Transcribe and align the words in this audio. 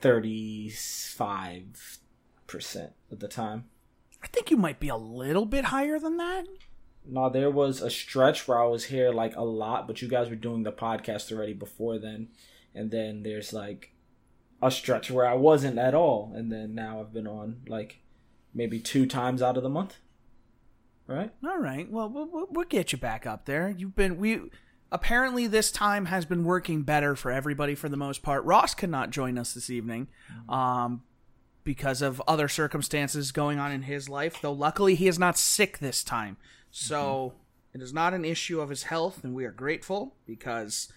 thirty 0.00 0.70
five 0.70 1.98
percent 2.46 2.92
at 3.12 3.20
the 3.20 3.28
time. 3.28 3.66
I 4.22 4.26
think 4.26 4.50
you 4.50 4.56
might 4.56 4.80
be 4.80 4.88
a 4.88 4.96
little 4.96 5.46
bit 5.46 5.66
higher 5.66 5.98
than 5.98 6.16
that. 6.16 6.46
No, 7.04 7.30
there 7.30 7.50
was 7.50 7.80
a 7.80 7.90
stretch 7.90 8.46
where 8.46 8.60
I 8.60 8.66
was 8.66 8.84
here 8.84 9.12
like 9.12 9.36
a 9.36 9.42
lot, 9.42 9.86
but 9.86 10.02
you 10.02 10.08
guys 10.08 10.28
were 10.28 10.36
doing 10.36 10.62
the 10.62 10.72
podcast 10.72 11.32
already 11.32 11.54
before 11.54 11.98
then. 11.98 12.28
And 12.74 12.90
then 12.90 13.22
there's 13.22 13.52
like 13.52 13.92
a 14.62 14.70
stretch 14.70 15.10
where 15.10 15.26
I 15.26 15.34
wasn't 15.34 15.78
at 15.78 15.94
all. 15.94 16.32
And 16.34 16.50
then 16.50 16.74
now 16.74 17.00
I've 17.00 17.12
been 17.12 17.26
on 17.26 17.62
like 17.68 18.00
maybe 18.54 18.80
two 18.80 19.06
times 19.06 19.40
out 19.42 19.56
of 19.56 19.62
the 19.62 19.68
month. 19.68 19.96
Right? 21.06 21.30
All 21.46 21.58
right. 21.58 21.90
Well, 21.90 22.08
we'll, 22.10 22.26
we'll- 22.26 22.48
we'll 22.50 22.66
get 22.66 22.92
you 22.92 22.98
back 22.98 23.26
up 23.26 23.46
there. 23.46 23.68
You've 23.76 23.94
been 23.96 24.18
we 24.18 24.40
apparently 24.92 25.46
this 25.46 25.70
time 25.70 26.06
has 26.06 26.24
been 26.24 26.44
working 26.44 26.82
better 26.82 27.14
for 27.16 27.30
everybody 27.30 27.74
for 27.74 27.88
the 27.88 27.96
most 27.96 28.22
part. 28.22 28.44
Ross 28.44 28.74
cannot 28.74 29.10
join 29.10 29.38
us 29.38 29.52
this 29.54 29.70
evening, 29.70 30.08
um, 30.48 31.02
because 31.64 32.00
of 32.02 32.22
other 32.26 32.48
circumstances 32.48 33.30
going 33.32 33.58
on 33.58 33.70
in 33.72 33.82
his 33.82 34.08
life. 34.08 34.40
Though 34.42 34.52
luckily 34.52 34.94
he 34.94 35.06
is 35.08 35.18
not 35.18 35.38
sick 35.38 35.78
this 35.78 36.02
time, 36.04 36.36
so 36.70 37.34
it 37.74 37.80
is 37.82 37.92
not 37.92 38.12
an 38.14 38.24
issue 38.24 38.60
of 38.60 38.68
his 38.70 38.84
health, 38.84 39.22
and 39.24 39.34
we 39.34 39.44
are 39.44 39.50
grateful 39.52 40.14
because 40.26 40.90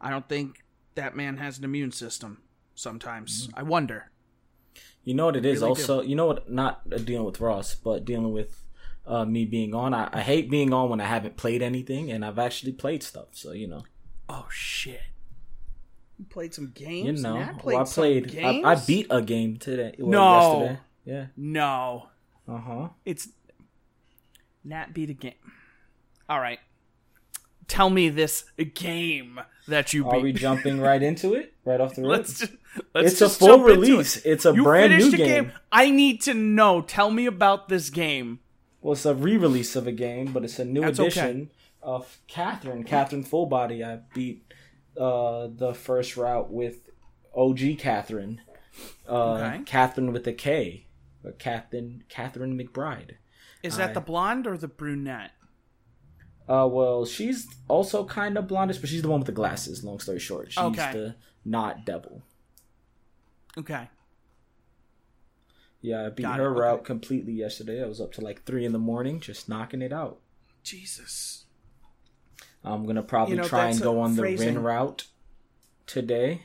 I 0.00 0.08
don't 0.10 0.28
think 0.28 0.64
that 0.94 1.16
man 1.16 1.36
has 1.38 1.58
an 1.58 1.64
immune 1.64 1.92
system. 1.92 2.42
Sometimes 2.78 3.48
I 3.54 3.64
wonder. 3.64 4.12
You 5.02 5.14
know 5.14 5.26
what 5.26 5.34
it 5.34 5.44
is 5.44 5.62
Really 5.62 5.70
also, 5.70 6.00
you 6.00 6.14
know 6.14 6.26
what, 6.26 6.48
not 6.48 6.88
dealing 7.04 7.24
with 7.24 7.40
Ross, 7.40 7.74
but 7.74 8.04
dealing 8.04 8.32
with 8.32 8.62
uh, 9.04 9.24
me 9.24 9.44
being 9.46 9.74
on. 9.74 9.92
I, 9.92 10.08
I 10.12 10.20
hate 10.20 10.48
being 10.48 10.72
on 10.72 10.88
when 10.88 11.00
I 11.00 11.06
haven't 11.06 11.36
played 11.36 11.60
anything, 11.60 12.12
and 12.12 12.24
I've 12.24 12.38
actually 12.38 12.70
played 12.70 13.02
stuff. 13.02 13.28
So, 13.32 13.50
you 13.50 13.66
know. 13.66 13.82
Oh 14.28 14.46
shit! 14.48 15.00
You 16.18 16.26
played 16.26 16.54
some 16.54 16.70
games. 16.72 17.20
You 17.20 17.22
know. 17.24 17.38
Nat 17.38 17.64
Well, 17.64 17.78
I 17.78 17.84
played, 17.84 18.38
I, 18.38 18.62
I 18.62 18.74
beat 18.76 19.08
a 19.10 19.22
game 19.22 19.56
today. 19.56 19.96
Well, 19.98 20.10
No. 20.10 20.60
Yesterday. 20.60 20.80
Yeah. 21.04 21.26
No. 21.36 22.08
Uh 22.46 22.58
huh. 22.58 22.88
It's 23.04 23.28
Nat 24.62 24.94
beat 24.94 25.10
a 25.10 25.14
game. 25.14 25.34
All 26.28 26.38
right. 26.38 26.60
Tell 27.66 27.90
me 27.90 28.08
this 28.08 28.44
game 28.74 29.40
that 29.68 29.92
you 29.92 30.08
Are 30.08 30.18
we 30.20 30.32
jumping 30.32 30.80
right 30.80 31.02
into 31.02 31.34
it? 31.34 31.54
Right 31.64 31.80
off 31.80 31.94
the 31.94 32.02
rip? 32.08 32.10
let's 32.18 32.38
just, 32.40 32.52
let's 32.94 33.12
it's 33.12 33.20
a 33.20 33.28
full 33.28 33.60
release. 33.60 34.16
it. 34.18 34.26
It's 34.30 34.44
a 34.44 34.52
You 34.54 34.62
brand 34.64 34.96
new 34.98 35.08
a 35.08 35.16
game. 35.16 35.52
I 35.72 35.90
need 35.90 36.20
to 36.22 36.34
know. 36.34 36.82
Tell 36.82 37.10
me 37.10 37.26
about 37.26 37.68
this 37.68 37.90
game. 37.90 38.40
Well, 38.80 38.92
it's 38.92 39.06
a 39.06 39.14
re-release 39.14 39.74
of 39.76 39.86
a 39.86 39.92
game, 39.92 40.32
but 40.32 40.44
it's 40.44 40.58
a 40.58 40.64
new 40.64 40.80
That's 40.82 40.98
okay. 41.00 41.06
edition 41.08 41.50
of 41.82 42.18
Catherine. 42.28 42.84
Catherine 42.84 43.24
Fullbody. 43.24 43.84
I 43.86 44.00
beat 44.14 44.44
uh, 44.96 45.48
the 45.54 45.74
first 45.74 46.16
route 46.16 46.50
with 46.50 46.88
OG 47.34 47.78
Catherine. 47.78 48.40
Uh, 49.08 49.32
Okay. 49.34 49.62
Katherine 49.64 50.12
with 50.12 50.26
a 50.28 50.32
K. 50.32 50.86
Catherine 51.38 52.04
Katherine 52.08 52.56
McBride. 52.58 53.16
Is 53.62 53.76
that 53.76 53.90
I- 53.90 53.92
the 53.94 54.00
blonde 54.00 54.46
or 54.46 54.56
the 54.56 54.68
brunette? 54.68 55.32
Uh, 56.48 56.66
well, 56.66 57.04
she's 57.04 57.46
also 57.68 58.04
kind 58.04 58.38
of 58.38 58.46
blondish, 58.46 58.80
but 58.80 58.88
she's 58.88 59.02
the 59.02 59.08
one 59.08 59.20
with 59.20 59.26
the 59.26 59.32
glasses. 59.32 59.84
Long 59.84 60.00
story 60.00 60.18
short, 60.18 60.50
she's 60.50 60.58
Okay. 60.58 60.92
the 60.92 61.14
not 61.44 61.84
devil. 61.84 62.22
Okay. 63.58 63.88
Yeah, 65.80 66.06
I 66.06 66.08
beat 66.10 66.22
Got 66.22 66.40
it, 66.40 66.42
her 66.42 66.50
okay. 66.52 66.60
route 66.60 66.84
completely 66.84 67.32
yesterday. 67.32 67.82
I 67.82 67.86
was 67.86 68.00
up 68.00 68.12
to 68.14 68.20
like 68.20 68.44
three 68.44 68.64
in 68.64 68.72
the 68.72 68.78
morning, 68.78 69.20
just 69.20 69.48
knocking 69.48 69.82
it 69.82 69.92
out. 69.92 70.20
Jesus. 70.62 71.44
I'm 72.64 72.84
gonna 72.86 73.02
probably 73.02 73.36
You 73.36 73.42
know, 73.42 73.48
try 73.48 73.68
and 73.68 73.80
go 73.80 74.00
on 74.00 74.16
the 74.16 74.22
phrasing. 74.22 74.54
Rin 74.54 74.62
route 74.62 75.06
today. 75.86 76.42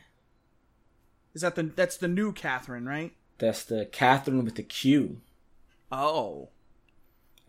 Is 1.33 1.41
that 1.41 1.55
the 1.55 1.63
that's 1.63 1.97
the 1.97 2.07
new 2.07 2.31
Catherine, 2.31 2.85
right? 2.85 3.13
That's 3.39 3.63
the 3.63 3.85
Catherine 3.91 4.43
with 4.45 4.55
the 4.55 4.63
Q 4.63 5.21
Oh. 5.91 6.49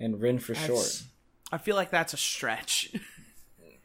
and 0.01 0.21
Rin 0.21 0.39
for 0.39 0.55
That's- 0.55 0.67
short. 0.67 1.03
I 1.53 1.59
feel 1.59 1.77
like 1.77 1.91
that's 1.91 2.15
a 2.15 2.19
stretch. 2.19 2.93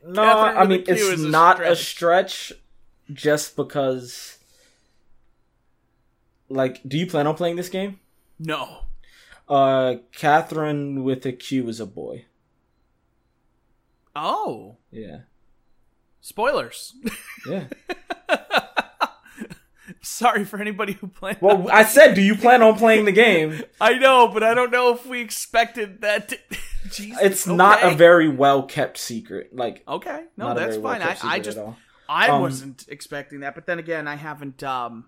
No, 0.01 0.23
I 0.23 0.65
mean 0.65 0.85
it's 0.87 1.21
a 1.21 1.27
not 1.27 1.61
a 1.61 1.75
stretch, 1.75 2.53
just 3.11 3.57
because. 3.57 4.37
Like, 6.47 6.79
do 6.87 6.97
you 6.97 7.05
plan 7.05 7.27
on 7.27 7.35
playing 7.35 7.57
this 7.57 7.67
game? 7.67 7.99
no. 8.39 8.85
Uh, 9.49 9.95
Catherine 10.13 11.03
with 11.03 11.25
a 11.25 11.33
Q 11.33 11.67
is 11.67 11.81
a 11.81 11.85
boy. 11.85 12.23
Oh. 14.15 14.77
Yeah, 14.89 15.23
Spoilers. 16.21 16.93
yeah. 17.47 17.65
Sorry 20.01 20.45
for 20.45 20.61
anybody 20.61 20.93
who 20.93 21.07
played. 21.07 21.37
Well, 21.41 21.67
I 21.71 21.83
said, 21.83 22.13
do 22.13 22.21
you 22.21 22.35
plan 22.35 22.61
on 22.61 22.75
playing 22.77 23.05
the 23.05 23.11
game? 23.11 23.63
I 23.81 23.97
know, 23.97 24.27
but 24.27 24.43
I 24.43 24.53
don't 24.53 24.71
know 24.71 24.93
if 24.93 25.05
we 25.05 25.21
expected 25.21 26.01
that. 26.01 26.29
To... 26.29 26.37
Jesus, 26.89 27.19
It's 27.21 27.47
not 27.47 27.83
a 27.83 27.95
very 27.95 28.29
well 28.29 28.63
kept 28.63 28.97
secret. 28.97 29.55
Like, 29.55 29.83
okay. 29.87 30.25
No, 30.37 30.53
that's 30.53 30.77
fine. 30.77 31.01
I, 31.01 31.17
I 31.23 31.39
just. 31.39 31.57
I 32.07 32.29
Um, 32.29 32.41
wasn't 32.41 32.85
expecting 32.87 33.41
that, 33.41 33.53
but 33.53 33.65
then 33.67 33.77
again, 33.79 34.07
I 34.07 34.15
haven't. 34.15 34.63
Um, 34.63 35.05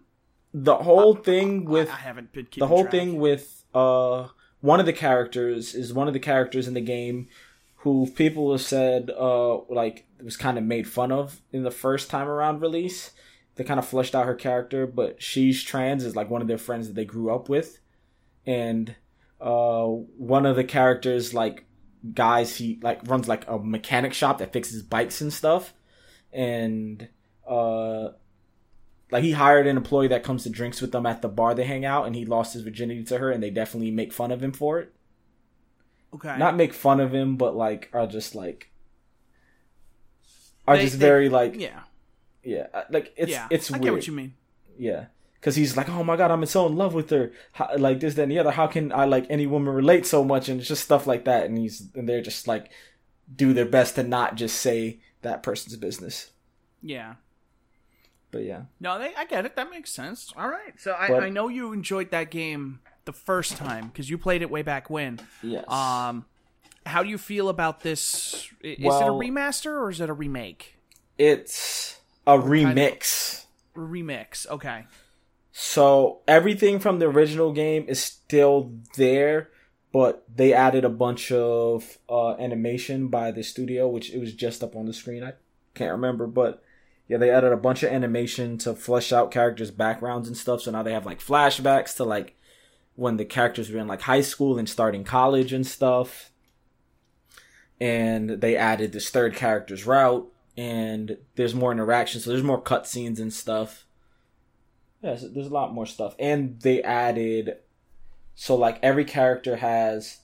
the 0.53 0.75
whole 0.77 1.15
thing 1.15 1.65
with 1.65 1.89
I 1.89 1.95
haven't 1.95 2.31
been 2.33 2.45
keeping 2.45 2.59
the 2.59 2.67
whole 2.67 2.81
track. 2.83 2.91
thing 2.91 3.19
with 3.19 3.63
uh 3.73 4.27
one 4.59 4.81
of 4.81 4.85
the 4.85 4.91
characters 4.93 5.73
is 5.73 5.93
one 5.93 6.07
of 6.09 6.13
the 6.13 6.19
characters 6.19 6.67
in 6.67 6.73
the 6.73 6.81
game 6.81 7.29
who 7.77 8.05
people 8.15 8.51
have 8.51 8.59
said 8.61 9.09
uh 9.17 9.59
like 9.69 10.05
was 10.21 10.35
kind 10.35 10.57
of 10.57 10.65
made 10.65 10.89
fun 10.89 11.09
of 11.09 11.39
in 11.53 11.63
the 11.63 11.71
first 11.71 12.09
time 12.09 12.27
around 12.27 12.61
release 12.61 13.11
they 13.55 13.63
kind 13.63 13.79
of 13.79 13.87
fleshed 13.87 14.13
out 14.13 14.25
her 14.25 14.35
character 14.35 14.85
but 14.85 15.23
she's 15.23 15.63
trans 15.63 16.03
is 16.03 16.17
like 16.17 16.29
one 16.29 16.41
of 16.41 16.49
their 16.49 16.57
friends 16.57 16.87
that 16.87 16.95
they 16.95 17.05
grew 17.05 17.33
up 17.33 17.47
with 17.47 17.79
and 18.46 18.96
uh 19.41 19.85
one 19.85 20.46
of 20.46 20.55
the 20.55 20.64
characters 20.64 21.34
like 21.34 21.66
guys 22.14 22.55
he 22.58 22.79
like 22.82 22.99
runs 23.08 23.28
like 23.28 23.47
a 23.47 23.58
mechanic 23.59 24.14
shop 24.14 24.38
that 24.38 24.53
fixes 24.53 24.82
bikes 24.84 25.20
and 25.22 25.34
stuff 25.34 25.73
and 26.32 27.08
uh 27.47 28.09
like 29.11 29.23
he 29.23 29.32
hired 29.34 29.67
an 29.67 29.76
employee 29.78 30.08
that 30.08 30.23
comes 30.23 30.43
to 30.43 30.49
drinks 30.49 30.79
with 30.82 30.91
them 30.91 31.05
at 31.05 31.22
the 31.22 31.28
bar 31.28 31.53
they 31.53 31.66
hang 31.66 31.84
out 31.85 32.05
and 32.08 32.16
he 32.16 32.23
lost 32.26 32.53
his 32.53 32.61
virginity 32.64 33.03
to 33.03 33.17
her 33.17 33.29
and 33.32 33.41
they 33.43 33.49
definitely 33.49 33.91
make 33.91 34.14
fun 34.14 34.32
of 34.32 34.41
him 34.43 34.52
for 34.52 34.79
it 34.79 34.93
Okay. 36.14 36.37
not 36.37 36.55
make 36.55 36.73
fun 36.73 36.99
of 36.99 37.14
him 37.14 37.35
but 37.37 37.55
like 37.55 37.90
are 37.94 38.05
just 38.08 38.35
like 38.35 38.70
are 40.67 40.76
They- 40.78 40.84
just 40.84 40.99
they- 40.99 41.05
very 41.05 41.29
like 41.29 41.55
yeah. 41.59 41.82
yeah 42.44 42.67
uh, 42.73 42.84
like 42.90 43.14
it's 43.17 43.32
yeah. 43.32 43.47
it's 43.49 43.72
I 43.72 43.76
weird 43.76 43.84
get 43.84 43.94
what 43.94 44.08
you 44.08 44.14
mean. 44.14 44.34
yeah 44.78 45.05
because 45.41 45.55
he's 45.58 45.76
like 45.76 45.90
oh 45.90 46.03
my 46.03 46.16
god 46.16 46.32
i'm 46.32 46.46
so 46.46 46.66
in 46.67 46.76
love 46.76 46.93
with 46.93 47.09
her 47.09 47.32
how, 47.53 47.70
like 47.78 47.99
this 47.99 48.14
that 48.14 48.23
and 48.23 48.32
the 48.32 48.40
other 48.40 48.52
how 48.52 48.67
can 48.67 48.91
i 48.93 49.03
like 49.05 49.26
any 49.29 49.46
woman 49.47 49.73
relate 49.73 50.05
so 50.05 50.23
much 50.23 50.47
and 50.47 50.59
it's 50.59 50.70
just 50.70 50.84
stuff 50.84 51.05
like 51.08 51.26
that 51.26 51.46
and 51.46 51.58
he's 51.58 51.90
and 51.96 52.08
they're 52.08 52.22
just 52.22 52.47
like 52.47 52.70
do 53.35 53.52
their 53.53 53.66
best 53.66 53.96
to 53.96 54.03
not 54.03 54.35
just 54.35 54.55
say 54.58 54.99
that 55.23 55.43
person's 55.43 55.76
business 55.76 56.32
Yeah. 56.82 57.16
But 58.32 58.43
yeah, 58.46 58.61
No, 58.79 58.97
they, 58.97 59.14
I 59.17 59.26
get 59.26 59.46
it. 59.46 59.58
That 59.58 59.70
makes 59.70 59.91
sense. 59.91 60.32
All 60.38 60.47
right. 60.47 60.79
So 60.79 60.96
I, 60.97 61.09
But- 61.09 61.22
I 61.23 61.28
know 61.28 61.49
you 61.49 61.73
enjoyed 61.73 62.11
that 62.11 62.32
game 62.32 62.79
the 63.03 63.11
first 63.11 63.58
time 63.58 63.87
because 63.87 64.09
you 64.09 64.17
played 64.17 64.41
it 64.41 64.49
way 64.49 64.61
back 64.61 64.90
when. 64.90 65.20
yes. 65.44 65.66
Um, 65.67 66.23
how 66.85 67.03
do 67.03 67.09
you 67.09 67.17
feel 67.17 67.49
about 67.49 67.82
this? 67.82 68.47
Is 68.61 68.79
it 68.79 68.85
a 68.85 69.11
remaster 69.11 69.73
or 69.73 69.90
is 69.90 69.99
it 69.99 70.09
a 70.09 70.14
remake? 70.14 70.78
it's 71.17 71.99
a 72.26 72.37
remix. 72.37 73.46
Remix. 73.76 74.47
Okay. 74.47 74.85
So 75.51 76.19
everything 76.27 76.79
from 76.79 76.99
the 76.99 77.07
original 77.07 77.51
game 77.51 77.85
is 77.87 78.01
still 78.01 78.71
there, 78.95 79.49
but 79.91 80.23
they 80.33 80.53
added 80.53 80.85
a 80.85 80.89
bunch 80.89 81.31
of 81.31 81.97
uh, 82.09 82.35
animation 82.37 83.09
by 83.09 83.31
the 83.31 83.43
studio, 83.43 83.87
which 83.87 84.11
it 84.13 84.19
was 84.19 84.33
just 84.33 84.63
up 84.63 84.75
on 84.75 84.85
the 84.85 84.93
screen. 84.93 85.23
I 85.23 85.33
can't 85.73 85.91
remember, 85.91 86.27
but 86.27 86.63
yeah, 87.07 87.17
they 87.17 87.29
added 87.29 87.51
a 87.51 87.57
bunch 87.57 87.83
of 87.83 87.91
animation 87.91 88.57
to 88.59 88.73
flesh 88.73 89.11
out 89.11 89.31
characters' 89.31 89.71
backgrounds 89.71 90.29
and 90.29 90.37
stuff. 90.37 90.61
So 90.61 90.71
now 90.71 90.83
they 90.83 90.93
have 90.93 91.05
like 91.05 91.19
flashbacks 91.19 91.95
to 91.97 92.05
like 92.05 92.37
when 92.95 93.17
the 93.17 93.25
characters 93.25 93.69
were 93.69 93.79
in 93.79 93.87
like 93.87 94.01
high 94.01 94.21
school 94.21 94.57
and 94.57 94.69
starting 94.69 95.03
college 95.03 95.51
and 95.51 95.67
stuff. 95.67 96.31
And 97.81 98.29
they 98.29 98.55
added 98.55 98.93
this 98.93 99.09
third 99.09 99.35
character's 99.35 99.85
route, 99.85 100.31
and 100.55 101.17
there's 101.35 101.55
more 101.55 101.71
interaction, 101.71 102.21
so 102.21 102.29
there's 102.29 102.43
more 102.43 102.61
cutscenes 102.61 103.19
and 103.19 103.33
stuff. 103.33 103.85
Yes, 105.01 105.25
there's 105.33 105.47
a 105.47 105.53
lot 105.53 105.73
more 105.73 105.85
stuff. 105.85 106.15
And 106.19 106.59
they 106.61 106.81
added 106.83 107.57
so 108.35 108.55
like 108.55 108.79
every 108.81 109.05
character 109.05 109.57
has 109.57 110.19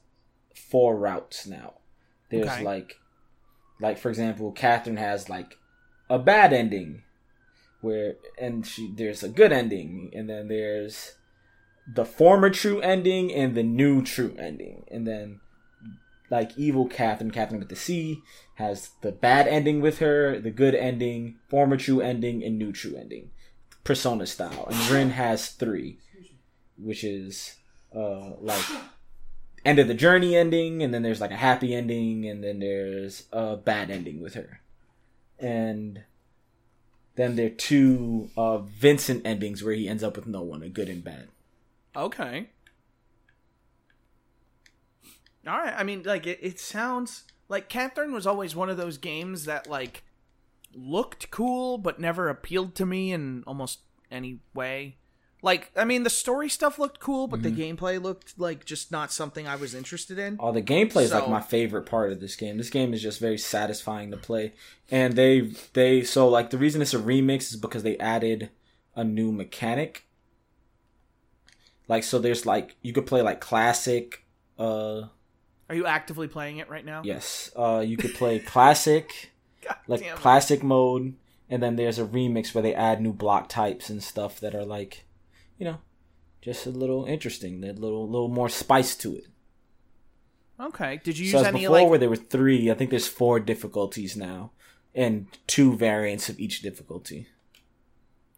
four 0.55 0.97
routes 0.97 1.45
now. 1.47 1.73
There's 2.29 2.47
Okay. 2.47 2.63
like 2.63 2.99
like 3.79 3.97
for 3.97 4.09
example, 4.09 4.51
Catherine 4.51 4.97
has 4.97 5.29
like 5.29 5.57
a 6.09 6.19
bad 6.19 6.53
ending 6.53 7.03
where 7.81 8.15
and 8.39 8.65
she 8.65 8.91
there's 8.95 9.23
a 9.23 9.29
good 9.29 9.51
ending 9.51 10.11
and 10.13 10.29
then 10.29 10.47
there's 10.47 11.15
the 11.93 12.05
former 12.05 12.49
true 12.49 12.81
ending 12.81 13.33
and 13.33 13.55
the 13.55 13.63
new 13.63 14.03
true 14.03 14.35
ending. 14.37 14.83
And 14.91 15.07
then 15.07 15.39
like 16.29 16.57
evil 16.57 16.87
Catherine, 16.87 17.31
Catherine 17.31 17.59
with 17.59 17.69
the 17.69 17.75
C, 17.75 18.21
has 18.55 18.91
the 19.01 19.11
bad 19.11 19.47
ending 19.47 19.79
with 19.81 19.99
her, 19.99 20.39
the 20.39 20.51
good 20.51 20.75
ending, 20.75 21.37
former 21.47 21.77
true 21.77 22.01
ending, 22.01 22.43
and 22.43 22.57
new 22.57 22.73
true 22.73 22.95
ending. 22.97 23.31
Persona 23.87 24.27
style. 24.27 24.67
And 24.69 24.89
Rin 24.89 25.11
has 25.11 25.47
three, 25.47 25.97
which 26.77 27.05
is 27.05 27.55
uh 27.95 28.31
like 28.41 28.65
end 29.63 29.79
of 29.79 29.87
the 29.87 29.93
journey 29.93 30.35
ending, 30.35 30.83
and 30.83 30.93
then 30.93 31.03
there's 31.03 31.21
like 31.21 31.31
a 31.31 31.37
happy 31.37 31.73
ending, 31.73 32.27
and 32.27 32.43
then 32.43 32.59
there's 32.59 33.23
a 33.31 33.55
bad 33.55 33.89
ending 33.89 34.21
with 34.21 34.33
her. 34.33 34.59
And 35.39 36.03
then 37.15 37.37
there 37.37 37.47
are 37.47 37.49
two 37.49 38.29
uh 38.35 38.57
Vincent 38.57 39.25
endings 39.25 39.63
where 39.63 39.73
he 39.73 39.87
ends 39.87 40.03
up 40.03 40.17
with 40.17 40.27
no 40.27 40.41
one, 40.41 40.63
a 40.63 40.69
good 40.69 40.89
and 40.89 41.01
bad. 41.01 41.29
Okay. 41.95 42.49
All 45.47 45.57
right. 45.57 45.73
I 45.77 45.83
mean, 45.83 46.03
like 46.03 46.27
it, 46.27 46.39
it 46.41 46.59
sounds 46.59 47.23
like 47.47 47.69
Catherine 47.69 48.11
was 48.11 48.27
always 48.27 48.53
one 48.53 48.69
of 48.69 48.75
those 48.75 48.97
games 48.97 49.45
that 49.45 49.69
like 49.69 50.03
looked 50.77 51.31
cool 51.31 51.77
but 51.77 51.99
never 51.99 52.29
appealed 52.29 52.75
to 52.75 52.85
me 52.85 53.11
in 53.11 53.43
almost 53.47 53.79
any 54.11 54.39
way. 54.53 54.97
Like, 55.43 55.71
I 55.75 55.85
mean, 55.85 56.01
the 56.03 56.09
story 56.09 56.49
stuff 56.49 56.79
looked 56.79 56.99
cool, 56.99 57.27
but 57.27 57.43
the 57.43 57.51
gameplay 57.51 58.01
looked 58.01 58.39
like 58.39 58.65
just 58.65 58.91
not 58.91 59.11
something 59.11 59.47
I 59.47 59.55
was 59.55 59.75
interested 59.75 60.17
in. 60.17 60.37
Oh, 60.39 60.51
the 60.51 60.63
gameplay 60.63 61.03
is 61.03 61.13
like 61.13 61.29
my 61.29 61.41
favorite 61.41 61.85
part 61.85 62.11
of 62.11 62.19
this 62.19 62.35
game. 62.35 62.57
This 62.57 62.71
game 62.71 62.91
is 62.91 63.03
just 63.03 63.19
very 63.19 63.37
satisfying 63.37 64.09
to 64.11 64.17
play, 64.17 64.53
and 64.89 65.13
they 65.13 65.51
they 65.73 66.03
so 66.03 66.27
like 66.27 66.49
the 66.49 66.57
reason 66.57 66.81
it's 66.81 66.95
a 66.95 66.99
remix 66.99 67.51
is 67.51 67.55
because 67.55 67.83
they 67.83 67.97
added 67.99 68.49
a 68.95 69.03
new 69.03 69.31
mechanic. 69.31 70.07
Like 71.87 72.03
so, 72.03 72.17
there's 72.17 72.47
like 72.47 72.75
you 72.81 72.91
could 72.91 73.05
play 73.05 73.21
like 73.21 73.39
classic. 73.39 74.25
Uh, 74.57 75.03
Are 75.69 75.75
you 75.75 75.85
actively 75.85 76.27
playing 76.27 76.57
it 76.57 76.67
right 76.69 76.83
now? 76.83 77.03
yes. 77.05 77.51
Uh, 77.55 77.83
you 77.85 77.95
could 77.95 78.15
play 78.15 78.39
classic, 78.53 79.31
God 79.65 79.77
like 79.87 80.15
classic 80.15 80.63
mode, 80.63 81.15
and 81.49 81.61
then 81.61 81.75
there's 81.75 81.99
a 81.99 82.05
remix 82.05 82.53
where 82.53 82.61
they 82.61 82.73
add 82.73 83.01
new 83.01 83.13
block 83.13 83.49
types 83.49 83.89
and 83.89 84.03
stuff 84.03 84.39
that 84.39 84.55
are 84.55 84.65
like, 84.65 85.05
you 85.57 85.65
know, 85.65 85.77
just 86.41 86.65
a 86.65 86.69
little 86.69 87.05
interesting. 87.05 87.61
That 87.61 87.79
little 87.79 88.07
little 88.07 88.29
more 88.29 88.49
spice 88.49 88.95
to 88.97 89.15
it. 89.15 89.27
Okay. 90.59 90.99
Did 91.03 91.17
you 91.17 91.25
use 91.25 91.33
So 91.33 91.39
as 91.39 91.47
any 91.47 91.61
before, 91.61 91.81
like? 91.81 91.89
where 91.89 91.99
there 91.99 92.09
were 92.09 92.15
three, 92.15 92.71
I 92.71 92.73
think 92.73 92.89
there's 92.89 93.07
four 93.07 93.39
difficulties 93.39 94.17
now, 94.17 94.51
and 94.95 95.27
two 95.45 95.75
variants 95.75 96.29
of 96.29 96.39
each 96.39 96.61
difficulty. 96.61 97.27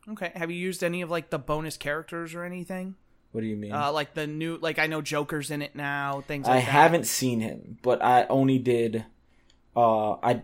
Okay. 0.10 0.32
Have 0.36 0.52
you 0.52 0.58
used 0.58 0.84
any 0.84 1.02
of 1.02 1.10
like 1.10 1.30
the 1.30 1.40
bonus 1.40 1.78
characters 1.78 2.34
or 2.36 2.44
anything? 2.44 2.96
What 3.32 3.42
do 3.42 3.48
you 3.48 3.56
mean? 3.56 3.72
Uh, 3.72 3.92
like 3.92 4.16
the 4.16 4.26
new, 4.26 4.58
like 4.58 4.80
I 4.80 4.88
know 4.88 5.02
Joker's 5.02 5.52
in 5.52 5.62
it 5.62 5.76
now. 5.76 6.22
Things 6.22 6.48
I 6.48 6.56
like 6.56 6.66
that. 6.66 6.72
haven't 6.72 7.06
seen 7.06 7.42
him, 7.42 7.78
but 7.84 8.04
I 8.04 8.26
only 8.26 8.58
did. 8.58 9.06
Uh, 9.80 10.18
I 10.22 10.42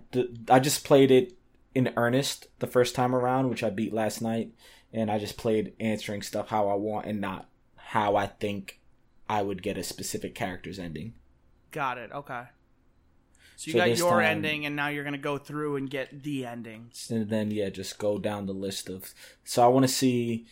I 0.50 0.60
just 0.60 0.86
played 0.86 1.12
it 1.12 1.38
in 1.74 1.92
earnest 1.98 2.48
the 2.60 2.68
first 2.68 2.96
time 2.96 3.14
around, 3.14 3.50
which 3.50 3.64
I 3.64 3.70
beat 3.70 3.94
last 3.94 4.22
night, 4.22 4.52
and 4.94 5.12
I 5.12 5.20
just 5.20 5.38
played 5.38 5.74
answering 5.80 6.22
stuff 6.22 6.48
how 6.50 6.70
I 6.70 6.76
want 6.76 7.06
and 7.06 7.20
not 7.20 7.50
how 7.76 8.16
I 8.16 8.28
think 8.28 8.80
I 9.28 9.42
would 9.42 9.62
get 9.62 9.78
a 9.78 9.84
specific 9.84 10.36
character's 10.36 10.80
ending. 10.80 11.16
Got 11.72 11.98
it. 11.98 12.12
Okay. 12.14 12.44
So 13.58 13.68
you 13.68 13.74
So 13.74 13.80
got 13.80 13.98
your 13.98 14.12
time- 14.22 14.38
ending, 14.38 14.66
and 14.66 14.76
now 14.76 14.88
you're 14.88 15.04
gonna 15.04 15.18
go 15.18 15.38
through 15.38 15.76
and 15.76 15.90
get 15.90 16.24
the 16.24 16.46
endings. 16.46 17.10
and 17.12 17.30
then 17.30 17.52
yeah 17.52 17.70
just 17.70 17.98
go 17.98 18.18
down 18.18 18.46
the 18.46 18.54
list 18.54 18.90
of 18.90 19.14
so 19.44 19.64
i 19.64 19.68
want 19.68 19.84
to 19.84 19.88
see 20.04 20.46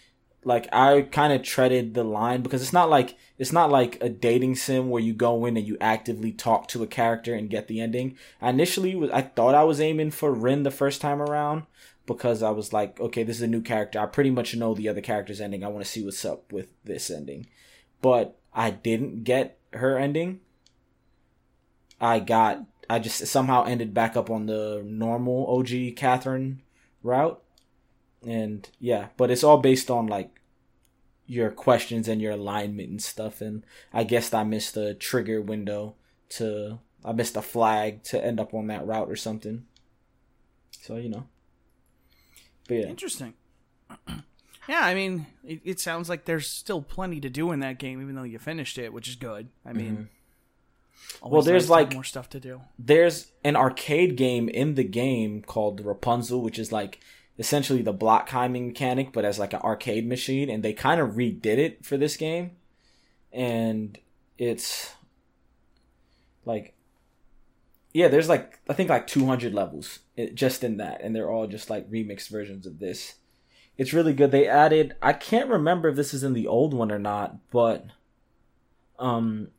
like 0.46 0.68
i 0.74 1.02
kind 1.02 1.34
of 1.34 1.42
treaded 1.42 1.94
the 1.94 2.04
line 2.04 2.42
because 2.42 2.62
it's 2.62 2.74
not 2.74 2.90
like 2.90 3.18
it's 3.38 3.52
not 3.52 3.70
like 3.70 3.98
a 4.02 4.10
dating 4.10 4.56
sim 4.56 4.90
where 4.90 5.02
you 5.02 5.14
go 5.14 5.46
in 5.46 5.58
and 5.58 5.68
you 5.68 5.78
actively 5.82 6.32
talk 6.32 6.68
to 6.68 6.84
a 6.84 6.88
character 6.88 7.34
and 7.34 7.50
get 7.50 7.68
the 7.68 7.82
ending. 7.82 8.18
I 8.42 8.50
initially 8.50 8.96
was 8.96 9.10
i 9.12 9.22
thought 9.22 9.56
i 9.56 9.64
was 9.64 9.82
aiming 9.82 10.12
for 10.12 10.32
rin 10.32 10.64
the 10.64 10.72
first 10.72 11.02
time 11.02 11.22
around 11.22 11.64
because 12.06 12.44
i 12.44 12.50
was 12.52 12.72
like 12.74 13.00
okay 13.00 13.24
this 13.24 13.38
is 13.38 13.42
a 13.42 13.48
new 13.48 13.62
character. 13.62 14.00
I 14.00 14.06
pretty 14.06 14.30
much 14.30 14.56
know 14.56 14.74
the 14.74 14.90
other 14.90 15.02
character's 15.02 15.42
ending. 15.42 15.64
I 15.64 15.68
want 15.68 15.84
to 15.84 15.92
see 15.92 16.04
what's 16.04 16.24
up 16.26 16.52
with 16.52 16.68
this 16.84 17.10
ending. 17.10 17.48
But 18.02 18.40
i 18.54 18.70
didn't 18.70 19.24
get 19.24 19.58
her 19.74 19.98
ending. 19.98 20.40
I 22.00 22.20
got 22.20 22.66
i 22.90 23.00
just 23.00 23.26
somehow 23.28 23.66
ended 23.66 23.94
back 23.94 24.16
up 24.16 24.30
on 24.30 24.46
the 24.46 24.84
normal 24.86 25.46
og 25.48 25.70
catherine 25.96 26.62
route. 27.02 27.42
And 28.26 28.70
yeah 28.80 29.08
but 29.18 29.32
it's 29.32 29.44
all 29.44 29.58
based 29.58 29.90
on 29.90 30.08
like 30.08 30.33
your 31.26 31.50
questions 31.50 32.08
and 32.08 32.22
your 32.22 32.34
alignment 32.34 32.90
and 32.90 33.02
stuff 33.02 33.40
and 33.42 33.64
i 33.94 34.04
guess 34.04 34.34
i 34.34 34.44
missed 34.44 34.74
the 34.74 34.94
trigger 34.94 35.42
window 35.42 35.96
to 36.30 36.80
i 37.06 37.12
missed 37.14 37.38
a 37.38 37.42
flag 37.42 38.04
to 38.04 38.24
end 38.24 38.40
up 38.40 38.54
on 38.54 38.68
that 38.68 38.86
route 38.86 39.10
or 39.10 39.16
something 39.16 39.66
so 40.82 40.98
you 40.98 41.10
know 41.10 41.26
but 42.68 42.76
yeah 42.76 42.86
Interesting. 42.88 43.34
yeah, 44.70 44.80
I 44.82 44.94
mean, 44.96 45.28
it, 45.44 45.60
it 45.66 45.80
sounds 45.80 46.08
like 46.10 46.26
there's 46.26 46.48
still 46.48 46.82
plenty 46.82 47.20
to 47.20 47.30
do 47.30 47.52
in 47.52 47.60
that 47.60 47.78
game, 47.78 48.02
even 48.02 48.16
though 48.16 48.24
you 48.24 48.40
finished 48.40 48.78
it, 48.78 48.94
which 48.94 49.08
is 49.10 49.16
good. 49.16 49.50
I 49.66 49.74
mean, 49.74 50.10
Mm-hmm. 51.22 51.30
Well, 51.30 51.42
there's 51.42 51.64
nice 51.66 51.70
like- 51.70 51.94
more 51.94 52.04
stuff 52.06 52.30
to 52.30 52.40
do. 52.40 52.62
there's 52.80 53.32
an 53.44 53.56
arcade 53.58 54.16
game 54.16 54.48
in 54.48 54.76
the 54.76 54.84
game 54.86 55.42
called 55.42 55.82
Rapunzel, 55.86 56.42
which 56.42 56.58
is 56.58 56.72
like 56.72 57.00
essentially 57.44 57.82
the 57.82 57.92
block 57.92 58.30
climbing 58.30 58.68
mechanic, 58.68 59.12
but 59.12 59.26
as 59.26 59.38
like 59.38 59.52
an 59.52 59.60
arcade 59.60 60.08
machine, 60.08 60.50
and 60.50 60.64
they 60.64 60.72
kind 60.72 61.02
of 61.02 61.12
redid 61.12 61.58
it 61.58 61.86
for 61.86 61.98
this 61.98 62.16
game, 62.16 62.52
and 63.34 64.00
it's 64.38 64.94
like, 66.46 66.74
yeah, 67.94 68.08
there's 68.08 68.30
like 68.30 68.60
I 68.70 68.74
think 68.74 68.90
like 68.90 69.08
200 69.08 69.54
levels 69.54 70.00
just 70.34 70.64
in 70.64 70.78
that, 70.78 71.02
and 71.02 71.14
they're 71.14 71.30
all 71.30 71.46
just 71.48 71.70
like 71.70 71.92
remixed 71.92 72.30
versions 72.30 72.66
of 72.66 72.80
this. 72.80 73.16
It's 73.78 73.92
really 73.92 74.14
good. 74.14 74.32
They 74.32 74.48
added 74.48 74.96
I 75.02 75.12
can't 75.12 75.50
remember 75.50 75.90
if 75.90 75.98
this 75.98 76.14
is 76.14 76.24
in 76.24 76.34
the 76.34 76.48
old 76.48 76.74
one 76.74 76.92
or 76.92 77.00
not, 77.00 77.36
but 77.52 77.86
um 78.98 79.50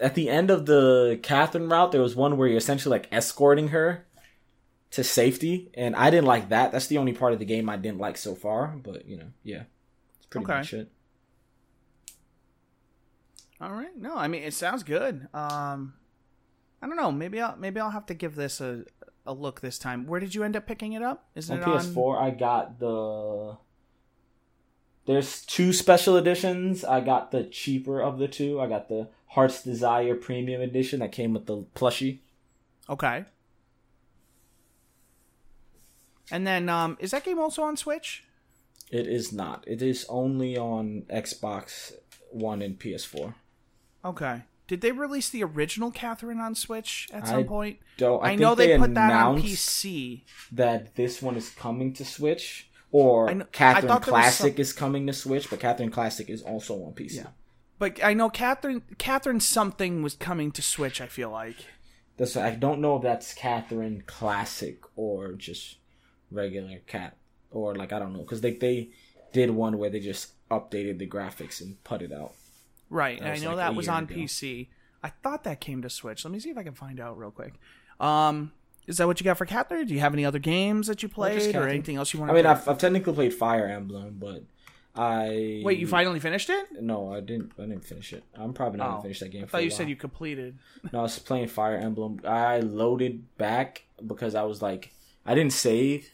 at 0.00 0.14
the 0.14 0.30
end 0.30 0.50
of 0.50 0.64
the 0.64 1.20
Catherine 1.22 1.68
route, 1.68 1.92
there 1.92 2.00
was 2.00 2.16
one 2.16 2.38
where 2.38 2.48
you're 2.48 2.56
essentially 2.56 2.98
like 2.98 3.12
escorting 3.12 3.68
her 3.68 4.06
to 4.94 5.04
safety, 5.04 5.70
and 5.74 5.94
I 5.96 6.10
didn't 6.10 6.26
like 6.26 6.48
that. 6.50 6.72
That's 6.72 6.86
the 6.88 6.98
only 6.98 7.12
part 7.12 7.32
of 7.32 7.38
the 7.38 7.44
game 7.44 7.68
I 7.68 7.76
didn't 7.76 7.98
like 7.98 8.16
so 8.16 8.34
far. 8.34 8.68
But 8.82 9.06
you 9.06 9.16
know, 9.16 9.26
yeah, 9.42 9.62
it's 10.16 10.26
pretty 10.26 10.44
Okay. 10.46 10.54
much 10.58 10.74
it. 10.74 10.90
All 13.60 13.72
right. 13.72 13.96
No, 13.96 14.16
I 14.16 14.28
mean, 14.28 14.42
it 14.42 14.54
sounds 14.54 14.82
good. 14.82 15.28
Um, 15.32 15.94
I 16.82 16.86
don't 16.86 16.96
know. 16.96 17.12
Maybe 17.12 17.40
I'll 17.40 17.56
maybe 17.56 17.80
I'll 17.80 17.90
have 17.90 18.06
to 18.06 18.14
give 18.14 18.34
this 18.34 18.60
a 18.60 18.84
a 19.26 19.32
look 19.32 19.60
this 19.60 19.78
time. 19.78 20.06
Where 20.06 20.20
did 20.20 20.34
you 20.34 20.42
end 20.42 20.54
up 20.56 20.66
picking 20.66 20.92
it 20.92 21.02
up? 21.02 21.28
Isn't 21.34 21.62
On 21.62 21.62
it 21.62 21.72
on 21.72 21.80
PS4, 21.80 22.18
I 22.20 22.30
got 22.30 22.78
the. 22.78 23.56
There's 25.06 25.44
two 25.44 25.72
special 25.72 26.16
editions. 26.16 26.84
I 26.84 27.00
got 27.00 27.30
the 27.30 27.44
cheaper 27.44 28.00
of 28.00 28.18
the 28.18 28.28
two. 28.28 28.60
I 28.60 28.66
got 28.66 28.88
the 28.88 29.08
Heart's 29.28 29.62
Desire 29.62 30.14
Premium 30.14 30.62
Edition 30.62 31.00
that 31.00 31.12
came 31.12 31.34
with 31.34 31.44
the 31.46 31.64
plushie. 31.74 32.20
Okay. 32.88 33.24
And 36.30 36.46
then, 36.46 36.68
um, 36.68 36.96
is 37.00 37.10
that 37.10 37.24
game 37.24 37.38
also 37.38 37.62
on 37.62 37.76
Switch? 37.76 38.24
It 38.90 39.06
is 39.06 39.32
not. 39.32 39.64
It 39.66 39.82
is 39.82 40.06
only 40.08 40.56
on 40.56 41.02
Xbox 41.10 41.92
One 42.30 42.62
and 42.62 42.78
PS4. 42.78 43.34
Okay. 44.04 44.42
Did 44.66 44.80
they 44.80 44.92
release 44.92 45.28
the 45.28 45.44
original 45.44 45.90
Catherine 45.90 46.40
on 46.40 46.54
Switch 46.54 47.08
at 47.12 47.28
some 47.28 47.40
I 47.40 47.42
point? 47.42 47.78
Don't 47.98 48.24
I, 48.24 48.30
I, 48.30 48.34
know 48.36 48.54
they, 48.54 48.78
put 48.78 48.94
that 48.94 49.12
on 49.12 49.40
PC. 49.40 50.22
That 50.52 50.94
this 50.94 51.20
one 51.20 51.36
is 51.36 51.50
coming 51.50 51.92
to 51.94 52.04
Switch, 52.04 52.70
or 52.90 53.26
Catherine 53.52 53.88
thought 53.88 54.04
there 54.04 54.14
was 54.14 54.22
Classic 54.22 54.54
some- 54.54 54.60
is 54.60 54.72
coming 54.72 55.06
to 55.06 55.12
Switch, 55.12 55.50
but 55.50 55.60
Catherine 55.60 55.90
Classic 55.90 56.30
is 56.30 56.40
also 56.42 56.82
on 56.84 56.92
PC. 56.92 57.16
Yeah. 57.16 57.26
But 57.78 58.02
I 58.02 58.14
know 58.14 58.30
Catherine 58.30 58.82
Catherine 58.96 59.40
something 59.40 60.02
was 60.02 60.14
coming 60.14 60.50
to 60.52 60.62
Switch, 60.62 61.00
I 61.00 61.08
feel 61.08 61.30
like. 61.30 61.56
That's 62.16 62.36
I 62.36 62.50
don't 62.50 62.80
know 62.80 62.96
if 62.96 63.02
that's 63.02 63.34
Catherine 63.34 64.04
Classic 64.06 64.80
or 64.96 65.32
just 65.32 65.76
regular 66.34 66.78
cat 66.86 67.16
or 67.50 67.74
like 67.74 67.92
I 67.92 67.98
don't 67.98 68.12
know 68.12 68.20
because 68.20 68.40
they 68.40 68.52
they 68.52 68.90
did 69.32 69.50
one 69.50 69.78
where 69.78 69.90
they 69.90 70.00
just 70.00 70.32
updated 70.50 70.98
the 70.98 71.06
graphics 71.08 71.60
and 71.60 71.82
put 71.84 72.02
it 72.02 72.12
out. 72.12 72.32
Right. 72.90 73.18
That 73.20 73.32
I 73.32 73.38
know 73.38 73.48
like 73.50 73.56
that 73.58 73.74
was 73.74 73.88
on 73.88 74.04
ago. 74.04 74.14
PC. 74.14 74.68
I 75.02 75.08
thought 75.08 75.44
that 75.44 75.60
came 75.60 75.82
to 75.82 75.90
Switch. 75.90 76.24
Let 76.24 76.32
me 76.32 76.38
see 76.40 76.50
if 76.50 76.58
I 76.58 76.62
can 76.62 76.74
find 76.74 77.00
out 77.00 77.18
real 77.18 77.30
quick. 77.30 77.54
Um 78.00 78.52
is 78.86 78.98
that 78.98 79.06
what 79.06 79.18
you 79.18 79.24
got 79.24 79.38
for 79.38 79.46
Catherine? 79.46 79.86
Do 79.86 79.94
you 79.94 80.00
have 80.00 80.12
any 80.12 80.26
other 80.26 80.38
games 80.38 80.88
that 80.88 81.02
you 81.02 81.08
played 81.08 81.56
or 81.56 81.66
anything 81.68 81.96
else 81.96 82.12
you 82.12 82.20
want 82.20 82.30
I 82.30 82.34
mean. 82.34 82.44
I've, 82.46 82.68
I've 82.68 82.76
technically 82.78 83.14
played 83.14 83.32
Fire 83.32 83.66
Emblem, 83.66 84.16
but 84.18 84.42
I 84.94 85.62
Wait, 85.64 85.78
you 85.78 85.86
finally 85.86 86.20
finished 86.20 86.50
it? 86.50 86.80
No, 86.80 87.12
I 87.12 87.20
didn't. 87.20 87.52
I 87.58 87.62
didn't 87.62 87.84
finish 87.84 88.12
it. 88.12 88.22
I'm 88.36 88.52
probably 88.52 88.78
not 88.78 88.86
Oh, 88.86 88.90
gonna 88.92 89.02
finish 89.02 89.20
that 89.20 89.30
game. 89.30 89.42
I 89.42 89.46
for 89.46 89.52
thought 89.52 89.64
you 89.64 89.70
said 89.70 89.88
you 89.88 89.96
completed. 89.96 90.56
No, 90.92 91.00
I 91.00 91.02
was 91.02 91.18
playing 91.18 91.48
Fire 91.48 91.76
Emblem. 91.76 92.20
I 92.24 92.60
loaded 92.60 93.36
back 93.36 93.86
because 94.06 94.34
I 94.34 94.42
was 94.42 94.62
like, 94.62 94.92
I 95.26 95.34
didn't 95.34 95.52
save, 95.54 96.10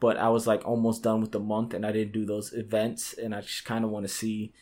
but 0.00 0.16
I 0.16 0.28
was 0.28 0.46
like 0.46 0.66
almost 0.66 1.02
done 1.02 1.20
with 1.20 1.32
the 1.32 1.40
month, 1.40 1.74
and 1.74 1.84
I 1.84 1.92
didn't 1.92 2.12
do 2.12 2.24
those 2.24 2.52
events, 2.52 3.12
and 3.14 3.34
I 3.34 3.40
just 3.40 3.64
kind 3.64 3.84
of 3.84 3.90
want 3.90 4.06
to 4.06 4.12
see 4.12 4.52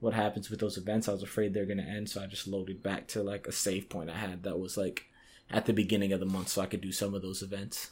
what 0.00 0.14
happens 0.14 0.50
with 0.50 0.60
those 0.60 0.76
events. 0.76 1.08
I 1.08 1.12
was 1.12 1.22
afraid 1.22 1.54
they're 1.54 1.66
gonna 1.66 1.82
end, 1.82 2.08
so 2.08 2.22
I 2.22 2.26
just 2.26 2.46
loaded 2.46 2.82
back 2.82 3.08
to 3.08 3.22
like 3.22 3.46
a 3.46 3.52
save 3.52 3.88
point 3.88 4.10
I 4.10 4.16
had 4.16 4.42
that 4.44 4.58
was 4.58 4.76
like 4.76 5.06
at 5.50 5.66
the 5.66 5.72
beginning 5.72 6.12
of 6.12 6.20
the 6.20 6.26
month, 6.26 6.48
so 6.48 6.62
I 6.62 6.66
could 6.66 6.80
do 6.80 6.92
some 6.92 7.14
of 7.14 7.22
those 7.22 7.42
events. 7.42 7.90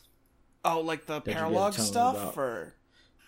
Oh, 0.65 0.81
like 0.81 1.07
the 1.07 1.21
paralogue 1.21 1.75
stuff 1.75 2.37
or 2.37 2.75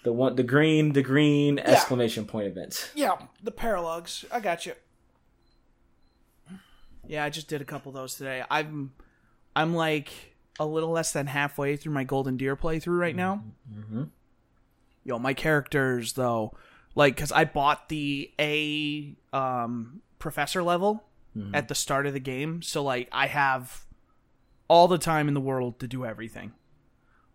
The 0.04 0.12
one, 0.12 0.36
the 0.36 0.42
green, 0.42 0.92
the 0.92 1.02
green 1.02 1.58
exclamation 1.58 2.24
point 2.24 2.46
events. 2.46 2.90
Yeah, 2.94 3.16
the 3.42 3.52
paralogues. 3.52 4.24
I 4.30 4.40
got 4.40 4.66
you. 4.66 4.74
Yeah, 7.06 7.24
I 7.24 7.30
just 7.30 7.48
did 7.48 7.60
a 7.60 7.64
couple 7.64 7.90
of 7.90 7.94
those 7.94 8.14
today. 8.14 8.44
I'm 8.50 8.92
I'm 9.56 9.74
like 9.74 10.10
a 10.58 10.66
little 10.66 10.90
less 10.90 11.12
than 11.12 11.26
halfway 11.26 11.76
through 11.76 11.92
my 11.92 12.04
Golden 12.04 12.36
Deer 12.36 12.56
playthrough 12.56 12.98
right 12.98 13.14
now. 13.16 13.44
Mm-hmm. 13.72 14.04
Yo, 15.04 15.18
my 15.18 15.34
characters 15.34 16.14
though, 16.14 16.52
like 16.94 17.16
cuz 17.16 17.32
I 17.32 17.44
bought 17.44 17.88
the 17.88 18.30
A 18.40 19.14
um 19.32 20.02
professor 20.18 20.62
level 20.62 21.04
Mm-hmm. 21.36 21.54
at 21.54 21.68
the 21.68 21.74
start 21.74 22.06
of 22.06 22.14
the 22.14 22.20
game, 22.20 22.62
so 22.62 22.82
like 22.82 23.06
I 23.12 23.26
have 23.26 23.84
all 24.66 24.88
the 24.88 24.98
time 24.98 25.28
in 25.28 25.34
the 25.34 25.40
world 25.40 25.78
to 25.80 25.86
do 25.86 26.04
everything. 26.04 26.52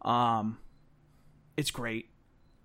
Um 0.02 0.58
it's 1.56 1.72
great. 1.72 2.10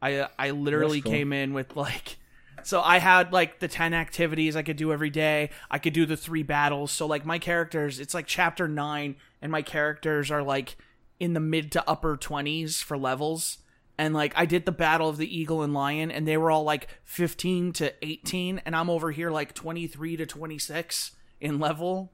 I 0.02 0.26
I 0.38 0.50
literally 0.50 1.00
cool. 1.00 1.12
came 1.12 1.32
in 1.32 1.52
with 1.52 1.76
like 1.76 2.16
so 2.64 2.80
I 2.82 2.98
had 2.98 3.32
like 3.32 3.60
the 3.60 3.68
10 3.68 3.94
activities 3.94 4.56
I 4.56 4.62
could 4.62 4.76
do 4.78 4.92
every 4.92 5.10
day. 5.10 5.50
I 5.70 5.78
could 5.78 5.92
do 5.92 6.06
the 6.06 6.16
3 6.16 6.42
battles. 6.42 6.90
So 6.90 7.06
like 7.06 7.24
my 7.24 7.38
characters, 7.38 8.00
it's 8.00 8.14
like 8.14 8.26
chapter 8.26 8.66
9 8.66 9.14
and 9.42 9.50
my 9.52 9.62
characters 9.62 10.30
are 10.30 10.42
like 10.42 10.76
in 11.20 11.32
the 11.34 11.40
mid 11.40 11.72
to 11.72 11.88
upper 11.88 12.16
20s 12.16 12.82
for 12.82 12.96
levels. 12.98 13.58
And 13.98 14.14
like 14.14 14.32
I 14.36 14.46
did 14.46 14.64
the 14.66 14.72
battle 14.72 15.08
of 15.08 15.16
the 15.16 15.36
eagle 15.36 15.62
and 15.62 15.74
lion 15.74 16.10
and 16.10 16.26
they 16.26 16.36
were 16.36 16.50
all 16.52 16.62
like 16.62 16.86
15 17.04 17.72
to 17.74 17.92
18 18.06 18.62
and 18.64 18.76
I'm 18.76 18.88
over 18.90 19.10
here 19.10 19.30
like 19.30 19.54
23 19.54 20.16
to 20.18 20.26
26 20.26 21.12
in 21.40 21.58
level. 21.58 22.12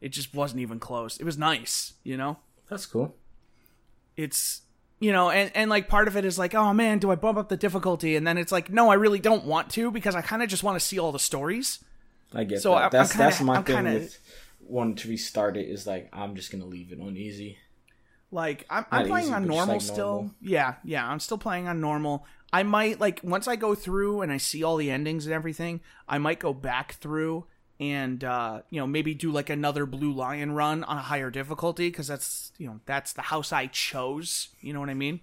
It 0.00 0.10
just 0.10 0.34
wasn't 0.34 0.60
even 0.60 0.78
close. 0.78 1.18
It 1.18 1.24
was 1.24 1.36
nice, 1.36 1.94
you 2.04 2.16
know? 2.16 2.38
That's 2.70 2.86
cool. 2.86 3.14
it's 4.16 4.62
you 4.98 5.12
know 5.12 5.28
and 5.30 5.50
and 5.54 5.68
like 5.70 5.88
part 5.88 6.08
of 6.08 6.16
it 6.16 6.24
is 6.24 6.38
like 6.38 6.54
oh 6.54 6.72
man 6.72 6.98
do 6.98 7.10
i 7.10 7.14
bump 7.14 7.36
up 7.36 7.48
the 7.50 7.56
difficulty 7.56 8.16
and 8.16 8.26
then 8.26 8.38
it's 8.38 8.50
like 8.50 8.70
no 8.70 8.88
i 8.88 8.94
really 8.94 9.18
don't 9.18 9.44
want 9.44 9.68
to 9.70 9.90
because 9.90 10.14
i 10.14 10.22
kind 10.22 10.42
of 10.42 10.48
just 10.48 10.62
want 10.62 10.74
to 10.78 10.84
see 10.84 10.98
all 10.98 11.12
the 11.12 11.18
stories 11.18 11.84
I 12.34 12.42
get 12.42 12.60
So 12.60 12.70
that. 12.72 12.84
I'm 12.84 12.90
that's 12.90 13.12
kinda- 13.12 13.24
that's 13.24 13.40
my 13.42 13.56
I'm 13.56 13.62
thing 13.64 13.76
kinda- 13.76 13.92
with 13.92 14.18
wanting 14.68 14.96
to 14.96 15.08
restart 15.08 15.56
it 15.56 15.68
is 15.68 15.86
like 15.86 16.08
I'm 16.12 16.34
just 16.34 16.50
gonna 16.52 16.66
leave 16.66 16.92
it 16.92 17.00
on 17.00 17.16
easy. 17.16 17.58
like 18.30 18.66
i'm, 18.68 18.84
I'm 18.90 19.06
playing 19.06 19.26
easy, 19.26 19.34
on 19.34 19.46
normal 19.46 19.74
like, 19.76 19.80
still 19.82 20.14
normal. 20.14 20.34
yeah 20.40 20.74
yeah 20.84 21.08
i'm 21.08 21.20
still 21.20 21.38
playing 21.38 21.68
on 21.68 21.80
normal 21.80 22.26
i 22.52 22.62
might 22.64 22.98
like 23.00 23.20
once 23.22 23.46
i 23.46 23.54
go 23.56 23.74
through 23.76 24.22
and 24.22 24.32
i 24.32 24.36
see 24.36 24.64
all 24.64 24.76
the 24.76 24.90
endings 24.90 25.26
and 25.26 25.32
everything 25.34 25.80
i 26.08 26.18
might 26.18 26.40
go 26.40 26.52
back 26.52 26.94
through 26.94 27.44
and 27.78 28.24
uh 28.24 28.62
you 28.68 28.80
know 28.80 28.86
maybe 28.86 29.14
do 29.14 29.30
like 29.30 29.48
another 29.48 29.86
blue 29.86 30.12
lion 30.12 30.52
run 30.52 30.82
on 30.84 30.96
a 30.98 31.02
higher 31.02 31.30
difficulty 31.30 31.88
because 31.88 32.08
that's 32.08 32.52
you 32.58 32.66
know 32.66 32.80
that's 32.84 33.12
the 33.12 33.22
house 33.22 33.52
i 33.52 33.66
chose 33.68 34.48
you 34.60 34.72
know 34.72 34.80
what 34.80 34.90
i 34.90 34.94
mean 34.94 35.20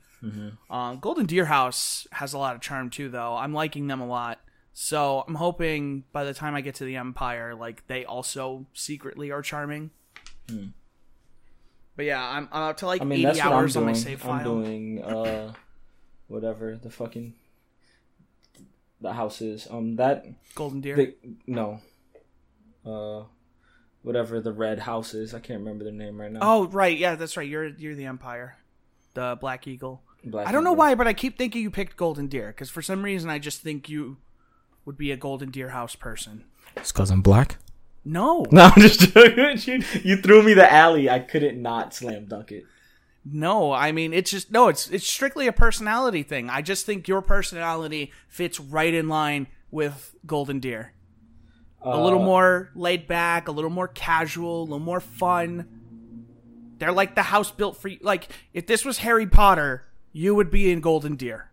Um, 0.69 0.99
Golden 0.99 1.25
Deer 1.25 1.45
House 1.45 2.07
has 2.13 2.31
a 2.33 2.37
lot 2.37 2.55
of 2.55 2.61
charm 2.61 2.89
too, 2.89 3.09
though. 3.09 3.35
I'm 3.35 3.53
liking 3.53 3.87
them 3.87 3.99
a 3.99 4.07
lot. 4.07 4.39
So 4.73 5.23
I'm 5.27 5.35
hoping 5.35 6.03
by 6.11 6.23
the 6.23 6.33
time 6.33 6.55
I 6.55 6.61
get 6.61 6.75
to 6.75 6.83
the 6.85 6.95
Empire, 6.95 7.53
like 7.53 7.85
they 7.87 8.05
also 8.05 8.65
secretly 8.73 9.31
are 9.31 9.41
charming. 9.43 9.91
But 11.95 12.05
yeah, 12.05 12.27
I'm, 12.27 12.49
I'm 12.51 12.63
up 12.63 12.77
to 12.77 12.87
like 12.87 13.01
Hmm. 13.01 13.07
I 13.07 13.09
mean, 13.09 13.19
80 13.19 13.25
that's 13.25 13.37
what 13.37 13.45
I'm 13.47 13.53
hours 13.53 13.77
on 13.77 13.83
my 13.85 13.91
doing. 13.91 14.03
save 14.03 14.25
I'm 14.27 14.43
doing 14.43 15.03
uh, 15.03 15.53
whatever 16.27 16.75
the 16.75 16.89
fucking 16.89 17.35
the 18.99 19.13
house 19.13 19.41
is. 19.41 19.67
Um, 19.69 19.95
that 19.97 20.25
Golden 20.55 20.81
Deer. 20.81 20.95
the 20.95 21.15
no, 21.45 21.81
uh, 22.85 23.25
whatever 24.01 24.41
the 24.41 24.51
red 24.51 24.79
house 24.79 25.13
is. 25.13 25.35
I 25.35 25.39
can't 25.39 25.59
remember 25.59 25.83
their 25.83 25.93
name 25.93 26.19
right 26.19 26.31
now. 26.31 26.39
oh 26.41 26.67
right, 26.67 26.97
yeah, 26.97 27.13
that's 27.13 27.37
right. 27.37 27.47
You're 27.47 27.67
you're 27.67 27.95
the 27.95 28.05
Empire, 28.05 28.57
the 29.13 29.37
Black 29.39 29.67
Eagle. 29.67 30.01
Black 30.25 30.47
I 30.47 30.51
don't 30.51 30.63
know 30.63 30.73
why, 30.73 30.95
but 30.95 31.05
I 31.05 31.13
keep 31.13 31.37
thinking 31.37 31.61
you 31.61 31.69
picked 31.69 31.95
Golden 31.95 32.27
Deer 32.27 32.47
because 32.47 32.69
for 32.71 32.81
some 32.81 33.03
reason 33.03 33.29
I 33.29 33.37
just 33.39 33.61
think 33.61 33.87
you 33.89 34.17
would 34.85 34.97
be 34.97 35.11
a 35.11 35.17
Golden 35.17 35.49
Deer 35.51 35.69
House 35.69 35.95
person. 35.95 36.43
It's 36.75 36.91
because 36.91 37.11
I'm 37.11 37.21
black. 37.21 37.57
No, 38.05 38.45
No, 38.51 38.63
I'm 38.65 38.81
just 38.81 39.13
joking. 39.13 39.57
you, 39.65 39.83
you 40.03 40.17
threw 40.17 40.43
me 40.43 40.53
the 40.53 40.71
alley. 40.71 41.09
I 41.09 41.19
couldn't 41.19 41.61
not 41.61 41.93
slam 41.93 42.25
dunk 42.25 42.51
it. 42.51 42.65
No, 43.25 43.71
I 43.71 43.93
mean 43.93 44.13
it's 44.13 44.29
just 44.31 44.51
no, 44.51 44.67
it's 44.67 44.89
it's 44.89 45.07
strictly 45.07 45.47
a 45.47 45.53
personality 45.53 46.23
thing. 46.23 46.49
I 46.49 46.61
just 46.61 46.85
think 46.85 47.07
your 47.07 47.21
personality 47.21 48.11
fits 48.27 48.59
right 48.59 48.93
in 48.93 49.07
line 49.07 49.47
with 49.71 50.13
Golden 50.25 50.59
Deer. 50.59 50.91
A 51.81 51.97
little 52.01 52.21
Uh, 52.21 52.25
more 52.25 52.69
laid 52.75 53.07
back, 53.07 53.47
a 53.47 53.51
little 53.51 53.69
more 53.69 53.87
casual, 53.87 54.61
a 54.61 54.63
little 54.63 54.79
more 54.79 54.99
fun. 54.99 55.67
They're 56.79 56.91
like 56.91 57.15
the 57.15 57.23
house 57.23 57.49
built 57.51 57.77
for 57.77 57.87
you. 57.87 57.99
Like 58.01 58.27
if 58.53 58.67
this 58.67 58.83
was 58.83 58.97
Harry 58.99 59.25
Potter, 59.27 59.85
you 60.11 60.35
would 60.35 60.51
be 60.51 60.69
in 60.69 60.81
Golden 60.81 61.15
Deer. 61.15 61.49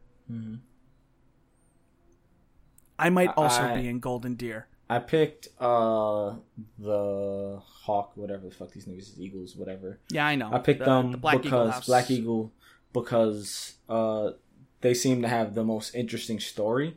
I 3.06 3.10
might 3.10 3.30
also 3.36 3.62
I- 3.62 3.80
be 3.80 3.88
in 3.88 3.98
Golden 4.00 4.34
Deer. 4.34 4.66
I 4.88 4.98
picked 4.98 5.48
uh 5.60 6.34
the 6.78 7.60
hawk, 7.64 8.12
whatever 8.16 8.48
the 8.48 8.54
fuck 8.54 8.72
these 8.72 8.86
niggas 8.86 9.12
is, 9.12 9.20
eagles, 9.20 9.54
whatever. 9.56 10.00
Yeah, 10.10 10.26
I 10.26 10.34
know. 10.34 10.50
I 10.52 10.58
picked 10.58 10.80
The- 10.80 10.86
them 10.86 11.12
the 11.12 11.18
Black 11.18 11.42
because 11.42 11.72
house. 11.74 11.86
Black 11.86 12.10
Eagle 12.10 12.52
because 12.92 13.74
uh 13.88 14.30
they 14.80 14.94
seem 14.94 15.22
to 15.22 15.28
have 15.28 15.54
the 15.54 15.62
most 15.64 15.94
interesting 15.94 16.40
story. 16.40 16.96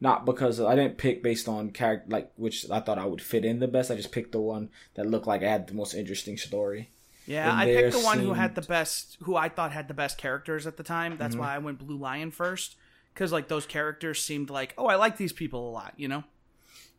Not 0.00 0.26
because 0.26 0.60
I 0.60 0.74
didn't 0.74 0.98
pick 0.98 1.22
based 1.22 1.48
on 1.48 1.70
character 1.70 2.06
like 2.10 2.32
which 2.36 2.68
I 2.70 2.80
thought 2.80 2.98
I 2.98 3.06
would 3.06 3.22
fit 3.22 3.44
in 3.44 3.60
the 3.60 3.68
best. 3.68 3.90
I 3.90 3.94
just 3.96 4.12
picked 4.12 4.32
the 4.32 4.40
one 4.40 4.68
that 4.96 5.06
looked 5.06 5.26
like 5.26 5.42
I 5.42 5.48
had 5.48 5.66
the 5.68 5.74
most 5.74 5.94
interesting 5.94 6.36
story. 6.36 6.90
Yeah, 7.26 7.50
and 7.50 7.58
I 7.60 7.64
picked 7.64 7.92
the 7.96 8.00
one 8.04 8.18
who 8.18 8.34
had 8.34 8.54
the 8.54 8.60
best, 8.60 9.16
who 9.22 9.34
I 9.36 9.48
thought 9.48 9.72
had 9.72 9.88
the 9.88 9.94
best 9.94 10.18
characters 10.18 10.66
at 10.66 10.76
the 10.76 10.82
time. 10.82 11.12
Mm-hmm. 11.12 11.18
That's 11.20 11.36
why 11.36 11.54
I 11.54 11.58
went 11.58 11.78
Blue 11.78 11.96
Lion 11.96 12.30
first, 12.30 12.76
because 13.14 13.32
like 13.32 13.48
those 13.48 13.64
characters 13.64 14.22
seemed 14.22 14.50
like, 14.50 14.74
oh, 14.76 14.86
I 14.86 14.96
like 14.96 15.16
these 15.16 15.32
people 15.32 15.70
a 15.70 15.72
lot, 15.72 15.94
you 15.96 16.08
know? 16.08 16.24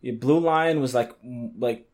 Yeah, 0.02 0.14
Blue 0.14 0.40
Lion 0.40 0.80
was 0.80 0.94
like 0.94 1.12
like 1.58 1.90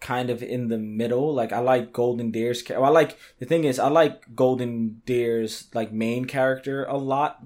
kind 0.00 0.30
of 0.30 0.42
in 0.42 0.68
the 0.68 0.78
middle. 0.78 1.34
Like 1.34 1.52
I 1.52 1.58
like 1.58 1.92
Golden 1.92 2.30
Deer's. 2.30 2.62
Well, 2.68 2.84
I 2.84 2.88
like 2.88 3.18
the 3.38 3.46
thing 3.46 3.64
is 3.64 3.78
I 3.78 3.88
like 3.88 4.34
Golden 4.34 5.02
Deer's 5.06 5.68
like 5.74 5.92
main 5.92 6.24
character 6.24 6.84
a 6.84 6.96
lot, 6.96 7.42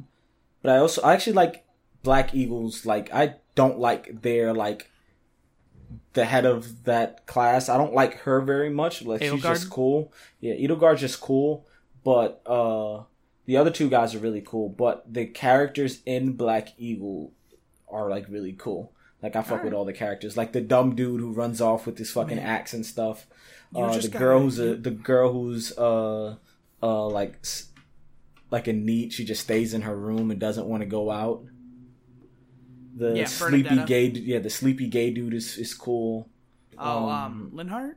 but 0.63 0.73
I 0.73 0.79
also 0.79 1.03
I 1.03 1.15
actually 1.15 1.35
like 1.35 1.65
Black 2.03 2.35
Eagles. 2.35 2.87
Like 2.87 3.13
I 3.13 3.37
don't 3.55 3.79
like 3.79 4.23
their 4.23 4.55
like 4.55 4.91
the 6.13 6.25
head 6.25 6.47
of 6.47 6.85
that 6.85 7.27
class. 7.27 7.69
I 7.69 7.77
don't 7.77 7.95
like 7.95 8.19
her 8.21 8.41
very 8.41 8.71
much. 8.71 9.03
Like 9.03 9.23
she's 9.23 9.43
just 9.43 9.71
cool. 9.71 10.13
Yeah, 10.41 10.55
Edelgard's 10.55 11.01
just 11.01 11.21
cool, 11.21 11.67
but 12.05 12.43
uh 12.47 13.03
the 13.47 13.57
other 13.57 13.71
two 13.71 13.89
guys 13.89 14.15
are 14.15 14.19
really 14.19 14.43
cool. 14.43 14.69
But 14.69 15.13
the 15.13 15.27
characters 15.27 16.03
in 16.05 16.33
Black 16.35 16.69
Eagle 16.79 17.33
are 17.89 18.09
like 18.11 18.27
really 18.29 18.53
cool. 18.53 18.93
Like 19.23 19.35
I 19.35 19.43
fuck 19.43 19.65
with 19.65 19.73
all 19.73 19.85
the 19.85 19.93
characters, 19.93 20.37
like 20.37 20.53
the 20.53 20.61
dumb 20.61 20.95
dude 20.95 21.21
who 21.21 21.33
runs 21.33 21.61
off 21.61 21.87
with 21.87 21.99
his 21.99 22.11
fucking 22.13 22.39
axe 22.39 22.75
and 22.75 22.85
stuff. 22.85 23.27
Uh, 23.75 23.97
the 23.99 24.09
girl 24.09 24.41
who's 24.43 24.59
a, 24.61 24.77
the 24.77 24.91
girl 24.91 25.33
who's 25.33 25.77
uh 25.77 26.37
uh 26.83 27.07
like 27.07 27.45
like 28.51 28.69
a 28.69 28.73
neat. 28.73 29.13
She 29.13 29.25
just 29.25 29.43
stays 29.43 29.75
in 29.75 29.83
her 29.83 29.97
room 29.97 30.31
and 30.31 30.39
doesn't 30.39 30.67
want 30.67 30.83
to 30.83 30.87
go 30.87 31.11
out. 31.11 31.45
The 32.95 33.17
Yeah, 33.17 33.25
sleepy 33.27 33.69
Bernadetta. 33.71 33.87
gay, 33.87 34.07
yeah, 34.09 34.39
the 34.39 34.51
sleepy 34.51 34.87
gay 34.89 35.11
dude 35.11 35.35
is 35.35 35.59
is 35.59 35.75
cool. 35.75 36.29
Oh, 36.79 37.09
Um, 37.09 37.11
um, 37.11 37.51
Linhardt. 37.55 37.95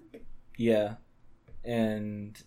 Yeah, 0.57 0.95
and 1.63 2.41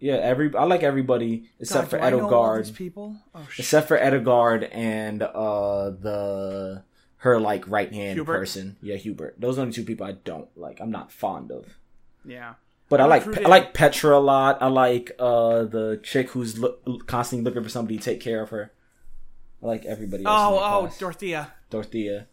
yeah, 0.00 0.14
every 0.14 0.54
I 0.56 0.64
like 0.64 0.82
everybody 0.82 1.50
except 1.60 1.90
God, 1.90 1.90
for 1.90 1.98
do 1.98 2.04
I 2.04 2.10
know 2.10 2.30
all 2.30 2.56
these 2.56 2.70
Edogard, 2.70 2.76
people. 2.76 3.16
Oh 3.34 3.46
except 3.58 3.88
for 3.88 3.98
Edogard 3.98 4.68
and 4.72 5.22
uh 5.22 5.90
the 5.90 6.82
her 7.18 7.38
like 7.38 7.68
right 7.68 7.92
hand 7.92 8.24
person. 8.24 8.76
Yeah, 8.82 8.96
Hubert. 8.96 9.36
Those 9.38 9.54
are 9.54 9.56
the 9.56 9.62
only 9.62 9.74
two 9.74 9.84
people 9.84 10.06
I 10.06 10.12
don't 10.12 10.48
like. 10.56 10.80
I'm 10.80 10.90
not 10.90 11.12
fond 11.12 11.52
of. 11.52 11.66
Yeah. 12.24 12.54
But 12.88 13.00
I 13.00 13.04
like 13.04 13.26
recruited- 13.26 13.46
I 13.46 13.50
like 13.50 13.74
Petra 13.74 14.16
a 14.16 14.18
lot. 14.18 14.62
I 14.62 14.66
like 14.66 15.12
uh 15.18 15.64
the 15.64 16.00
chick 16.02 16.30
who's 16.30 16.58
look, 16.58 17.06
constantly 17.06 17.44
looking 17.44 17.62
for 17.62 17.68
somebody 17.68 17.98
to 17.98 18.02
take 18.02 18.20
care 18.20 18.42
of 18.42 18.50
her. 18.50 18.72
I 19.62 19.66
like 19.66 19.84
everybody 19.84 20.24
else. 20.24 20.34
Oh, 20.34 20.56
my 20.56 20.56
oh, 20.56 20.80
class. 20.80 20.98
Dorothea. 20.98 21.52
Dorothea, 21.68 22.26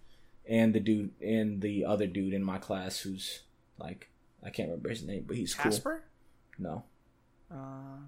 and 0.48 0.74
the 0.74 0.80
dude 0.80 1.12
and 1.22 1.62
the 1.62 1.86
other 1.86 2.08
dude 2.08 2.34
in 2.34 2.44
my 2.44 2.58
class 2.58 3.02
who's 3.02 3.42
like 3.78 4.10
I 4.44 4.50
can't 4.50 4.70
remember 4.70 4.90
his 4.90 5.04
name, 5.04 5.26
but 5.28 5.36
he's 5.36 5.54
cool. 5.54 5.72
Caspar. 5.72 6.04
No, 6.58 6.86
Uh, 7.52 8.00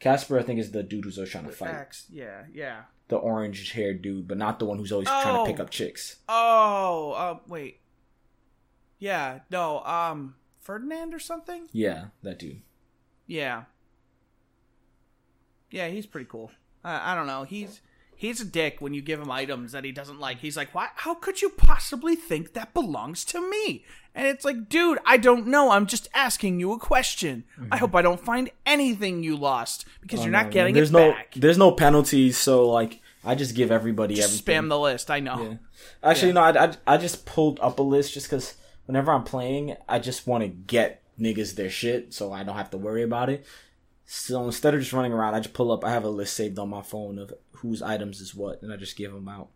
Caspar 0.00 0.38
I 0.38 0.42
think 0.42 0.60
is 0.60 0.70
the 0.72 0.82
dude 0.82 1.04
who's 1.04 1.18
always 1.18 1.30
trying 1.30 1.44
to 1.46 1.50
fight. 1.52 1.74
X. 1.74 2.06
Yeah, 2.10 2.44
yeah. 2.52 2.82
The 3.08 3.16
orange 3.16 3.72
haired 3.72 4.02
dude, 4.02 4.26
but 4.28 4.38
not 4.38 4.58
the 4.58 4.64
one 4.64 4.78
who's 4.78 4.92
always 4.92 5.08
trying 5.08 5.36
Oh. 5.36 5.44
to 5.46 5.50
pick 5.52 5.60
up 5.60 5.70
chicks. 5.70 6.16
Oh, 6.28 7.12
uh, 7.12 7.38
wait. 7.46 7.80
Yeah, 8.98 9.40
no, 9.50 9.80
um, 9.84 10.36
Ferdinand 10.60 11.12
or 11.14 11.18
something? 11.18 11.68
Yeah, 11.72 12.06
that 12.22 12.38
dude. 12.38 12.62
Yeah. 13.26 13.64
Yeah, 15.70 15.88
he's 15.88 16.06
pretty 16.06 16.26
cool. 16.30 16.50
I, 16.82 17.12
I 17.12 17.14
don't 17.14 17.26
know. 17.26 17.44
He's 17.44 17.80
he's 18.16 18.40
a 18.40 18.44
dick 18.44 18.80
when 18.80 18.94
you 18.94 19.02
give 19.02 19.20
him 19.20 19.30
items 19.30 19.72
that 19.72 19.84
he 19.84 19.92
doesn't 19.92 20.20
like. 20.20 20.38
He's 20.38 20.56
like, 20.56 20.74
"Why? 20.74 20.88
How 20.94 21.14
could 21.14 21.42
you 21.42 21.50
possibly 21.50 22.14
think 22.16 22.52
that 22.52 22.72
belongs 22.74 23.24
to 23.26 23.40
me?" 23.50 23.84
And 24.16 24.26
it's 24.28 24.44
like, 24.44 24.68
dude, 24.68 24.98
I 25.04 25.16
don't 25.16 25.48
know. 25.48 25.70
I'm 25.72 25.86
just 25.86 26.08
asking 26.14 26.60
you 26.60 26.72
a 26.72 26.78
question. 26.78 27.44
I 27.72 27.78
hope 27.78 27.94
I 27.96 28.02
don't 28.02 28.20
find 28.20 28.48
anything 28.64 29.22
you 29.24 29.36
lost 29.36 29.86
because 30.00 30.24
you're 30.24 30.32
Mm-hmm. 30.32 30.34
Oh, 30.36 30.38
not 30.38 30.46
no, 30.46 30.52
getting 30.52 30.74
there's 30.74 30.90
it 30.90 30.92
no, 30.92 31.10
back. 31.10 31.34
There's 31.34 31.58
no 31.58 31.72
penalties, 31.72 32.38
so 32.38 32.70
like 32.70 33.00
I 33.24 33.34
just 33.34 33.54
give 33.56 33.72
everybody 33.72 34.14
Just 34.14 34.28
everything. 34.46 34.64
spam 34.64 34.68
the 34.68 34.78
list. 34.78 35.10
I 35.10 35.18
know. 35.20 35.42
Yeah. 35.42 35.56
Actually, 36.02 36.32
no, 36.32 36.42
I, 36.42 36.64
I, 36.66 36.72
I 36.86 36.96
just 36.96 37.26
pulled 37.26 37.58
up 37.60 37.78
a 37.78 37.82
list 37.82 38.14
just 38.14 38.26
because 38.26 38.54
whenever 38.86 39.10
I'm 39.12 39.24
playing, 39.24 39.76
I 39.88 39.98
just 39.98 40.26
want 40.26 40.42
to 40.44 40.48
get 40.48 41.02
niggas 41.20 41.54
their 41.56 41.70
shit 41.70 42.12
so 42.14 42.32
I 42.32 42.44
don't 42.44 42.56
have 42.56 42.70
to 42.70 42.78
worry 42.78 43.02
about 43.02 43.30
it. 43.30 43.44
So 44.06 44.44
instead 44.44 44.74
of 44.74 44.80
just 44.80 44.92
running 44.92 45.12
around, 45.12 45.34
I 45.34 45.40
just 45.40 45.54
pull 45.54 45.72
up. 45.72 45.84
I 45.84 45.90
have 45.90 46.04
a 46.04 46.08
list 46.08 46.34
saved 46.34 46.58
on 46.58 46.68
my 46.68 46.82
phone 46.82 47.18
of 47.18 47.32
whose 47.52 47.80
items 47.82 48.20
is 48.20 48.34
what, 48.34 48.62
and 48.62 48.72
I 48.72 48.76
just 48.76 48.96
give 48.96 49.12
them 49.12 49.28
out 49.28 49.48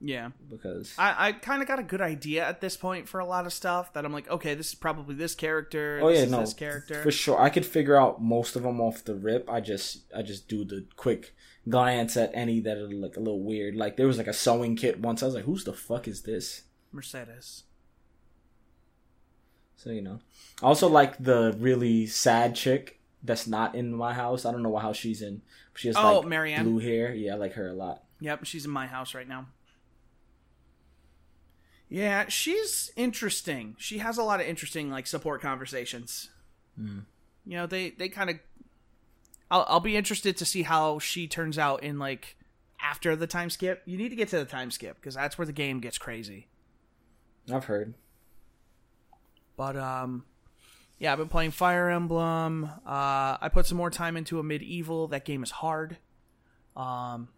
Yeah. 0.00 0.30
because 0.50 0.94
I, 0.96 1.28
I 1.28 1.32
kind 1.32 1.60
of 1.60 1.66
got 1.68 1.78
a 1.80 1.82
good 1.82 2.00
idea 2.00 2.46
at 2.46 2.60
this 2.60 2.76
point 2.76 3.08
for 3.08 3.18
a 3.20 3.26
lot 3.26 3.46
of 3.46 3.52
stuff 3.52 3.92
that 3.94 4.04
I'm 4.04 4.12
like, 4.12 4.30
okay, 4.30 4.54
this 4.54 4.68
is 4.68 4.74
probably 4.76 5.14
this 5.16 5.34
character. 5.34 5.98
oh 6.02 6.08
this 6.10 6.18
yeah, 6.18 6.24
is 6.26 6.30
no, 6.30 6.40
this 6.40 6.54
character. 6.54 7.02
for 7.02 7.10
sure. 7.10 7.40
I 7.40 7.50
could 7.50 7.66
figure 7.66 7.96
out 7.96 8.22
most 8.22 8.54
of 8.54 8.62
them 8.62 8.80
off 8.80 9.02
the 9.04 9.14
rip. 9.16 9.48
I 9.50 9.60
just 9.60 10.04
I 10.16 10.22
just 10.22 10.48
do 10.48 10.64
the 10.64 10.86
quick 10.96 11.34
glance 11.68 12.16
at 12.16 12.30
any 12.32 12.60
that 12.60 12.76
are 12.78 12.88
like 12.88 13.16
a 13.16 13.20
little 13.20 13.42
weird. 13.42 13.74
Like 13.74 13.96
there 13.96 14.06
was 14.06 14.18
like 14.18 14.28
a 14.28 14.32
sewing 14.32 14.76
kit 14.76 15.00
once. 15.00 15.22
I 15.22 15.26
was 15.26 15.34
like, 15.34 15.44
who's 15.44 15.64
the 15.64 15.72
fuck 15.72 16.06
is 16.06 16.22
this? 16.22 16.62
Mercedes. 16.92 17.64
So 19.76 19.90
you 19.90 20.02
know, 20.02 20.20
I 20.62 20.66
also 20.66 20.88
like 20.88 21.18
the 21.22 21.56
really 21.58 22.06
sad 22.06 22.54
chick 22.54 23.00
that's 23.22 23.46
not 23.46 23.74
in 23.74 23.94
my 23.94 24.14
house. 24.14 24.44
I 24.44 24.52
don't 24.52 24.62
know 24.62 24.68
what 24.70 24.82
house 24.82 24.96
she's 24.96 25.22
in. 25.22 25.42
She 25.74 25.88
has 25.88 25.96
Oh, 25.96 26.20
like 26.20 26.28
Marianne. 26.28 26.64
blue 26.64 26.78
hair. 26.78 27.14
Yeah, 27.14 27.34
I 27.34 27.36
like 27.36 27.52
her 27.54 27.68
a 27.68 27.72
lot. 27.74 28.02
Yep, 28.20 28.44
she's 28.44 28.64
in 28.64 28.70
my 28.72 28.86
house 28.88 29.14
right 29.14 29.28
now. 29.28 29.46
Yeah, 31.88 32.28
she's 32.28 32.90
interesting. 32.96 33.76
She 33.78 33.98
has 33.98 34.18
a 34.18 34.22
lot 34.22 34.40
of 34.40 34.46
interesting 34.46 34.90
like 34.90 35.06
support 35.06 35.40
conversations. 35.40 36.30
Hmm. 36.76 37.00
You 37.46 37.56
know, 37.56 37.66
they 37.66 37.90
they 37.90 38.08
kind 38.08 38.30
of. 38.30 38.36
I'll 39.50 39.64
I'll 39.68 39.80
be 39.80 39.96
interested 39.96 40.36
to 40.36 40.44
see 40.44 40.62
how 40.62 40.98
she 40.98 41.26
turns 41.26 41.58
out 41.58 41.82
in 41.82 41.98
like 41.98 42.36
after 42.82 43.16
the 43.16 43.26
time 43.26 43.48
skip. 43.48 43.82
You 43.86 43.96
need 43.96 44.10
to 44.10 44.16
get 44.16 44.28
to 44.28 44.38
the 44.38 44.44
time 44.44 44.70
skip 44.70 44.96
because 44.96 45.14
that's 45.14 45.38
where 45.38 45.46
the 45.46 45.52
game 45.52 45.80
gets 45.80 45.96
crazy. 45.96 46.48
I've 47.50 47.64
heard. 47.64 47.94
But 49.56 49.76
um, 49.76 50.24
yeah, 50.98 51.12
I've 51.12 51.18
been 51.18 51.28
playing 51.28 51.52
Fire 51.52 51.88
Emblem. 51.88 52.64
Uh, 52.86 53.38
I 53.40 53.48
put 53.52 53.66
some 53.66 53.78
more 53.78 53.90
time 53.90 54.16
into 54.16 54.38
a 54.38 54.42
MediEvil. 54.42 55.10
That 55.10 55.24
game 55.24 55.42
is 55.42 55.50
hard. 55.50 55.96
Um, 56.76 57.28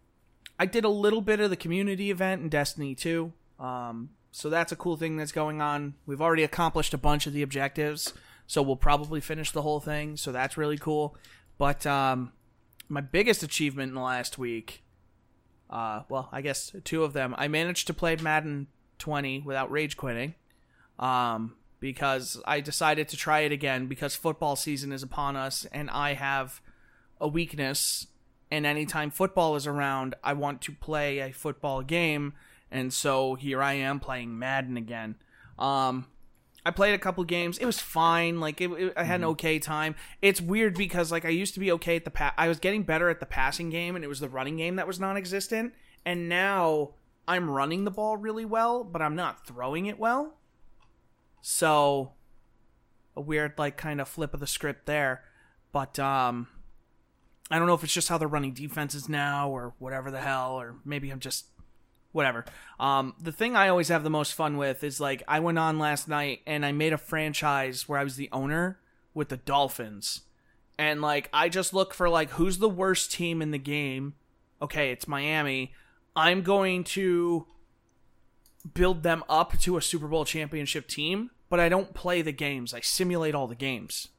I 0.59 0.65
did 0.65 0.83
a 0.83 0.89
little 0.89 1.21
bit 1.21 1.39
of 1.39 1.49
the 1.49 1.55
community 1.55 2.11
event 2.11 2.41
in 2.41 2.49
Destiny 2.49 2.95
2. 2.95 3.31
Um, 3.59 4.09
so 4.31 4.49
that's 4.49 4.71
a 4.71 4.75
cool 4.75 4.97
thing 4.97 5.17
that's 5.17 5.31
going 5.31 5.61
on. 5.61 5.95
We've 6.05 6.21
already 6.21 6.43
accomplished 6.43 6.93
a 6.93 6.97
bunch 6.97 7.27
of 7.27 7.33
the 7.33 7.41
objectives, 7.41 8.13
so 8.47 8.61
we'll 8.61 8.77
probably 8.77 9.21
finish 9.21 9.51
the 9.51 9.61
whole 9.61 9.79
thing. 9.79 10.17
So 10.17 10.31
that's 10.31 10.57
really 10.57 10.77
cool. 10.77 11.15
But 11.57 11.85
um, 11.85 12.31
my 12.87 13.01
biggest 13.01 13.43
achievement 13.43 13.89
in 13.89 13.95
the 13.95 14.01
last 14.01 14.37
week, 14.37 14.83
uh, 15.69 16.03
well, 16.09 16.29
I 16.31 16.41
guess 16.41 16.75
two 16.83 17.03
of 17.03 17.13
them. 17.13 17.35
I 17.37 17.47
managed 17.47 17.87
to 17.87 17.93
play 17.93 18.15
Madden 18.15 18.67
20 18.99 19.41
without 19.41 19.71
rage 19.71 19.97
quitting 19.97 20.35
um, 20.99 21.55
because 21.79 22.41
I 22.45 22.61
decided 22.61 23.07
to 23.09 23.17
try 23.17 23.41
it 23.41 23.51
again 23.51 23.87
because 23.87 24.15
football 24.15 24.55
season 24.55 24.91
is 24.91 25.03
upon 25.03 25.35
us 25.35 25.65
and 25.71 25.89
I 25.89 26.13
have 26.13 26.61
a 27.19 27.27
weakness. 27.27 28.07
And 28.49 28.65
anytime 28.65 29.11
football 29.11 29.55
is 29.55 29.65
around, 29.65 30.15
I 30.23 30.33
want 30.33 30.61
to 30.63 30.73
play 30.73 31.19
a 31.19 31.31
football 31.31 31.81
game. 31.81 32.33
And 32.71 32.93
so 32.93 33.35
here 33.35 33.61
I 33.61 33.73
am 33.73 33.99
playing 33.99 34.39
Madden 34.39 34.77
again. 34.77 35.15
Um, 35.59 36.07
I 36.65 36.71
played 36.71 36.93
a 36.93 36.99
couple 36.99 37.23
games. 37.25 37.57
It 37.57 37.65
was 37.65 37.79
fine. 37.79 38.39
Like 38.39 38.61
it, 38.61 38.71
it- 38.71 38.93
I 38.95 39.03
had 39.03 39.19
an 39.21 39.25
okay 39.27 39.59
time. 39.59 39.95
It's 40.21 40.39
weird 40.39 40.75
because 40.75 41.11
like 41.11 41.25
I 41.25 41.29
used 41.29 41.53
to 41.55 41.59
be 41.59 41.71
okay 41.73 41.95
at 41.97 42.05
the 42.05 42.11
pa- 42.11 42.33
I 42.37 42.47
was 42.47 42.59
getting 42.59 42.83
better 42.83 43.09
at 43.09 43.19
the 43.19 43.25
passing 43.25 43.69
game, 43.69 43.95
and 43.95 44.05
it 44.05 44.07
was 44.07 44.19
the 44.19 44.29
running 44.29 44.57
game 44.57 44.77
that 44.77 44.87
was 44.87 44.99
non-existent. 44.99 45.73
And 46.05 46.29
now 46.29 46.91
I'm 47.27 47.49
running 47.49 47.83
the 47.83 47.91
ball 47.91 48.15
really 48.17 48.45
well, 48.45 48.83
but 48.83 49.01
I'm 49.01 49.15
not 49.15 49.45
throwing 49.45 49.85
it 49.87 49.99
well. 49.99 50.35
So 51.41 52.13
a 53.15 53.21
weird 53.21 53.53
like 53.57 53.77
kind 53.77 53.99
of 53.99 54.07
flip 54.07 54.33
of 54.33 54.39
the 54.39 54.47
script 54.47 54.85
there. 54.85 55.23
But 55.71 55.99
um 55.99 56.47
I 57.49 57.57
don't 57.59 57.67
know 57.67 57.73
if 57.73 57.83
it's 57.83 57.93
just 57.93 58.07
how 58.07 58.17
they're 58.17 58.27
running 58.27 58.53
defenses 58.53 59.09
now 59.09 59.49
or 59.49 59.73
whatever 59.77 60.09
the 60.11 60.21
hell 60.21 60.53
or 60.59 60.75
maybe 60.85 61.09
I'm 61.09 61.19
just 61.19 61.47
whatever. 62.11 62.45
Um 62.79 63.13
the 63.21 63.31
thing 63.31 63.55
I 63.55 63.67
always 63.67 63.89
have 63.89 64.03
the 64.03 64.09
most 64.09 64.33
fun 64.33 64.57
with 64.57 64.83
is 64.83 64.99
like 64.99 65.23
I 65.27 65.39
went 65.39 65.59
on 65.59 65.79
last 65.79 66.07
night 66.07 66.41
and 66.45 66.65
I 66.65 66.71
made 66.71 66.93
a 66.93 66.97
franchise 66.97 67.87
where 67.87 67.99
I 67.99 68.03
was 68.03 68.15
the 68.15 68.29
owner 68.31 68.79
with 69.13 69.29
the 69.29 69.37
Dolphins. 69.37 70.21
And 70.77 71.01
like 71.01 71.29
I 71.33 71.49
just 71.49 71.73
look 71.73 71.93
for 71.93 72.09
like 72.09 72.31
who's 72.31 72.57
the 72.57 72.69
worst 72.69 73.11
team 73.11 73.41
in 73.41 73.51
the 73.51 73.57
game. 73.57 74.13
Okay, 74.61 74.91
it's 74.91 75.07
Miami. 75.07 75.73
I'm 76.15 76.41
going 76.41 76.83
to 76.83 77.47
build 78.73 79.03
them 79.03 79.23
up 79.29 79.57
to 79.59 79.77
a 79.77 79.81
Super 79.81 80.07
Bowl 80.07 80.25
championship 80.25 80.87
team, 80.87 81.31
but 81.49 81.59
I 81.59 81.69
don't 81.69 81.93
play 81.93 82.21
the 82.21 82.31
games. 82.31 82.73
I 82.73 82.81
simulate 82.81 83.33
all 83.33 83.47
the 83.47 83.55
games. 83.55 84.09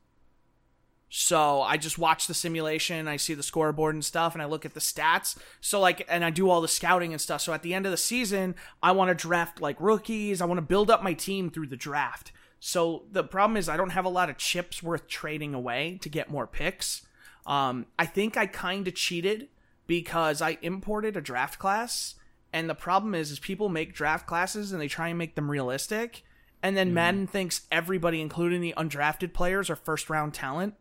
So 1.14 1.61
I 1.61 1.77
just 1.77 1.98
watch 1.98 2.27
the 2.27 2.33
simulation, 2.33 3.07
I 3.07 3.18
see 3.18 3.35
the 3.35 3.42
scoreboard 3.42 3.94
and 3.94 4.03
stuff, 4.03 4.33
and 4.33 4.40
I 4.40 4.46
look 4.46 4.64
at 4.64 4.72
the 4.72 4.81
stats. 4.81 5.37
So 5.61 5.79
like, 5.79 6.07
and 6.09 6.25
I 6.25 6.31
do 6.31 6.48
all 6.48 6.62
the 6.62 6.68
scouting 6.68 7.12
and 7.12 7.20
stuff. 7.20 7.42
So 7.42 7.53
at 7.53 7.62
the 7.62 7.75
end 7.75 7.85
of 7.85 7.92
the 7.92 7.98
season, 7.98 8.55
I 8.83 8.92
want 8.92 9.11
to 9.11 9.14
draft 9.14 9.61
like 9.61 9.77
rookies. 9.79 10.40
I 10.40 10.46
want 10.46 10.57
to 10.57 10.62
build 10.62 10.90
up 10.90 11.03
my 11.03 11.12
team 11.12 11.51
through 11.51 11.66
the 11.66 11.77
draft. 11.77 12.33
So 12.61 13.03
the 13.12 13.22
problem 13.22 13.59
is 13.59 13.68
I 13.68 13.77
don't 13.77 13.90
have 13.90 14.07
a 14.07 14.09
lot 14.09 14.31
of 14.31 14.38
chips 14.38 14.83
worth 14.83 15.07
trading 15.07 15.53
away 15.53 15.98
to 16.01 16.09
get 16.09 16.31
more 16.31 16.46
picks. 16.46 17.03
Um, 17.44 17.85
I 17.98 18.07
think 18.07 18.38
I 18.38 18.46
kind 18.46 18.88
of 18.88 18.94
cheated 18.94 19.48
because 19.87 20.40
I 20.40 20.57
imported 20.62 21.14
a 21.14 21.20
draft 21.20 21.59
class, 21.59 22.14
and 22.55 22.70
the 22.70 22.75
problem 22.75 23.14
is, 23.14 23.31
is 23.31 23.38
people 23.38 23.68
make 23.68 23.92
draft 23.92 24.27
classes 24.27 24.72
and 24.72 24.81
they 24.81 24.88
try 24.88 25.09
and 25.09 25.18
make 25.18 25.35
them 25.35 25.51
realistic, 25.51 26.25
and 26.62 26.75
then 26.75 26.94
Madden 26.94 27.27
thinks 27.27 27.66
everybody, 27.70 28.22
including 28.22 28.62
the 28.62 28.72
undrafted 28.79 29.35
players, 29.35 29.68
are 29.68 29.77
first 29.77 30.09
round 30.09 30.33
talent. 30.33 30.72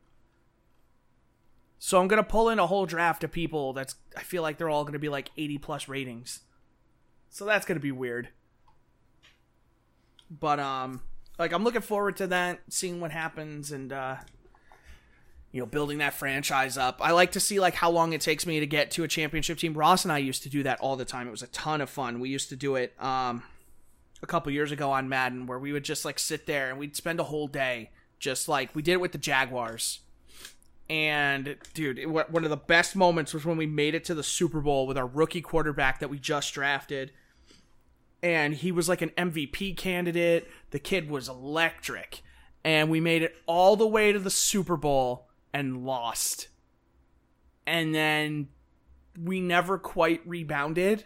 So 1.84 2.00
I'm 2.00 2.08
gonna 2.08 2.22
pull 2.22 2.50
in 2.50 2.60
a 2.60 2.67
whole 2.67 2.86
draft 2.86 3.24
of 3.24 3.32
people 3.32 3.74
that's 3.74 3.96
I 4.15 4.22
feel 4.22 4.44
like 4.44 4.60
they're 4.60 4.70
all 4.70 4.86
gonna 4.86 5.00
be 5.00 5.10
like 5.10 5.32
80 5.36 5.58
plus 5.58 5.88
ratings. 5.88 6.41
So 7.32 7.44
that's 7.44 7.65
gonna 7.65 7.80
be 7.80 7.91
weird. 7.91 8.30
But 10.30 10.60
um 10.60 11.02
like 11.39 11.52
I'm 11.52 11.63
looking 11.63 11.82
forward 11.82 12.17
to 12.17 12.28
that, 12.28 12.60
seeing 12.70 13.02
what 13.02 13.10
happens 13.10 13.72
and 13.72 13.91
uh 13.91 14.17
you 15.52 15.60
know, 15.60 15.65
building 15.65 15.98
that 15.98 16.13
franchise 16.13 16.78
up. 16.78 17.00
I 17.02 17.12
like 17.13 17.32
to 17.32 17.39
see 17.39 17.60
like 17.60 17.74
how 17.74 17.89
long 17.89 18.13
it 18.13 18.22
takes 18.22 18.46
me 18.46 18.60
to 18.60 18.67
get 18.67 18.91
to 18.91 19.04
a 19.04 19.08
championship 19.08 19.58
team. 19.58 19.74
Ross 19.74 20.06
and 20.06 20.12
I 20.12 20.20
used 20.20 20.44
to 20.44 20.50
do 20.50 20.62
that 20.62 20.80
all 20.82 20.96
the 20.96 21.04
time. 21.04 21.28
It 21.28 21.32
was 21.32 21.41
a 21.41 21.48
ton 21.48 21.82
of 21.82 21.89
fun. 21.89 22.20
We 22.20 22.30
used 22.30 22.50
to 22.50 22.56
do 22.56 22.76
it 22.76 22.94
um 23.02 23.41
a 24.22 24.28
couple 24.28 24.52
years 24.52 24.72
ago 24.72 24.91
on 24.91 25.10
Madden 25.10 25.48
where 25.48 25.58
we 25.58 25.74
would 25.74 25.84
just 25.84 26.06
like 26.06 26.20
sit 26.20 26.46
there 26.46 26.70
and 26.70 26.78
we'd 26.78 26.96
spend 26.96 27.20
a 27.20 27.24
whole 27.24 27.48
day 27.48 27.89
just 28.20 28.48
like 28.48 28.76
we 28.76 28.84
did 28.84 28.94
it 28.94 29.02
with 29.02 29.13
the 29.13 29.17
Jaguars 29.17 30.02
And 30.91 31.56
dude, 31.73 31.99
it, 31.99 32.10
one 32.10 32.43
of 32.43 32.49
the 32.49 32.58
best 32.58 32.97
moments 32.97 33.34
was 33.34 33.45
when 33.45 33.56
we 33.56 33.65
made 33.65 33.95
it 33.95 34.04
to 34.06 34.13
the 34.13 34.23
Super 34.23 34.60
Bowl 34.60 34.86
with 34.86 34.97
our 34.97 35.08
rookie 35.08 35.39
quarterback 35.39 35.99
that 35.99 36.10
we 36.10 36.19
just 36.19 36.54
drafted. 36.54 37.13
And 38.21 38.54
he 38.54 38.73
was 38.73 38.89
like 38.89 39.01
an 39.01 39.12
MVP 39.12 39.77
candidate. 39.77 40.49
The 40.71 40.80
kid 40.80 41.10
was 41.10 41.30
electric. 41.30 42.21
And 42.65 42.91
we 42.91 42.99
made 42.99 43.23
it 43.23 43.38
all 43.45 43.77
the 43.77 43.88
way 43.88 44.12
to 44.12 44.19
the 44.19 44.30
Super 44.30 44.75
Bowl 44.75 45.30
and 45.54 45.86
lost. 45.86 46.49
And 47.65 47.95
then 47.95 48.49
we 49.17 49.39
never 49.39 49.77
quite 49.77 50.19
rebounded. 50.27 51.06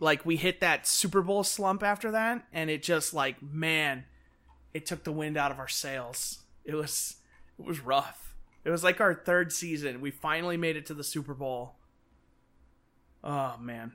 Like 0.00 0.26
we 0.26 0.34
hit 0.34 0.58
that 0.58 0.88
Super 0.88 1.22
Bowl 1.22 1.44
slump 1.44 1.84
after 1.84 2.10
that 2.10 2.46
and 2.52 2.68
it 2.68 2.82
just 2.82 3.14
like 3.14 3.40
man, 3.40 4.06
it 4.74 4.86
took 4.86 5.04
the 5.04 5.12
wind 5.12 5.36
out 5.36 5.52
of 5.52 5.60
our 5.60 5.68
sails. 5.68 6.40
It 6.64 6.74
was 6.74 7.18
it 7.60 7.64
was 7.64 7.78
rough. 7.78 8.31
It 8.64 8.70
was 8.70 8.84
like 8.84 9.00
our 9.00 9.14
third 9.14 9.52
season. 9.52 10.00
We 10.00 10.10
finally 10.10 10.56
made 10.56 10.76
it 10.76 10.86
to 10.86 10.94
the 10.94 11.04
Super 11.04 11.34
Bowl. 11.34 11.76
Oh 13.24 13.56
man. 13.60 13.92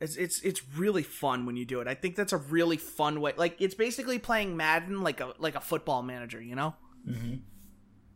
It's 0.00 0.16
it's 0.16 0.40
it's 0.40 0.62
really 0.76 1.02
fun 1.02 1.44
when 1.44 1.56
you 1.56 1.66
do 1.66 1.80
it. 1.80 1.88
I 1.88 1.94
think 1.94 2.16
that's 2.16 2.32
a 2.32 2.38
really 2.38 2.78
fun 2.78 3.20
way. 3.20 3.34
Like 3.36 3.56
it's 3.60 3.74
basically 3.74 4.18
playing 4.18 4.56
Madden 4.56 5.02
like 5.02 5.20
a 5.20 5.34
like 5.38 5.54
a 5.54 5.60
football 5.60 6.02
manager, 6.02 6.40
you 6.40 6.54
know? 6.54 6.74
Mm-hmm. 7.06 7.34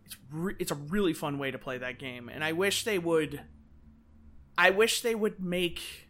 It's 0.07 0.17
re- 0.31 0.57
it's 0.59 0.71
a 0.71 0.77
really 0.77 1.13
fun 1.13 1.39
way 1.39 1.51
to 1.51 1.59
play 1.59 1.79
that 1.79 1.99
game, 1.99 2.29
and 2.29 2.43
I 2.43 2.53
wish 2.53 2.85
they 2.85 2.99
would. 2.99 3.41
I 4.57 4.71
wish 4.71 5.01
they 5.01 5.15
would 5.15 5.41
make 5.41 6.09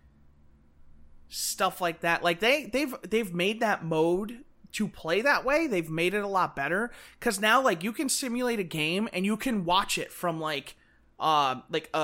stuff 1.29 1.81
like 1.81 2.01
that. 2.01 2.23
Like 2.23 2.41
they 2.41 2.67
they've 2.67 2.95
they've 3.03 3.35
made 3.35 3.61
that 3.61 3.85
mode 3.85 4.45
to 4.75 4.89
play 4.89 5.23
that 5.23 5.45
way. 5.45 5.67
They've 5.67 5.89
made 5.89 6.15
it 6.15 6.25
a 6.25 6.29
lot 6.29 6.55
better 6.55 6.91
because 7.19 7.41
now 7.41 7.63
like 7.63 7.83
you 7.83 7.93
can 7.93 8.09
simulate 8.09 8.59
a 8.59 8.65
game 8.65 9.09
and 9.13 9.25
you 9.25 9.37
can 9.37 9.65
watch 9.65 9.99
it 9.99 10.13
from 10.13 10.41
like 10.41 10.77
uh 11.19 11.61
like 11.71 11.89
a 11.95 11.97
uh, 11.97 12.01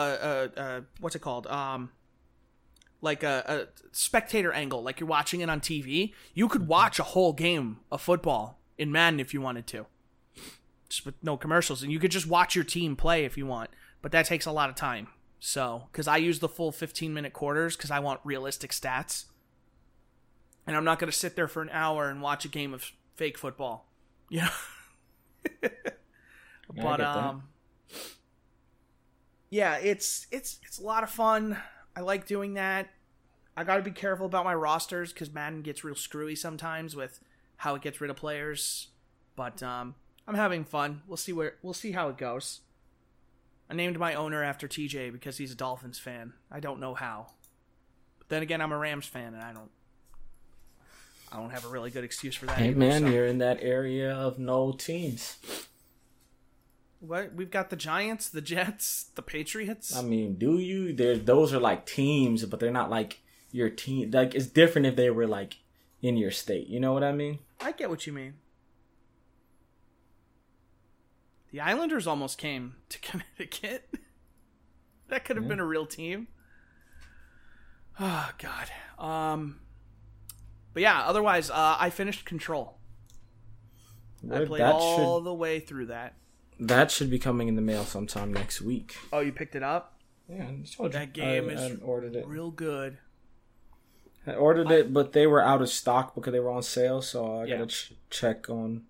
uh, 0.56 0.60
uh, 0.60 0.80
what's 1.00 1.16
it 1.16 1.18
called 1.18 1.46
um 1.48 1.90
like 3.00 3.22
a, 3.22 3.44
a 3.46 3.82
spectator 3.92 4.52
angle 4.52 4.82
like 4.82 5.00
you're 5.00 5.08
watching 5.08 5.40
it 5.40 5.50
on 5.50 5.60
TV. 5.60 6.12
You 6.32 6.48
could 6.48 6.68
watch 6.68 6.98
a 6.98 7.04
whole 7.04 7.32
game 7.32 7.78
of 7.90 8.00
football 8.00 8.60
in 8.78 8.92
Madden 8.92 9.20
if 9.20 9.34
you 9.34 9.40
wanted 9.40 9.66
to. 9.68 9.86
Just 10.88 11.04
with 11.06 11.14
no 11.22 11.36
commercials 11.36 11.82
and 11.82 11.90
you 11.90 11.98
could 11.98 12.10
just 12.10 12.26
watch 12.26 12.54
your 12.54 12.64
team 12.64 12.96
play 12.96 13.24
if 13.24 13.36
you 13.36 13.46
want, 13.46 13.70
but 14.00 14.12
that 14.12 14.26
takes 14.26 14.46
a 14.46 14.52
lot 14.52 14.68
of 14.68 14.76
time. 14.76 15.08
So, 15.42 15.88
cuz 15.92 16.06
I 16.06 16.18
use 16.18 16.38
the 16.38 16.48
full 16.48 16.70
15 16.70 17.12
minute 17.12 17.32
quarters 17.32 17.74
cuz 17.74 17.90
I 17.90 17.98
want 17.98 18.20
realistic 18.22 18.70
stats. 18.70 19.24
And 20.70 20.76
I'm 20.76 20.84
not 20.84 21.00
going 21.00 21.10
to 21.10 21.18
sit 21.18 21.34
there 21.34 21.48
for 21.48 21.62
an 21.62 21.70
hour 21.72 22.08
and 22.08 22.22
watch 22.22 22.44
a 22.44 22.48
game 22.48 22.72
of 22.72 22.92
fake 23.16 23.36
football. 23.36 23.88
You 24.28 24.42
know. 24.42 24.48
Yeah, 25.62 25.68
but 26.80 27.00
um 27.00 27.42
yeah, 29.48 29.78
it's 29.78 30.28
it's 30.30 30.60
it's 30.62 30.78
a 30.78 30.82
lot 30.84 31.02
of 31.02 31.10
fun. 31.10 31.56
I 31.96 32.02
like 32.02 32.24
doing 32.24 32.54
that. 32.54 32.88
I 33.56 33.64
got 33.64 33.78
to 33.78 33.82
be 33.82 33.90
careful 33.90 34.26
about 34.26 34.44
my 34.44 34.54
rosters 34.54 35.12
cuz 35.12 35.32
Madden 35.32 35.62
gets 35.62 35.82
real 35.82 35.96
screwy 35.96 36.36
sometimes 36.36 36.94
with 36.94 37.18
how 37.56 37.74
it 37.74 37.82
gets 37.82 38.00
rid 38.00 38.08
of 38.08 38.16
players. 38.16 38.90
But 39.34 39.64
um 39.64 39.96
I'm 40.28 40.36
having 40.36 40.64
fun. 40.64 41.02
We'll 41.08 41.16
see 41.16 41.32
where 41.32 41.56
we'll 41.62 41.74
see 41.74 41.90
how 41.90 42.10
it 42.10 42.16
goes. 42.16 42.60
I 43.68 43.74
named 43.74 43.98
my 43.98 44.14
owner 44.14 44.44
after 44.44 44.68
TJ 44.68 45.10
because 45.10 45.38
he's 45.38 45.50
a 45.50 45.56
Dolphins 45.56 45.98
fan. 45.98 46.34
I 46.48 46.60
don't 46.60 46.78
know 46.78 46.94
how. 46.94 47.32
But 48.20 48.28
then 48.28 48.42
again, 48.42 48.60
I'm 48.60 48.70
a 48.70 48.78
Rams 48.78 49.06
fan 49.06 49.34
and 49.34 49.42
I 49.42 49.52
don't 49.52 49.72
I 51.32 51.36
don't 51.36 51.50
have 51.50 51.64
a 51.64 51.68
really 51.68 51.90
good 51.90 52.04
excuse 52.04 52.34
for 52.34 52.46
that. 52.46 52.58
Hey 52.58 52.68
either, 52.70 52.78
man, 52.78 53.02
so- 53.02 53.08
you're 53.08 53.26
in 53.26 53.38
that 53.38 53.58
area 53.62 54.12
of 54.12 54.38
no 54.38 54.72
teams. 54.72 55.36
What? 57.00 57.32
We've 57.34 57.50
got 57.50 57.70
the 57.70 57.76
Giants, 57.76 58.28
the 58.28 58.42
Jets, 58.42 59.06
the 59.14 59.22
Patriots. 59.22 59.96
I 59.96 60.02
mean, 60.02 60.34
do 60.34 60.58
you? 60.58 60.92
There, 60.92 61.16
those 61.16 61.54
are 61.54 61.60
like 61.60 61.86
teams, 61.86 62.44
but 62.44 62.60
they're 62.60 62.70
not 62.70 62.90
like 62.90 63.20
your 63.52 63.70
team. 63.70 64.10
Like 64.10 64.34
it's 64.34 64.46
different 64.46 64.86
if 64.86 64.96
they 64.96 65.08
were 65.08 65.26
like 65.26 65.56
in 66.02 66.16
your 66.18 66.30
state. 66.30 66.66
You 66.68 66.78
know 66.78 66.92
what 66.92 67.02
I 67.02 67.12
mean? 67.12 67.38
I 67.60 67.72
get 67.72 67.88
what 67.88 68.06
you 68.06 68.12
mean. 68.12 68.34
The 71.52 71.60
Islanders 71.60 72.06
almost 72.06 72.38
came 72.38 72.76
to 72.90 72.98
Connecticut. 73.00 73.88
that 75.08 75.24
could 75.24 75.36
have 75.36 75.48
been 75.48 75.60
a 75.60 75.64
real 75.66 75.86
team. 75.86 76.28
Oh 77.98 78.30
God. 78.38 78.70
Um. 79.04 79.60
But 80.72 80.82
yeah, 80.82 81.02
otherwise, 81.02 81.50
uh, 81.50 81.76
I 81.78 81.90
finished 81.90 82.24
Control. 82.24 82.76
I 84.30 84.44
played 84.44 84.60
that 84.60 84.74
all 84.74 85.18
should 85.18 85.24
the 85.24 85.34
way 85.34 85.60
through 85.60 85.86
that. 85.86 86.14
that 86.58 86.90
should 86.90 87.10
be 87.10 87.18
coming 87.18 87.48
in 87.48 87.56
the 87.56 87.62
mail 87.62 87.84
sometime 87.84 88.32
next 88.32 88.60
week. 88.60 88.94
Oh, 89.12 89.20
you 89.20 89.32
picked 89.32 89.54
it 89.54 89.62
up? 89.62 89.98
Yeah, 90.28 90.44
I 90.44 90.62
told 90.76 90.92
you. 90.92 90.98
That 90.98 91.12
game 91.14 91.48
I, 91.48 91.52
is 91.52 91.80
I 91.80 91.82
ordered 91.84 92.14
it. 92.16 92.26
Real 92.26 92.50
good. 92.50 92.98
I 94.26 94.34
ordered 94.34 94.70
it, 94.70 94.92
but 94.92 95.12
they 95.12 95.26
were 95.26 95.42
out 95.42 95.62
of 95.62 95.70
stock 95.70 96.14
because 96.14 96.32
they 96.32 96.38
were 96.40 96.50
on 96.50 96.62
sale. 96.62 97.00
So 97.02 97.40
I 97.40 97.44
Yeah. 97.46 97.56
gotta 97.56 97.66
ch- 97.68 97.94
check 98.10 98.48
on 98.50 98.82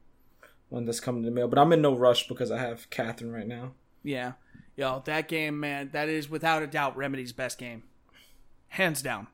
when 0.68 0.84
that's 0.84 1.00
coming 1.00 1.22
to 1.22 1.30
the 1.30 1.34
mail. 1.34 1.46
But 1.48 1.58
I'm 1.60 1.72
in 1.72 1.80
no 1.80 1.96
rush 1.96 2.26
because 2.28 2.50
I 2.50 2.58
have 2.58 2.90
Catherine 2.90 3.30
right 3.32 3.46
now. 3.46 3.72
Yeah. 4.02 4.32
Yo, 4.76 5.02
that 5.06 5.28
game, 5.28 5.60
man, 5.60 5.90
that 5.92 6.08
is 6.08 6.28
without 6.28 6.62
a 6.62 6.66
doubt 6.66 6.96
Remedy's 6.96 7.32
best 7.32 7.56
game. 7.58 7.84
Hands 8.68 9.00
down. 9.00 9.28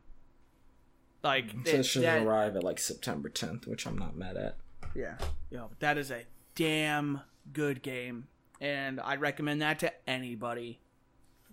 Like 1.23 1.47
it- 1.67 1.85
should 1.85 2.03
that- 2.03 2.23
arrive 2.23 2.57
at 2.57 2.65
like 2.65 2.79
September 2.79 3.29
10th, 3.29 3.67
which 3.67 3.87
I'm 3.87 3.99
not 3.99 4.17
mad 4.17 4.37
at. 4.37 4.57
Yeah. 4.95 5.19
Yo, 5.51 5.71
that 5.81 5.99
is 5.99 6.11
a 6.11 6.23
damn 6.55 7.21
good 7.53 7.83
game. 7.83 8.29
And 8.61 9.01
I'd 9.01 9.21
recommend 9.21 9.61
that 9.63 9.79
to 9.81 9.93
anybody. 10.09 10.81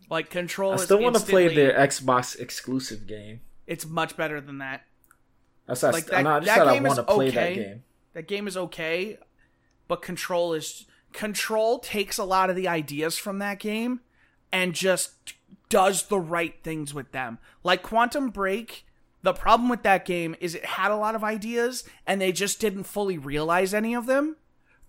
Like 0.09 0.29
Control 0.29 0.73
I 0.73 0.75
still 0.77 0.99
want 0.99 1.15
to 1.15 1.21
play 1.21 1.53
the 1.53 1.71
Xbox 1.73 2.39
exclusive 2.39 3.07
game. 3.07 3.41
It's 3.67 3.85
much 3.85 4.15
better 4.17 4.39
than 4.41 4.59
that. 4.59 4.83
I 5.67 5.73
said, 5.75 5.93
Like, 5.93 6.11
I, 6.13 6.23
that- 6.23 6.27
I 6.29 6.39
just 6.39 6.45
that 6.47 6.57
said 6.57 6.67
I 6.67 6.79
want 6.81 6.95
to 6.95 7.03
play 7.03 7.27
okay. 7.29 7.35
that 7.35 7.55
game. 7.55 7.83
That 8.13 8.27
game 8.27 8.47
is 8.47 8.55
okay, 8.57 9.17
but 9.87 10.01
Control 10.01 10.53
is 10.53 10.85
Control 11.13 11.79
takes 11.79 12.17
a 12.17 12.23
lot 12.23 12.49
of 12.49 12.55
the 12.55 12.67
ideas 12.67 13.17
from 13.17 13.39
that 13.39 13.59
game 13.59 14.01
and 14.51 14.73
just 14.73 15.33
does 15.69 16.07
the 16.07 16.19
right 16.19 16.55
things 16.63 16.93
with 16.93 17.11
them. 17.11 17.39
Like 17.63 17.81
Quantum 17.81 18.29
Break, 18.29 18.85
the 19.23 19.33
problem 19.33 19.69
with 19.69 19.83
that 19.83 20.05
game 20.05 20.35
is 20.39 20.53
it 20.53 20.65
had 20.65 20.91
a 20.91 20.97
lot 20.97 21.15
of 21.15 21.23
ideas 21.23 21.85
and 22.05 22.21
they 22.21 22.31
just 22.31 22.59
didn't 22.59 22.83
fully 22.83 23.17
realize 23.17 23.73
any 23.73 23.93
of 23.93 24.05
them. 24.05 24.35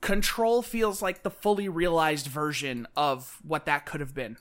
Control 0.00 0.60
feels 0.60 1.00
like 1.00 1.22
the 1.22 1.30
fully 1.30 1.68
realized 1.68 2.26
version 2.26 2.86
of 2.96 3.38
what 3.42 3.64
that 3.64 3.86
could 3.86 4.00
have 4.00 4.14
been. 4.14 4.36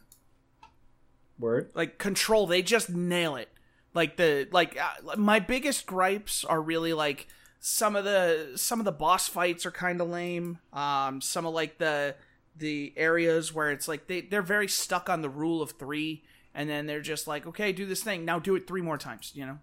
Word. 1.39 1.71
Like 1.73 1.97
Control, 1.97 2.47
they 2.47 2.61
just 2.61 2.89
nail 2.89 3.35
it. 3.35 3.49
Like 3.93 4.17
the 4.17 4.47
like 4.51 4.77
uh, 4.79 5.15
my 5.15 5.39
biggest 5.39 5.85
gripes 5.85 6.43
are 6.43 6.61
really 6.61 6.93
like 6.93 7.27
some 7.59 7.95
of 7.95 8.03
the 8.03 8.53
some 8.55 8.79
of 8.79 8.85
the 8.85 8.91
boss 8.91 9.27
fights 9.27 9.65
are 9.65 9.71
kind 9.71 10.01
of 10.01 10.09
lame. 10.09 10.57
Um, 10.73 11.21
some 11.21 11.45
of 11.45 11.53
like 11.53 11.77
the 11.77 12.15
the 12.55 12.93
areas 12.97 13.53
where 13.53 13.71
it's 13.71 13.87
like 13.87 14.07
they 14.07 14.21
they're 14.21 14.41
very 14.41 14.67
stuck 14.67 15.09
on 15.09 15.21
the 15.21 15.29
rule 15.29 15.61
of 15.61 15.71
three, 15.71 16.23
and 16.55 16.69
then 16.69 16.87
they're 16.87 17.01
just 17.01 17.27
like, 17.27 17.45
okay, 17.45 17.71
do 17.71 17.85
this 17.85 18.03
thing 18.03 18.25
now, 18.25 18.39
do 18.39 18.55
it 18.55 18.67
three 18.67 18.81
more 18.81 18.97
times, 18.97 19.31
you 19.35 19.45
know, 19.45 19.59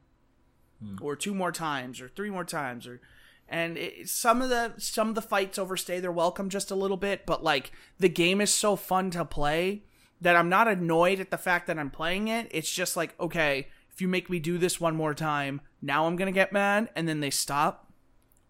Hmm. 0.82 0.96
or 1.00 1.14
two 1.14 1.34
more 1.34 1.52
times, 1.52 2.00
or 2.00 2.08
three 2.08 2.30
more 2.30 2.44
times, 2.44 2.86
or 2.86 3.00
and 3.48 3.76
it, 3.76 4.08
some 4.08 4.40
of 4.40 4.48
the 4.48 4.74
some 4.78 5.08
of 5.08 5.14
the 5.14 5.22
fights 5.22 5.58
overstay 5.58 6.00
their 6.00 6.12
welcome 6.12 6.48
just 6.48 6.70
a 6.70 6.74
little 6.76 6.96
bit, 6.96 7.26
but 7.26 7.44
like 7.44 7.72
the 7.98 8.08
game 8.08 8.40
is 8.40 8.52
so 8.52 8.76
fun 8.76 9.10
to 9.10 9.24
play 9.24 9.82
that 10.20 10.36
I'm 10.36 10.48
not 10.48 10.68
annoyed 10.68 11.20
at 11.20 11.30
the 11.30 11.38
fact 11.38 11.66
that 11.66 11.78
I'm 11.78 11.90
playing 11.90 12.28
it. 12.28 12.48
It's 12.50 12.72
just 12.72 12.96
like, 12.96 13.18
okay, 13.18 13.68
if 13.92 14.00
you 14.00 14.08
make 14.08 14.30
me 14.30 14.38
do 14.38 14.58
this 14.58 14.80
one 14.80 14.94
more 14.96 15.14
time, 15.14 15.60
now 15.82 16.06
I'm 16.06 16.16
gonna 16.16 16.32
get 16.32 16.52
mad, 16.52 16.90
and 16.94 17.08
then 17.08 17.20
they 17.20 17.30
stop. 17.30 17.92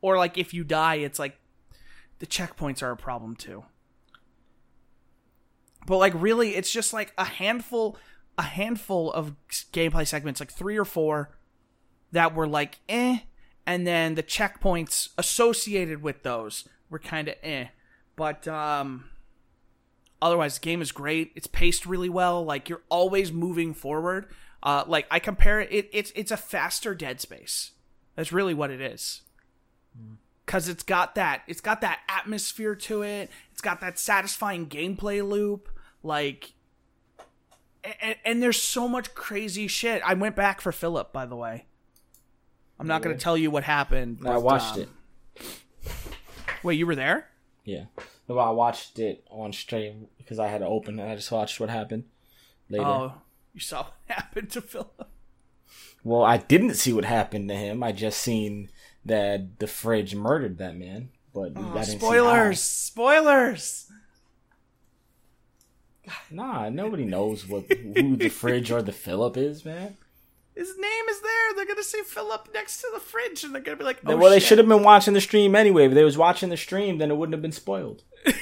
Or 0.01 0.17
like 0.17 0.39
if 0.39 0.55
you 0.55 0.65
die, 0.65 0.97
it's 0.97 1.19
like 1.19 1.39
the 2.21 2.27
checkpoints 2.27 2.83
are 2.83 2.93
a 2.93 2.97
problem 2.97 3.35
too. 3.35 3.65
But 5.87 5.99
like 5.99 6.13
really, 6.15 6.55
it's 6.55 6.71
just 6.71 6.93
like 6.93 7.13
a 7.19 7.25
handful, 7.25 7.97
a 8.39 8.43
handful 8.43 9.11
of 9.13 9.35
gameplay 9.73 10.07
segments, 10.07 10.41
like 10.41 10.53
three 10.53 10.77
or 10.77 10.85
four, 10.85 11.37
that 12.13 12.35
were 12.35 12.47
like 12.47 12.81
eh, 12.89 13.19
and 13.67 13.87
then 13.87 14.15
the 14.15 14.23
checkpoints 14.23 15.11
associated 15.17 16.03
with 16.03 16.23
those 16.23 16.69
were 16.89 16.99
kind 16.99 17.29
of 17.29 17.35
eh. 17.43 17.67
But 18.17 18.47
um, 18.49 19.11
otherwise 20.21 20.59
the 20.59 20.65
game 20.65 20.83
is 20.83 20.93
great. 20.93 21.33
It's 21.35 21.47
paced 21.47 21.87
really 21.87 22.09
well. 22.09 22.45
Like 22.45 22.69
you're 22.69 22.83
always 22.89 23.33
moving 23.33 23.75
forward. 23.75 24.27
Uh 24.63 24.85
like 24.87 25.07
i 25.11 25.19
compare 25.19 25.61
it, 25.61 25.73
it 25.73 25.89
it's 25.93 26.13
it's 26.15 26.31
a 26.31 26.37
faster 26.37 26.95
dead 26.95 27.21
space. 27.21 27.73
That's 28.17 28.33
really 28.33 28.55
what 28.55 28.71
it 28.71 28.81
is. 28.81 29.23
Because 30.45 30.69
it's 30.69 30.83
got 30.83 31.15
that 31.15 31.43
it's 31.47 31.63
got 31.63 31.81
that 31.81 32.01
atmosphere 32.09 32.75
to 32.75 33.03
it. 33.03 33.31
It's 33.53 33.63
got 33.63 33.81
that 33.81 33.99
satisfying 33.99 34.67
gameplay 34.67 35.27
loop. 35.27 35.69
Like 36.03 36.53
and, 38.03 38.17
and 38.25 38.43
there's 38.43 38.61
so 38.61 38.87
much 38.87 39.15
crazy 39.15 39.67
shit. 39.67 40.03
I 40.05 40.13
went 40.13 40.37
back 40.37 40.61
for 40.61 40.73
philip 40.73 41.13
by 41.13 41.25
the 41.25 41.37
way 41.37 41.67
i'm 42.81 42.89
not 42.89 43.03
going 43.03 43.17
to 43.17 43.23
tell 43.23 43.37
you 43.37 43.51
what 43.51 43.63
happened 43.63 44.19
I 44.27 44.39
watched 44.39 44.75
um, 44.75 44.81
it. 44.81 44.89
wait 46.63 46.79
you 46.79 46.87
were 46.87 46.97
there 46.97 47.29
Yeah. 47.65 47.85
Well, 48.27 48.39
I 48.47 48.51
watched 48.51 49.01
it 49.01 49.25
on 49.29 49.53
stream 49.53 50.07
because 50.17 50.39
I 50.39 50.47
had 50.47 50.59
to 50.59 50.67
open 50.67 51.01
it. 51.01 51.11
I 51.11 51.17
just 51.17 51.33
watched 51.33 51.59
what 51.59 51.69
happened 51.69 52.05
later. 52.69 52.85
Oh, 52.85 53.15
you 53.53 53.59
saw 53.61 53.83
what 53.83 53.95
happened 54.07 54.51
to 54.51 54.61
Philip. 54.61 55.09
Well, 56.05 56.23
I 56.23 56.37
didn't 56.37 56.75
see 56.75 56.93
what 56.93 57.05
happened 57.05 57.49
to 57.49 57.57
him. 57.57 57.83
I 57.83 57.91
just 57.91 58.21
seen 58.21 58.71
that 59.05 59.59
the 59.59 59.67
fridge 59.67 60.15
murdered 60.15 60.59
that 60.59 60.77
man. 60.77 61.11
But 61.35 61.55
Oh, 61.57 61.71
I 61.71 61.85
didn't 61.85 61.87
see 61.87 61.99
spoilers! 61.99 62.63
Spoilers! 62.63 63.91
Nah, 66.31 66.69
nobody 66.69 67.05
knows 67.05 67.49
what 67.49 67.65
who 67.73 68.17
the 68.17 68.29
fridge 68.29 68.71
or 68.71 68.83
the 68.83 68.93
Philip 68.93 69.37
is, 69.37 69.65
man. 69.65 69.97
His 70.57 70.77
name 70.77 71.09
is 71.09 71.21
there. 71.21 71.55
They're 71.55 71.67
gonna 71.67 71.83
see 71.83 72.03
Philip 72.03 72.49
next 72.53 72.81
to 72.81 72.89
the 72.93 73.01
fridge, 73.01 73.45
and 73.45 73.55
they're 73.55 73.63
gonna 73.63 73.77
be 73.77 73.85
like, 73.85 74.01
"Oh 74.05 74.17
well, 74.17 74.31
they 74.31 74.41
should 74.41 74.59
have 74.59 74.69
been 74.69 74.83
watching 74.83 75.15
the 75.15 75.21
stream 75.21 75.55
anyway. 75.55 75.87
If 75.87 75.95
they 75.95 76.05
was 76.05 76.19
watching 76.19 76.49
the 76.49 76.57
stream, 76.57 76.99
then 76.99 77.11
it 77.11 77.17
wouldn't 77.17 77.35
have 77.35 77.43
been 77.43 77.53
spoiled. 77.53 78.03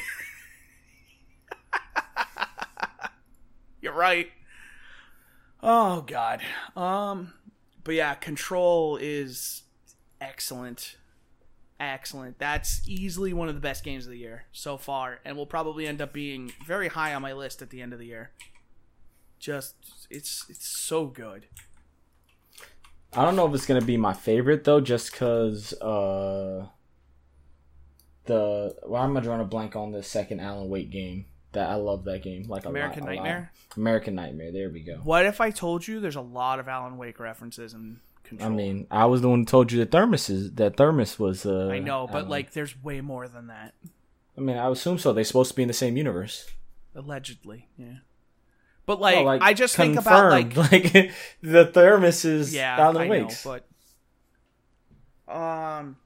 You're 3.81 3.93
right. 3.93 4.31
Oh 5.63 6.03
god. 6.03 6.43
Um 6.77 7.33
but 7.85 7.95
yeah, 7.95 8.15
Control 8.15 8.97
is 9.01 9.63
excellent. 10.21 10.97
Excellent. 11.81 12.39
That's 12.39 12.83
easily 12.89 13.33
one 13.33 13.49
of 13.49 13.55
the 13.55 13.61
best 13.61 13.85
games 13.85 14.05
of 14.05 14.11
the 14.11 14.19
year 14.19 14.47
so 14.53 14.77
far 14.77 15.21
and 15.25 15.37
will 15.37 15.47
probably 15.47 15.87
end 15.87 16.01
up 16.01 16.13
being 16.13 16.53
very 16.67 16.89
high 16.89 17.15
on 17.15 17.23
my 17.23 17.33
list 17.33 17.63
at 17.63 17.71
the 17.71 17.81
end 17.81 17.93
of 17.93 17.99
the 17.99 18.07
year. 18.07 18.33
Just 19.39 19.77
it's 20.11 20.45
it's 20.49 20.67
so 20.67 21.07
good. 21.07 21.47
I 23.15 23.25
don't 23.25 23.37
know 23.37 23.47
if 23.47 23.55
it's 23.55 23.67
gonna 23.67 23.81
be 23.81 23.97
my 23.97 24.13
favorite 24.13 24.65
though, 24.65 24.81
just 24.81 25.13
cause 25.13 25.73
uh 25.75 26.67
the 28.25 28.77
well, 28.87 29.03
I'm 29.03 29.13
gonna 29.15 29.25
draw 29.25 29.41
a 29.41 29.45
blank 29.45 29.77
on 29.77 29.93
the 29.93 30.03
second 30.03 30.41
Alan 30.41 30.69
Wake 30.69 30.91
game. 30.91 31.27
That 31.53 31.71
I 31.71 31.77
love 31.77 32.05
that 32.05 32.23
game. 32.23 32.45
Like 32.47 32.67
American 32.67 33.05
lot. 33.05 33.15
Nightmare? 33.15 33.53
American 33.77 34.15
Nightmare. 34.15 34.53
There 34.53 34.69
we 34.71 34.81
go. 34.81 35.01
What 35.03 35.25
if 35.25 35.41
I 35.41 35.51
told 35.51 35.89
you 35.89 35.99
there's 35.99 36.17
a 36.17 36.21
lot 36.21 36.61
of 36.61 36.69
Alan 36.69 36.99
Wake 36.99 37.19
references 37.19 37.73
in 37.73 38.01
Control? 38.23 38.53
I 38.53 38.55
mean, 38.55 38.87
I 38.91 39.07
was 39.07 39.23
the 39.23 39.31
one 39.31 39.41
who 39.41 39.45
told 39.47 39.73
you 39.73 39.79
the 39.79 39.87
thermos 39.87 40.29
is 40.29 40.53
that 40.55 40.77
thermos 40.77 41.19
was. 41.19 41.47
Uh, 41.47 41.69
I 41.69 41.79
know, 41.79 42.07
but 42.07 42.19
Alan- 42.19 42.29
like 42.29 42.53
there's 42.53 42.81
way 42.83 43.01
more 43.01 43.27
than 43.27 43.47
that. 43.47 43.75
I 44.37 44.41
mean, 44.43 44.59
I 44.59 44.71
assume 44.71 44.99
so. 44.99 45.15
They're 45.15 45.25
supposed 45.25 45.51
to 45.53 45.57
be 45.57 45.63
in 45.63 45.69
the 45.69 45.75
same 45.75 45.97
universe. 45.97 46.51
Allegedly, 46.95 47.69
yeah. 47.79 47.99
But 48.89 49.01
like, 49.03 49.17
Well, 49.17 49.25
like, 49.27 49.43
I 49.43 49.53
just 49.53 49.77
think 49.77 49.99
about 49.99 50.31
like 50.31 50.57
like 50.73 51.13
the 51.43 51.67
thermos 51.67 52.25
is 52.25 52.55
yeah, 52.55 52.75
Alan 52.81 52.97
I 53.03 53.09
Wake's. 53.11 53.45
know, 53.45 53.61
but 55.29 55.31
um, 55.31 55.97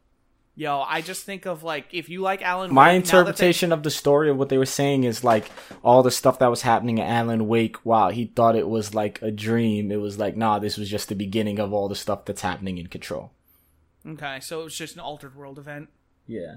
yo, 0.57 0.81
I 0.81 1.01
just 1.01 1.23
think 1.25 1.47
of 1.47 1.63
like 1.63 1.87
if 1.93 2.09
you 2.09 2.23
like 2.23 2.43
Alan, 2.43 2.75
My 2.75 2.89
Wake, 2.95 3.05
that 3.05 3.13
they- 3.13 3.19
interpretation 3.19 3.71
of 3.71 3.85
the 3.85 3.91
story 3.91 4.31
of 4.31 4.37
what 4.37 4.49
they 4.49 4.59
were 4.59 4.67
saying 4.67 5.05
is 5.05 5.23
like 5.23 5.49
all 5.85 6.03
the 6.03 6.11
stuff 6.11 6.41
that 6.41 6.49
was 6.51 6.63
happening 6.63 7.01
at 7.01 7.09
Alan 7.09 7.47
Wake 7.47 7.77
while 7.85 8.11
he 8.11 8.25
thought 8.27 8.57
it 8.57 8.69
was 8.69 8.95
like 8.97 9.23
a 9.23 9.31
dream. 9.31 9.93
It 9.93 10.01
was 10.01 10.19
like, 10.19 10.37
nah, 10.37 10.59
this 10.59 10.77
was 10.77 10.91
just 10.91 11.09
the 11.09 11.15
beginning 11.15 11.61
of 11.61 11.73
all 11.73 11.89
the 11.89 11.95
stuff 11.95 12.25
that's 12.25 12.43
happening 12.43 12.79
in 12.79 12.89
Control. 12.89 13.31
okay, 14.05 14.41
so 14.41 14.61
it 14.61 14.65
was 14.65 14.77
just 14.77 14.95
an 14.97 15.01
altered 15.01 15.37
world 15.37 15.57
event. 15.57 15.89
Yeah. 16.27 16.57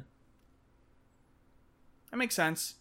That 2.09 2.17
makes 2.17 2.33
sense. 2.33 2.73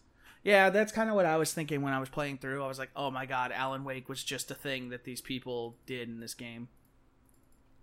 Yeah, 0.45 0.69
that's 0.69 0.91
kind 0.91 1.09
of 1.09 1.15
what 1.15 1.25
I 1.25 1.37
was 1.37 1.51
thinking 1.53 1.81
when 1.81 1.91
I 1.91 1.99
was 1.99 2.07
playing 2.07 2.37
through. 2.37 2.63
I 2.63 2.67
was 2.67 2.77
like, 2.77 2.91
oh 2.95 3.09
my 3.09 3.25
god, 3.25 3.51
Alan 3.51 3.83
Wake 3.83 4.07
was 4.07 4.23
just 4.23 4.51
a 4.51 4.53
thing 4.53 4.89
that 4.89 5.03
these 5.03 5.19
people 5.19 5.75
did 5.87 6.07
in 6.07 6.19
this 6.19 6.35
game. 6.35 6.67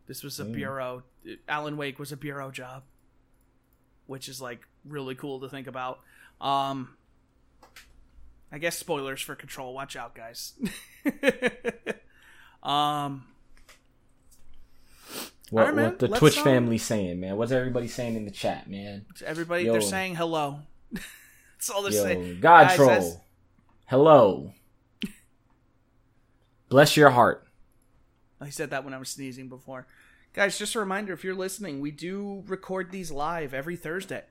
This 0.07 0.23
was 0.23 0.39
a 0.39 0.45
Mm. 0.45 0.53
bureau. 0.53 1.03
Alan 1.49 1.77
Wake 1.77 1.99
was 1.99 2.13
a 2.13 2.17
bureau 2.17 2.53
job, 2.53 2.85
which 4.07 4.29
is 4.29 4.41
like 4.41 4.61
really 4.85 5.17
cool 5.17 5.41
to 5.41 5.49
think 5.49 5.67
about. 5.67 6.01
Um, 6.41 6.97
I 8.53 8.59
guess 8.59 8.79
spoilers 8.79 9.21
for 9.21 9.35
Control. 9.35 9.75
Watch 9.75 9.97
out, 9.97 10.15
guys. 10.15 10.53
um, 12.63 13.25
What, 15.51 15.63
Alright, 15.63 15.75
man, 15.75 15.85
what 15.87 15.99
the 15.99 16.09
Twitch 16.09 16.39
um, 16.39 16.45
family 16.45 16.79
saying, 16.79 17.19
man? 17.19 17.37
What's 17.37 17.51
everybody 17.51 17.89
saying 17.89 18.15
in 18.15 18.25
the 18.25 18.31
chat, 18.31 18.71
man? 18.71 19.05
everybody, 19.27 19.65
Yo. 19.65 19.73
they're 19.73 19.81
saying 19.81 20.15
hello. 20.15 20.61
that's 21.63 21.71
all 21.71 21.83
they're 21.83 21.93
Yo, 21.93 22.03
saying. 22.03 22.41
God 22.41 22.67
Guys, 22.67 22.77
troll. 22.77 22.89
that's- 22.89 23.17
Hello. 23.87 24.53
Bless 26.69 26.97
your 26.97 27.11
heart. 27.11 27.47
I 28.41 28.49
said 28.49 28.71
that 28.71 28.85
when 28.85 28.93
I 28.93 28.99
was 28.99 29.11
sneezing 29.11 29.49
before. 29.49 29.87
Guys, 30.33 30.59
just 30.59 30.75
a 30.75 30.81
reminder 30.81 31.13
if 31.13 31.23
you're 31.23 31.37
listening, 31.37 31.79
we 31.81 31.93
do 31.93 32.43
record 32.49 32.91
these 32.91 33.13
live 33.13 33.55
every 33.55 33.77
Thursday. 33.77 34.25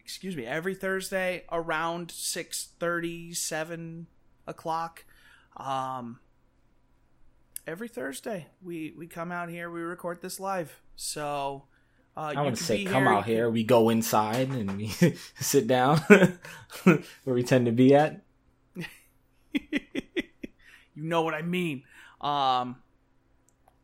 Excuse 0.00 0.34
me, 0.34 0.44
every 0.44 0.74
Thursday 0.74 1.44
around 1.52 2.10
6:30, 2.10 3.32
7 3.34 4.08
o'clock. 4.44 5.04
Um, 5.56 6.18
every 7.68 7.86
Thursday 7.86 8.48
we 8.60 8.94
we 8.98 9.06
come 9.06 9.30
out 9.30 9.48
here, 9.48 9.70
we 9.70 9.80
record 9.82 10.22
this 10.22 10.40
live. 10.40 10.80
So 10.96 11.68
uh, 12.16 12.34
I 12.36 12.42
want 12.42 12.56
to 12.56 12.62
say, 12.62 12.84
come 12.84 13.04
here, 13.04 13.12
out 13.12 13.24
here. 13.24 13.50
We 13.50 13.64
go 13.64 13.88
inside 13.88 14.48
and 14.48 14.76
we 14.76 14.88
sit 15.40 15.66
down 15.66 15.98
where 16.84 17.00
we 17.24 17.42
tend 17.42 17.66
to 17.66 17.72
be 17.72 17.94
at. 17.94 18.22
you 19.52 19.72
know 20.96 21.22
what 21.22 21.34
I 21.34 21.42
mean. 21.42 21.84
Um, 22.20 22.76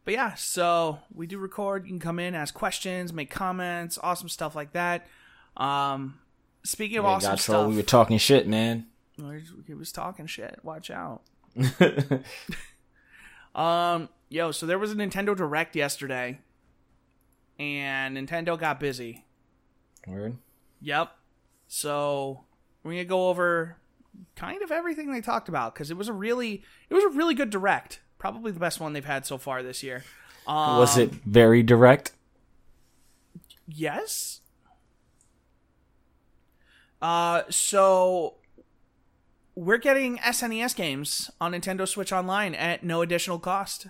but 0.05 0.15
yeah, 0.15 0.35
so 0.35 0.99
we 1.13 1.27
do 1.27 1.39
record. 1.39 1.85
You 1.85 1.91
can 1.91 2.01
come 2.01 2.19
in, 2.19 2.35
ask 2.35 2.55
questions, 2.55 3.13
make 3.13 3.31
comments, 3.31 3.99
awesome 4.03 4.29
stuff 4.29 4.55
like 4.55 4.73
that. 4.73 5.07
Um, 5.57 6.19
speaking 6.65 6.99
of 6.99 7.05
Yeah, 7.05 7.11
awesome 7.11 7.31
God 7.33 7.41
stuff, 7.41 7.69
we 7.69 7.77
were 7.77 7.83
talking 7.83 8.19
shit, 8.19 8.47
man. 8.47 8.87
he 9.67 9.75
was 9.75 9.93
talking 9.93 10.27
shit. 10.27 10.61
Watch 10.63 10.91
out. 10.91 11.23
Um, 13.59 14.09
yo, 14.29 14.53
so 14.53 14.67
there 14.67 14.79
was 14.79 14.93
a 14.93 14.95
Nintendo 14.95 15.37
Direct 15.37 15.75
yesterday, 15.75 16.39
and 17.59 18.17
Nintendo 18.17 18.59
got 18.59 18.81
busy. 18.81 19.25
Word. 20.07 20.37
Yep. 20.81 21.11
So 21.67 22.45
we're 22.83 22.93
gonna 22.93 23.05
go 23.05 23.29
over 23.29 23.77
kind 24.37 24.63
of 24.63 24.71
everything 24.71 25.13
they 25.13 25.21
talked 25.21 25.49
about 25.49 25.75
because 25.75 25.91
it 25.91 25.97
was 25.97 26.09
a 26.09 26.13
really, 26.13 26.63
it 26.89 26.95
was 26.95 27.05
a 27.05 27.09
really 27.11 27.35
good 27.35 27.51
Direct. 27.51 28.01
Probably 28.19 28.51
the 28.51 28.61
best 28.61 28.81
one 28.81 28.93
they've 28.93 29.05
had 29.05 29.27
so 29.27 29.39
far 29.39 29.63
this 29.63 29.83
year. 29.83 30.05
Um, 30.47 30.79
Was 30.79 30.97
it 30.99 31.11
very 31.13 31.63
direct? 31.63 32.13
Yes. 33.67 34.41
Uh, 37.01 37.43
so 37.51 38.37
we're 39.55 39.79
getting 39.79 40.19
SNES 40.19 40.75
games 40.75 41.31
on 41.41 41.53
Nintendo 41.53 41.87
Switch 41.87 42.13
Online 42.13 42.55
at 42.55 42.83
no 42.83 43.03
additional 43.03 43.39
cost. 43.39 43.89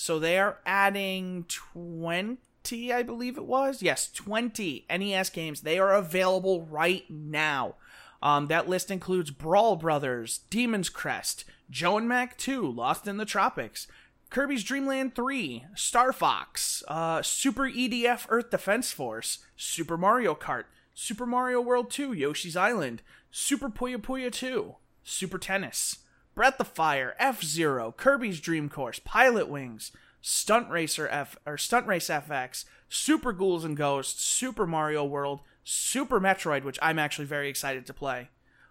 So 0.00 0.18
they 0.18 0.38
are 0.38 0.56
adding 0.64 1.44
20, 1.46 2.90
I 2.90 3.02
believe 3.02 3.36
it 3.36 3.44
was. 3.44 3.82
Yes, 3.82 4.10
20 4.10 4.86
NES 4.88 5.28
games. 5.28 5.60
They 5.60 5.78
are 5.78 5.92
available 5.92 6.62
right 6.62 7.04
now. 7.10 7.74
Um, 8.22 8.46
that 8.46 8.66
list 8.66 8.90
includes 8.90 9.30
Brawl 9.30 9.76
Brothers, 9.76 10.40
Demon's 10.48 10.88
Crest, 10.88 11.44
Joe 11.68 11.98
and 11.98 12.08
Mac 12.08 12.38
2, 12.38 12.66
Lost 12.66 13.06
in 13.06 13.18
the 13.18 13.26
Tropics, 13.26 13.88
Kirby's 14.30 14.64
Dream 14.64 14.86
Land 14.86 15.14
3, 15.14 15.66
Star 15.74 16.14
Fox, 16.14 16.82
uh, 16.88 17.20
Super 17.20 17.64
EDF 17.64 18.24
Earth 18.30 18.48
Defense 18.48 18.92
Force, 18.92 19.40
Super 19.54 19.98
Mario 19.98 20.34
Kart, 20.34 20.64
Super 20.94 21.26
Mario 21.26 21.60
World 21.60 21.90
2, 21.90 22.14
Yoshi's 22.14 22.56
Island, 22.56 23.02
Super 23.30 23.68
Puyo 23.68 23.98
Puyo 23.98 24.32
2, 24.32 24.76
Super 25.04 25.36
Tennis, 25.36 25.98
Breath 26.40 26.58
of 26.58 26.68
Fire, 26.68 27.14
F 27.18 27.44
Zero, 27.44 27.92
Kirby's 27.94 28.40
Dream 28.40 28.70
Course, 28.70 28.98
Pilot 28.98 29.46
Wings, 29.50 29.92
Stunt 30.22 30.70
Racer 30.70 31.06
F 31.06 31.36
or 31.44 31.58
Stunt 31.58 31.86
Race 31.86 32.08
FX, 32.08 32.64
Super 32.88 33.34
Ghouls 33.34 33.62
and 33.62 33.76
Ghosts, 33.76 34.24
Super 34.24 34.66
Mario 34.66 35.04
World, 35.04 35.40
Super 35.64 36.18
Metroid, 36.18 36.64
which 36.64 36.78
I'm 36.80 36.98
actually 36.98 37.26
very 37.26 37.50
excited 37.50 37.84
to 37.84 37.92
play, 37.92 38.30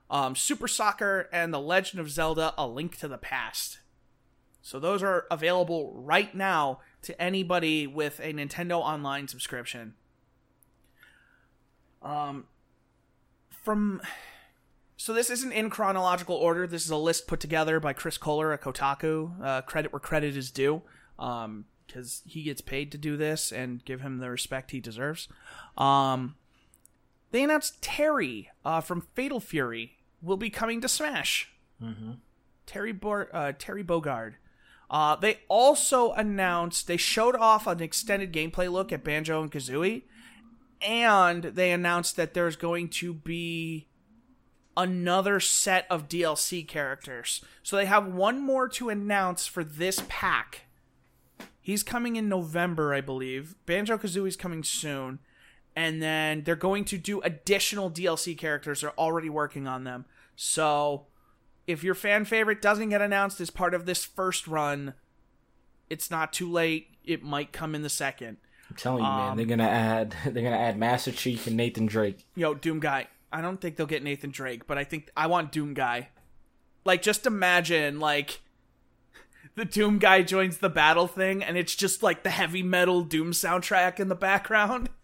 um, 0.10 0.36
Super 0.36 0.68
Soccer, 0.68 1.30
and 1.32 1.54
The 1.54 1.60
Legend 1.60 2.00
of 2.00 2.10
Zelda: 2.10 2.56
A 2.58 2.66
Link 2.66 2.98
to 3.02 3.08
the 3.08 3.20
Past. 3.20 3.78
So 4.64 4.80
those 4.80 5.04
are 5.04 5.28
available 5.30 5.94
right 5.94 6.34
now 6.34 6.80
to 7.04 7.22
anybody 7.22 7.86
with 7.86 8.20
a 8.20 8.34
Nintendo 8.34 8.80
Online 8.80 9.28
subscription. 9.28 9.94
Um, 12.02 12.48
from 13.52 14.02
so 15.00 15.14
this 15.14 15.30
isn't 15.30 15.54
in 15.54 15.70
chronological 15.70 16.36
order. 16.36 16.68
This 16.68 16.84
is 16.84 16.92
a 16.92 16.98
list 16.98 17.26
put 17.26 17.40
together 17.40 17.80
by 17.80 17.94
Chris 17.94 18.18
Kohler 18.18 18.52
at 18.52 18.62
Kotaku. 18.62 19.42
Uh, 19.42 19.62
credit 19.62 19.94
where 19.94 20.00
credit 20.02 20.36
is 20.36 20.52
due, 20.52 20.82
um, 21.18 21.64
because 21.88 22.22
he 22.26 22.44
gets 22.44 22.60
paid 22.60 22.92
to 22.92 22.98
do 22.98 23.16
this, 23.16 23.54
and 23.54 23.84
give 23.86 24.02
him 24.02 24.18
the 24.18 24.30
respect 24.30 24.72
he 24.72 24.82
deserves. 24.82 25.30
Um, 25.78 26.36
they 27.32 27.44
announced 27.44 27.82
Terry 27.82 28.50
uh, 28.66 28.82
from 28.82 29.08
Fatal 29.16 29.40
Fury 29.40 30.00
will 30.22 30.36
be 30.36 30.50
coming 30.50 30.82
to 30.82 30.90
Smash. 30.90 31.50
Terry 32.66 32.92
Bo- 32.92 33.28
uh, 33.32 33.54
Terry 33.58 33.86
Bogard. 33.86 34.34
Uh, 34.92 35.16
they 35.16 35.40
also 35.48 36.12
announced 36.12 36.88
they 36.88 36.98
showed 36.98 37.38
off 37.38 37.68
an 37.68 37.82
extended 37.82 38.34
gameplay 38.34 38.70
look 38.70 38.92
at 38.92 39.06
Banjo 39.06 39.42
and 39.42 39.50
Kazooie, 39.50 40.02
and 40.82 41.44
they 41.44 41.72
announced 41.72 42.18
that 42.18 42.34
there's 42.34 42.58
going 42.58 42.90
to 42.90 43.14
be 43.14 43.88
another 44.78 45.40
set 45.40 45.86
of 45.90 46.08
DLC 46.08 46.68
characters. 46.68 47.44
So 47.64 47.76
they 47.76 47.86
have 47.86 48.08
one 48.08 48.40
more 48.42 48.68
to 48.70 48.90
announce 48.90 49.46
for 49.48 49.64
this 49.64 50.04
pack. 50.08 50.62
He's 51.62 51.84
coming 51.84 52.16
in 52.16 52.30
November, 52.30 52.94
I 52.94 53.02
believe. 53.02 53.56
Banjo 53.66 53.98
Kazooie's 53.98 54.36
coming 54.36 54.64
soon. 54.64 55.20
And 55.76 56.02
then 56.02 56.44
they're 56.44 56.56
going 56.56 56.84
to 56.86 56.98
do 56.98 57.22
additional 57.22 57.92
DLC 57.92 58.38
characters. 58.38 58.82
They're 58.82 58.98
already 59.00 59.30
working 59.30 59.68
on 59.68 59.84
them. 59.84 60.06
So 60.36 61.08
if 61.68 61.84
your 61.84 61.96
fan 61.96 62.26
favorite 62.26 62.62
doesn't 62.62 62.90
get 62.90 63.02
announced 63.02 63.40
as 63.40 63.50
part 63.50 63.74
of 63.74 63.86
this 63.86 64.04
first 64.04 64.48
run, 64.48 64.94
it's 65.90 66.10
not 66.10 66.34
too 66.34 66.50
late. 66.52 66.88
It 67.06 67.24
might 67.24 67.52
come 67.52 67.76
in 67.76 67.84
the 67.84 67.90
second. 67.90 68.38
I'm 68.70 68.76
telling 68.76 69.04
you, 69.04 69.10
man, 69.10 69.32
Um, 69.32 69.38
they're 69.38 69.46
gonna 69.46 69.64
add 69.64 70.16
they're 70.26 70.44
gonna 70.44 70.56
add 70.58 70.78
Master 70.78 71.12
Chief 71.12 71.48
and 71.48 71.58
Nathan 71.58 71.86
Drake. 71.88 72.26
Yo, 72.36 72.54
Doom 72.54 72.80
Guy. 72.80 73.08
I 73.32 73.42
don't 73.42 73.60
think 73.62 73.76
they'll 73.76 73.86
get 73.86 74.04
Nathan 74.04 74.32
Drake, 74.32 74.66
but 74.68 74.78
I 74.78 74.84
think 74.84 75.10
I 75.16 75.28
want 75.28 75.52
Doom 75.52 75.74
Guy. 75.74 76.10
Like, 76.86 77.02
just 77.02 77.26
imagine, 77.26 78.00
like, 78.00 78.42
the 79.56 79.66
Doom 79.66 80.00
Guy 80.00 80.24
joins 80.24 80.58
the 80.58 80.70
battle 80.70 81.08
thing, 81.08 81.44
and 81.44 81.58
it's 81.58 81.76
just 81.76 82.02
like 82.02 82.24
the 82.24 82.30
heavy 82.32 82.64
metal 82.64 83.04
Doom 83.04 83.32
soundtrack 83.32 84.00
in 84.00 84.08
the 84.10 84.16
background. 84.16 84.90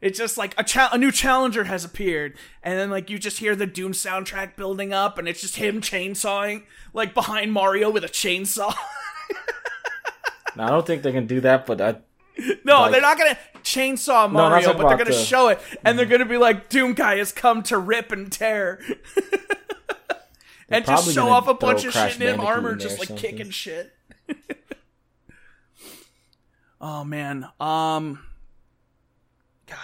It's 0.00 0.18
just 0.18 0.36
like 0.36 0.54
a 0.58 0.64
cha- 0.64 0.90
a 0.92 0.98
new 0.98 1.10
challenger 1.10 1.64
has 1.64 1.82
appeared, 1.82 2.36
and 2.62 2.78
then 2.78 2.90
like 2.90 3.08
you 3.08 3.18
just 3.18 3.38
hear 3.38 3.56
the 3.56 3.64
Doom 3.64 3.92
soundtrack 3.92 4.54
building 4.54 4.92
up, 4.92 5.16
and 5.16 5.26
it's 5.26 5.40
just 5.40 5.56
him 5.56 5.80
chainsawing 5.80 6.64
like 6.92 7.14
behind 7.14 7.52
Mario 7.54 7.88
with 7.88 8.04
a 8.04 8.08
chainsaw. 8.08 8.74
Now, 10.56 10.66
I 10.66 10.70
don't 10.70 10.86
think 10.86 11.02
they 11.02 11.12
can 11.12 11.26
do 11.26 11.40
that, 11.40 11.64
but 11.64 11.80
I 11.80 11.96
No, 12.64 12.82
Like- 12.82 12.92
they're 12.92 13.00
not 13.00 13.16
gonna 13.16 13.38
chainsaw 13.64 14.26
No, 14.30 14.34
Mario, 14.48 14.66
talking 14.66 14.82
but 14.82 14.88
they're 14.88 14.98
gonna 14.98 15.10
the- 15.10 15.24
show 15.24 15.48
it, 15.48 15.60
and 15.84 15.98
they're 15.98 16.06
gonna 16.06 16.24
be 16.24 16.36
like, 16.36 16.68
"Doom 16.68 16.92
guy 16.92 17.16
has 17.16 17.32
come 17.32 17.62
to 17.64 17.78
rip 17.78 18.12
and 18.12 18.30
tear," 18.30 18.80
and 20.68 20.84
just 20.84 21.12
show 21.12 21.28
off 21.30 21.48
a 21.48 21.54
bunch 21.54 21.84
of 21.84 21.92
shit 21.92 22.20
in 22.20 22.34
him 22.34 22.40
armor, 22.40 22.76
just 22.76 22.98
like 22.98 23.08
something. 23.08 23.30
kicking 23.30 23.50
shit. 23.50 23.92
oh 26.80 27.04
man, 27.04 27.48
um, 27.60 28.20
God, 29.66 29.78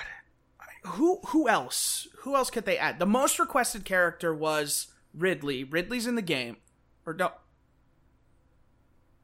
who 0.84 1.20
who 1.28 1.48
else? 1.48 2.06
Who 2.20 2.36
else 2.36 2.50
could 2.50 2.66
they 2.66 2.76
add? 2.78 2.98
The 2.98 3.06
most 3.06 3.38
requested 3.38 3.84
character 3.84 4.34
was 4.34 4.88
Ridley. 5.14 5.64
Ridley's 5.64 6.06
in 6.06 6.14
the 6.16 6.22
game, 6.22 6.58
or 7.06 7.14
no? 7.14 7.32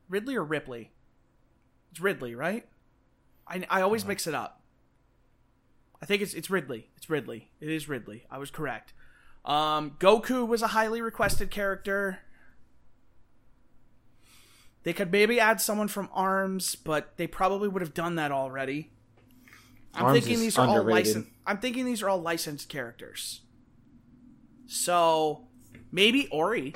Ridley 0.09 0.37
or 0.37 0.45
Ripley? 0.45 0.92
It's 1.90 2.01
Ridley, 2.01 2.35
right? 2.35 2.66
I, 3.49 3.65
I 3.71 3.81
always 3.83 4.05
mix 4.05 4.27
it 4.27 4.35
up. 4.35 4.63
I 6.01 6.07
think 6.07 6.23
it's 6.23 6.35
it's 6.35 6.51
Ridley. 6.51 6.89
It's 6.97 7.09
Ridley. 7.09 7.51
It 7.61 7.69
is 7.69 7.89
Ridley. 7.89 8.25
I 8.31 8.39
was 8.39 8.51
correct. 8.51 8.93
Um, 9.45 9.93
Goku 9.99 10.47
was 10.47 10.61
a 10.61 10.69
highly 10.69 11.01
requested 11.01 11.51
character. 11.51 12.19
They 14.83 14.93
could 14.93 15.11
maybe 15.11 15.41
add 15.41 15.61
someone 15.61 15.89
from 15.89 16.09
Arms, 16.13 16.77
but 16.77 17.17
they 17.17 17.27
probably 17.27 17.69
would 17.69 17.83
have 17.83 17.95
done 17.95 18.17
that 18.17 18.31
already. 18.31 18.91
I'm 19.95 20.07
Arms 20.07 20.21
thinking 20.21 20.41
these 20.41 20.59
are 20.59 20.67
all 20.67 20.83
licensed. 20.85 21.31
I'm 21.47 21.59
thinking 21.59 21.85
these 21.87 22.03
are 22.03 22.09
all 22.09 22.21
licensed 22.21 22.69
characters. 22.69 23.41
So 24.67 25.47
maybe 25.91 26.29
Ori, 26.29 26.75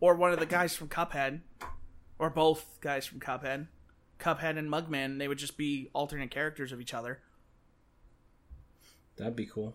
or 0.00 0.14
one 0.14 0.32
of 0.32 0.40
the 0.40 0.46
guys 0.46 0.74
from 0.74 0.88
Cuphead, 0.88 1.40
or 2.18 2.30
both 2.30 2.78
guys 2.80 3.06
from 3.06 3.20
Cuphead, 3.20 3.68
Cuphead 4.18 4.56
and 4.58 4.70
Mugman. 4.70 5.18
They 5.18 5.28
would 5.28 5.38
just 5.38 5.56
be 5.56 5.90
alternate 5.92 6.30
characters 6.30 6.72
of 6.72 6.80
each 6.80 6.94
other. 6.94 7.20
that'd 9.16 9.36
be 9.36 9.46
cool. 9.46 9.74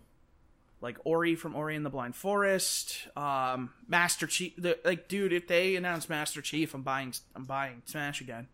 like 0.81 0.97
Ori 1.03 1.35
from 1.35 1.55
Ori 1.55 1.75
and 1.75 1.85
the 1.85 1.89
Blind 1.89 2.15
Forest, 2.15 3.07
um, 3.15 3.71
Master 3.87 4.27
Chief. 4.27 4.53
The, 4.57 4.79
like, 4.83 5.07
dude, 5.07 5.31
if 5.33 5.47
they 5.47 5.75
announce 5.75 6.09
Master 6.09 6.41
Chief, 6.41 6.73
I'm 6.73 6.81
buying. 6.81 7.13
I'm 7.35 7.45
buying 7.45 7.81
Smash 7.85 8.21
again. 8.21 8.47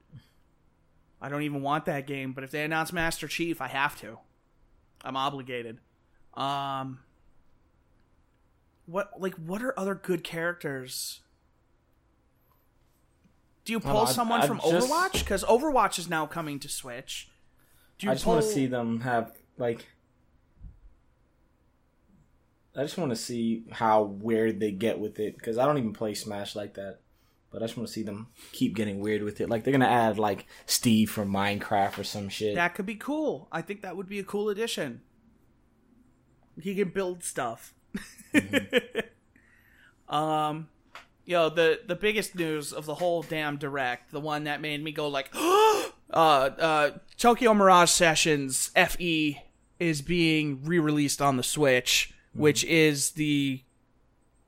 I 1.21 1.29
don't 1.29 1.41
even 1.43 1.61
want 1.61 1.85
that 1.85 2.05
game, 2.05 2.33
but 2.33 2.43
if 2.43 2.51
they 2.51 2.63
announce 2.63 2.93
Master 2.93 3.27
Chief, 3.27 3.59
I 3.61 3.67
have 3.67 3.99
to. 4.01 4.19
I'm 5.03 5.15
obligated. 5.17 5.79
Um, 6.33 6.99
what 8.85 9.11
like 9.19 9.35
what 9.35 9.61
are 9.63 9.73
other 9.79 9.95
good 9.95 10.23
characters? 10.23 11.21
Do 13.67 13.73
you 13.73 13.81
pull 13.81 14.07
someone 14.07 14.39
I 14.39 14.47
from 14.47 14.61
just- 14.61 14.87
Overwatch? 14.87 15.19
Because 15.19 15.43
Overwatch 15.43 15.99
is 15.99 16.09
now 16.09 16.25
coming 16.25 16.57
to 16.59 16.69
Switch. 16.69 17.29
Do 17.97 18.07
you 18.07 18.11
I 18.11 18.15
just 18.15 18.23
pull... 18.23 18.35
want 18.35 18.45
to 18.45 18.51
see 18.51 18.65
them 18.65 19.01
have 19.01 19.33
like. 19.57 19.85
I 22.73 22.83
just 22.83 22.97
want 22.97 23.09
to 23.09 23.17
see 23.17 23.65
how 23.69 24.03
weird 24.03 24.61
they 24.61 24.71
get 24.71 24.99
with 24.99 25.19
it 25.19 25.35
because 25.35 25.57
I 25.57 25.65
don't 25.65 25.77
even 25.77 25.91
play 25.91 26.13
Smash 26.13 26.55
like 26.55 26.75
that. 26.75 26.99
But 27.51 27.61
I 27.61 27.65
just 27.65 27.75
want 27.75 27.87
to 27.87 27.93
see 27.93 28.03
them 28.03 28.27
keep 28.53 28.73
getting 28.73 29.01
weird 29.01 29.21
with 29.21 29.41
it. 29.41 29.49
Like 29.49 29.65
they're 29.65 29.73
gonna 29.73 29.85
add 29.85 30.17
like 30.17 30.45
Steve 30.65 31.11
from 31.11 31.29
Minecraft 31.29 31.99
or 31.99 32.05
some 32.05 32.29
shit. 32.29 32.55
That 32.55 32.73
could 32.73 32.85
be 32.85 32.95
cool. 32.95 33.49
I 33.51 33.61
think 33.61 33.81
that 33.81 33.97
would 33.97 34.07
be 34.07 34.19
a 34.19 34.23
cool 34.23 34.47
addition. 34.47 35.01
He 36.61 36.73
can 36.73 36.87
build 36.91 37.21
stuff. 37.21 37.73
um, 40.07 40.69
yo, 41.27 41.49
the 41.49 41.81
the 41.85 41.95
biggest 41.95 42.33
news 42.33 42.73
of 42.73 42.87
the 42.87 42.95
whole 42.95 43.21
damn 43.21 43.57
direct, 43.57 44.11
the 44.11 44.19
one 44.19 44.45
that 44.45 44.61
made 44.61 44.83
me 44.83 44.91
go 44.91 45.07
like, 45.07 45.29
uh, 45.35 45.91
uh, 46.09 46.91
Tokyo 47.17 47.53
Mirage 47.53 47.91
Sessions 47.91 48.71
FE 48.75 49.43
is 49.79 50.01
being 50.01 50.63
re-released 50.63 51.21
on 51.21 51.37
the 51.37 51.43
Switch, 51.43 52.13
which 52.33 52.63
is 52.63 53.11
the 53.11 53.61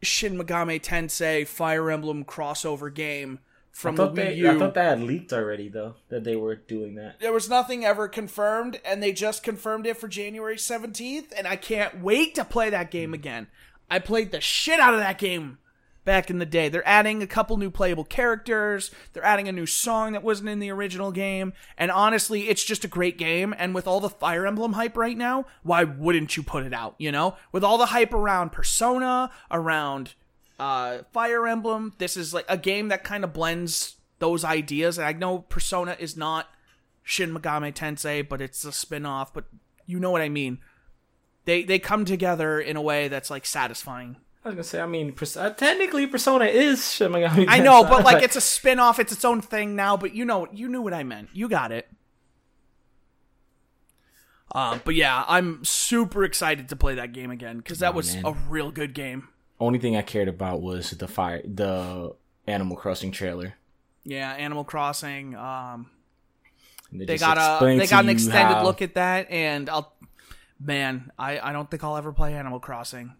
Shin 0.01 0.39
Megami 0.39 0.81
Tensei 0.81 1.45
Fire 1.45 1.91
Emblem 1.91 2.25
crossover 2.25 2.91
game 2.91 3.39
from 3.69 3.95
the 3.95 4.09
Wii 4.09 4.15
they, 4.15 4.33
U 4.35 4.49
I 4.49 4.57
thought 4.57 4.73
that 4.73 4.97
had 4.97 5.01
leaked 5.01 5.31
already 5.31 5.69
though 5.69 5.95
that 6.07 6.23
they 6.23 6.35
were 6.35 6.55
doing 6.55 6.95
that. 6.95 7.19
there 7.19 7.31
was 7.31 7.49
nothing 7.49 7.85
ever 7.85 8.07
confirmed, 8.07 8.79
and 8.83 9.03
they 9.03 9.11
just 9.11 9.43
confirmed 9.43 9.85
it 9.85 9.97
for 9.97 10.07
January 10.07 10.55
17th, 10.55 11.31
and 11.37 11.45
I 11.45 11.57
can't 11.57 12.01
wait 12.01 12.35
to 12.35 12.45
play 12.45 12.69
that 12.69 12.89
game 12.89 13.13
again. 13.13 13.47
I 13.91 13.99
played 13.99 14.31
the 14.31 14.39
shit 14.41 14.79
out 14.79 14.93
of 14.93 14.99
that 14.99 15.17
game 15.17 15.57
back 16.05 16.29
in 16.29 16.39
the 16.39 16.45
day. 16.45 16.69
They're 16.69 16.87
adding 16.87 17.21
a 17.21 17.27
couple 17.27 17.57
new 17.57 17.69
playable 17.69 18.03
characters, 18.03 18.91
they're 19.13 19.23
adding 19.23 19.47
a 19.47 19.51
new 19.51 19.65
song 19.65 20.13
that 20.13 20.23
wasn't 20.23 20.49
in 20.49 20.59
the 20.59 20.71
original 20.71 21.11
game, 21.11 21.53
and 21.77 21.91
honestly, 21.91 22.49
it's 22.49 22.63
just 22.63 22.85
a 22.85 22.87
great 22.87 23.17
game, 23.17 23.53
and 23.57 23.75
with 23.75 23.87
all 23.87 23.99
the 23.99 24.09
Fire 24.09 24.47
Emblem 24.47 24.73
hype 24.73 24.97
right 24.97 25.17
now, 25.17 25.45
why 25.63 25.83
wouldn't 25.83 26.37
you 26.37 26.43
put 26.43 26.65
it 26.65 26.73
out, 26.73 26.95
you 26.97 27.11
know? 27.11 27.35
With 27.51 27.63
all 27.63 27.77
the 27.77 27.87
hype 27.87 28.13
around 28.13 28.51
Persona, 28.51 29.31
around 29.51 30.13
uh, 30.59 30.99
Fire 31.11 31.47
Emblem. 31.47 31.93
This 31.97 32.17
is 32.17 32.33
like 32.33 32.45
a 32.49 32.57
game 32.57 32.89
that 32.89 33.03
kind 33.03 33.23
of 33.23 33.33
blends 33.33 33.95
those 34.19 34.43
ideas. 34.43 34.97
And 34.97 35.07
I 35.07 35.13
know 35.13 35.39
Persona 35.39 35.95
is 35.99 36.17
not 36.17 36.47
Shin 37.03 37.33
Megami 37.33 37.73
Tensei, 37.73 38.27
but 38.27 38.41
it's 38.41 38.65
a 38.65 38.71
spin-off, 38.71 39.33
but 39.33 39.45
you 39.85 39.99
know 39.99 40.11
what 40.11 40.21
I 40.21 40.29
mean. 40.29 40.59
They 41.45 41.63
they 41.63 41.79
come 41.79 42.05
together 42.05 42.59
in 42.59 42.75
a 42.75 42.81
way 42.81 43.07
that's 43.07 43.31
like 43.31 43.45
satisfying. 43.45 44.17
I 44.43 44.49
was 44.49 44.55
gonna 44.55 44.63
say, 44.63 44.79
I 44.81 44.85
mean, 44.85 45.11
Pers- 45.13 45.35
uh, 45.37 45.49
technically 45.51 46.07
Persona 46.07 46.45
is 46.45 46.93
Shin 46.93 47.11
Megami 47.11 47.45
I 47.49 47.59
know, 47.59 47.83
but 47.83 48.03
like 48.05 48.23
it's 48.27 48.35
a 48.37 48.41
spin-off, 48.41 48.97
it's 48.99 49.11
its 49.11 49.25
own 49.25 49.41
thing 49.41 49.75
now, 49.75 49.97
but 49.97 50.13
you 50.15 50.23
know 50.25 50.47
you 50.53 50.69
knew 50.69 50.81
what 50.81 50.93
I 50.93 51.03
meant. 51.03 51.29
You 51.33 51.49
got 51.49 51.71
it. 51.71 51.89
Um, 54.55 54.81
but 54.83 54.95
yeah, 54.95 55.23
I'm 55.27 55.63
super 55.63 56.23
excited 56.23 56.69
to 56.69 56.75
play 56.75 56.95
that 56.95 57.13
game 57.13 57.29
again 57.31 57.57
because 57.57 57.79
that 57.79 57.93
Oh, 57.93 57.97
was 57.97 58.15
man. 58.15 58.25
a 58.25 58.31
real 58.49 58.71
good 58.71 58.93
game. 58.93 59.27
only 59.59 59.77
thing 59.77 59.95
I 59.95 60.01
cared 60.01 60.27
about 60.27 60.61
was 60.61 60.91
the 60.91 61.07
fire, 61.07 61.41
the 61.45 62.15
Animal 62.47 62.75
Crossing 62.77 63.11
trailer. 63.11 63.53
Yeah, 64.05 64.31
Animal 64.31 64.63
Crossing. 64.63 65.35
Um, 65.35 65.91
And 66.91 67.01
they 67.01 67.17
got 67.17 67.37
a 67.37 67.63
they 67.77 67.85
got 67.85 68.05
an 68.05 68.09
extended 68.09 68.55
how- 68.55 68.63
look 68.63 68.81
at 68.81 68.95
that 68.95 69.29
and 69.29 69.69
i'll 69.69 69.93
man 70.59 71.11
i 71.19 71.39
i 71.39 71.51
don't 71.53 71.69
think 71.69 71.83
i'll 71.83 71.95
ever 71.95 72.11
play 72.11 72.33
animal 72.33 72.59
crossing 72.59 73.13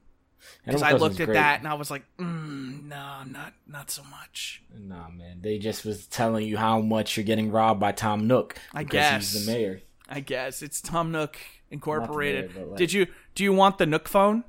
because 0.65 0.81
i 0.81 0.91
looked 0.93 1.19
at 1.19 1.25
great. 1.27 1.35
that 1.35 1.59
and 1.59 1.67
i 1.67 1.73
was 1.73 1.89
like 1.91 2.03
mm, 2.17 2.83
no 2.85 3.23
not 3.25 3.53
not 3.67 3.89
so 3.91 4.03
much 4.09 4.61
Nah, 4.77 5.09
man, 5.09 5.39
they 5.41 5.57
just 5.59 5.83
was 5.85 6.05
telling 6.07 6.47
you 6.47 6.57
how 6.57 6.79
much 6.81 7.17
you're 7.17 7.23
getting 7.25 7.51
robbed 7.51 7.79
by 7.79 7.91
Tom 7.91 8.27
Nook. 8.27 8.55
I 8.73 8.83
guess. 8.83 9.33
he's 9.33 9.45
the 9.45 9.51
mayor. 9.51 9.81
i 10.07 10.19
guess 10.19 10.61
it's 10.61 10.81
tom 10.81 11.11
nook 11.11 11.37
incorporated 11.71 12.51
but, 12.55 12.67
like- 12.69 12.77
did 12.77 12.93
you 12.93 13.07
do 13.35 13.43
you 13.43 13.53
want 13.53 13.77
the 13.77 13.85
nook 13.85 14.07
phone 14.07 14.43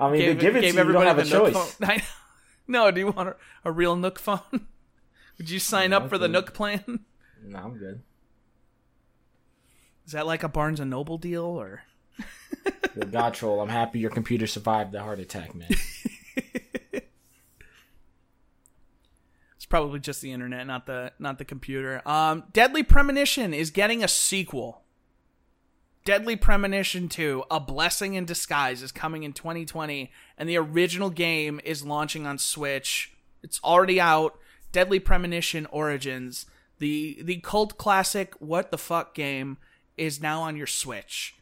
I 0.00 0.10
mean, 0.10 0.20
Gave- 0.20 0.36
they 0.36 0.40
give 0.40 0.56
it 0.56 0.60
to 0.62 0.66
gave 0.66 0.74
you. 0.74 0.84
You 0.86 0.92
don't 0.92 1.06
have 1.06 1.18
a 1.18 1.24
choice. 1.24 1.54
phone. 1.54 1.88
I 1.88 2.02
no 2.66 2.90
do 2.90 3.00
you 3.00 3.08
want 3.12 3.28
a, 3.28 3.36
a 3.64 3.70
real 3.72 3.94
nook 3.94 4.18
phone 4.18 4.40
would 5.38 5.48
you 5.50 5.58
sign 5.60 5.92
up 5.92 6.08
for 6.08 6.18
the 6.18 6.28
nook 6.28 6.52
plan 6.54 7.00
No, 7.44 7.58
I'm 7.58 7.78
good. 7.78 8.02
is 10.06 10.12
that 10.12 10.26
like 10.26 10.42
a 10.42 10.48
barnes 10.48 10.80
and 10.80 10.90
noble 10.90 11.18
deal 11.18 11.44
or 11.44 11.82
The 12.94 13.06
God 13.06 13.34
troll. 13.34 13.60
I'm 13.60 13.68
happy 13.68 13.98
your 13.98 14.10
computer 14.10 14.46
survived 14.46 14.92
the 14.92 15.02
heart 15.02 15.18
attack, 15.18 15.54
man. 15.54 15.68
It's 19.62 19.66
probably 19.66 20.00
just 20.00 20.20
the 20.20 20.32
internet, 20.32 20.66
not 20.66 20.86
the 20.86 21.12
not 21.20 21.38
the 21.38 21.44
computer. 21.44 22.02
Um, 22.04 22.42
Deadly 22.52 22.82
Premonition 22.82 23.54
is 23.54 23.70
getting 23.70 24.02
a 24.02 24.08
sequel. 24.08 24.82
Deadly 26.04 26.34
Premonition 26.34 27.08
2, 27.08 27.44
A 27.48 27.60
Blessing 27.60 28.14
in 28.14 28.24
Disguise, 28.24 28.82
is 28.82 28.90
coming 28.90 29.22
in 29.22 29.32
2020, 29.32 30.10
and 30.36 30.48
the 30.48 30.56
original 30.56 31.10
game 31.10 31.60
is 31.64 31.84
launching 31.84 32.26
on 32.26 32.38
Switch. 32.38 33.14
It's 33.40 33.60
already 33.62 34.00
out. 34.00 34.36
Deadly 34.72 34.98
Premonition 34.98 35.66
Origins, 35.66 36.46
the 36.80 37.22
the 37.22 37.36
cult 37.36 37.78
classic 37.78 38.34
what 38.40 38.72
the 38.72 38.78
fuck 38.78 39.14
game, 39.14 39.58
is 39.96 40.20
now 40.20 40.42
on 40.42 40.56
your 40.56 40.66
Switch. 40.66 41.36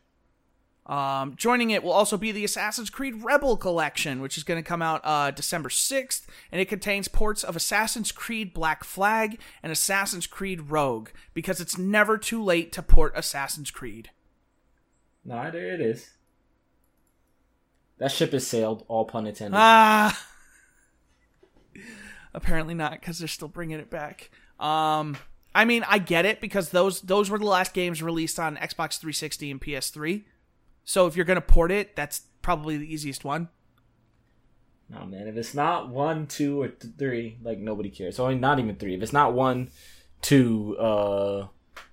Um, 0.90 1.36
joining 1.36 1.70
it 1.70 1.84
will 1.84 1.92
also 1.92 2.18
be 2.18 2.32
the 2.32 2.44
Assassin's 2.44 2.90
Creed 2.90 3.22
Rebel 3.22 3.56
Collection, 3.56 4.20
which 4.20 4.36
is 4.36 4.42
going 4.42 4.60
to 4.60 4.68
come 4.68 4.82
out 4.82 5.00
uh, 5.04 5.30
December 5.30 5.68
6th, 5.68 6.26
and 6.50 6.60
it 6.60 6.64
contains 6.64 7.06
ports 7.06 7.44
of 7.44 7.54
Assassin's 7.54 8.10
Creed 8.10 8.52
Black 8.52 8.82
Flag 8.82 9.38
and 9.62 9.70
Assassin's 9.70 10.26
Creed 10.26 10.62
Rogue, 10.62 11.10
because 11.32 11.60
it's 11.60 11.78
never 11.78 12.18
too 12.18 12.42
late 12.42 12.72
to 12.72 12.82
port 12.82 13.12
Assassin's 13.14 13.70
Creed. 13.70 14.10
Nah, 15.24 15.50
there 15.50 15.72
it 15.74 15.80
is. 15.80 16.10
That 17.98 18.10
ship 18.10 18.32
has 18.32 18.44
sailed, 18.44 18.84
all 18.88 19.04
pun 19.04 19.28
intended. 19.28 19.56
Ah! 19.56 20.26
Apparently 22.34 22.74
not, 22.74 22.92
because 22.98 23.20
they're 23.20 23.28
still 23.28 23.46
bringing 23.46 23.78
it 23.78 23.90
back. 23.90 24.30
Um, 24.58 25.16
I 25.54 25.64
mean, 25.64 25.84
I 25.88 25.98
get 25.98 26.24
it 26.24 26.40
because 26.40 26.70
those 26.70 27.00
those 27.02 27.30
were 27.30 27.38
the 27.38 27.44
last 27.44 27.74
games 27.74 28.02
released 28.02 28.40
on 28.40 28.56
Xbox 28.56 28.98
360 28.98 29.52
and 29.52 29.60
PS3. 29.60 30.24
So 30.90 31.06
if 31.06 31.14
you're 31.14 31.24
gonna 31.24 31.40
port 31.40 31.70
it, 31.70 31.94
that's 31.94 32.22
probably 32.42 32.76
the 32.76 32.92
easiest 32.92 33.24
one. 33.24 33.48
No 34.88 35.06
man, 35.06 35.28
if 35.28 35.36
it's 35.36 35.54
not 35.54 35.88
one, 35.88 36.26
two, 36.26 36.62
or 36.62 36.66
th- 36.66 36.94
three, 36.98 37.38
like 37.44 37.60
nobody 37.60 37.90
cares. 37.90 38.16
So 38.16 38.28
not 38.34 38.58
even 38.58 38.74
three. 38.74 38.96
If 38.96 39.02
it's 39.02 39.12
not 39.12 39.32
one, 39.32 39.70
two, 40.20 40.76
uh, 40.78 41.46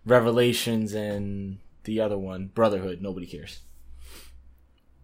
Revelations 0.03 0.95
and 0.95 1.59
the 1.83 1.99
other 1.99 2.17
one, 2.17 2.47
Brotherhood, 2.47 2.99
nobody 2.99 3.27
cares. 3.27 3.59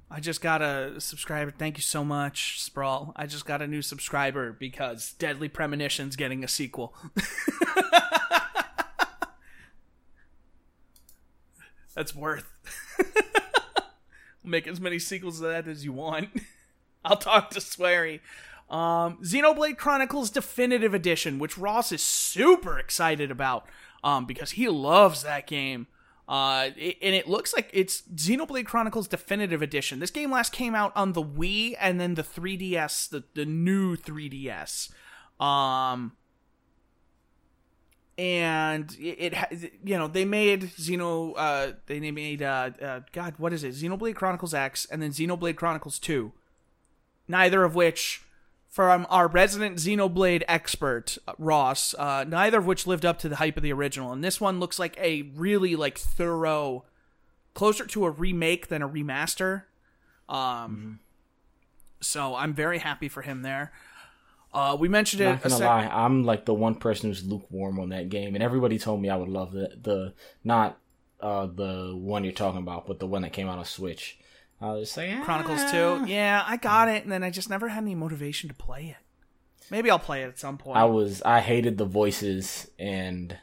I 0.10 0.20
just 0.20 0.42
got 0.42 0.64
a 0.64 1.00
subscriber. 1.00 1.52
Thank 1.52 1.78
you 1.78 1.84
so 1.84 2.04
much, 2.04 2.64
Sprawl. 2.64 3.14
I 3.16 3.28
just 3.28 3.46
got 3.46 3.62
a 3.62 3.68
new 3.68 3.84
subscriber 3.84 4.54
because 4.54 5.14
Deadly 5.20 5.50
Premonition's 5.50 6.16
getting 6.16 6.44
a 6.44 6.48
sequel. 6.48 6.96
That's 11.94 12.16
worth. 12.16 12.50
Make 14.44 14.68
as 14.68 14.80
many 14.80 15.00
sequels 15.00 15.42
of 15.42 15.50
that 15.50 15.68
as 15.68 15.86
you 15.86 15.94
want. 15.94 16.30
I'll 17.06 17.18
talk 17.18 17.50
to 17.52 17.60
Swery. 17.60 18.22
Um, 18.70 19.18
Xenoblade 19.22 19.78
Chronicles 19.78 20.30
Definitive 20.30 20.94
Edition, 20.94 21.38
which 21.38 21.58
Ross 21.58 21.92
is 21.92 22.02
super 22.02 22.80
excited 22.80 23.30
about 23.30 23.68
um, 24.04 24.26
because 24.26 24.52
he 24.52 24.68
loves 24.68 25.24
that 25.24 25.48
game. 25.48 25.88
Uh, 26.28 26.70
it, 26.78 26.98
and 27.02 27.14
it 27.14 27.28
looks 27.28 27.54
like 27.54 27.70
it's 27.74 28.02
Xenoblade 28.04 28.66
Chronicles 28.66 29.08
Definitive 29.08 29.62
Edition. 29.62 30.00
This 30.00 30.12
game 30.12 30.32
last 30.32 30.54
came 30.54 30.74
out 30.74 30.96
on 30.96 31.14
the 31.14 31.24
Wii 31.24 31.76
and 31.80 32.00
then 32.00 32.16
the 32.16 32.24
3DS, 32.24 33.10
the, 33.10 33.24
the 33.34 33.46
new 33.46 33.98
3DS. 33.98 34.92
Um, 35.44 36.14
and 38.18 38.96
it, 39.00 39.34
it 39.34 39.74
you 39.84 39.98
know 39.98 40.08
they 40.08 40.26
made 40.26 40.62
Xeno 40.62 41.34
uh 41.36 41.74
they 41.88 42.12
made 42.12 42.42
uh, 42.44 42.70
uh 42.82 43.00
God 43.12 43.36
what 43.38 43.54
is 43.54 43.64
it? 43.64 43.74
Xenoblade 43.74 44.16
Chronicles 44.16 44.54
X 44.54 44.86
and 44.92 45.02
then 45.02 45.12
Xenoblade 45.12 45.56
Chronicles 45.56 45.98
2 46.00 46.32
neither 47.28 47.64
of 47.64 47.74
which 47.74 48.22
from 48.70 49.08
our 49.10 49.28
resident 49.28 49.78
Xenoblade 49.78 50.44
expert 50.48 51.18
Ross 51.40 51.96
uh 51.96 52.24
neither 52.28 52.60
of 52.60 52.68
which 52.68 52.86
lived 52.86 53.06
up 53.06 53.18
to 53.20 53.30
the 53.30 53.38
hype 53.38 53.58
of 53.58 53.64
the 53.64 53.74
original. 53.74 54.12
And 54.12 54.24
this 54.24 54.40
one 54.40 54.60
looks 54.60 54.78
like 54.78 54.96
a 55.00 55.24
really 55.36 55.76
like 55.76 55.98
thorough 55.98 56.86
closer 57.56 57.86
to 57.88 58.06
a 58.06 58.12
remake 58.12 58.68
than 58.68 58.84
a 58.84 58.90
remaster. 58.90 59.64
Um 60.30 60.38
mm-hmm. 60.38 60.92
so 62.00 62.36
I'm 62.36 62.54
very 62.54 62.78
happy 62.78 63.10
for 63.10 63.24
him 63.24 63.42
there 63.42 63.72
uh, 64.54 64.78
we 64.80 64.88
mentioned 64.88 65.22
it. 65.22 65.26
Not 65.26 65.44
gonna 65.44 65.56
sec- 65.56 65.68
lie, 65.68 65.88
I'm 65.88 66.24
like 66.24 66.46
the 66.46 66.54
one 66.54 66.76
person 66.76 67.10
who's 67.10 67.26
lukewarm 67.26 67.80
on 67.80 67.90
that 67.90 68.10
game, 68.10 68.36
and 68.36 68.44
everybody 68.44 68.78
told 68.78 69.02
me 69.02 69.10
I 69.10 69.16
would 69.16 69.30
love 69.30 69.52
the 69.52 69.78
the 69.82 70.14
not 70.44 70.78
uh 71.20 71.48
the 71.48 71.94
one 71.96 72.24
you're 72.24 72.34
talking 72.34 72.62
about, 72.62 72.88
but 72.88 73.00
the 73.00 73.08
one 73.08 73.24
that 73.24 73.34
came 73.34 73.48
out 73.48 73.58
on 73.58 73.66
Switch. 73.66 74.20
I 74.62 74.72
was 74.72 74.92
saying 74.92 75.20
ah. 75.22 75.26
Chronicles 75.26 75.72
Two. 75.72 76.06
Yeah, 76.08 76.44
I 76.46 76.58
got 76.58 76.88
it, 76.88 77.04
and 77.04 77.12
then 77.12 77.24
I 77.24 77.30
just 77.30 77.50
never 77.50 77.70
had 77.70 77.84
any 77.84 77.96
motivation 77.96 78.50
to 78.50 78.56
play 78.56 78.96
it. 78.98 79.04
Maybe 79.72 79.90
I'll 79.90 80.00
play 80.00 80.24
it 80.24 80.28
at 80.28 80.40
some 80.40 80.58
point. 80.58 80.78
I 80.78 80.86
was 80.86 81.22
I 81.24 81.40
hated 81.40 81.78
the 81.78 81.86
voices 81.86 82.70
and 82.78 83.38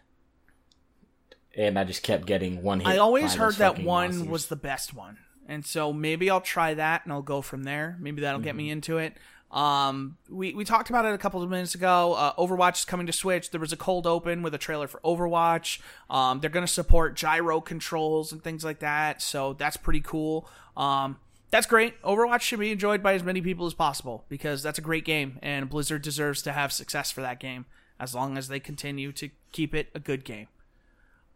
and 1.56 1.78
I 1.78 1.84
just 1.84 2.02
kept 2.02 2.26
getting 2.26 2.62
one 2.62 2.80
hit. 2.80 2.88
I 2.88 2.98
always 2.98 3.34
heard 3.34 3.56
that 3.56 3.78
one 3.78 4.10
monsters. 4.10 4.28
was 4.28 4.46
the 4.46 4.56
best 4.56 4.94
one. 4.94 5.18
And 5.48 5.66
so 5.66 5.92
maybe 5.92 6.30
I'll 6.30 6.40
try 6.40 6.74
that 6.74 7.04
and 7.04 7.12
I'll 7.12 7.22
go 7.22 7.42
from 7.42 7.64
there. 7.64 7.96
Maybe 7.98 8.20
that'll 8.22 8.38
mm-hmm. 8.38 8.44
get 8.44 8.56
me 8.56 8.64
mm-hmm. 8.66 8.72
into 8.72 8.98
it. 8.98 9.14
Um, 9.50 10.16
we, 10.28 10.54
we 10.54 10.64
talked 10.64 10.90
about 10.90 11.04
it 11.04 11.12
a 11.12 11.18
couple 11.18 11.42
of 11.42 11.50
minutes 11.50 11.74
ago. 11.74 12.14
Uh, 12.14 12.32
Overwatch 12.34 12.80
is 12.80 12.84
coming 12.84 13.06
to 13.06 13.12
Switch. 13.12 13.50
There 13.50 13.60
was 13.60 13.72
a 13.72 13.76
cold 13.76 14.06
open 14.06 14.42
with 14.42 14.54
a 14.54 14.58
trailer 14.58 14.86
for 14.86 15.00
Overwatch. 15.00 15.80
Um, 16.08 16.40
they're 16.40 16.50
going 16.50 16.66
to 16.66 16.72
support 16.72 17.16
gyro 17.16 17.60
controls 17.60 18.32
and 18.32 18.42
things 18.42 18.64
like 18.64 18.78
that. 18.78 19.20
So 19.20 19.54
that's 19.54 19.76
pretty 19.76 20.00
cool. 20.00 20.48
Um, 20.76 21.18
that's 21.50 21.66
great. 21.66 22.00
Overwatch 22.02 22.42
should 22.42 22.60
be 22.60 22.70
enjoyed 22.70 23.02
by 23.02 23.14
as 23.14 23.24
many 23.24 23.40
people 23.40 23.66
as 23.66 23.74
possible 23.74 24.24
because 24.28 24.62
that's 24.62 24.78
a 24.78 24.82
great 24.82 25.04
game 25.04 25.38
and 25.42 25.68
Blizzard 25.68 26.02
deserves 26.02 26.42
to 26.42 26.52
have 26.52 26.72
success 26.72 27.10
for 27.10 27.22
that 27.22 27.40
game 27.40 27.66
as 27.98 28.14
long 28.14 28.38
as 28.38 28.48
they 28.48 28.60
continue 28.60 29.10
to 29.12 29.30
keep 29.50 29.74
it 29.74 29.88
a 29.94 30.00
good 30.00 30.24
game. 30.24 30.46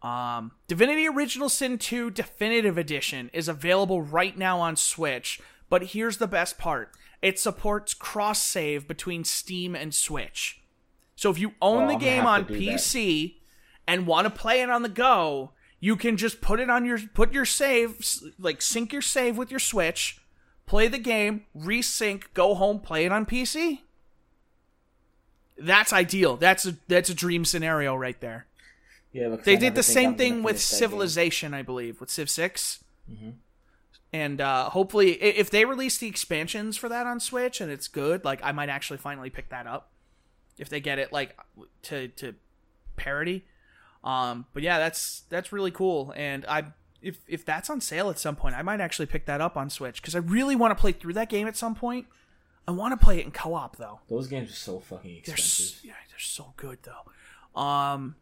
Um, 0.03 0.53
Divinity 0.69 1.09
Original 1.09 1.49
Sin 1.49 1.79
2 1.79 2.11
Definitive 2.11 2.79
Edition 2.79 3.31
is 3.33 3.49
available 3.49 4.03
right 4.03 4.37
now 4.37 4.61
on 4.61 4.77
Switch, 4.77 5.41
but 5.69 5.83
here's 5.89 6.19
the 6.19 6.29
best 6.29 6.59
part 6.59 6.93
it 7.25 7.39
supports 7.39 7.95
cross 7.95 8.43
save 8.43 8.87
between 8.87 9.25
Steam 9.25 9.75
and 9.75 9.95
Switch. 9.95 10.61
So 11.17 11.31
if 11.31 11.39
you 11.39 11.53
own 11.63 11.89
the 11.89 11.97
game 11.97 12.27
on 12.27 12.45
PC 12.45 13.23
that. 13.23 13.35
and 13.89 14.07
want 14.07 14.27
to 14.27 14.31
play 14.31 14.61
it 14.61 14.69
on 14.69 14.83
the 14.83 14.91
go, 14.91 15.53
you 15.81 15.97
can 15.97 16.19
just 16.19 16.43
put 16.43 16.61
it 16.61 16.69
on 16.69 16.85
your 16.85 16.99
put 17.15 17.33
your 17.33 17.47
save 17.47 17.99
like 18.39 18.61
sync 18.61 18.93
your 18.93 19.01
save 19.01 19.39
with 19.39 19.51
your 19.51 19.59
Switch, 19.59 20.21
play 20.67 20.87
the 20.87 20.99
game, 20.99 21.47
resync, 21.57 22.25
go 22.35 22.55
home, 22.55 22.79
play 22.79 23.07
it 23.07 23.13
on 23.13 23.25
PC. 23.25 23.81
That's 25.57 25.95
ideal. 25.95 26.37
That's 26.37 26.67
a 26.67 26.77
that's 26.89 27.09
a 27.09 27.15
dream 27.15 27.47
scenario 27.47 27.97
right 27.97 28.21
there. 28.21 28.45
Yeah, 29.15 29.35
they 29.43 29.57
did 29.57 29.77
the 29.77 29.83
same 29.83 30.17
thing 30.17 30.43
with 30.43 30.61
Civilization, 30.61 31.55
I 31.55 31.63
believe, 31.63 32.01
with 32.01 32.11
Civ 32.11 32.29
6 32.29 32.85
mm-hmm 33.11 33.31
and 34.15 34.41
uh, 34.41 34.71
hopefully 34.71 35.11
if 35.21 35.51
they 35.51 35.65
release 35.65 35.99
the 35.99 36.07
expansions 36.07 36.77
for 36.77 36.89
that 36.89 37.05
on 37.05 37.19
switch 37.19 37.61
and 37.61 37.69
it's 37.73 37.89
good 37.89 38.25
like 38.25 38.39
i 38.45 38.53
might 38.53 38.69
actually 38.69 38.97
finally 38.97 39.29
pick 39.29 39.49
that 39.49 39.67
up. 39.67 39.91
If 40.57 40.69
they 40.69 40.79
get 40.79 41.01
it 41.01 41.13
like 41.13 41.37
to 41.83 42.09
to 42.09 42.37
parity. 42.97 43.45
Um 44.05 44.47
but 44.53 44.63
yeah 44.63 44.79
that's 44.79 45.25
that's 45.29 45.53
really 45.53 45.73
cool. 45.73 46.13
And 46.17 46.47
i 46.47 46.63
if 47.03 47.19
if 47.27 47.45
that's 47.45 47.69
on 47.69 47.81
sale 47.81 48.09
at 48.09 48.21
some 48.21 48.37
point 48.37 48.55
i 48.55 48.63
might 48.63 48.81
actually 48.81 49.07
pick 49.07 49.27
that 49.27 49.41
up 49.41 49.57
on 49.57 49.69
switch. 49.69 50.01
Because 50.01 50.15
i 50.15 50.21
really 50.21 50.55
want 50.55 50.71
to 50.71 50.81
play 50.81 50.93
through 50.93 51.15
that 51.15 51.29
game 51.29 51.49
at 51.49 51.57
some 51.57 51.75
point. 51.75 52.07
I 52.69 52.71
want 52.71 52.99
to 52.99 53.05
play 53.05 53.19
it 53.19 53.25
in 53.25 53.33
co-op 53.33 53.77
though. 53.77 53.99
Those 54.09 54.29
games 54.29 54.49
are 54.51 54.55
so 54.55 54.79
fucking 54.79 55.17
expensive. 55.17 55.83
they're, 55.83 55.89
yeah 55.89 55.97
they're 56.09 56.19
so 56.21 56.55
good 56.57 56.79
though. 56.85 57.61
Um 57.61 58.15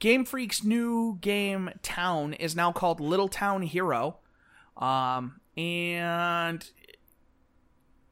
game 0.00 0.24
freak's 0.24 0.64
new 0.64 1.18
game 1.20 1.70
town 1.82 2.32
is 2.32 2.56
now 2.56 2.72
called 2.72 2.98
little 2.98 3.28
town 3.28 3.62
hero 3.62 4.18
um, 4.76 5.40
and 5.56 6.68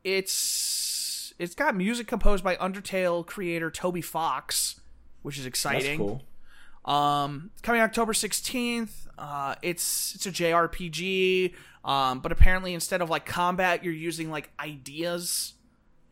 it's 0.02 1.34
it's 1.38 1.54
got 1.54 1.76
music 1.76 2.06
composed 2.06 2.44
by 2.44 2.56
Undertale 2.56 3.26
creator 3.26 3.70
Toby 3.70 4.00
Fox, 4.00 4.80
which 5.22 5.38
is 5.38 5.46
exciting. 5.46 5.98
That's 5.98 6.22
cool. 6.84 6.92
Um, 6.94 7.50
coming 7.62 7.80
October 7.80 8.14
sixteenth. 8.14 9.08
Uh, 9.18 9.54
it's 9.62 10.14
it's 10.14 10.26
a 10.26 10.30
JRPG. 10.32 11.54
Um, 11.84 12.20
but 12.20 12.32
apparently 12.32 12.72
instead 12.72 13.02
of 13.02 13.10
like 13.10 13.26
combat, 13.26 13.84
you're 13.84 13.92
using 13.92 14.30
like 14.30 14.50
ideas. 14.58 15.54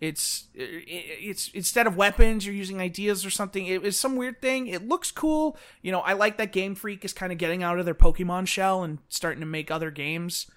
It's 0.03 0.49
it's 0.53 1.47
instead 1.51 1.87
of 1.87 1.97
weapons, 1.97 2.45
you're 2.45 2.57
using 2.57 2.81
ideas 2.81 3.25
or 3.25 3.31
something. 3.31 3.69
It 3.69 3.85
is 3.85 3.97
some 3.97 4.17
weird 4.17 4.43
thing. 4.43 4.67
It 4.67 4.89
looks 4.89 5.13
cool. 5.13 5.57
You 5.81 5.93
know, 5.93 6.01
I 6.01 6.15
like 6.15 6.39
that 6.39 6.51
Game 6.51 6.75
Freak 6.75 7.05
is 7.05 7.13
kind 7.13 7.31
of 7.31 7.39
getting 7.39 7.63
out 7.63 7.79
of 7.79 7.85
their 7.85 7.95
Pokemon 7.95 8.49
shell 8.49 8.83
and 8.83 8.99
starting 9.09 9.39
to 9.39 9.47
make 9.47 9.71
other 9.71 9.93
games. 9.93 10.51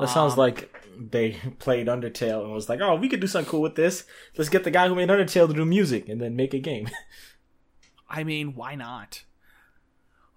That 0.00 0.08
sounds 0.08 0.32
um, 0.32 0.38
like 0.38 0.82
they 0.98 1.32
played 1.58 1.88
Undertale 1.88 2.42
and 2.42 2.54
was 2.54 2.70
like, 2.70 2.80
"Oh, 2.80 2.96
we 2.96 3.10
could 3.10 3.20
do 3.20 3.26
something 3.26 3.50
cool 3.50 3.60
with 3.60 3.74
this. 3.74 4.04
Let's 4.38 4.48
get 4.48 4.64
the 4.64 4.70
guy 4.70 4.88
who 4.88 4.94
made 4.94 5.10
Undertale 5.10 5.46
to 5.46 5.52
do 5.52 5.66
music 5.66 6.08
and 6.08 6.18
then 6.18 6.34
make 6.34 6.54
a 6.54 6.58
game." 6.58 6.88
I 8.08 8.24
mean, 8.24 8.54
why 8.54 8.76
not? 8.76 9.24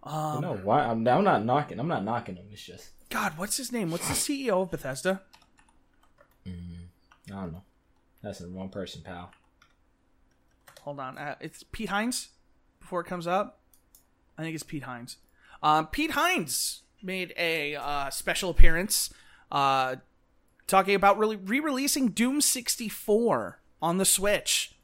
Um, 0.04 0.42
no, 0.42 0.56
why? 0.58 0.82
I'm, 0.82 1.08
I'm 1.08 1.24
not 1.24 1.46
knocking. 1.46 1.80
I'm 1.80 1.88
not 1.88 2.04
knocking 2.04 2.36
him. 2.36 2.48
It's 2.52 2.62
just 2.62 2.90
God. 3.10 3.38
What's 3.38 3.56
his 3.56 3.72
name? 3.72 3.90
What's 3.90 4.10
the 4.10 4.16
CEO 4.16 4.64
of 4.64 4.72
Bethesda? 4.72 5.22
Mm, 6.46 6.88
I 7.32 7.36
don't 7.36 7.54
know. 7.54 7.64
That's 8.22 8.40
the 8.40 8.48
wrong 8.48 8.70
person, 8.70 9.02
pal. 9.02 9.32
Hold 10.82 11.00
on. 11.00 11.18
Uh, 11.18 11.36
it's 11.40 11.64
Pete 11.64 11.90
Hines. 11.90 12.30
Before 12.80 13.02
it 13.02 13.06
comes 13.06 13.28
up, 13.28 13.60
I 14.38 14.42
think 14.42 14.56
it's 14.56 14.64
Pete 14.64 14.84
Hines. 14.84 15.18
Um, 15.62 15.88
Pete 15.88 16.12
Hines 16.12 16.82
made 17.04 17.34
a 17.38 17.76
uh, 17.76 18.10
special 18.10 18.50
appearance, 18.50 19.14
uh, 19.52 19.98
talking 20.68 20.96
about 20.96 21.18
really 21.18 21.36
re-releasing 21.36 22.10
Doom 22.10 22.42
64 22.42 23.60
on 23.82 23.98
the 23.98 24.06
Switch. 24.06 24.76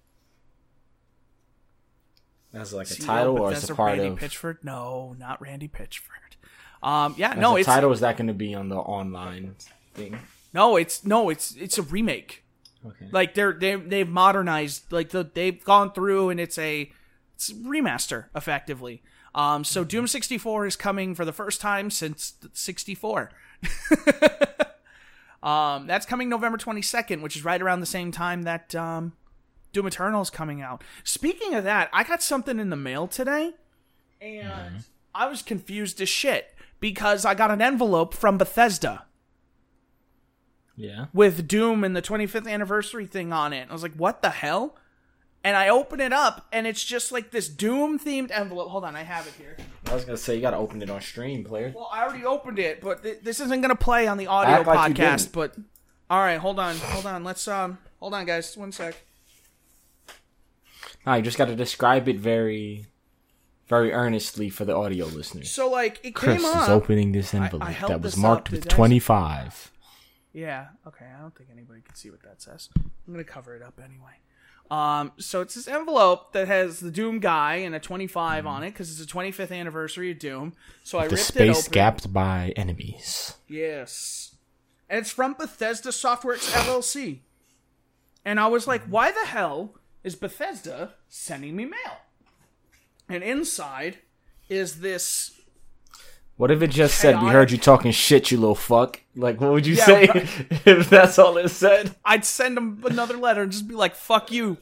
That's 2.52 2.72
like 2.74 2.90
a 2.90 2.96
title, 2.96 3.38
or 3.38 3.52
it's 3.52 3.62
Bethesda 3.62 3.74
a 3.74 3.76
part 3.76 3.98
Randy 3.98 4.08
of. 4.08 4.20
Pitchford. 4.20 4.64
No, 4.64 5.16
not 5.20 5.42
Randy 5.42 5.68
Pitchford. 5.68 6.38
Um, 6.82 7.16
yeah, 7.18 7.32
As 7.32 7.38
no, 7.38 7.56
it's 7.58 7.66
title. 7.66 7.92
Is 7.92 8.00
that 8.00 8.16
going 8.16 8.28
to 8.28 8.34
be 8.34 8.56
on 8.56 8.70
the 8.70 8.78
online 8.78 9.56
thing? 9.94 10.20
no, 10.54 10.78
it's 10.78 11.04
no, 11.04 11.30
it's 11.30 11.56
it's 11.56 11.78
a 11.78 11.82
remake. 11.82 12.45
Okay. 12.86 13.08
Like 13.12 13.34
they're 13.34 13.54
they 13.54 13.76
they've 13.76 14.08
modernized 14.08 14.92
like 14.92 15.10
the, 15.10 15.30
they've 15.34 15.64
gone 15.64 15.92
through 15.92 16.30
and 16.30 16.40
it's 16.40 16.58
a 16.58 16.92
it's 17.36 17.52
remaster 17.52 18.26
effectively. 18.36 19.02
Um, 19.34 19.66
so 19.66 19.84
Doom 19.84 20.08
64 20.08 20.66
is 20.66 20.76
coming 20.78 21.14
for 21.14 21.26
the 21.26 21.34
first 21.34 21.60
time 21.60 21.90
since 21.90 22.36
64. 22.54 23.32
um, 25.44 25.88
that's 25.88 26.06
coming 26.06 26.30
November 26.30 26.58
22nd, 26.58 27.22
which 27.22 27.36
is 27.36 27.44
right 27.44 27.62
around 27.62 27.82
the 27.82 27.86
same 27.86 28.14
time 28.14 28.44
that 28.44 28.74
um, 28.76 29.12
Doom 29.74 29.88
Eternal 29.88 30.22
is 30.22 30.30
coming 30.30 30.62
out. 30.62 30.86
Speaking 31.04 31.54
of 31.54 31.66
that, 31.66 31.90
I 31.92 32.06
got 32.06 32.24
something 32.24 32.60
in 32.60 32.70
the 32.70 32.78
mail 32.78 33.08
today, 33.08 33.52
and 34.22 34.86
I 35.14 35.28
was 35.28 35.42
confused 35.42 36.00
as 36.00 36.08
shit 36.08 36.56
because 36.80 37.26
I 37.26 37.36
got 37.36 37.52
an 37.52 37.62
envelope 37.62 38.14
from 38.14 38.38
Bethesda 38.38 39.06
yeah. 40.76 41.06
with 41.14 41.48
Doom 41.48 41.84
and 41.84 41.96
the 41.96 42.02
25th 42.02 42.48
anniversary 42.50 43.06
thing 43.06 43.32
on 43.34 43.54
it. 43.54 43.68
I 43.70 43.74
was 43.74 43.84
like, 43.84 43.94
what 43.96 44.22
the 44.22 44.30
hell? 44.30 44.76
And 45.44 45.56
I 45.56 45.70
open 45.70 46.00
it 46.02 46.12
up, 46.12 46.48
and 46.52 46.66
it's 46.66 46.84
just 46.84 47.12
like 47.12 47.30
this 47.30 47.48
Doom 47.48 48.00
themed 48.00 48.32
envelope. 48.32 48.70
Hold 48.70 48.84
on, 48.84 48.96
I 48.96 49.04
have 49.04 49.28
it 49.28 49.34
here. 49.38 49.56
I 49.86 49.94
was 49.94 50.04
gonna 50.04 50.18
say 50.18 50.34
you 50.36 50.42
gotta 50.42 50.58
open 50.58 50.82
it 50.82 50.90
on 50.90 51.00
stream, 51.02 51.44
player. 51.44 51.72
Well, 51.76 51.88
I 51.94 52.04
already 52.04 52.26
opened 52.26 52.58
it, 52.58 52.82
but 52.82 53.04
th- 53.04 53.20
this 53.22 53.40
isn't 53.40 53.62
gonna 53.62 53.76
play 53.76 54.08
on 54.08 54.18
the 54.18 54.26
audio 54.26 54.56
Act 54.56 54.68
like 54.68 54.90
you 54.90 54.96
podcast. 54.96 55.18
didn't. 55.18 55.32
But 55.34 55.56
all 56.10 56.18
right, 56.20 56.40
hold 56.40 56.60
on, 56.60 56.76
hold 56.78 57.06
on. 57.06 57.24
Let's 57.24 57.48
um, 57.48 57.78
hold 58.00 58.16
on, 58.16 58.26
guys, 58.26 58.58
one 58.58 58.72
sec. 58.72 58.96
No, 61.06 61.14
you 61.14 61.22
just 61.22 61.38
gotta 61.38 61.56
describe 61.56 62.08
it 62.08 62.18
very, 62.18 62.88
very 63.68 63.92
earnestly 63.94 64.50
for 64.50 64.66
the 64.66 64.76
audio 64.76 65.06
listeners. 65.06 65.52
So 65.52 65.70
like, 65.70 66.00
it 66.04 66.16
Chris 66.16 66.38
came 66.42 66.46
is 66.50 66.56
up. 66.56 66.70
opening 66.70 67.12
this 67.12 67.36
envelope 67.36 67.68
held 67.70 67.92
that 67.92 68.02
was 68.02 68.14
this 68.16 68.22
marked 68.22 68.48
up. 68.48 68.52
with 68.54 68.64
Did 68.64 68.74
I- 68.74 68.76
twenty-five. 68.76 69.72
Yeah. 70.36 70.68
Okay. 70.86 71.06
I 71.18 71.22
don't 71.22 71.34
think 71.34 71.50
anybody 71.52 71.82
can 71.82 71.96
see 71.96 72.10
what 72.10 72.22
that 72.24 72.42
says. 72.42 72.70
I'm 72.76 73.14
gonna 73.14 73.24
cover 73.24 73.56
it 73.56 73.62
up 73.62 73.80
anyway. 73.84 74.20
Um. 74.70 75.14
So 75.18 75.42
it's 75.42 75.56
this 75.56 75.68
envelope 75.68 76.34
that 76.34 76.48
has 76.48 76.82
the 76.82 76.92
Doom 76.92 77.20
guy 77.20 77.56
and 77.56 77.74
a 77.74 77.80
25 77.80 78.46
on 78.46 78.64
it 78.64 78.72
because 78.72 78.90
it's 78.90 79.00
the 79.00 79.20
25th 79.20 79.58
anniversary 79.58 80.12
of 80.12 80.20
Doom. 80.20 80.54
So 80.84 81.00
I. 81.00 81.08
The 81.08 81.16
ripped 81.16 81.22
it 81.22 81.34
space 81.34 81.60
open. 81.60 81.72
gapped 81.72 82.12
by 82.14 82.54
enemies. 82.58 83.36
Yes. 83.48 84.36
And 84.90 85.00
it's 85.00 85.12
from 85.12 85.34
Bethesda 85.34 85.90
Softworks 85.90 86.52
LLC. 86.52 87.22
And 88.26 88.40
I 88.40 88.48
was 88.48 88.68
like, 88.68 88.84
why 88.86 89.12
the 89.12 89.28
hell 89.28 89.76
is 90.04 90.16
Bethesda 90.16 90.96
sending 91.08 91.56
me 91.56 91.66
mail? 91.66 92.02
And 93.08 93.24
inside 93.24 94.00
is 94.50 94.82
this 94.82 95.35
What 96.38 96.52
if 96.52 96.62
it 96.62 96.68
just 96.68 96.98
said, 97.00 97.22
"We 97.22 97.30
heard 97.30 97.50
you 97.52 97.58
talking 97.58 97.92
shit, 97.92 98.30
you 98.30 98.38
little 98.38 98.56
fuck"? 98.56 99.00
Like, 99.16 99.40
what 99.40 99.52
would 99.54 99.66
you 99.66 99.76
Yeah, 99.76 99.86
say 99.86 100.04
if 100.66 100.90
that's 100.90 101.18
all 101.18 101.38
it 101.38 101.48
said? 101.50 101.96
I'd 102.04 102.26
send 102.26 102.58
them 102.58 102.84
another 102.86 103.16
letter 103.16 103.44
and 103.44 103.52
just 103.54 103.68
be 103.70 103.76
like, 103.76 103.96
fuck 103.96 104.32
you. 104.34 104.58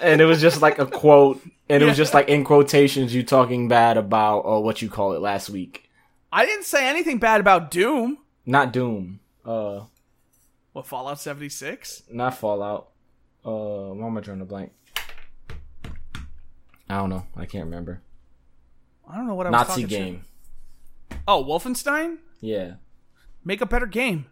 And 0.00 0.22
it 0.22 0.24
was 0.24 0.40
just 0.40 0.62
like 0.62 0.78
a 0.78 0.86
quote, 1.00 1.42
and 1.68 1.82
it 1.82 1.86
was 1.86 1.98
just 1.98 2.14
like 2.14 2.28
in 2.30 2.44
quotations, 2.44 3.14
you 3.14 3.22
talking 3.22 3.68
bad 3.68 3.98
about 3.98 4.40
uh, 4.40 4.58
what 4.60 4.80
you 4.80 4.88
call 4.88 5.12
it 5.12 5.20
last 5.20 5.50
week. 5.50 5.90
I 6.32 6.46
didn't 6.46 6.64
say 6.64 6.88
anything 6.88 7.18
bad 7.18 7.40
about 7.40 7.70
Doom. 7.70 8.18
Not 8.46 8.72
Doom. 8.72 9.20
Uh, 9.44 9.80
What, 10.72 10.86
Fallout 10.86 11.20
76? 11.20 12.04
not 12.10 12.34
Fallout. 12.38 12.88
Uh, 13.44 13.92
why 13.94 14.06
am 14.06 14.16
I 14.16 14.20
drawing 14.22 14.40
a 14.40 14.44
blank? 14.46 14.72
I 16.88 16.96
don't 16.96 17.10
know. 17.10 17.26
I 17.36 17.44
can't 17.44 17.64
remember. 17.64 18.00
I 19.06 19.16
don't 19.16 19.26
know 19.26 19.34
what 19.34 19.46
I 19.46 19.50
was 19.50 19.68
Nazi 19.68 19.82
talking 19.82 19.88
shit. 19.88 19.98
game. 20.04 20.24
Oh, 21.26 21.44
Wolfenstein? 21.44 22.18
Yeah. 22.40 22.74
Make 23.44 23.60
a 23.60 23.66
better 23.66 23.86
game. 23.86 24.26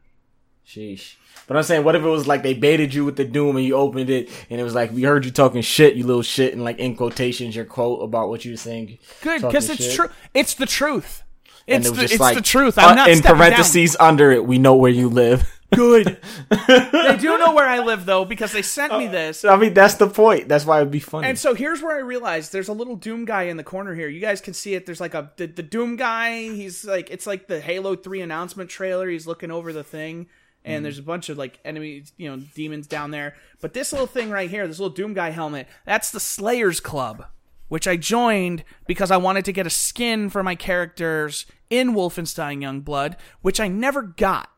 Sheesh. 0.66 1.14
But 1.46 1.56
I'm 1.56 1.62
saying, 1.62 1.84
what 1.84 1.94
if 1.94 2.02
it 2.02 2.08
was 2.08 2.26
like 2.26 2.42
they 2.42 2.54
baited 2.54 2.92
you 2.92 3.04
with 3.04 3.16
the 3.16 3.24
Doom 3.24 3.56
and 3.56 3.64
you 3.64 3.76
opened 3.76 4.10
it 4.10 4.28
and 4.50 4.60
it 4.60 4.64
was 4.64 4.74
like, 4.74 4.90
we 4.92 5.02
heard 5.04 5.24
you 5.24 5.30
talking 5.30 5.62
shit, 5.62 5.94
you 5.94 6.04
little 6.04 6.22
shit, 6.22 6.52
and 6.54 6.64
like 6.64 6.78
in 6.78 6.96
quotations, 6.96 7.54
your 7.54 7.64
quote 7.64 8.02
about 8.02 8.28
what 8.30 8.44
you 8.44 8.52
were 8.52 8.56
saying. 8.56 8.98
Good, 9.22 9.42
because 9.42 9.70
it's 9.70 9.94
true. 9.94 10.08
It's 10.34 10.54
the 10.54 10.66
truth. 10.66 11.22
And 11.68 11.78
It's, 11.84 11.86
it 11.86 11.90
was 11.90 11.98
the, 11.98 12.02
just 12.04 12.14
it's 12.14 12.20
like, 12.20 12.36
the 12.36 12.42
truth. 12.42 12.78
uh, 12.78 12.82
I'm 12.82 12.96
not 12.96 13.10
in 13.10 13.18
stepping 13.18 13.38
down. 13.38 13.48
parentheses 13.50 13.96
under 14.00 14.30
it, 14.32 14.44
we 14.44 14.58
know 14.58 14.74
where 14.74 14.90
you 14.90 15.08
live. 15.08 15.55
Good. 15.74 16.20
they 16.68 17.16
do 17.18 17.38
know 17.38 17.54
where 17.54 17.68
I 17.68 17.80
live 17.80 18.06
though 18.06 18.24
because 18.24 18.52
they 18.52 18.62
sent 18.62 18.96
me 18.96 19.08
uh, 19.08 19.10
this. 19.10 19.44
I 19.44 19.56
mean, 19.56 19.74
that's 19.74 19.94
the 19.94 20.08
point. 20.08 20.48
That's 20.48 20.64
why 20.64 20.78
it'd 20.78 20.90
be 20.90 21.00
funny. 21.00 21.28
And 21.28 21.38
so 21.38 21.54
here's 21.54 21.82
where 21.82 21.96
I 21.96 22.00
realized 22.00 22.52
there's 22.52 22.68
a 22.68 22.72
little 22.72 22.96
Doom 22.96 23.24
guy 23.24 23.44
in 23.44 23.56
the 23.56 23.64
corner 23.64 23.94
here. 23.94 24.08
You 24.08 24.20
guys 24.20 24.40
can 24.40 24.54
see 24.54 24.74
it. 24.74 24.86
There's 24.86 25.00
like 25.00 25.14
a 25.14 25.32
the, 25.36 25.46
the 25.46 25.62
Doom 25.62 25.96
guy. 25.96 26.42
He's 26.42 26.84
like 26.84 27.10
it's 27.10 27.26
like 27.26 27.48
the 27.48 27.60
Halo 27.60 27.96
3 27.96 28.20
announcement 28.20 28.70
trailer. 28.70 29.08
He's 29.08 29.26
looking 29.26 29.50
over 29.50 29.72
the 29.72 29.84
thing 29.84 30.28
and 30.66 30.80
mm. 30.80 30.82
there's 30.82 30.98
a 30.98 31.02
bunch 31.02 31.28
of 31.30 31.38
like 31.38 31.58
enemies, 31.64 32.12
you 32.18 32.28
know, 32.28 32.42
demons 32.54 32.86
down 32.86 33.12
there. 33.12 33.36
But 33.60 33.72
this 33.72 33.92
little 33.92 34.08
thing 34.08 34.28
right 34.28 34.50
here, 34.50 34.66
this 34.66 34.78
little 34.78 34.94
Doom 34.94 35.14
guy 35.14 35.30
helmet, 35.30 35.68
that's 35.86 36.10
the 36.10 36.20
Slayers 36.20 36.80
Club, 36.80 37.24
which 37.68 37.88
I 37.88 37.96
joined 37.96 38.64
because 38.86 39.10
I 39.10 39.16
wanted 39.16 39.46
to 39.46 39.52
get 39.52 39.66
a 39.66 39.70
skin 39.70 40.28
for 40.28 40.42
my 40.42 40.56
characters 40.56 41.46
in 41.70 41.94
Wolfenstein 41.94 42.58
Youngblood, 42.58 43.16
which 43.40 43.60
I 43.60 43.68
never 43.68 44.02
got. 44.02 44.50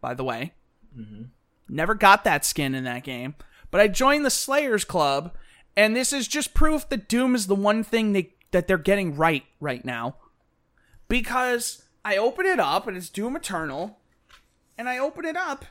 By 0.00 0.14
the 0.14 0.24
way, 0.24 0.52
mm-hmm. 0.96 1.24
Never 1.70 1.94
got 1.94 2.24
that 2.24 2.44
skin 2.44 2.74
in 2.74 2.84
that 2.84 3.04
game. 3.04 3.36
But 3.70 3.80
I 3.80 3.86
joined 3.86 4.26
the 4.26 4.30
Slayers 4.30 4.84
Club, 4.84 5.32
and 5.76 5.94
this 5.94 6.12
is 6.12 6.26
just 6.26 6.52
proof 6.52 6.88
that 6.88 7.08
Doom 7.08 7.36
is 7.36 7.46
the 7.46 7.54
one 7.54 7.84
thing 7.84 8.12
they, 8.12 8.34
that 8.50 8.66
they're 8.66 8.76
getting 8.76 9.16
right 9.16 9.44
right 9.60 9.84
now. 9.84 10.16
Because 11.06 11.84
I 12.04 12.16
open 12.16 12.44
it 12.44 12.58
up, 12.58 12.88
and 12.88 12.96
it's 12.96 13.08
Doom 13.08 13.36
Eternal, 13.36 13.98
and 14.76 14.88
I 14.88 14.98
open 14.98 15.24
it 15.24 15.36
up, 15.36 15.64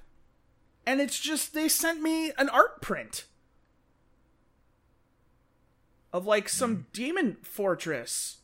and 0.85 1.01
it's 1.01 1.19
just, 1.19 1.53
they 1.53 1.67
sent 1.67 2.01
me 2.01 2.31
an 2.37 2.47
art 2.47 2.81
print 2.81 3.25
of 6.13 6.25
like 6.25 6.47
some 6.47 6.77
mm. 6.77 6.83
demon 6.93 7.37
fortress. 7.43 8.37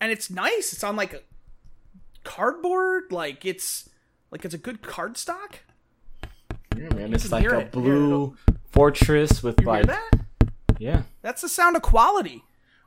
And 0.00 0.12
it's 0.12 0.30
nice. 0.30 0.72
It's 0.72 0.84
on 0.84 0.96
like 0.96 1.12
a 1.12 1.20
cardboard. 2.24 3.04
Like 3.12 3.44
it's 3.44 3.88
like 4.30 4.44
it's 4.44 4.54
a 4.54 4.58
good 4.58 4.82
cardstock. 4.82 5.56
yeah, 6.76 6.88
man, 6.94 7.14
it's 7.14 7.30
like 7.30 7.44
a 7.46 7.60
it. 7.60 7.72
blue 7.72 8.36
fortress 8.72 9.42
with 9.42 9.60
You 9.60 9.70
hear 9.70 9.82
like, 9.82 9.86
that? 9.86 10.10
yeah, 10.78 11.02
That's 11.22 11.42
the 11.42 11.48
sound 11.48 11.76
of 11.76 11.82
quality. 11.82 12.42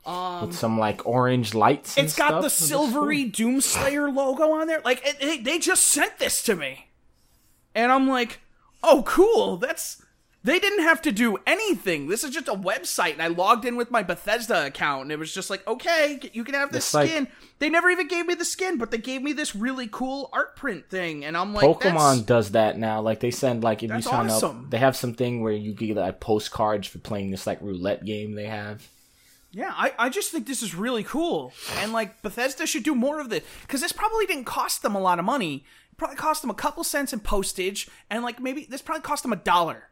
Um, 0.06 0.46
with 0.46 0.56
some 0.56 0.78
like 0.78 1.06
orange 1.06 1.54
lights. 1.54 1.96
and 1.98 2.06
it's 2.06 2.16
got 2.16 2.40
the 2.40 2.48
silvery 2.48 3.30
Doomslayer 3.30 4.14
logo 4.14 4.52
on 4.52 4.66
there. 4.66 4.80
Like 4.84 5.06
it, 5.06 5.16
it, 5.20 5.44
they 5.44 5.58
just 5.58 5.86
sent 5.86 6.18
this 6.18 6.42
to 6.44 6.54
me, 6.56 6.88
and 7.74 7.92
I'm 7.92 8.08
like, 8.08 8.40
oh, 8.82 9.02
cool. 9.06 9.56
That's 9.58 10.02
they 10.44 10.58
didn't 10.58 10.84
have 10.84 11.02
to 11.02 11.12
do 11.12 11.36
anything. 11.46 12.06
This 12.08 12.22
is 12.24 12.30
just 12.30 12.48
a 12.48 12.54
website, 12.54 13.12
and 13.14 13.22
I 13.22 13.26
logged 13.26 13.64
in 13.64 13.76
with 13.76 13.90
my 13.90 14.02
Bethesda 14.02 14.66
account, 14.66 15.02
and 15.02 15.12
it 15.12 15.18
was 15.18 15.32
just 15.34 15.50
like, 15.50 15.66
okay, 15.66 16.20
you 16.32 16.44
can 16.44 16.54
have 16.54 16.70
this 16.72 16.86
It's 16.86 16.94
like- 16.94 17.10
skin. 17.10 17.28
they 17.58 17.68
never 17.68 17.90
even 17.90 18.06
gave 18.08 18.26
me 18.26 18.34
the 18.34 18.44
skin, 18.44 18.78
but 18.78 18.90
they 18.90 18.98
gave 18.98 19.20
me 19.22 19.32
this 19.32 19.54
really 19.56 19.88
cool 19.90 20.30
art 20.32 20.54
print 20.56 20.88
thing, 20.88 21.24
and 21.24 21.36
I'm 21.36 21.52
like, 21.54 21.64
Pokemon 21.66 22.24
does 22.26 22.52
that 22.52 22.78
now. 22.78 23.00
Like 23.00 23.20
they 23.20 23.30
send 23.32 23.64
like 23.64 23.82
if 23.82 23.90
you 23.90 24.00
sign 24.00 24.30
awesome. 24.30 24.64
up, 24.64 24.70
they 24.70 24.78
have 24.78 24.96
something 24.96 25.42
where 25.42 25.52
you 25.52 25.72
get 25.74 25.96
like 25.96 26.20
postcards 26.20 26.86
for 26.86 26.98
playing 26.98 27.30
this 27.30 27.46
like 27.46 27.60
roulette 27.60 28.04
game 28.04 28.34
they 28.34 28.46
have. 28.46 28.86
Yeah, 29.50 29.72
I, 29.74 29.92
I 29.98 30.08
just 30.10 30.30
think 30.30 30.46
this 30.46 30.62
is 30.62 30.74
really 30.74 31.02
cool. 31.02 31.52
And 31.78 31.92
like 31.92 32.20
Bethesda 32.22 32.66
should 32.66 32.82
do 32.84 32.94
more 32.94 33.18
of 33.18 33.30
this 33.30 33.42
because 33.62 33.80
this 33.80 33.92
probably 33.92 34.26
didn't 34.26 34.44
cost 34.44 34.82
them 34.82 34.94
a 34.94 35.00
lot 35.00 35.18
of 35.18 35.24
money. 35.24 35.64
It 35.90 35.96
probably 35.96 36.16
cost 36.16 36.42
them 36.42 36.50
a 36.50 36.54
couple 36.54 36.84
cents 36.84 37.14
in 37.14 37.20
postage 37.20 37.88
and 38.10 38.22
like 38.22 38.40
maybe 38.40 38.66
this 38.68 38.82
probably 38.82 39.00
cost 39.02 39.22
them 39.22 39.32
a 39.32 39.36
dollar. 39.36 39.84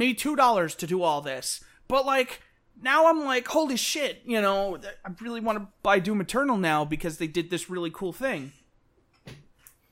Maybe 0.00 0.14
two 0.14 0.34
dollars 0.34 0.74
to 0.76 0.86
do 0.86 1.02
all 1.02 1.20
this. 1.20 1.62
But 1.86 2.06
like 2.06 2.40
now 2.82 3.06
I'm 3.06 3.22
like, 3.22 3.46
holy 3.46 3.76
shit, 3.76 4.22
you 4.24 4.40
know, 4.40 4.78
I 5.04 5.10
really 5.20 5.40
want 5.40 5.58
to 5.58 5.68
buy 5.82 5.98
Doom 5.98 6.22
Eternal 6.22 6.56
now 6.56 6.86
because 6.86 7.18
they 7.18 7.26
did 7.26 7.50
this 7.50 7.68
really 7.68 7.90
cool 7.90 8.14
thing. 8.14 8.52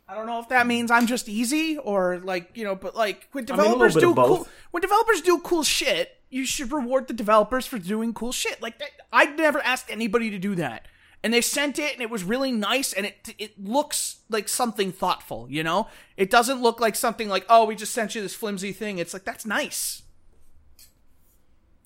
I 0.08 0.14
don't 0.14 0.24
know 0.26 0.40
if 0.40 0.48
that 0.48 0.66
means 0.66 0.90
I'm 0.90 1.06
just 1.06 1.28
easy 1.28 1.76
or 1.76 2.22
like, 2.24 2.52
you 2.54 2.64
know, 2.64 2.74
but 2.74 2.96
like 2.96 3.28
when 3.32 3.44
mean, 3.44 3.52
a 3.52 3.56
little 3.56 3.76
developers 3.76 3.94
do 3.96 4.14
cool 4.14 4.48
when 4.70 4.80
developers 4.80 5.20
do 5.20 5.40
cool 5.40 5.62
shit, 5.62 6.16
you 6.30 6.46
should 6.46 6.72
reward 6.72 7.06
the 7.06 7.12
developers 7.12 7.66
for 7.66 7.78
doing 7.78 8.14
cool 8.14 8.32
shit. 8.32 8.62
Like 8.62 8.78
that, 8.78 8.88
I'd 9.12 9.36
never 9.36 9.60
asked 9.60 9.90
anybody 9.90 10.30
to 10.30 10.38
do 10.38 10.54
that. 10.54 10.88
And 11.24 11.34
they 11.34 11.40
sent 11.40 11.78
it 11.78 11.92
and 11.94 12.00
it 12.02 12.10
was 12.10 12.22
really 12.22 12.52
nice 12.52 12.92
and 12.92 13.04
it 13.06 13.34
it 13.38 13.62
looks 13.62 14.20
like 14.28 14.48
something 14.48 14.92
thoughtful, 14.92 15.46
you 15.50 15.62
know? 15.64 15.88
It 16.16 16.30
doesn't 16.30 16.62
look 16.62 16.78
like 16.80 16.94
something 16.94 17.28
like, 17.28 17.44
"Oh, 17.48 17.64
we 17.64 17.74
just 17.74 17.92
sent 17.92 18.14
you 18.14 18.22
this 18.22 18.34
flimsy 18.34 18.72
thing." 18.72 18.98
It's 18.98 19.12
like 19.12 19.24
that's 19.24 19.44
nice. 19.44 20.02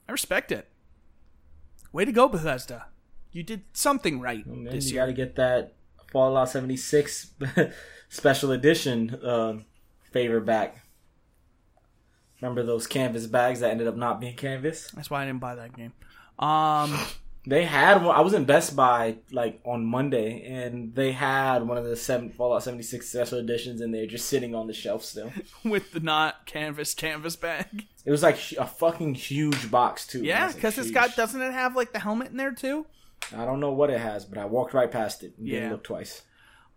I 0.08 0.12
respect 0.12 0.52
it. 0.52 0.68
Way 1.92 2.04
to 2.04 2.12
go, 2.12 2.28
Bethesda. 2.28 2.86
You 3.30 3.42
did 3.42 3.62
something 3.72 4.20
right 4.20 4.44
And 4.44 4.66
this 4.66 4.88
you 4.88 4.94
year. 4.94 5.02
got 5.02 5.06
to 5.06 5.12
get 5.14 5.36
that 5.36 5.74
Fallout 6.10 6.50
76 6.50 7.32
special 8.10 8.50
edition 8.52 9.14
uh, 9.24 9.54
favor 10.10 10.40
back. 10.40 10.84
Remember 12.40 12.62
those 12.62 12.86
canvas 12.86 13.26
bags 13.26 13.60
that 13.60 13.70
ended 13.70 13.86
up 13.86 13.96
not 13.96 14.20
being 14.20 14.36
canvas? 14.36 14.90
That's 14.90 15.08
why 15.08 15.22
I 15.22 15.26
didn't 15.26 15.40
buy 15.40 15.54
that 15.54 15.74
game. 15.74 15.92
Um, 16.38 16.98
They 17.44 17.64
had 17.64 18.04
one. 18.04 18.14
I 18.14 18.20
was 18.20 18.34
in 18.34 18.44
Best 18.44 18.76
Buy 18.76 19.16
like 19.32 19.60
on 19.64 19.84
Monday, 19.84 20.44
and 20.44 20.94
they 20.94 21.10
had 21.10 21.66
one 21.66 21.76
of 21.76 21.84
the 21.84 21.96
seven 21.96 22.30
Fallout 22.30 22.62
76 22.62 23.08
special 23.08 23.38
editions, 23.38 23.80
and 23.80 23.92
they're 23.92 24.06
just 24.06 24.28
sitting 24.28 24.54
on 24.54 24.68
the 24.68 24.72
shelf 24.72 25.04
still. 25.04 25.32
with 25.64 25.90
the 25.92 25.98
not 26.00 26.46
canvas 26.46 26.94
canvas 26.94 27.34
bag. 27.34 27.86
It 28.04 28.10
was 28.12 28.22
like 28.22 28.38
a 28.58 28.66
fucking 28.66 29.14
huge 29.14 29.70
box 29.70 30.06
too. 30.06 30.22
Yeah, 30.22 30.46
was, 30.46 30.54
like, 30.54 30.62
because 30.62 30.78
it's 30.78 30.90
got 30.92 31.16
doesn't 31.16 31.42
it 31.42 31.52
have 31.52 31.74
like 31.74 31.92
the 31.92 31.98
helmet 31.98 32.30
in 32.30 32.36
there 32.36 32.52
too? 32.52 32.86
I 33.36 33.44
don't 33.44 33.60
know 33.60 33.72
what 33.72 33.90
it 33.90 34.00
has, 34.00 34.24
but 34.24 34.38
I 34.38 34.44
walked 34.44 34.74
right 34.74 34.90
past 34.90 35.22
it 35.24 35.34
and 35.38 35.46
Yeah. 35.46 35.60
didn't 35.60 35.72
look 35.72 35.84
twice. 35.84 36.22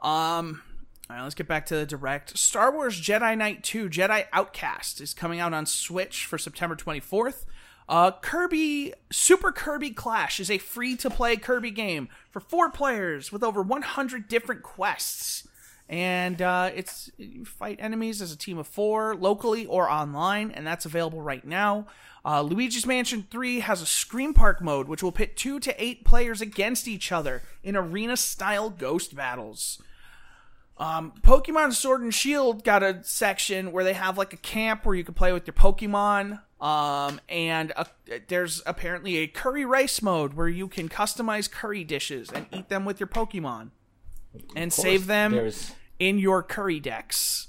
Um, 0.02 0.62
all 1.10 1.16
right, 1.16 1.24
let's 1.24 1.36
get 1.36 1.48
back 1.48 1.66
to 1.68 1.76
the 1.76 1.86
direct. 1.86 2.38
Star 2.38 2.72
Wars 2.72 3.00
Jedi 3.00 3.38
Knight 3.38 3.64
2 3.64 3.90
Jedi 3.90 4.26
Outcast 4.34 5.00
is 5.02 5.14
coming 5.14 5.40
out 5.40 5.54
on 5.54 5.66
Switch 5.66 6.26
for 6.26 6.38
September 6.38 6.76
24th. 6.76 7.46
Uh, 7.88 8.12
Kirby 8.12 8.94
Super 9.12 9.52
Kirby 9.52 9.92
Clash 9.92 10.40
is 10.40 10.50
a 10.50 10.58
free 10.58 10.96
to 10.98 11.10
play 11.10 11.36
Kirby 11.36 11.72
game 11.72 12.10
for 12.32 12.40
four 12.40 12.70
players 12.70 13.32
with 13.32 13.44
over 13.44 13.62
100 13.62 14.28
different 14.28 14.64
quests. 14.64 15.48
And 15.88 16.42
uh, 16.42 16.72
it's 16.74 17.12
you 17.18 17.46
fight 17.46 17.78
enemies 17.80 18.22
as 18.22 18.32
a 18.32 18.38
team 18.38 18.58
of 18.58 18.66
four, 18.66 19.16
locally 19.16 19.68
or 19.68 19.90
online, 19.90 20.50
and 20.50 20.66
that's 20.66 20.86
available 20.86 21.22
right 21.22 21.46
now. 21.46 21.86
Uh, 22.26 22.42
Luigi's 22.42 22.88
Mansion 22.88 23.28
3 23.30 23.60
has 23.60 23.84
a 23.84 23.86
Scream 23.86 24.34
Park 24.34 24.60
mode, 24.64 24.88
which 24.88 25.04
will 25.04 25.12
pit 25.12 25.38
two 25.38 25.60
to 25.60 25.84
eight 25.84 26.04
players 26.04 26.42
against 26.42 26.88
each 26.88 27.12
other 27.12 27.44
in 27.64 27.76
arena 27.76 28.18
style 28.18 28.72
ghost 28.72 29.16
battles. 29.16 29.80
Um, 30.78 31.14
Pokemon 31.22 31.74
Sword 31.74 32.02
and 32.02 32.14
Shield 32.14 32.64
got 32.64 32.82
a 32.82 33.02
section 33.04 33.72
where 33.72 33.84
they 33.84 33.94
have 33.94 34.18
like 34.18 34.34
a 34.34 34.38
camp 34.38 34.86
where 34.86 34.96
you 34.96 35.04
can 35.04 35.14
play 35.14 35.32
with 35.32 35.46
your 35.46 35.54
Pokemon. 35.54 36.42
Um, 36.62 37.20
and 37.28 37.74
a, 37.76 37.86
there's 38.28 38.62
apparently 38.66 39.18
a 39.18 39.28
curry 39.28 39.66
rice 39.66 40.02
mode 40.02 40.34
where 40.36 40.48
you 40.48 40.68
can 40.68 40.88
customize 40.88 41.52
curry 41.52 41.84
dishes 41.84 42.30
and 42.32 42.46
eat 42.52 42.70
them 42.70 42.86
with 42.86 43.00
your 43.00 43.08
Pokemon 43.08 43.72
and 44.56 44.72
save 44.72 45.08
them 45.08 45.52
in 46.00 46.18
your 46.18 46.42
curry 46.42 46.80
Dex. 46.80 47.48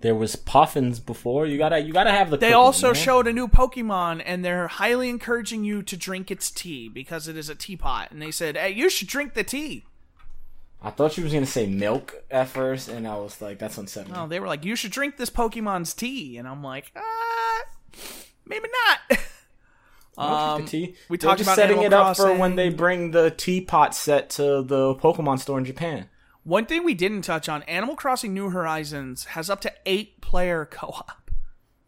there 0.00 0.14
was 0.14 0.36
puffins 0.36 1.00
before. 1.00 1.46
You 1.46 1.58
gotta 1.58 1.80
you 1.80 1.92
gotta 1.92 2.10
have 2.12 2.30
the. 2.30 2.36
They 2.36 2.48
cooking, 2.48 2.54
also 2.56 2.86
man. 2.88 2.94
showed 2.94 3.26
a 3.26 3.32
new 3.32 3.48
Pokemon, 3.48 4.22
and 4.24 4.44
they're 4.44 4.68
highly 4.68 5.08
encouraging 5.08 5.64
you 5.64 5.82
to 5.82 5.96
drink 5.96 6.30
its 6.30 6.50
tea 6.50 6.88
because 6.88 7.26
it 7.28 7.36
is 7.36 7.48
a 7.48 7.54
teapot. 7.54 8.10
And 8.12 8.22
they 8.22 8.30
said, 8.30 8.56
"Hey, 8.56 8.70
you 8.70 8.88
should 8.88 9.08
drink 9.08 9.34
the 9.34 9.44
tea." 9.44 9.84
I 10.82 10.90
thought 10.90 11.16
you 11.16 11.24
was 11.24 11.32
gonna 11.32 11.46
say 11.46 11.66
milk 11.66 12.22
at 12.30 12.48
first, 12.48 12.88
and 12.88 13.08
I 13.08 13.16
was 13.16 13.40
like, 13.40 13.58
that's 13.58 13.78
unsettling. 13.78 14.14
No, 14.14 14.26
they 14.28 14.38
were 14.38 14.46
like, 14.46 14.64
"You 14.64 14.76
should 14.76 14.90
drink 14.92 15.16
this 15.16 15.30
Pokemon's 15.30 15.94
tea," 15.94 16.36
and 16.36 16.46
I'm 16.46 16.62
like, 16.62 16.92
"Ah, 16.94 17.62
maybe 18.46 18.68
not." 18.86 19.18
Um, 20.16 20.64
tea. 20.64 20.94
we 21.08 21.18
talked 21.18 21.40
about 21.40 21.56
setting 21.56 21.78
Animal 21.78 21.86
it 21.86 21.92
up 21.92 22.16
for 22.16 22.32
when 22.34 22.54
they 22.54 22.68
bring 22.68 23.10
the 23.10 23.30
teapot 23.30 23.96
set 23.96 24.30
to 24.30 24.62
the 24.62 24.94
Pokemon 24.94 25.40
store 25.40 25.58
in 25.58 25.64
Japan. 25.64 26.08
One 26.44 26.66
thing 26.66 26.84
we 26.84 26.94
didn't 26.94 27.22
touch 27.22 27.48
on: 27.48 27.64
Animal 27.64 27.96
Crossing 27.96 28.32
New 28.32 28.50
Horizons 28.50 29.24
has 29.24 29.50
up 29.50 29.60
to 29.62 29.72
eight 29.86 30.20
player 30.20 30.64
co-op. 30.70 31.30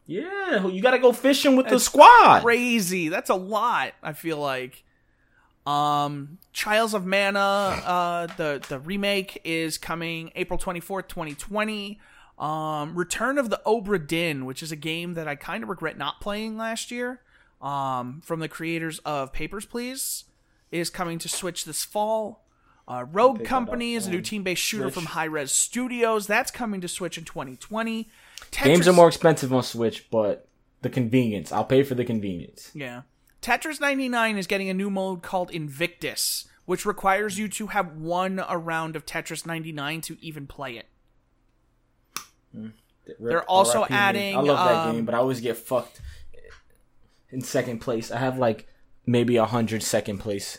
Yeah, 0.07 0.67
you 0.67 0.83
gotta 0.83 0.99
go 0.99 1.13
fishing 1.13 1.57
with 1.57 1.69
the 1.69 1.79
squad. 1.79 2.43
Crazy. 2.43 3.09
That's 3.09 3.31
a 3.31 3.35
lot. 3.35 3.93
I 4.03 4.13
feel 4.13 4.39
like. 4.39 4.83
Um, 5.67 6.39
Trials 6.53 6.95
of 6.95 7.05
Mana, 7.05 7.41
uh, 7.41 8.27
the 8.37 8.65
the 8.69 8.79
remake 8.79 9.41
is 9.45 9.79
coming 9.79 10.31
April 10.37 10.59
twenty 10.59 10.81
fourth, 10.81 11.09
twenty 11.09 11.35
twenty. 11.35 12.01
Um, 12.39 12.95
Return 12.95 13.39
of 13.39 13.51
the 13.51 13.61
Obra 13.67 14.05
Dinn, 14.05 14.45
which 14.45 14.63
is 14.63 14.71
a 14.71 14.77
game 14.77 15.15
that 15.15 15.27
I 15.27 15.37
kind 15.37 15.63
of 15.63 15.69
regret 15.69 15.97
not 15.97 16.21
playing 16.21 16.57
last 16.57 16.91
year. 16.91 17.21
Um, 17.63 18.21
from 18.23 18.41
the 18.41 18.49
creators 18.49 18.99
of 19.01 19.33
Papers, 19.33 19.65
Please, 19.65 20.25
is 20.71 20.91
coming 20.91 21.19
to 21.19 21.29
Switch 21.29 21.65
this 21.65 21.85
fall. 21.85 22.45
Uh, 22.89 23.05
Rogue 23.11 23.45
Company 23.45 23.95
is 23.95 24.07
a 24.07 24.11
new 24.11 24.21
team-based 24.21 24.63
shooter 24.63 24.85
Switch. 24.85 24.95
from 24.95 25.05
Hi-Rez 25.07 25.51
Studios. 25.51 26.27
That's 26.27 26.51
coming 26.51 26.81
to 26.83 26.89
Switch 26.89 27.19
in 27.19 27.25
2020. 27.25 28.09
Tetris, 28.53 28.65
Games 28.65 28.87
are 28.87 28.93
more 28.93 29.09
expensive 29.09 29.53
on 29.53 29.63
Switch, 29.63 30.09
but 30.11 30.47
the 30.83 30.91
convenience. 30.91 31.51
I'll 31.51 31.65
pay 31.65 31.83
for 31.83 31.95
the 31.95 32.05
convenience. 32.05 32.71
Yeah. 32.75 33.03
Tetris 33.43 33.81
99 33.81 34.39
is 34.39 34.47
getting 34.47 34.69
a 34.69 34.75
new 34.75 34.91
mode 34.91 35.23
called 35.23 35.51
Invictus, 35.51 36.47
which 36.65 36.87
requires 36.87 37.39
you 37.39 37.49
to 37.49 37.69
have 37.69 37.97
won 37.97 38.45
a 38.47 38.57
round 38.59 38.95
of 38.95 39.07
Tetris 39.07 39.47
99 39.47 40.01
to 40.03 40.17
even 40.21 40.47
play 40.47 40.77
it. 40.77 40.87
They're 43.21 43.49
also 43.49 43.83
RIP 43.83 43.91
me. 43.91 43.97
adding, 43.97 44.37
I 44.37 44.41
love 44.41 44.69
that 44.69 44.87
um, 44.89 44.97
game, 44.97 45.05
but 45.05 45.15
I 45.15 45.19
always 45.19 45.41
get 45.41 45.57
fucked 45.57 46.01
in 47.31 47.41
second 47.41 47.81
place. 47.81 48.11
I 48.11 48.19
have 48.19 48.39
like 48.39 48.67
maybe 49.07 49.37
a 49.37 49.45
hundred 49.47 49.83
second 49.83 50.19
place 50.19 50.59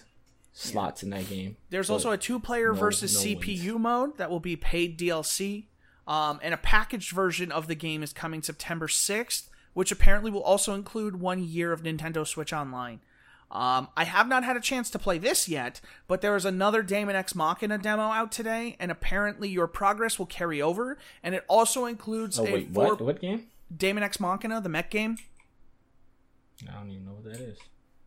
slots 0.54 1.04
in 1.04 1.10
that 1.12 1.30
game. 1.30 1.58
There's 1.70 1.88
But 1.88 1.94
also 1.94 2.12
a 2.12 2.18
two-player 2.18 2.74
no- 2.74 2.80
versus 2.80 3.14
no 3.14 3.32
CPU 3.32 3.80
mode 3.80 4.18
that 4.18 4.30
will 4.30 4.40
be 4.40 4.56
paid 4.56 4.98
DLC, 4.98 5.66
um, 6.08 6.40
and 6.42 6.54
a 6.54 6.58
packaged 6.58 7.12
version 7.12 7.52
of 7.52 7.68
the 7.68 7.76
game 7.76 8.02
is 8.02 8.14
coming 8.14 8.42
September 8.42 8.88
6th, 8.88 9.50
which 9.74 9.92
apparently 9.92 10.32
will 10.32 10.42
also 10.42 10.74
include 10.74 11.20
one 11.20 11.44
year 11.44 11.72
of 11.72 11.84
Nintendo 11.84 12.26
Switch 12.26 12.52
Online. 12.54 13.02
Um, 13.50 13.88
I 13.96 14.04
have 14.04 14.28
not 14.28 14.44
had 14.44 14.58
a 14.58 14.62
chance 14.62 14.90
to 14.90 15.00
play 15.00 15.18
this 15.18 15.48
yet, 15.48 15.80
but 16.08 16.22
there 16.22 16.36
is 16.36 16.44
another 16.44 16.84
Daemon 16.84 17.16
X 17.16 17.34
Machina 17.34 17.78
demo 17.78 18.04
out 18.04 18.32
today, 18.32 18.76
and 18.80 18.92
apparently 18.92 19.48
your 19.48 19.68
progress 19.68 20.20
will 20.20 20.26
carry 20.26 20.62
over, 20.62 20.98
and 21.24 21.34
it 21.34 21.46
also 21.48 21.86
includes 21.86 22.38
Oh 22.38 22.46
a 22.46 22.52
wait, 22.52 22.74
four 22.74 22.86
what? 22.86 23.02
What 23.02 23.22
game? 23.22 23.48
Daemon 23.76 24.04
X 24.04 24.20
Machina, 24.20 24.60
the 24.60 24.70
mech 24.70 24.92
game. 24.92 25.18
I 26.68 26.74
don't 26.74 26.90
even 26.90 27.06
know 27.06 27.14
what 27.14 27.24
that 27.24 27.40
is. 27.40 27.58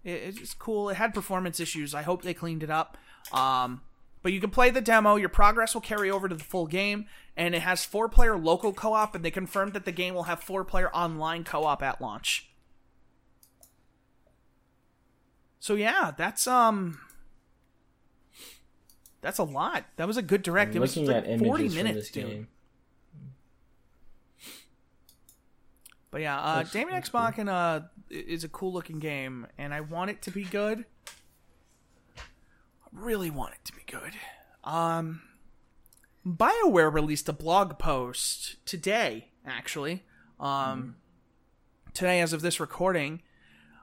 It, 0.05 0.39
it's 0.41 0.55
cool. 0.55 0.91
It 0.91 0.97
had 0.97 1.15
performance 1.15 1.59
issues. 1.59 1.95
I 1.95 2.03
hope 2.03 2.23
they 2.23 2.35
cleaned 2.35 2.63
it 2.63 2.71
up. 2.71 2.99
Um, 3.33 3.81
but 4.23 4.33
you 4.33 4.41
can 4.41 4.51
play 4.51 4.69
the 4.71 4.81
demo. 4.81 5.17
Your 5.17 5.29
progress 5.31 5.73
will 5.73 5.81
carry 5.81 6.11
over 6.11 6.29
to 6.29 6.35
the 6.35 6.45
full 6.45 6.67
game, 6.67 7.07
and 7.37 7.55
it 7.55 7.63
has 7.63 7.85
four-player 7.85 8.37
local 8.37 8.73
co-op. 8.73 9.15
And 9.15 9.25
they 9.25 9.31
confirmed 9.31 9.73
that 9.73 9.85
the 9.85 9.93
game 9.93 10.15
will 10.15 10.25
have 10.25 10.43
four-player 10.43 10.91
online 10.95 11.45
co-op 11.45 11.83
at 11.83 12.01
launch. 12.01 12.50
So 15.61 15.75
yeah, 15.75 16.13
that's 16.17 16.47
um, 16.47 16.99
that's 19.21 19.39
a 19.39 19.45
lot. 19.45 19.85
That 19.97 20.07
was 20.07 20.17
a 20.17 20.23
good 20.23 20.43
direct. 20.43 20.71
I'm 20.71 20.79
it 20.79 20.81
was 20.81 20.97
like 20.97 21.29
at 21.29 21.39
forty 21.39 21.69
minutes, 21.69 21.97
this 21.97 22.11
dude. 22.11 22.27
game. 22.27 22.49
But 26.11 26.23
yeah, 26.23 26.41
uh, 26.41 26.63
Daemon 26.65 26.95
looks 26.95 27.09
X 27.09 27.13
Machina 27.13 27.91
is 28.09 28.43
a 28.43 28.49
cool 28.49 28.73
looking 28.73 28.99
game, 28.99 29.47
and 29.59 29.73
I 29.73 29.81
want 29.81 30.11
it 30.11 30.23
to 30.23 30.31
be 30.31 30.45
good. 30.45 30.85
I 32.19 32.23
really 32.91 33.31
want 33.31 33.53
it 33.53 33.65
to 33.67 33.73
be 33.73 33.83
good. 33.87 34.15
Um, 34.65 35.23
BioWare 36.27 36.93
released 36.93 37.29
a 37.29 37.33
blog 37.33 37.79
post 37.79 38.57
today, 38.67 39.29
actually. 39.47 40.03
Um, 40.41 40.97
today, 41.95 42.21
as 42.21 42.33
of 42.33 42.43
this 42.43 42.59
recording, 42.59 43.23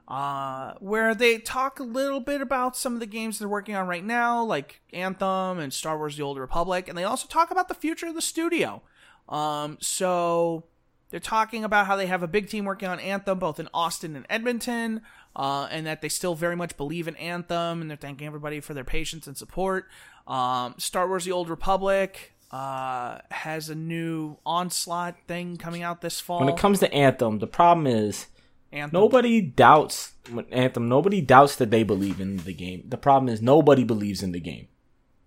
uh, 0.08 0.72
where 0.80 1.14
they 1.14 1.36
talk 1.36 1.78
a 1.78 1.84
little 1.84 2.20
bit 2.20 2.40
about 2.40 2.76
some 2.76 2.94
of 2.94 3.00
the 3.00 3.06
games 3.06 3.38
they're 3.38 3.48
working 3.48 3.74
on 3.74 3.86
right 3.86 4.04
now, 4.04 4.42
like 4.42 4.80
Anthem 4.92 5.58
and 5.58 5.72
Star 5.72 5.98
Wars: 5.98 6.16
The 6.16 6.22
Old 6.22 6.38
Republic, 6.38 6.88
and 6.88 6.96
they 6.96 7.04
also 7.04 7.28
talk 7.28 7.50
about 7.50 7.68
the 7.68 7.74
future 7.74 8.06
of 8.06 8.14
the 8.14 8.22
studio. 8.22 8.80
Um, 9.28 9.76
so 9.82 10.64
they're 11.10 11.20
talking 11.20 11.62
about 11.62 11.86
how 11.86 11.96
they 11.96 12.06
have 12.06 12.22
a 12.22 12.26
big 12.26 12.48
team 12.48 12.64
working 12.64 12.88
on 12.88 12.98
Anthem, 13.00 13.38
both 13.38 13.60
in 13.60 13.68
Austin 13.74 14.16
and 14.16 14.24
Edmonton, 14.30 15.02
uh, 15.36 15.68
and 15.70 15.86
that 15.86 16.00
they 16.00 16.08
still 16.08 16.34
very 16.34 16.56
much 16.56 16.78
believe 16.78 17.06
in 17.06 17.14
Anthem, 17.16 17.82
and 17.82 17.90
they're 17.90 17.98
thanking 17.98 18.26
everybody 18.26 18.60
for 18.60 18.72
their 18.72 18.84
patience 18.84 19.26
and 19.26 19.36
support. 19.36 19.88
Um, 20.26 20.74
Star 20.78 21.06
Wars: 21.06 21.26
The 21.26 21.32
Old 21.32 21.50
Republic 21.50 22.32
uh, 22.50 23.18
has 23.30 23.68
a 23.68 23.74
new 23.74 24.38
onslaught 24.46 25.16
thing 25.26 25.58
coming 25.58 25.82
out 25.82 26.00
this 26.00 26.18
fall. 26.18 26.40
When 26.40 26.48
it 26.48 26.56
comes 26.56 26.78
to 26.78 26.90
Anthem, 26.94 27.40
the 27.40 27.46
problem 27.46 27.86
is 27.86 28.28
Anthem. 28.72 29.00
nobody 29.00 29.40
doubts 29.40 30.12
Anthem. 30.50 30.88
Nobody 30.88 31.20
doubts 31.20 31.56
that 31.56 31.70
they 31.70 31.82
believe 31.82 32.20
in 32.20 32.38
the 32.38 32.52
game. 32.52 32.84
The 32.86 32.96
problem 32.98 33.32
is 33.32 33.40
nobody 33.40 33.84
believes 33.84 34.22
in 34.22 34.32
the 34.32 34.40
game 34.40 34.68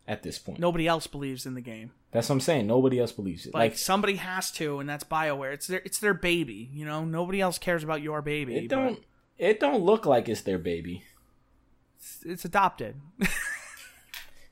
at 0.08 0.24
this 0.24 0.38
point. 0.40 0.60
nobody 0.60 0.88
else 0.88 1.08
believes 1.08 1.46
in 1.46 1.54
the 1.56 1.62
game. 1.62 1.92
That's 2.12 2.28
what 2.30 2.36
I'm 2.36 2.42
saying. 2.42 2.68
Nobody 2.68 3.00
else 3.00 3.12
believes 3.14 3.46
it. 3.46 3.54
Like, 3.54 3.72
Like, 3.72 3.78
somebody 3.78 4.16
has 4.18 4.52
to, 4.54 4.80
and 4.80 4.90
that's 4.90 5.04
Bioware. 5.06 5.54
It's 5.54 5.68
their 5.68 5.82
it's 5.86 6.00
their 6.00 6.14
baby. 6.14 6.70
You 6.74 6.86
know, 6.86 7.06
nobody 7.06 7.40
else 7.42 7.58
cares 7.58 7.84
about 7.84 8.02
your 8.02 8.22
baby. 8.22 8.58
it 8.58 8.68
don't. 8.68 9.00
It 9.38 9.60
don't 9.60 9.82
look 9.84 10.06
like 10.06 10.30
it's 10.30 10.42
their 10.42 10.60
baby. 10.60 11.04
It's, 11.98 12.24
it's 12.26 12.46
adopted. 12.46 12.96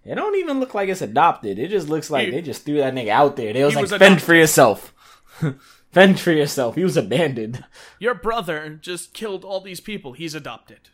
It 0.06 0.16
don't 0.16 0.36
even 0.38 0.60
look 0.60 0.74
like 0.74 0.90
it's 0.90 1.02
adopted. 1.02 1.60
It 1.60 1.68
just 1.70 1.90
looks 1.90 2.10
like 2.10 2.26
He- 2.28 2.32
they 2.32 2.42
just 2.42 2.64
threw 2.66 2.78
that 2.78 2.94
nigga 2.96 3.10
out 3.10 3.36
there. 3.36 3.54
They 3.54 3.64
was 3.64 3.76
like, 3.76 3.84
was 3.84 3.92
fend 3.92 4.02
adopted." 4.04 4.24
for 4.26 4.34
yourself. 4.34 4.94
fend 5.92 6.20
for 6.20 6.32
yourself. 6.32 6.76
He 6.76 6.84
was 6.84 6.98
abandoned. 6.98 7.64
your 8.00 8.14
brother 8.14 8.70
just 8.82 9.14
killed 9.14 9.44
all 9.44 9.62
these 9.62 9.80
people. 9.80 10.14
He's 10.14 10.36
adopted. 10.36 10.90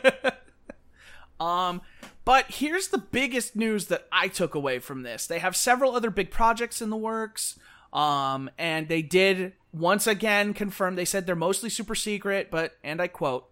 um, 1.40 1.82
But 2.24 2.46
here's 2.52 2.88
the 2.88 2.98
biggest 2.98 3.56
news 3.56 3.86
that 3.86 4.06
I 4.12 4.28
took 4.28 4.54
away 4.54 4.78
from 4.78 5.02
this. 5.02 5.26
They 5.26 5.40
have 5.40 5.56
several 5.56 5.94
other 5.96 6.10
big 6.10 6.30
projects 6.30 6.80
in 6.80 6.90
the 6.90 6.96
works. 6.96 7.58
Um, 7.92 8.48
and 8.56 8.88
they 8.88 9.02
did 9.02 9.52
once 9.72 10.06
again 10.06 10.54
confirm 10.54 10.94
they 10.94 11.04
said 11.04 11.26
they're 11.26 11.36
mostly 11.36 11.68
super 11.68 11.94
secret, 11.94 12.50
but 12.50 12.76
and 12.82 13.02
I 13.02 13.08
quote 13.08 13.48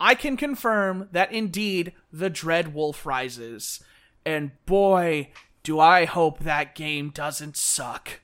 I 0.00 0.14
can 0.14 0.36
confirm 0.36 1.08
that 1.12 1.32
indeed 1.32 1.92
the 2.12 2.28
Dread 2.28 2.74
Wolf 2.74 3.06
rises. 3.06 3.82
And 4.26 4.50
boy, 4.66 5.30
do 5.62 5.78
I 5.78 6.04
hope 6.04 6.40
that 6.40 6.74
game 6.74 7.10
doesn't 7.10 7.56
suck. 7.56 8.20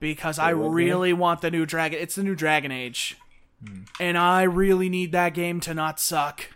Because 0.00 0.38
I 0.38 0.50
really 0.50 1.12
want 1.12 1.42
the 1.42 1.50
new 1.50 1.66
Dragon 1.66 2.00
it's 2.00 2.14
the 2.14 2.22
new 2.22 2.34
Dragon 2.34 2.72
Age. 2.72 3.16
And 4.00 4.16
I 4.16 4.42
really 4.42 4.88
need 4.88 5.12
that 5.12 5.34
game 5.34 5.60
to 5.60 5.74
not 5.74 6.00
suck. 6.00 6.46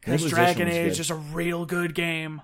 Because 0.00 0.28
Dragon 0.30 0.68
Age 0.68 0.92
good. 0.92 1.00
is 1.00 1.10
a 1.10 1.14
real 1.14 1.66
good 1.66 1.94
game. 1.94 2.42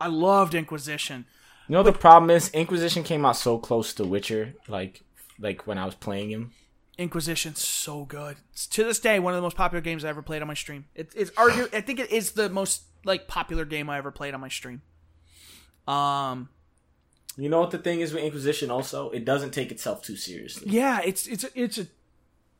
I 0.00 0.08
loved 0.08 0.54
Inquisition. 0.54 1.26
You 1.68 1.74
know 1.74 1.82
the 1.82 1.92
problem 1.92 2.30
is 2.30 2.50
Inquisition 2.50 3.04
came 3.04 3.24
out 3.24 3.36
so 3.36 3.58
close 3.58 3.94
to 3.94 4.04
Witcher, 4.04 4.54
like 4.68 5.02
like 5.38 5.66
when 5.66 5.78
I 5.78 5.84
was 5.86 5.94
playing 5.94 6.30
him. 6.30 6.52
Inquisition's 6.98 7.64
so 7.64 8.04
good. 8.04 8.36
It's 8.52 8.66
to 8.68 8.84
this 8.84 8.98
day 8.98 9.18
one 9.18 9.32
of 9.32 9.38
the 9.38 9.42
most 9.42 9.56
popular 9.56 9.80
games 9.80 10.04
I 10.04 10.08
ever 10.08 10.22
played 10.22 10.42
on 10.42 10.48
my 10.48 10.54
stream. 10.54 10.86
It, 10.94 11.12
it's 11.16 11.30
argue. 11.36 11.68
I 11.72 11.80
think 11.80 12.00
it 12.00 12.10
is 12.10 12.32
the 12.32 12.48
most 12.48 12.82
like 13.04 13.28
popular 13.28 13.64
game 13.64 13.88
I 13.90 13.98
ever 13.98 14.10
played 14.10 14.34
on 14.34 14.40
my 14.40 14.48
stream. 14.48 14.82
Um, 15.88 16.48
You 17.36 17.48
know 17.48 17.60
what 17.60 17.70
the 17.72 17.78
thing 17.78 18.00
is 18.00 18.12
with 18.12 18.22
Inquisition 18.22 18.70
also? 18.70 19.10
It 19.10 19.24
doesn't 19.24 19.50
take 19.52 19.70
itself 19.72 20.02
too 20.02 20.16
seriously. 20.16 20.70
yeah, 20.70 21.00
it's 21.04 21.26
it's 21.26 21.44
a, 21.44 21.48
it's 21.60 21.78
a 21.78 21.86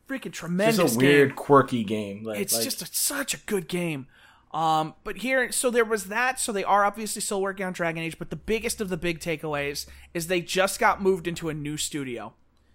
freaking 0.08 0.32
tremendous 0.32 0.78
It's 0.78 0.94
a 0.96 0.98
weird, 0.98 1.28
game. 1.30 1.36
quirky 1.36 1.84
game. 1.84 2.24
Like, 2.24 2.40
It's 2.40 2.54
like- 2.54 2.64
just 2.64 2.82
a, 2.82 2.86
such 2.86 3.34
a 3.34 3.38
good 3.38 3.68
game. 3.68 4.06
Um, 4.52 4.94
but 5.02 5.18
here, 5.18 5.50
so 5.50 5.70
there 5.70 5.84
was 5.84 6.04
that. 6.06 6.38
So 6.38 6.52
they 6.52 6.62
are 6.62 6.84
obviously 6.84 7.20
still 7.22 7.40
working 7.42 7.66
on 7.66 7.72
Dragon 7.72 8.02
Age. 8.02 8.18
But 8.18 8.30
the 8.30 8.36
biggest 8.36 8.80
of 8.80 8.88
the 8.88 8.96
big 8.96 9.18
takeaways 9.18 9.86
is 10.12 10.26
they 10.28 10.40
just 10.40 10.78
got 10.78 11.02
moved 11.02 11.26
into 11.26 11.48
a 11.48 11.54
new 11.54 11.76
studio. 11.76 12.34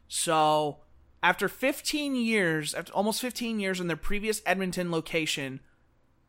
So 0.09 0.77
after 1.23 1.47
15 1.47 2.15
years, 2.15 2.73
after 2.73 2.91
almost 2.93 3.21
15 3.21 3.59
years 3.59 3.79
in 3.79 3.87
their 3.87 3.95
previous 3.95 4.41
Edmonton 4.45 4.91
location, 4.91 5.59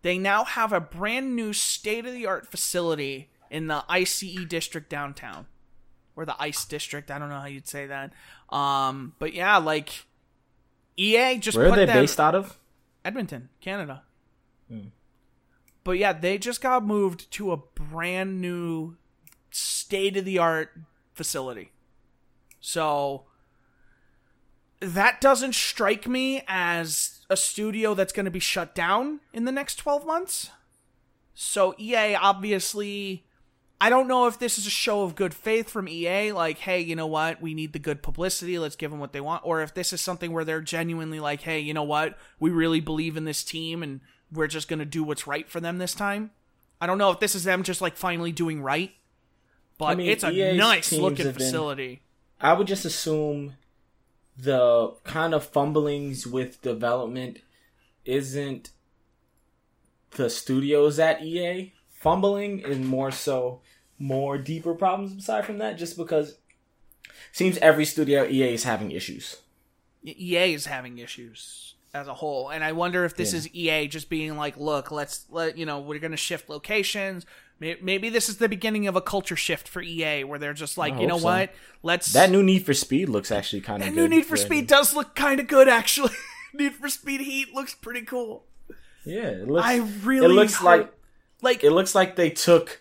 they 0.02 0.18
now 0.18 0.44
have 0.44 0.72
a 0.72 0.80
brand 0.80 1.34
new 1.34 1.52
state 1.52 2.06
of 2.06 2.12
the 2.12 2.26
art 2.26 2.46
facility 2.46 3.30
in 3.50 3.66
the 3.66 3.84
ICE 3.88 4.44
district 4.48 4.88
downtown. 4.88 5.46
Or 6.20 6.26
the 6.26 6.36
ICE 6.38 6.66
district. 6.66 7.10
I 7.10 7.18
don't 7.18 7.30
know 7.30 7.40
how 7.40 7.46
you'd 7.46 7.66
say 7.66 7.86
that. 7.86 8.12
Um, 8.54 9.14
but 9.18 9.32
yeah, 9.32 9.56
like 9.56 10.04
EA 10.98 11.38
just 11.38 11.56
where 11.56 11.68
are 11.68 11.70
put 11.70 11.76
they 11.76 11.86
them, 11.86 11.96
based 11.96 12.20
out 12.20 12.34
of? 12.34 12.58
Edmonton, 13.06 13.48
Canada. 13.62 14.02
Hmm. 14.68 14.88
But 15.82 15.92
yeah, 15.92 16.12
they 16.12 16.36
just 16.36 16.60
got 16.60 16.84
moved 16.84 17.30
to 17.32 17.52
a 17.52 17.56
brand 17.56 18.42
new 18.42 18.98
state 19.50 20.18
of 20.18 20.26
the 20.26 20.36
art 20.36 20.72
facility. 21.14 21.72
So 22.60 23.24
that 24.80 25.22
doesn't 25.22 25.54
strike 25.54 26.06
me 26.06 26.42
as 26.46 27.24
a 27.30 27.36
studio 27.36 27.94
that's 27.94 28.12
going 28.12 28.26
to 28.26 28.30
be 28.30 28.40
shut 28.40 28.74
down 28.74 29.20
in 29.32 29.46
the 29.46 29.52
next 29.52 29.76
12 29.76 30.04
months. 30.04 30.50
So 31.32 31.74
EA 31.78 32.14
obviously 32.14 33.24
I 33.80 33.88
don't 33.88 34.08
know 34.08 34.26
if 34.26 34.38
this 34.38 34.58
is 34.58 34.66
a 34.66 34.70
show 34.70 35.02
of 35.02 35.14
good 35.14 35.32
faith 35.32 35.70
from 35.70 35.88
EA 35.88 36.32
like 36.32 36.58
hey, 36.58 36.80
you 36.80 36.94
know 36.94 37.06
what? 37.06 37.40
We 37.40 37.54
need 37.54 37.72
the 37.72 37.78
good 37.78 38.02
publicity, 38.02 38.58
let's 38.58 38.76
give 38.76 38.90
them 38.90 39.00
what 39.00 39.12
they 39.12 39.20
want 39.20 39.42
or 39.44 39.62
if 39.62 39.72
this 39.74 39.92
is 39.92 40.00
something 40.00 40.32
where 40.32 40.44
they're 40.44 40.60
genuinely 40.60 41.20
like 41.20 41.42
hey, 41.42 41.60
you 41.60 41.72
know 41.72 41.82
what? 41.82 42.18
We 42.38 42.50
really 42.50 42.80
believe 42.80 43.16
in 43.16 43.24
this 43.24 43.42
team 43.42 43.82
and 43.82 44.00
we're 44.32 44.46
just 44.46 44.68
going 44.68 44.78
to 44.78 44.84
do 44.84 45.02
what's 45.02 45.26
right 45.26 45.48
for 45.48 45.60
them 45.60 45.78
this 45.78 45.94
time. 45.94 46.30
I 46.80 46.86
don't 46.86 46.98
know 46.98 47.10
if 47.10 47.20
this 47.20 47.34
is 47.34 47.44
them 47.44 47.62
just 47.62 47.80
like 47.80 47.96
finally 47.96 48.32
doing 48.32 48.62
right. 48.62 48.92
But 49.78 49.86
I 49.86 49.94
mean, 49.94 50.10
it's 50.10 50.24
a 50.24 50.30
EA's 50.30 50.58
nice 50.58 50.92
looking 50.92 51.24
have 51.26 51.36
been- 51.36 51.46
facility. 51.46 52.02
I 52.40 52.52
would 52.54 52.66
just 52.66 52.84
assume 52.84 53.54
the 54.36 54.94
kind 55.04 55.34
of 55.34 55.44
fumblings 55.44 56.26
with 56.26 56.62
development 56.62 57.38
isn't 58.04 58.70
the 60.12 60.30
studios 60.30 60.98
at 60.98 61.22
EA 61.22 61.72
fumbling 61.90 62.64
and 62.64 62.86
more 62.86 63.10
so 63.10 63.60
more 64.00 64.36
deeper 64.38 64.74
problems 64.74 65.14
aside 65.16 65.44
from 65.44 65.58
that 65.58 65.76
just 65.78 65.96
because 65.96 66.38
seems 67.32 67.56
every 67.58 67.84
studio 67.84 68.24
EA 68.24 68.54
is 68.54 68.64
having 68.64 68.90
issues. 68.90 69.36
EA 70.04 70.54
is 70.54 70.66
having 70.66 70.98
issues 70.98 71.74
as 71.92 72.08
a 72.08 72.14
whole, 72.14 72.48
and 72.48 72.64
I 72.64 72.72
wonder 72.72 73.04
if 73.04 73.14
this 73.14 73.32
Yeah. 73.32 73.38
is 73.38 73.54
EA 73.54 73.86
just 73.88 74.08
being 74.08 74.36
like, 74.36 74.56
"Look, 74.56 74.90
let's 74.90 75.26
let 75.28 75.58
you 75.58 75.66
know 75.66 75.78
we're 75.80 75.98
going 75.98 76.10
to 76.12 76.16
shift 76.16 76.48
locations." 76.48 77.26
Maybe 77.60 78.08
this 78.08 78.30
is 78.30 78.38
the 78.38 78.48
beginning 78.48 78.86
of 78.86 78.96
a 78.96 79.02
culture 79.02 79.36
shift 79.36 79.68
for 79.68 79.82
EA, 79.82 80.24
where 80.24 80.38
they're 80.38 80.54
just 80.54 80.78
like, 80.78 80.98
you 80.98 81.06
know 81.06 81.18
so. 81.18 81.24
what, 81.26 81.50
let's 81.82 82.10
That 82.14 82.30
new 82.30 82.42
Need 82.42 82.64
for 82.64 82.72
Speed 82.72 83.10
looks 83.10 83.30
actually 83.30 83.60
kind 83.60 83.82
of 83.82 83.88
that 83.90 83.94
good. 83.94 84.00
new 84.00 84.16
Need 84.16 84.24
for 84.24 84.38
Speed 84.38 84.66
does 84.66 84.94
look 84.94 85.14
kind 85.14 85.38
of 85.40 85.46
good, 85.46 85.68
actually. 85.68 86.14
Need 86.54 86.72
for 86.76 86.88
Speed 86.88 87.20
Heat 87.20 87.52
looks 87.52 87.74
pretty 87.74 88.00
cool. 88.00 88.44
Yeah, 89.04 89.26
it 89.28 89.46
looks 89.48 89.66
I 89.66 89.74
it 89.74 89.82
really 90.04 90.28
looks 90.34 90.54
hope- 90.54 90.64
like 90.64 90.92
Like, 91.42 91.62
it 91.62 91.72
looks 91.72 91.94
like 91.94 92.16
they 92.16 92.30
took 92.30 92.80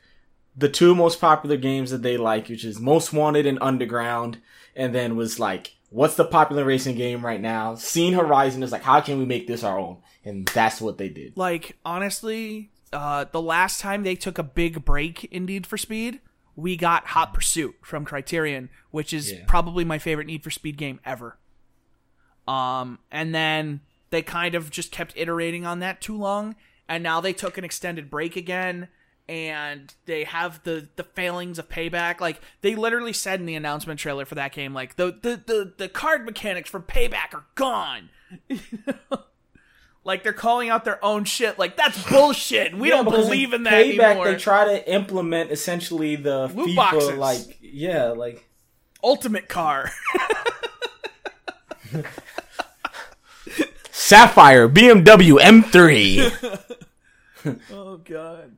the 0.60 0.70
two 0.70 0.93
most 0.93 1.20
popular 1.22 1.57
games 1.57 1.91
that 1.91 2.01
they 2.03 2.18
like, 2.18 2.49
which 2.49 2.66
is 2.66 2.80
Most 2.80 3.14
Wanted 3.14 3.45
and 3.45 3.57
Underground, 3.62 4.39
and 4.76 4.93
then 4.93 5.16
was 5.16 5.39
like, 5.39 5.76
what's 5.89 6.16
the 6.16 6.26
popular 6.26 6.64
racing 6.66 6.95
game 6.95 7.26
right 7.26 7.41
now? 7.41 7.76
Seen 7.76 8.14
Horizon 8.14 8.62
is 8.62 8.72
like, 8.72 8.84
how 8.84 9.01
can 9.01 9.18
we 9.18 9.26
make 9.26 9.47
this 9.47 9.64
our 9.64 9.80
own? 9.80 9.97
And 10.26 10.45
that's 10.53 10.82
what 10.82 10.97
they 10.97 11.10
did. 11.10 11.36
like 11.38 11.78
honestly, 11.86 12.72
uh, 12.91 13.26
the 13.32 13.41
last 13.41 13.80
time 13.80 14.03
they 14.03 14.16
took 14.16 14.38
a 14.38 14.43
big 14.43 14.84
break 14.86 15.24
in 15.26 15.45
Need 15.45 15.66
for 15.66 15.78
Speed, 15.78 16.20
we 16.55 16.76
got 16.76 17.07
Hot 17.07 17.34
Pursuit 17.34 17.76
from 17.82 18.03
Criterion, 18.05 18.70
which 18.91 19.14
is 19.14 19.32
Yeah. 19.32 19.45
probably 19.47 19.86
my 19.86 19.97
favorite 19.97 20.28
Need 20.28 20.43
for 20.43 20.51
Speed 20.51 20.76
game 20.78 20.99
ever. 21.05 21.38
Um, 22.47 22.99
and 23.12 23.34
then 23.34 23.82
they 24.10 24.22
kind 24.22 24.55
of 24.55 24.70
just 24.72 24.91
kept 24.91 25.14
iterating 25.16 25.66
on 25.66 25.80
that 25.80 26.01
too 26.01 26.18
long, 26.18 26.55
and 26.88 27.03
now 27.03 27.22
they 27.22 27.34
took 27.34 27.57
an 27.57 27.64
extended 27.64 28.10
break 28.10 28.36
again, 28.36 28.88
and 29.30 29.94
they 30.08 30.24
have 30.24 30.62
the 30.64 30.90
the 30.96 31.04
failings 31.04 31.60
of 31.60 31.70
payback. 31.70 32.20
Like 32.20 32.42
they 32.62 32.76
literally 32.76 33.14
said 33.14 33.40
in 33.40 33.46
the 33.46 33.54
announcement 33.56 34.00
trailer 34.00 34.26
for 34.26 34.34
that 34.36 34.52
game, 34.54 34.74
like 34.74 34.96
the 34.96 35.12
the 35.22 35.42
the, 35.46 35.74
the 35.78 35.88
card 35.88 36.26
mechanics 36.26 36.68
from 36.70 36.82
payback 36.84 37.36
are 37.36 37.46
gone. 37.54 38.10
like 40.04 40.24
they're 40.24 40.34
calling 40.34 40.70
out 40.70 40.84
their 40.84 41.04
own 41.06 41.26
shit. 41.26 41.60
Like 41.60 41.78
that's 41.78 42.04
bullshit. 42.10 42.76
We 42.76 42.90
Yeah, 42.90 42.96
don't 42.96 43.06
because 43.06 43.26
believe 43.28 43.54
in 43.54 43.64
that 43.64 43.86
Payback, 43.86 44.00
anymore. 44.02 44.32
they 44.32 44.36
try 44.38 44.66
to 44.66 44.92
implement 44.92 45.52
essentially 45.52 46.16
the 46.16 46.48
Loot 46.48 46.70
FIFA, 46.72 46.76
boxes. 46.76 47.14
like, 47.18 47.58
yeah, 47.62 48.06
like, 48.08 48.50
Ultimate 49.04 49.48
car. 49.48 49.92
Sapphire 53.92 54.68
BMW 54.68 55.40
M3. 55.40 56.80
oh 57.72 57.98
god. 57.98 58.56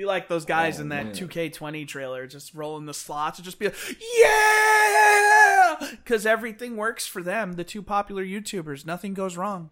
Be 0.00 0.06
like 0.06 0.28
those 0.28 0.46
guys 0.46 0.78
Oh, 0.78 0.82
in 0.84 0.88
that 0.88 1.04
man. 1.08 1.14
2K20 1.14 1.86
trailer, 1.86 2.26
just 2.26 2.54
rolling 2.54 2.86
the 2.86 2.94
slots 2.94 3.38
and 3.38 3.44
just 3.44 3.58
be 3.58 3.66
like, 3.66 3.76
yeah, 4.18 5.76
because 5.90 6.24
everything 6.24 6.78
works 6.78 7.06
for 7.06 7.22
them. 7.22 7.52
The 7.52 7.64
two 7.64 7.82
popular 7.82 8.24
YouTubers, 8.24 8.86
nothing 8.86 9.12
goes 9.12 9.36
wrong. 9.36 9.68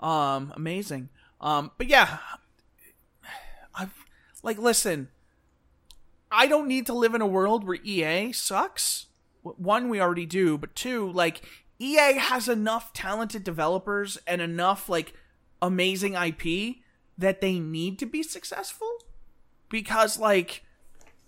Um, 0.00 0.52
amazing. 0.56 1.08
Um, 1.40 1.70
but 1.78 1.86
yeah, 1.86 2.18
I 3.72 3.86
like 4.42 4.58
listen. 4.58 5.06
I 6.32 6.48
don't 6.48 6.66
need 6.66 6.86
to 6.86 6.92
live 6.92 7.14
in 7.14 7.20
a 7.22 7.26
world 7.28 7.64
where 7.64 7.78
EA 7.84 8.32
sucks. 8.32 9.06
One, 9.42 9.88
we 9.88 10.00
already 10.00 10.26
do, 10.26 10.58
but 10.58 10.74
two, 10.74 11.12
like 11.12 11.42
EA 11.78 12.14
has 12.18 12.48
enough 12.48 12.92
talented 12.92 13.44
developers 13.44 14.18
and 14.26 14.42
enough 14.42 14.88
like 14.88 15.14
amazing 15.62 16.14
IP 16.14 16.78
that 17.16 17.40
they 17.40 17.60
need 17.60 18.00
to 18.00 18.06
be 18.06 18.24
successful 18.24 18.88
because 19.70 20.18
like 20.18 20.62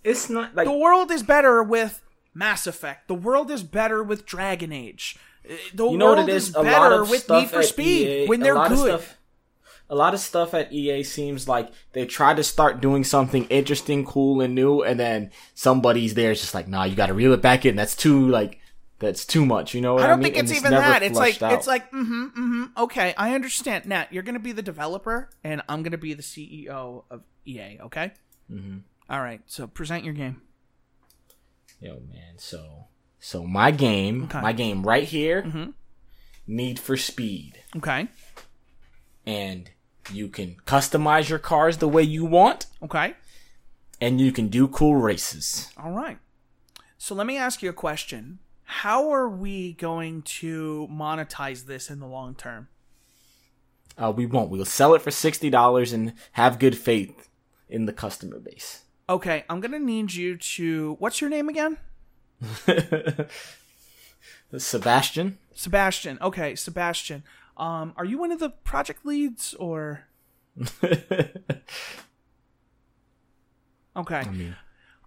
it's 0.04 0.28
not 0.28 0.54
like 0.54 0.66
the 0.66 0.72
world 0.76 1.10
is 1.10 1.22
better 1.22 1.62
with 1.62 2.02
Mass 2.34 2.66
Effect. 2.66 3.08
The 3.08 3.14
world 3.14 3.50
is 3.50 3.62
better 3.62 4.02
with 4.02 4.26
Dragon 4.26 4.72
Age. 4.72 5.16
The 5.74 5.88
you 5.88 5.96
know 5.96 6.06
what 6.10 6.18
world 6.18 6.28
it 6.28 6.34
is 6.34 6.48
is? 6.50 6.54
A 6.54 6.58
lot 6.58 6.64
better 6.64 7.02
of 7.02 7.10
with 7.10 7.22
stuff 7.22 7.42
Need 7.42 7.50
for 7.50 7.58
at 7.60 7.64
Speed 7.64 8.08
EA, 8.08 8.26
when 8.26 8.40
they're 8.40 8.54
lot 8.54 8.68
good. 8.68 8.78
stuff- 9.00 9.18
a 9.90 9.96
lot 9.96 10.14
of 10.14 10.20
stuff 10.20 10.54
at 10.54 10.72
EA 10.72 11.02
seems 11.02 11.46
like 11.46 11.70
they 11.92 12.06
try 12.06 12.32
to 12.32 12.42
start 12.42 12.80
doing 12.80 13.04
something 13.04 13.44
interesting, 13.50 14.06
cool, 14.06 14.40
and 14.40 14.54
new, 14.54 14.80
and 14.82 14.98
then 14.98 15.30
somebody's 15.54 16.14
there, 16.14 16.32
just 16.32 16.54
like, 16.54 16.66
nah, 16.66 16.84
you 16.84 16.96
got 16.96 17.08
to 17.08 17.14
reel 17.14 17.32
it 17.34 17.42
back 17.42 17.66
in. 17.66 17.76
That's 17.76 17.94
too 17.94 18.26
like, 18.28 18.58
that's 19.00 19.26
too 19.26 19.44
much. 19.44 19.74
You 19.74 19.82
know 19.82 19.94
what 19.94 20.04
I 20.04 20.06
I, 20.06 20.08
don't 20.08 20.20
mean? 20.20 20.32
think 20.32 20.44
it's 20.44 20.50
And 20.50 20.58
even 20.60 20.70
that. 20.70 21.02
It's 21.02 21.18
like 21.18 21.42
out. 21.42 21.52
it's 21.52 21.66
like 21.66 21.90
mm-hmm, 21.90 22.24
mm-hmm. 22.24 22.64
Okay, 22.84 23.12
I 23.18 23.34
understand. 23.34 23.84
Nat, 23.84 24.10
you're 24.10 24.22
gonna 24.22 24.38
be 24.38 24.52
the 24.52 24.62
developer, 24.62 25.28
and 25.44 25.60
I'm 25.68 25.82
gonna 25.82 25.98
be 25.98 26.14
the 26.14 26.22
CEO 26.22 27.04
of 27.10 27.22
EA. 27.44 27.78
Okay. 27.82 28.12
Mm-hmm. 28.50 28.78
All 29.10 29.20
right. 29.20 29.40
So 29.46 29.66
present 29.66 30.04
your 30.04 30.14
game. 30.14 30.42
Yo, 31.80 31.94
man. 32.12 32.38
So, 32.38 32.86
so 33.18 33.44
my 33.44 33.70
game, 33.70 34.24
Okay. 34.24 34.40
my 34.40 34.52
game 34.52 34.82
right 34.86 35.04
here, 35.04 35.42
Mhm. 35.42 35.74
Need 36.46 36.78
for 36.78 36.96
Speed, 36.96 37.62
Okay. 37.76 38.08
and 39.26 39.70
you 40.12 40.28
can 40.28 40.56
customize 40.66 41.28
your 41.28 41.38
cars 41.38 41.78
the 41.78 41.88
way 41.88 42.02
you 42.02 42.24
want, 42.24 42.66
Okay. 42.82 43.14
and 44.00 44.20
you 44.20 44.32
can 44.32 44.48
do 44.48 44.66
cool 44.68 44.96
races. 44.96 45.70
All 45.76 45.92
right. 45.92 46.18
So 46.98 47.14
let 47.14 47.26
me 47.26 47.36
ask 47.36 47.62
you 47.62 47.70
a 47.70 47.74
question. 47.74 48.38
How 48.64 49.10
are 49.12 49.28
we 49.28 49.74
going 49.74 50.22
to 50.22 50.88
monetize 50.90 51.66
this 51.66 51.90
in 51.90 52.00
the 52.00 52.06
long 52.06 52.34
term? 52.34 52.68
Uh, 53.98 54.12
we 54.14 54.24
won't. 54.24 54.50
We'll 54.50 54.64
sell 54.64 54.94
it 54.94 55.02
for 55.02 55.10
sixty 55.10 55.50
dollars 55.50 55.92
and 55.92 56.14
have 56.32 56.58
good 56.58 56.76
faith 56.78 57.28
in 57.72 57.86
the 57.86 57.92
customer 57.92 58.38
base. 58.38 58.82
Okay, 59.08 59.44
I'm 59.50 59.60
to 59.72 59.78
need 59.80 60.12
you 60.14 60.36
to 60.36 60.94
What's 61.00 61.20
your 61.20 61.28
name 61.30 61.48
again? 61.48 61.78
Sebastian. 64.56 65.38
Sebastian. 65.54 66.18
Okay, 66.20 66.54
Sebastian. 66.54 67.22
Um 67.56 67.92
are 67.96 68.04
you 68.04 68.18
one 68.18 68.30
of 68.32 68.38
the 68.40 68.50
project 68.50 69.04
leads 69.04 69.54
or 69.54 70.04
Okay. 73.96 74.24
mean- 74.30 74.56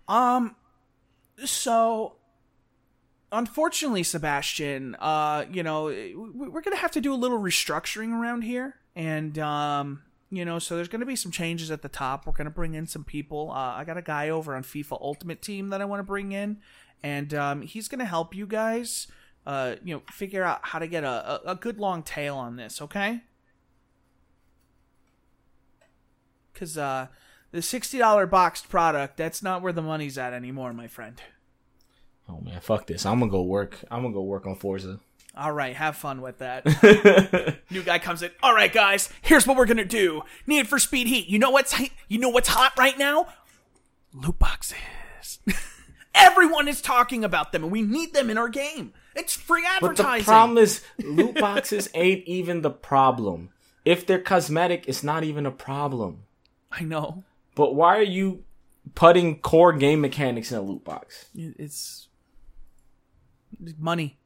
Um 0.07 0.55
so 1.43 2.15
unfortunately 3.31 4.03
Sebastian, 4.03 4.95
uh 4.99 5.45
you 5.51 5.63
know, 5.63 5.85
we're 5.85 6.61
to 6.75 6.81
have 6.81 6.91
to 6.91 7.01
do 7.01 7.13
a 7.13 7.15
little 7.15 7.39
restructuring 7.39 8.11
around 8.19 8.41
here 8.43 8.75
and 8.95 9.37
um 9.39 10.01
you 10.29 10.43
know, 10.43 10.59
so 10.59 10.75
there's 10.75 10.87
going 10.87 11.01
to 11.01 11.05
be 11.05 11.15
some 11.15 11.31
changes 11.31 11.71
at 11.71 11.81
the 11.81 11.89
top. 11.89 12.25
We're 12.25 12.33
going 12.33 12.45
to 12.45 12.51
bring 12.51 12.73
in 12.73 12.87
some 12.87 13.03
people. 13.03 13.51
Uh, 13.51 13.75
I 13.75 13.83
got 13.83 13.97
a 13.97 14.01
guy 14.01 14.29
over 14.29 14.55
on 14.55 14.63
FIFA 14.63 14.99
Ultimate 15.01 15.41
Team 15.41 15.69
that 15.69 15.81
I 15.81 15.85
want 15.85 15.99
to 15.99 16.03
bring 16.03 16.31
in, 16.31 16.57
and 17.03 17.33
um, 17.33 17.61
he's 17.61 17.87
going 17.87 17.99
to 17.99 18.05
help 18.05 18.35
you 18.35 18.47
guys, 18.47 19.07
uh, 19.45 19.75
you 19.83 19.95
know, 19.95 20.01
figure 20.11 20.43
out 20.43 20.59
how 20.63 20.79
to 20.79 20.87
get 20.87 21.03
a, 21.03 21.47
a, 21.47 21.51
a 21.51 21.55
good 21.55 21.79
long 21.79 22.03
tail 22.03 22.35
on 22.35 22.55
this. 22.55 22.81
Okay? 22.81 23.21
Because 26.53 26.77
uh, 26.77 27.07
the 27.51 27.61
sixty 27.61 27.97
dollar 27.97 28.25
boxed 28.25 28.69
product, 28.69 29.17
that's 29.17 29.43
not 29.43 29.61
where 29.61 29.73
the 29.73 29.81
money's 29.81 30.17
at 30.17 30.33
anymore, 30.33 30.73
my 30.73 30.87
friend. 30.87 31.21
Oh 32.27 32.41
man, 32.41 32.59
fuck 32.61 32.87
this. 32.87 33.05
I'm 33.05 33.19
gonna 33.19 33.31
go 33.31 33.43
work. 33.43 33.83
I'm 33.91 34.01
gonna 34.01 34.13
go 34.13 34.23
work 34.23 34.47
on 34.47 34.55
Forza. 34.55 34.99
All 35.37 35.51
right, 35.51 35.75
have 35.75 35.97
fun 35.97 36.21
with 36.21 36.37
that. 36.39 36.65
New 37.69 37.83
guy 37.83 37.99
comes 37.99 38.21
in. 38.21 38.31
All 38.41 38.53
right, 38.53 38.71
guys, 38.71 39.09
here's 39.21 39.45
what 39.45 39.57
we're 39.57 39.65
gonna 39.65 39.83
do. 39.83 40.23
Need 40.47 40.67
for 40.67 40.79
Speed 40.79 41.07
Heat. 41.07 41.27
You 41.27 41.39
know 41.39 41.49
what's 41.49 41.77
you 42.07 42.19
know 42.19 42.29
what's 42.29 42.47
hot 42.47 42.73
right 42.77 42.97
now? 42.97 43.27
Loot 44.13 44.39
boxes. 44.39 45.39
Everyone 46.15 46.69
is 46.69 46.81
talking 46.81 47.25
about 47.25 47.51
them, 47.51 47.63
and 47.63 47.71
we 47.71 47.81
need 47.81 48.13
them 48.13 48.29
in 48.29 48.37
our 48.37 48.47
game. 48.47 48.93
It's 49.13 49.33
free 49.33 49.65
advertising. 49.67 50.05
But 50.05 50.17
the 50.19 50.23
problem 50.23 50.57
is, 50.57 50.81
loot 51.03 51.35
boxes 51.35 51.89
ain't 51.93 52.23
even 52.25 52.61
the 52.61 52.69
problem. 52.69 53.49
If 53.83 54.07
they're 54.07 54.21
cosmetic, 54.21 54.85
it's 54.87 55.03
not 55.03 55.25
even 55.25 55.45
a 55.45 55.51
problem. 55.51 56.23
I 56.71 56.83
know. 56.83 57.23
But 57.55 57.75
why 57.75 57.97
are 57.97 58.03
you 58.03 58.45
putting 58.95 59.39
core 59.39 59.73
game 59.73 59.99
mechanics 59.99 60.51
in 60.51 60.57
a 60.57 60.61
loot 60.61 60.85
box? 60.85 61.25
It's 61.35 62.07
money. 63.77 64.17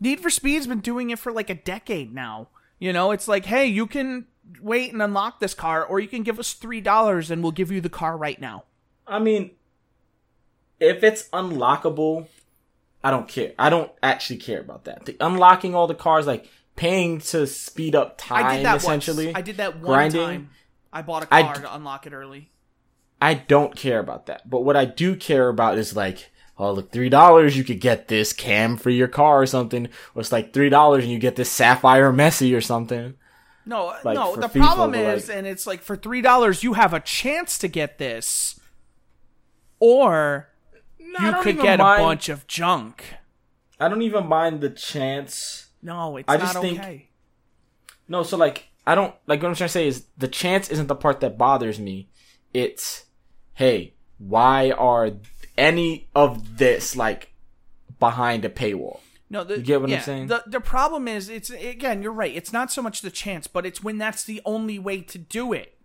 Need 0.00 0.20
for 0.20 0.30
Speed's 0.30 0.66
been 0.66 0.80
doing 0.80 1.10
it 1.10 1.18
for 1.18 1.30
like 1.32 1.50
a 1.50 1.54
decade 1.54 2.14
now. 2.14 2.48
You 2.78 2.92
know, 2.92 3.10
it's 3.10 3.28
like, 3.28 3.44
hey, 3.44 3.66
you 3.66 3.86
can 3.86 4.26
wait 4.60 4.92
and 4.92 5.02
unlock 5.02 5.38
this 5.38 5.54
car, 5.54 5.84
or 5.84 6.00
you 6.00 6.08
can 6.08 6.22
give 6.22 6.38
us 6.38 6.54
three 6.54 6.80
dollars 6.80 7.30
and 7.30 7.42
we'll 7.42 7.52
give 7.52 7.70
you 7.70 7.80
the 7.80 7.90
car 7.90 8.16
right 8.16 8.40
now. 8.40 8.64
I 9.06 9.18
mean, 9.18 9.50
if 10.78 11.02
it's 11.04 11.28
unlockable, 11.28 12.26
I 13.04 13.10
don't 13.10 13.28
care. 13.28 13.52
I 13.58 13.70
don't 13.70 13.92
actually 14.02 14.38
care 14.38 14.60
about 14.60 14.84
that. 14.84 15.04
The 15.04 15.16
unlocking 15.20 15.74
all 15.74 15.86
the 15.86 15.94
cars, 15.94 16.26
like 16.26 16.48
paying 16.76 17.18
to 17.20 17.46
speed 17.46 17.94
up 17.94 18.16
time, 18.16 18.46
I 18.46 18.56
did 18.56 18.66
that 18.66 18.76
essentially. 18.78 19.26
once. 19.26 19.36
I 19.36 19.42
did 19.42 19.56
that 19.58 19.76
one 19.76 19.84
grinding. 19.84 20.24
time. 20.24 20.50
I 20.92 21.02
bought 21.02 21.24
a 21.24 21.26
car 21.26 21.54
d- 21.54 21.60
to 21.60 21.74
unlock 21.74 22.06
it 22.06 22.12
early. 22.12 22.50
I 23.20 23.34
don't 23.34 23.76
care 23.76 23.98
about 23.98 24.26
that. 24.26 24.48
But 24.48 24.60
what 24.60 24.76
I 24.76 24.86
do 24.86 25.14
care 25.14 25.48
about 25.48 25.76
is 25.76 25.94
like, 25.94 26.30
oh 26.60 26.72
look, 26.72 26.92
three 26.92 27.08
dollars 27.08 27.56
you 27.56 27.64
could 27.64 27.80
get 27.80 28.06
this 28.08 28.32
cam 28.32 28.76
for 28.76 28.90
your 28.90 29.08
car 29.08 29.40
or 29.42 29.46
something, 29.46 29.86
or 30.14 30.20
it's 30.20 30.30
like 30.30 30.52
three 30.52 30.68
dollars 30.68 31.02
and 31.04 31.12
you 31.12 31.18
get 31.18 31.34
this 31.36 31.50
sapphire 31.50 32.12
Messi 32.12 32.56
or 32.56 32.60
something. 32.60 33.14
No, 33.66 33.94
Like, 34.04 34.14
no. 34.14 34.36
The 34.36 34.48
FIFA, 34.48 34.60
problem 34.60 34.94
is, 34.94 35.28
like- 35.28 35.36
and 35.36 35.46
it's 35.46 35.66
like 35.66 35.80
for 35.82 35.96
three 35.96 36.20
dollars, 36.22 36.62
you 36.62 36.74
have 36.74 36.92
a 36.94 37.00
chance 37.00 37.58
to 37.58 37.68
get 37.68 37.98
this, 37.98 38.58
or 39.78 40.48
I 41.18 41.28
you 41.36 41.42
could 41.42 41.60
get 41.60 41.78
mind- 41.78 42.02
a 42.02 42.04
bunch 42.04 42.28
of 42.28 42.46
junk. 42.46 43.04
I 43.78 43.88
don't 43.88 44.02
even 44.02 44.26
mind 44.26 44.60
the 44.60 44.70
chance. 44.70 45.68
No, 45.82 46.16
it's 46.18 46.28
I 46.28 46.36
not 46.36 46.42
just 46.42 46.58
think- 46.60 46.78
okay. 46.78 47.08
No, 48.08 48.22
so 48.22 48.36
like 48.36 48.68
I 48.86 48.94
don't 48.94 49.14
like 49.26 49.42
what 49.42 49.48
I'm 49.48 49.54
trying 49.54 49.68
to 49.68 49.72
say 49.72 49.86
is 49.86 50.06
the 50.18 50.28
chance 50.28 50.68
isn't 50.68 50.88
the 50.88 50.94
part 50.96 51.20
that 51.20 51.38
bothers 51.38 51.78
me. 51.78 52.08
It's 52.52 53.04
hey, 53.54 53.94
why 54.18 54.70
are 54.72 55.12
any 55.60 56.08
of 56.14 56.56
this 56.58 56.96
like 56.96 57.32
behind 58.00 58.44
a 58.44 58.48
paywall? 58.48 59.00
No, 59.28 59.44
the, 59.44 59.58
You 59.58 59.62
get 59.62 59.80
what 59.80 59.92
I'm 59.92 60.00
saying? 60.00 60.26
The 60.26 60.42
the 60.46 60.60
problem 60.60 61.06
is, 61.06 61.28
it's 61.28 61.50
again, 61.50 62.02
you're 62.02 62.12
right. 62.12 62.34
It's 62.34 62.52
not 62.52 62.72
so 62.72 62.82
much 62.82 63.02
the 63.02 63.10
chance, 63.10 63.46
but 63.46 63.64
it's 63.64 63.82
when 63.82 63.98
that's 63.98 64.24
the 64.24 64.40
only 64.44 64.78
way 64.78 65.02
to 65.02 65.18
do 65.18 65.52
it. 65.52 65.76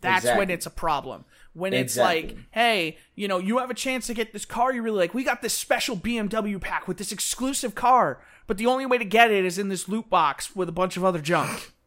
That's 0.00 0.26
when 0.26 0.50
it's 0.50 0.66
a 0.66 0.70
problem. 0.70 1.24
When 1.54 1.72
it's 1.72 1.96
like, 1.96 2.36
hey, 2.50 2.98
you 3.14 3.26
know, 3.28 3.38
you 3.38 3.58
have 3.58 3.70
a 3.70 3.74
chance 3.74 4.06
to 4.08 4.14
get 4.14 4.32
this 4.32 4.44
car 4.44 4.72
you 4.72 4.82
really 4.82 4.98
like. 4.98 5.14
We 5.14 5.24
got 5.24 5.40
this 5.40 5.54
special 5.54 5.96
BMW 5.96 6.60
pack 6.60 6.86
with 6.86 6.98
this 6.98 7.12
exclusive 7.12 7.74
car, 7.74 8.20
but 8.46 8.58
the 8.58 8.66
only 8.66 8.86
way 8.86 8.98
to 8.98 9.04
get 9.04 9.30
it 9.30 9.44
is 9.44 9.58
in 9.58 9.68
this 9.68 9.88
loot 9.88 10.10
box 10.10 10.54
with 10.54 10.68
a 10.68 10.72
bunch 10.72 10.96
of 10.96 11.04
other 11.04 11.20
junk. 11.20 11.72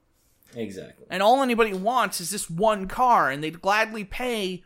Exactly. 0.55 1.05
And 1.09 1.21
all 1.21 1.43
anybody 1.43 1.73
wants 1.73 2.21
is 2.21 2.31
this 2.31 2.49
one 2.49 2.87
car, 2.87 3.29
and 3.29 3.43
they'd 3.43 3.61
gladly 3.61 4.05
pay 4.05 4.63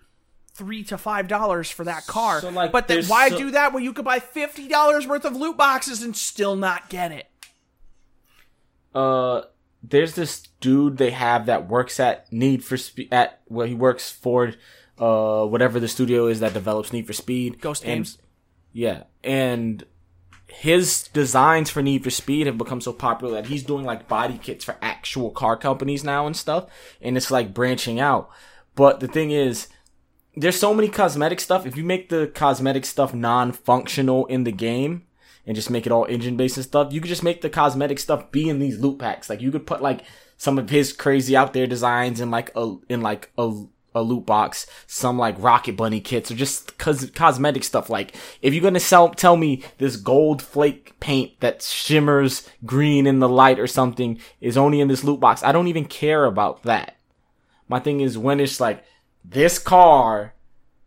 three 0.53 0.83
to 0.83 0.97
five 0.97 1.27
dollars 1.27 1.69
for 1.71 1.83
that 1.85 2.05
car. 2.07 2.41
So, 2.41 2.49
like, 2.49 2.71
but 2.71 2.87
then 2.87 3.05
why 3.05 3.29
so- 3.29 3.37
do 3.37 3.51
that 3.51 3.73
when 3.73 3.83
you 3.83 3.93
could 3.93 4.05
buy 4.05 4.19
fifty 4.19 4.67
dollars 4.67 5.07
worth 5.07 5.25
of 5.25 5.35
loot 5.35 5.57
boxes 5.57 6.01
and 6.03 6.15
still 6.15 6.55
not 6.55 6.89
get 6.89 7.11
it? 7.11 7.27
Uh 8.93 9.41
there's 9.83 10.13
this 10.15 10.47
dude 10.59 10.97
they 10.97 11.11
have 11.11 11.45
that 11.47 11.67
works 11.67 11.99
at 11.99 12.31
Need 12.31 12.63
for 12.63 12.77
Speed 12.77 13.07
at 13.11 13.41
well 13.47 13.67
he 13.67 13.73
works 13.73 14.09
for 14.11 14.53
uh 14.99 15.45
whatever 15.45 15.79
the 15.79 15.87
studio 15.87 16.27
is 16.27 16.39
that 16.41 16.53
develops 16.53 16.91
Need 16.93 17.07
for 17.07 17.13
Speed. 17.13 17.61
Ghost 17.61 17.83
And- 17.83 17.99
Games. 18.05 18.17
Yeah, 18.73 19.03
and 19.23 19.83
his 20.47 21.09
designs 21.09 21.69
for 21.69 21.81
Need 21.81 22.03
for 22.05 22.09
Speed 22.09 22.47
have 22.47 22.57
become 22.57 22.79
so 22.79 22.93
popular 22.93 23.33
that 23.33 23.47
he's 23.47 23.63
doing 23.63 23.83
like 23.85 24.07
body 24.07 24.37
kits 24.37 24.63
for 24.63 24.77
actual 24.81 25.29
car 25.29 25.57
companies 25.57 26.03
now 26.05 26.25
and 26.25 26.35
stuff, 26.37 26.67
and 27.01 27.17
it's 27.17 27.31
like 27.31 27.53
branching 27.53 27.99
out. 27.99 28.29
But 28.75 29.01
the 29.01 29.09
thing 29.09 29.31
is, 29.31 29.67
there's 30.35 30.59
so 30.59 30.73
many 30.73 30.87
cosmetic 30.87 31.39
stuff. 31.39 31.65
If 31.65 31.75
you 31.75 31.83
make 31.83 32.09
the 32.09 32.31
cosmetic 32.33 32.85
stuff 32.85 33.13
non-functional 33.13 34.25
in 34.27 34.43
the 34.43 34.51
game 34.51 35.05
and 35.45 35.55
just 35.55 35.69
make 35.69 35.85
it 35.85 35.91
all 35.91 36.05
engine-based 36.05 36.57
and 36.57 36.65
stuff, 36.65 36.93
you 36.93 37.01
could 37.01 37.09
just 37.09 37.23
make 37.23 37.41
the 37.41 37.49
cosmetic 37.49 37.99
stuff 37.99 38.31
be 38.31 38.49
in 38.49 38.59
these 38.59 38.79
loot 38.79 38.99
packs. 38.99 39.29
Like 39.29 39.41
you 39.41 39.51
could 39.51 39.67
put 39.67 39.81
like 39.81 40.03
some 40.37 40.57
of 40.57 40.69
his 40.69 40.93
crazy 40.93 41.35
out 41.35 41.53
there 41.53 41.67
designs 41.67 42.21
in 42.21 42.31
like 42.31 42.51
a 42.55 42.75
in 42.89 43.01
like 43.01 43.31
a 43.37 43.63
a 43.93 44.01
loot 44.01 44.25
box, 44.25 44.65
some 44.87 45.17
like 45.17 45.35
Rocket 45.37 45.75
Bunny 45.75 45.99
kits, 45.99 46.31
or 46.31 46.35
just 46.35 46.77
cos- 46.77 47.09
cosmetic 47.09 47.63
stuff. 47.63 47.89
Like, 47.89 48.15
if 48.41 48.53
you're 48.53 48.63
gonna 48.63 48.79
sell, 48.79 49.09
tell 49.09 49.35
me 49.35 49.63
this 49.79 49.97
gold 49.97 50.41
flake 50.41 50.97
paint 50.99 51.39
that 51.41 51.61
shimmers 51.61 52.49
green 52.65 53.05
in 53.05 53.19
the 53.19 53.29
light 53.29 53.59
or 53.59 53.67
something 53.67 54.19
is 54.39 54.57
only 54.57 54.79
in 54.79 54.87
this 54.87 55.03
loot 55.03 55.19
box, 55.19 55.43
I 55.43 55.51
don't 55.51 55.67
even 55.67 55.85
care 55.85 56.25
about 56.25 56.63
that. 56.63 56.97
My 57.67 57.79
thing 57.79 58.01
is 58.01 58.17
when 58.17 58.39
it's 58.39 58.59
like, 58.59 58.83
this 59.23 59.59
car 59.59 60.33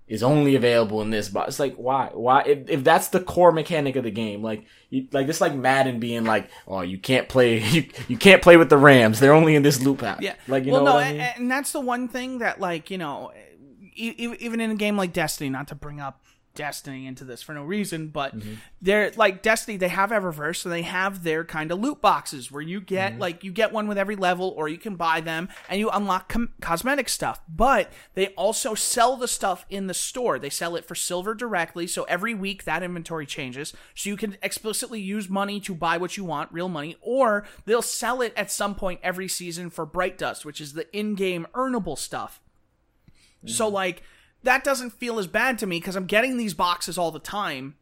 is 0.07 0.23
only 0.23 0.55
available 0.55 1.01
in 1.01 1.11
this 1.11 1.29
box. 1.31 1.49
It's 1.49 1.59
like, 1.59 1.77
why? 1.77 2.11
Why? 2.13 2.43
If, 2.43 2.69
if 2.69 2.85
that's 2.85 3.09
the 3.09 3.21
core 3.21 3.53
mechanic 3.53 3.97
of 3.97 4.05
the 4.05 4.11
game, 4.11 4.43
like, 4.43 4.67
you, 4.91 5.09
like 5.13 5.27
this, 5.27 5.41
like 5.41 5.55
Madden 5.55 5.99
being 5.99 6.25
like, 6.25 6.51
oh, 6.69 6.83
you 6.83 6.99
can't 6.99 7.29
play, 7.29 7.59
you, 7.63 7.89
you 8.07 8.19
can't 8.19 8.43
play 8.43 8.57
with 8.57 8.69
the 8.69 8.77
Rams. 8.77 9.19
They're 9.19 9.33
only 9.33 9.55
in 9.55 9.63
this 9.63 9.81
loop 9.83 10.01
pack. 10.01 10.21
Yeah, 10.21 10.35
Like, 10.47 10.65
you 10.65 10.73
well, 10.73 10.83
know 10.85 10.91
no, 10.93 10.95
what 10.97 11.05
I 11.05 11.13
mean? 11.13 11.21
and, 11.21 11.41
and 11.41 11.51
that's 11.51 11.73
the 11.73 11.81
one 11.81 12.09
thing 12.09 12.39
that, 12.39 12.61
like, 12.61 12.91
you 12.91 12.99
know, 12.99 13.33
even 13.97 14.61
in 14.61 14.71
a 14.71 14.75
game 14.75 14.97
like 14.97 15.13
Destiny, 15.13 15.49
not 15.51 15.69
to 15.69 15.75
bring 15.75 16.01
up 16.01 16.25
Destiny 16.55 17.07
into 17.07 17.25
this 17.25 17.43
for 17.43 17.53
no 17.53 17.63
reason, 17.65 18.09
but 18.09 18.37
Mm-hmm. 18.39 18.55
they're 18.81 19.11
like 19.17 19.43
Destiny. 19.43 19.77
They 19.77 19.89
have 19.89 20.11
Eververse, 20.11 20.57
so 20.57 20.69
they 20.69 20.83
have 20.83 21.25
their 21.25 21.45
kind 21.45 21.73
of 21.73 21.81
loot 21.81 22.01
boxes 22.01 22.51
where 22.51 22.63
you 22.63 22.81
get 22.81 23.13
Mm-hmm. 23.13 23.21
like 23.21 23.43
you 23.45 23.51
get 23.53 23.73
one 23.73 23.89
with 23.89 23.99
every 23.99 24.17
level, 24.17 24.55
or 24.57 24.69
you 24.69 24.79
can 24.79 24.95
buy 24.97 25.21
them 25.21 25.49
and 25.69 25.81
you 25.81 25.91
unlock 25.91 26.29
com- 26.29 26.53
cosmetic 26.61 27.09
stuff. 27.09 27.41
But 27.49 27.91
they 28.15 28.29
also 28.29 28.75
sell 28.75 29.17
the 29.17 29.29
stuff 29.29 29.67
in 29.69 29.89
the 29.89 29.95
store. 29.95 30.39
They 30.39 30.51
sell 30.51 30.77
it 30.77 30.85
for 30.85 30.95
silver 30.95 31.35
directly, 31.35 31.87
so 31.87 32.05
every 32.05 32.35
week 32.35 32.65
that 32.65 32.83
inventory 32.83 33.27
changes. 33.27 33.73
So 33.95 34.09
you 34.11 34.17
can 34.17 34.37
explicitly 34.43 35.01
use 35.01 35.29
money 35.29 35.59
to 35.61 35.75
buy 35.75 35.97
what 35.97 36.17
you 36.17 36.25
want, 36.25 36.53
real 36.53 36.69
money, 36.69 36.97
or 37.01 37.45
they'll 37.67 37.83
sell 37.83 38.21
it 38.23 38.33
at 38.37 38.51
some 38.53 38.75
point 38.75 39.01
every 39.03 39.29
season 39.29 39.71
for 39.71 39.85
Bright 39.85 40.19
Dust, 40.19 40.45
which 40.45 40.61
is 40.61 40.75
the 40.75 40.87
in-game 40.97 41.47
earnable 41.55 41.99
stuff. 41.99 42.41
So 43.47 43.69
like 43.69 44.03
that 44.45 44.65
doesn't 44.65 44.91
feel 44.91 45.19
as 45.19 45.27
bad 45.27 45.59
to 45.59 45.67
me 45.67 45.79
because 45.79 45.97
I'm 45.97 46.07
getting 46.07 46.37
these 46.37 46.55
boxes 46.55 46.97
all 46.97 47.11
the 47.11 47.19
time. 47.19 47.75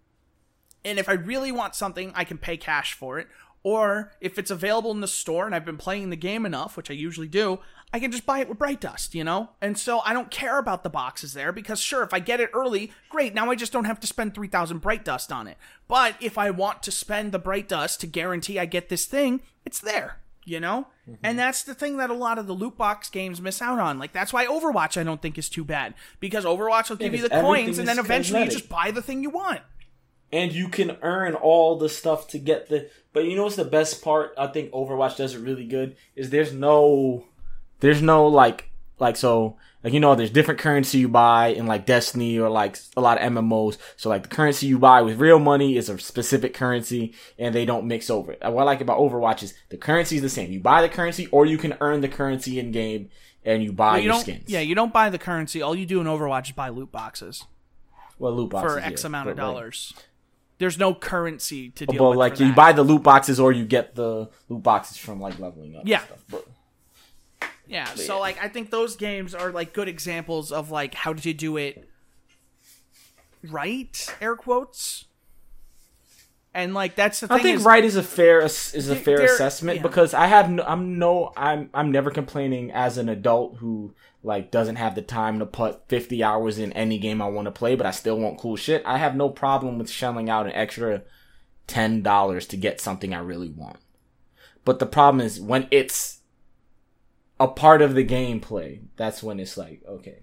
And 0.84 0.98
if 0.98 1.08
I 1.08 1.12
really 1.12 1.52
want 1.52 1.74
something, 1.74 2.12
I 2.14 2.24
can 2.24 2.38
pay 2.38 2.56
cash 2.56 2.94
for 2.94 3.18
it. 3.18 3.28
Or 3.64 4.12
if 4.20 4.38
it's 4.38 4.50
available 4.50 4.90
in 4.90 5.00
the 5.00 5.06
store 5.06 5.46
and 5.46 5.54
I've 5.54 5.64
been 5.64 5.76
playing 5.76 6.10
the 6.10 6.16
game 6.16 6.44
enough, 6.44 6.76
which 6.76 6.90
I 6.90 6.94
usually 6.94 7.28
do, 7.28 7.60
I 7.92 8.00
can 8.00 8.10
just 8.10 8.26
buy 8.26 8.40
it 8.40 8.48
with 8.48 8.58
Bright 8.58 8.80
Dust, 8.80 9.14
you 9.14 9.22
know? 9.22 9.50
And 9.60 9.78
so 9.78 10.00
I 10.00 10.12
don't 10.12 10.30
care 10.30 10.58
about 10.58 10.82
the 10.82 10.90
boxes 10.90 11.34
there 11.34 11.52
because 11.52 11.78
sure, 11.78 12.02
if 12.02 12.12
I 12.12 12.18
get 12.18 12.40
it 12.40 12.50
early, 12.52 12.92
great, 13.08 13.34
now 13.34 13.50
I 13.50 13.54
just 13.54 13.72
don't 13.72 13.84
have 13.84 14.00
to 14.00 14.06
spend 14.06 14.34
3000 14.34 14.78
Bright 14.78 15.04
Dust 15.04 15.30
on 15.30 15.46
it. 15.46 15.58
But 15.86 16.16
if 16.20 16.38
I 16.38 16.50
want 16.50 16.82
to 16.84 16.90
spend 16.90 17.30
the 17.30 17.38
Bright 17.38 17.68
Dust 17.68 18.00
to 18.00 18.06
guarantee 18.06 18.58
I 18.58 18.66
get 18.66 18.88
this 18.88 19.04
thing, 19.04 19.42
it's 19.64 19.78
there, 19.78 20.18
you 20.44 20.60
know? 20.60 20.86
Mm-hmm. 21.08 21.24
And 21.24 21.38
that's 21.38 21.62
the 21.62 21.74
thing 21.74 21.96
that 21.98 22.10
a 22.10 22.14
lot 22.14 22.38
of 22.38 22.46
the 22.46 22.52
loot 22.52 22.76
box 22.76 23.10
games 23.10 23.40
miss 23.40 23.62
out 23.62 23.78
on. 23.78 23.98
Like 23.98 24.12
that's 24.12 24.32
why 24.32 24.46
Overwatch 24.46 25.00
I 25.00 25.02
don't 25.02 25.20
think 25.20 25.38
is 25.38 25.48
too 25.48 25.64
bad 25.64 25.94
because 26.20 26.44
Overwatch 26.44 26.90
will 26.90 26.96
give 26.96 27.14
you 27.14 27.22
the 27.22 27.30
coins 27.30 27.78
and 27.78 27.88
then 27.88 27.98
eventually 27.98 28.40
cosmetic. 28.40 28.52
you 28.52 28.58
just 28.58 28.68
buy 28.68 28.90
the 28.90 29.02
thing 29.02 29.22
you 29.22 29.30
want 29.30 29.60
and 30.32 30.52
you 30.52 30.68
can 30.68 30.96
earn 31.02 31.34
all 31.34 31.76
the 31.76 31.88
stuff 31.88 32.26
to 32.28 32.38
get 32.38 32.68
the. 32.68 32.88
But 33.12 33.26
you 33.26 33.36
know 33.36 33.44
what's 33.44 33.56
the 33.56 33.64
best 33.64 34.02
part? 34.02 34.32
I 34.38 34.46
think 34.46 34.72
Overwatch 34.72 35.18
does 35.18 35.34
it 35.34 35.40
really 35.40 35.66
good. 35.66 35.96
Is 36.16 36.30
there's 36.30 36.52
no, 36.52 37.26
there's 37.80 38.00
no 38.00 38.26
like 38.26 38.70
like 38.98 39.16
so 39.16 39.56
like 39.84 39.92
you 39.92 40.00
know 40.00 40.14
there's 40.14 40.30
different 40.30 40.60
currency 40.60 40.98
you 40.98 41.08
buy 41.08 41.48
in 41.48 41.66
like 41.66 41.86
Destiny 41.86 42.38
or 42.38 42.48
like 42.48 42.78
a 42.96 43.00
lot 43.00 43.20
of 43.20 43.32
MMOs. 43.32 43.78
So 43.96 44.08
like 44.08 44.22
the 44.22 44.28
currency 44.28 44.66
you 44.66 44.78
buy 44.78 45.02
with 45.02 45.18
real 45.18 45.38
money 45.38 45.76
is 45.76 45.88
a 45.88 45.98
specific 45.98 46.54
currency 46.54 47.14
and 47.38 47.54
they 47.54 47.64
don't 47.64 47.86
mix 47.86 48.10
over 48.10 48.32
it. 48.32 48.40
What 48.42 48.62
I 48.62 48.64
like 48.64 48.80
about 48.80 48.98
Overwatch 48.98 49.42
is 49.42 49.54
the 49.70 49.76
currency 49.76 50.16
is 50.16 50.22
the 50.22 50.28
same. 50.28 50.52
You 50.52 50.60
buy 50.60 50.82
the 50.82 50.88
currency 50.88 51.26
or 51.28 51.46
you 51.46 51.58
can 51.58 51.76
earn 51.80 52.00
the 52.00 52.08
currency 52.08 52.58
in 52.60 52.70
game 52.70 53.10
and 53.44 53.62
you 53.62 53.72
buy 53.72 53.92
well, 53.92 53.98
you 53.98 54.10
your 54.10 54.20
skins. 54.20 54.44
Yeah, 54.48 54.60
you 54.60 54.74
don't 54.74 54.92
buy 54.92 55.10
the 55.10 55.18
currency. 55.18 55.62
All 55.62 55.74
you 55.74 55.86
do 55.86 56.00
in 56.00 56.06
Overwatch 56.06 56.46
is 56.46 56.52
buy 56.52 56.68
loot 56.68 56.92
boxes. 56.92 57.44
Well, 58.18 58.32
loot 58.32 58.50
boxes 58.50 58.72
for 58.72 58.78
X 58.78 59.02
yeah, 59.02 59.06
amount 59.08 59.30
of 59.30 59.36
dollars. 59.36 59.92
Right. 59.96 60.06
There's 60.58 60.78
no 60.78 60.94
currency 60.94 61.70
to 61.70 61.86
deal 61.86 61.98
but 61.98 62.10
with. 62.10 62.18
like 62.18 62.38
you 62.38 62.52
buy 62.52 62.70
the 62.70 62.84
loot 62.84 63.02
boxes 63.02 63.40
or 63.40 63.50
you 63.50 63.64
get 63.64 63.96
the 63.96 64.30
loot 64.48 64.62
boxes 64.62 64.96
from 64.96 65.20
like 65.20 65.40
leveling 65.40 65.74
up. 65.74 65.82
Yeah. 65.86 66.02
But, 67.72 67.76
yeah. 67.76 67.88
But 67.96 68.04
so 68.04 68.14
yeah. 68.14 68.20
like 68.20 68.42
I 68.42 68.48
think 68.48 68.70
those 68.70 68.96
games 68.96 69.34
are 69.34 69.50
like 69.50 69.72
good 69.72 69.88
examples 69.88 70.52
of 70.52 70.70
like 70.70 70.94
how 70.94 71.12
did 71.12 71.24
you 71.24 71.34
do 71.34 71.56
it 71.56 71.88
right? 73.50 74.14
Air 74.20 74.36
quotes. 74.36 75.06
And 76.54 76.74
like 76.74 76.96
that's 76.96 77.20
the 77.20 77.28
thing. 77.28 77.38
I 77.38 77.42
think 77.42 77.56
is, 77.58 77.64
right 77.64 77.82
is 77.82 77.96
a 77.96 78.02
fair 78.02 78.40
is 78.40 78.90
a 78.90 78.96
fair 78.96 79.22
assessment 79.22 79.76
yeah. 79.76 79.82
because 79.82 80.12
I 80.12 80.26
have 80.26 80.50
no, 80.50 80.62
I'm 80.62 80.98
no 80.98 81.32
I'm 81.34 81.70
I'm 81.72 81.90
never 81.90 82.10
complaining 82.10 82.70
as 82.72 82.98
an 82.98 83.08
adult 83.08 83.56
who 83.56 83.94
like 84.22 84.50
doesn't 84.50 84.76
have 84.76 84.94
the 84.94 85.02
time 85.02 85.38
to 85.38 85.46
put 85.46 85.88
50 85.88 86.22
hours 86.22 86.58
in 86.58 86.72
any 86.74 86.98
game 86.98 87.22
I 87.22 87.28
want 87.28 87.46
to 87.46 87.50
play, 87.52 87.74
but 87.74 87.86
I 87.86 87.90
still 87.90 88.18
want 88.18 88.38
cool 88.38 88.56
shit. 88.56 88.82
I 88.84 88.98
have 88.98 89.16
no 89.16 89.30
problem 89.30 89.78
with 89.78 89.90
shelling 89.90 90.28
out 90.28 90.46
an 90.46 90.52
extra 90.52 91.02
$10 91.68 92.48
to 92.48 92.56
get 92.56 92.80
something 92.80 93.14
I 93.14 93.18
really 93.20 93.48
want. 93.48 93.78
But 94.64 94.78
the 94.78 94.86
problem 94.86 95.24
is 95.24 95.40
when 95.40 95.66
it's 95.70 96.11
a 97.42 97.48
part 97.48 97.82
of 97.82 97.94
the 97.94 98.04
gameplay, 98.04 98.80
that's 98.96 99.22
when 99.22 99.40
it's 99.40 99.56
like, 99.56 99.82
okay. 99.86 100.22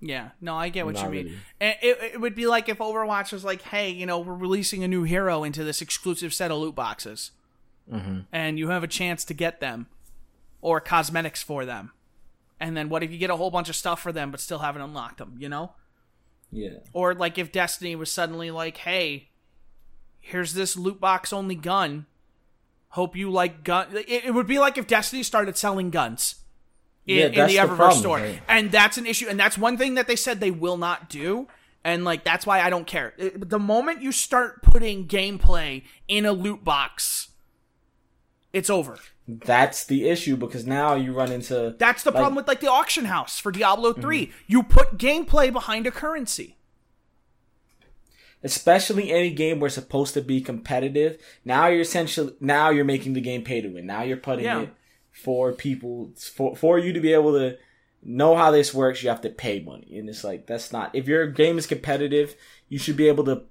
Yeah, 0.00 0.30
no, 0.40 0.56
I 0.56 0.68
get 0.68 0.84
what 0.84 0.94
Not 0.94 1.04
you 1.04 1.10
mean. 1.10 1.24
Really. 1.26 1.38
It, 1.60 1.98
it, 2.14 2.20
would 2.20 2.34
be 2.34 2.46
like 2.46 2.68
if 2.68 2.78
Overwatch 2.78 3.32
was 3.32 3.44
like, 3.44 3.62
hey, 3.62 3.90
you 3.90 4.04
know, 4.04 4.18
we're 4.18 4.34
releasing 4.34 4.82
a 4.82 4.88
new 4.88 5.04
hero 5.04 5.44
into 5.44 5.62
this 5.62 5.80
exclusive 5.80 6.34
set 6.34 6.50
of 6.50 6.58
loot 6.58 6.74
boxes. 6.74 7.30
Mm-hmm. 7.92 8.20
And 8.32 8.58
you 8.58 8.70
have 8.70 8.82
a 8.82 8.88
chance 8.88 9.24
to 9.26 9.34
get 9.34 9.60
them 9.60 9.86
or 10.60 10.80
cosmetics 10.80 11.42
for 11.42 11.64
them. 11.64 11.92
And 12.58 12.76
then 12.76 12.88
what 12.88 13.02
if 13.02 13.12
you 13.12 13.18
get 13.18 13.30
a 13.30 13.36
whole 13.36 13.50
bunch 13.50 13.68
of 13.68 13.76
stuff 13.76 14.00
for 14.00 14.12
them 14.12 14.30
but 14.30 14.40
still 14.40 14.60
haven't 14.60 14.82
unlocked 14.82 15.18
them, 15.18 15.36
you 15.38 15.48
know? 15.48 15.72
Yeah. 16.50 16.78
Or 16.92 17.14
like 17.14 17.38
if 17.38 17.52
Destiny 17.52 17.94
was 17.94 18.10
suddenly 18.10 18.50
like, 18.50 18.78
"Hey, 18.78 19.30
here's 20.20 20.54
this 20.54 20.76
loot 20.76 21.00
box 21.00 21.32
only 21.32 21.54
gun. 21.54 22.06
Hope 22.92 23.14
you 23.14 23.30
like 23.30 23.64
gun." 23.64 23.88
It, 23.94 24.26
it 24.26 24.34
would 24.34 24.46
be 24.46 24.58
like 24.58 24.78
if 24.78 24.86
Destiny 24.86 25.22
started 25.22 25.56
selling 25.56 25.90
guns 25.90 26.36
in, 27.06 27.32
yeah, 27.32 27.42
in 27.42 27.48
the 27.48 27.56
Eververse 27.56 27.94
store, 27.94 28.18
right? 28.18 28.40
and 28.48 28.70
that's 28.70 28.96
an 28.96 29.06
issue. 29.06 29.28
And 29.28 29.38
that's 29.38 29.58
one 29.58 29.76
thing 29.76 29.94
that 29.94 30.06
they 30.06 30.16
said 30.16 30.40
they 30.40 30.50
will 30.50 30.76
not 30.76 31.08
do. 31.08 31.48
And 31.84 32.04
like 32.04 32.24
that's 32.24 32.46
why 32.46 32.60
I 32.60 32.70
don't 32.70 32.86
care. 32.86 33.14
It, 33.18 33.50
the 33.50 33.58
moment 33.58 34.02
you 34.02 34.12
start 34.12 34.62
putting 34.62 35.08
gameplay 35.08 35.82
in 36.06 36.24
a 36.24 36.32
loot 36.32 36.62
box, 36.64 37.30
it's 38.52 38.70
over. 38.70 38.98
That's 39.26 39.84
the 39.84 40.08
issue 40.08 40.36
because 40.36 40.66
now 40.66 40.94
you 40.94 41.12
run 41.12 41.32
into. 41.32 41.74
That's 41.78 42.02
the 42.02 42.10
like, 42.10 42.18
problem 42.18 42.34
with 42.36 42.48
like 42.48 42.60
the 42.60 42.70
auction 42.70 43.06
house 43.06 43.38
for 43.38 43.50
Diablo 43.50 43.92
3. 43.92 44.26
Mm-hmm. 44.26 44.32
You 44.46 44.62
put 44.62 44.98
gameplay 44.98 45.52
behind 45.52 45.86
a 45.86 45.90
currency. 45.90 46.56
Especially 48.44 49.12
any 49.12 49.30
game 49.30 49.60
where 49.60 49.66
it's 49.66 49.76
supposed 49.76 50.14
to 50.14 50.20
be 50.20 50.40
competitive. 50.40 51.18
Now 51.44 51.68
you're 51.68 51.82
essentially 51.82 52.34
now 52.40 52.70
you're 52.70 52.84
making 52.84 53.12
the 53.12 53.20
game 53.20 53.44
pay 53.44 53.60
to 53.60 53.68
win. 53.68 53.86
Now 53.86 54.02
you're 54.02 54.16
putting 54.16 54.44
yeah. 54.44 54.62
it 54.62 54.70
for 55.12 55.52
people 55.52 56.12
for 56.16 56.56
for 56.56 56.78
you 56.78 56.92
to 56.92 57.00
be 57.00 57.12
able 57.12 57.32
to 57.34 57.56
know 58.02 58.34
how 58.36 58.50
this 58.50 58.74
works. 58.74 59.02
You 59.02 59.10
have 59.10 59.20
to 59.20 59.30
pay 59.30 59.60
money, 59.60 59.98
and 59.98 60.08
it's 60.08 60.24
like 60.24 60.46
that's 60.46 60.72
not. 60.72 60.94
If 60.94 61.06
your 61.06 61.26
game 61.26 61.58
is 61.58 61.66
competitive, 61.66 62.34
you 62.68 62.78
should 62.78 62.96
be 62.96 63.08
able 63.08 63.24
to 63.24 63.42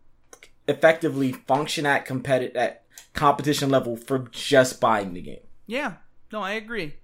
effectively 0.67 1.31
function 1.31 1.85
at 1.85 2.05
competitive 2.05 2.55
at 2.55 2.83
competition 3.13 3.69
level 3.69 3.95
for 3.95 4.27
just 4.31 4.81
buying 4.81 5.13
the 5.13 5.21
game. 5.21 5.39
Yeah, 5.67 5.93
no, 6.31 6.41
I 6.41 6.53
agree. 6.53 6.95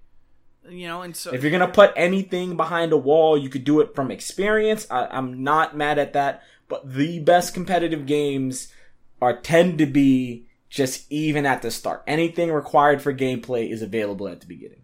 You 0.68 0.86
know, 0.86 1.02
and 1.02 1.16
so 1.16 1.32
if 1.32 1.42
you're 1.42 1.52
gonna 1.52 1.68
put 1.68 1.92
anything 1.96 2.56
behind 2.56 2.92
a 2.92 2.96
wall, 2.96 3.38
you 3.38 3.48
could 3.48 3.64
do 3.64 3.80
it 3.80 3.94
from 3.94 4.10
experience. 4.10 4.86
I, 4.90 5.06
I'm 5.06 5.42
not 5.42 5.76
mad 5.76 5.98
at 5.98 6.12
that, 6.12 6.42
but 6.68 6.94
the 6.94 7.20
best 7.20 7.54
competitive 7.54 8.06
games 8.06 8.72
are 9.20 9.40
tend 9.40 9.78
to 9.78 9.86
be 9.86 10.46
just 10.68 11.10
even 11.10 11.46
at 11.46 11.62
the 11.62 11.70
start. 11.70 12.02
Anything 12.06 12.52
required 12.52 13.02
for 13.02 13.12
gameplay 13.12 13.70
is 13.70 13.82
available 13.82 14.28
at 14.28 14.40
the 14.40 14.46
beginning. 14.46 14.82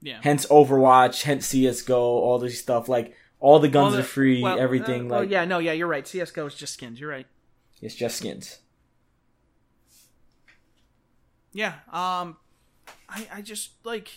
Yeah. 0.00 0.20
Hence 0.22 0.46
Overwatch, 0.46 1.22
hence 1.22 1.46
CS:GO, 1.46 2.00
all 2.00 2.38
this 2.38 2.60
stuff. 2.60 2.88
Like 2.88 3.14
all 3.40 3.58
the 3.58 3.68
guns 3.68 3.94
the, 3.94 4.00
are 4.00 4.04
free, 4.04 4.42
well, 4.42 4.58
everything. 4.58 5.10
Uh, 5.10 5.16
like, 5.16 5.28
oh 5.28 5.30
yeah, 5.30 5.44
no, 5.44 5.58
yeah, 5.58 5.72
you're 5.72 5.88
right. 5.88 6.06
CS:GO 6.06 6.46
is 6.46 6.54
just 6.54 6.74
skins. 6.74 7.00
You're 7.00 7.10
right. 7.10 7.26
It's 7.82 7.94
just 7.94 8.16
skins 8.16 8.60
yeah, 11.56 11.72
um, 11.90 12.36
I 13.08 13.26
I 13.32 13.40
just 13.42 13.70
like 13.82 14.10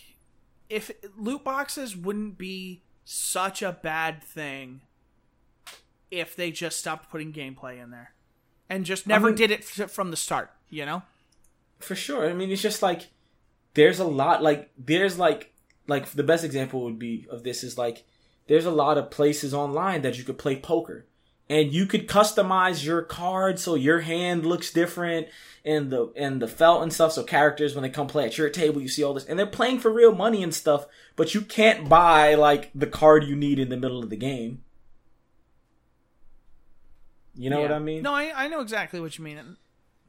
if 0.70 0.92
loot 1.18 1.46
boxes 1.46 1.96
wouldn't 1.96 2.38
be 2.38 2.84
such 3.06 3.62
a 3.62 3.72
bad 3.72 4.22
thing 4.22 4.82
if 6.12 6.36
they 6.36 6.52
just 6.52 6.80
stopped 6.80 7.10
putting 7.10 7.34
gameplay 7.34 7.82
in 7.82 7.92
there. 7.92 8.14
And 8.70 8.86
just 8.86 9.08
never 9.08 9.28
I 9.28 9.30
mean, 9.32 9.38
did 9.38 9.52
it 9.52 9.64
from 9.64 10.12
the 10.12 10.18
start, 10.18 10.52
you 10.70 10.86
know? 10.86 11.04
For 11.80 11.96
sure. 11.96 12.30
I 12.30 12.34
mean, 12.34 12.52
it's 12.52 12.62
just 12.62 12.82
like 12.82 13.10
there's 13.74 14.00
a 14.00 14.06
lot 14.06 14.44
like 14.44 14.70
there's 14.78 15.18
like 15.18 15.54
like 15.88 16.12
the 16.12 16.24
best 16.24 16.44
example 16.44 16.84
would 16.84 17.00
be 17.00 17.26
of 17.32 17.44
this 17.44 17.64
is 17.64 17.78
like 17.78 18.04
there's 18.48 18.66
a 18.66 18.72
lot 18.72 18.98
of 18.98 19.12
places 19.12 19.54
online 19.54 20.02
that 20.02 20.18
you 20.18 20.24
could 20.24 20.38
play 20.38 20.56
poker. 20.56 21.06
And 21.52 21.74
you 21.74 21.88
could 21.88 22.08
customize 22.08 22.86
your 22.86 23.02
card 23.02 23.58
so 23.58 23.74
your 23.74 24.02
hand 24.02 24.46
looks 24.46 24.72
different 24.72 25.30
and 25.66 25.90
the 25.90 26.12
and 26.16 26.40
the 26.40 26.48
felt 26.48 26.84
and 26.84 26.94
stuff. 26.94 27.14
So 27.14 27.24
characters 27.24 27.74
when 27.74 27.82
they 27.82 27.90
come 27.90 28.06
play 28.06 28.26
at 28.26 28.38
your 28.38 28.50
table 28.50 28.82
you 28.82 28.88
see 28.88 29.04
all 29.04 29.16
this. 29.16 29.26
And 29.26 29.40
they're 29.40 29.48
playing 29.48 29.80
for 29.80 29.92
real 29.92 30.14
money 30.14 30.44
and 30.44 30.54
stuff 30.54 30.86
but 31.20 31.36
you 31.36 31.42
can't 31.42 31.90
buy 31.90 32.34
like 32.34 32.72
the 32.74 32.88
card 32.88 33.26
you 33.26 33.36
need 33.36 33.60
in 33.60 33.68
the 33.68 33.76
middle 33.76 34.02
of 34.02 34.10
the 34.10 34.16
game 34.16 34.64
you 37.40 37.50
know 37.50 37.58
yeah. 37.58 37.64
what 37.64 37.72
i 37.72 37.80
mean? 37.80 38.04
No 38.04 38.14
I, 38.14 38.32
I 38.36 38.48
know 38.48 38.62
exactly 38.62 39.00
what 39.00 39.18
you 39.18 39.24
mean. 39.24 39.58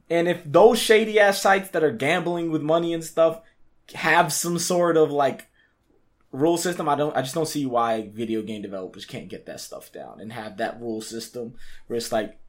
And 0.09 0.27
if 0.27 0.43
those 0.45 0.79
shady 0.79 1.19
ass 1.19 1.41
sites 1.41 1.69
that 1.69 1.83
are 1.83 1.91
gambling 1.91 2.51
with 2.51 2.61
money 2.61 2.93
and 2.93 3.03
stuff 3.03 3.41
have 3.95 4.31
some 4.31 4.59
sort 4.59 4.97
of 4.97 5.11
like 5.11 5.47
rule 6.31 6.57
system 6.57 6.87
i 6.87 6.95
don't 6.95 7.17
i 7.17 7.21
just 7.21 7.33
don't 7.33 7.47
see 7.47 7.65
why 7.65 8.09
video 8.13 8.41
game 8.41 8.61
developers 8.61 9.03
can't 9.03 9.27
get 9.27 9.45
that 9.47 9.59
stuff 9.59 9.91
down 9.91 10.21
and 10.21 10.31
have 10.31 10.55
that 10.55 10.79
rule 10.79 11.01
system 11.01 11.53
where 11.87 11.97
it's 11.97 12.09
like 12.09 12.39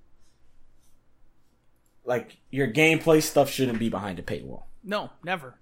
like 2.04 2.38
your 2.50 2.68
gameplay 2.68 3.22
stuff 3.22 3.50
shouldn't 3.50 3.78
be 3.78 3.88
behind 3.88 4.18
a 4.18 4.22
paywall. 4.22 4.64
No 4.82 5.10
never. 5.24 5.58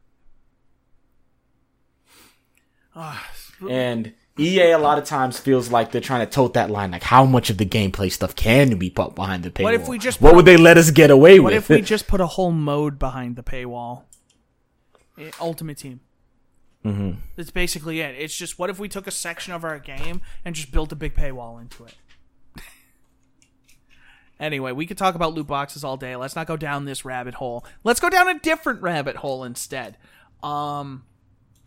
Ah, 2.95 3.31
and 3.69 4.13
EA 4.41 4.71
a 4.73 4.79
lot 4.79 4.99
of 4.99 5.05
times 5.05 5.39
feels 5.39 5.71
like 5.71 5.93
they're 5.93 6.01
trying 6.01 6.27
to 6.27 6.31
tote 6.31 6.55
that 6.55 6.71
line, 6.71 6.91
like 6.91 7.03
how 7.03 7.25
much 7.25 7.51
of 7.51 7.59
the 7.59 7.67
gameplay 7.67 8.11
stuff 8.11 8.35
can 8.35 8.77
be 8.79 8.91
put 8.91 9.15
behind 9.15 9.43
the 9.43 9.51
paywall? 9.51 9.65
What 9.65 9.75
if 9.75 9.89
we 9.89 9.99
just? 9.99 10.21
What 10.21 10.35
would 10.35 10.47
they 10.47 10.57
let 10.57 10.79
us 10.79 10.91
get 10.91 11.11
away 11.11 11.39
what 11.39 11.53
with? 11.53 11.69
What 11.69 11.77
if 11.77 11.83
we 11.83 11.83
just 11.83 12.09
put 12.09 12.21
a 12.21 12.27
whole 12.27 12.53
mode 12.53 12.99
behind 12.99 13.37
the 13.37 13.43
paywall? 13.43 14.05
Ultimate 15.41 15.79
Team. 15.79 16.01
Mm-hmm. 16.85 17.21
That's 17.37 17.51
basically 17.51 18.01
it. 18.01 18.15
It's 18.19 18.37
just 18.37 18.59
what 18.59 18.71
if 18.71 18.79
we 18.79 18.89
took 18.89 19.07
a 19.07 19.11
section 19.11 19.53
of 19.53 19.65
our 19.65 19.79
game 19.79 20.23
and 20.45 20.55
just 20.55 20.73
built 20.73 20.93
a 20.93 20.97
big 20.97 21.15
paywall 21.15 21.61
into 21.61 21.85
it? 21.85 21.95
anyway, 24.41 24.73
we 24.73 24.87
could 24.87 24.97
talk 24.97 25.15
about 25.15 25.35
loot 25.35 25.47
boxes 25.47 25.85
all 25.85 25.99
day. 25.99 26.17
Let's 26.17 26.37
not 26.37 26.47
go 26.47 26.57
down 26.57 26.87
this 26.87 27.05
rabbit 27.05 27.35
hole. 27.35 27.67
Let's 27.85 28.01
go 28.01 28.09
down 28.09 28.29
a 28.29 28.39
different 28.39 28.81
rabbit 28.81 29.17
hole 29.17 29.45
instead. 29.45 29.99
Um, 30.43 31.05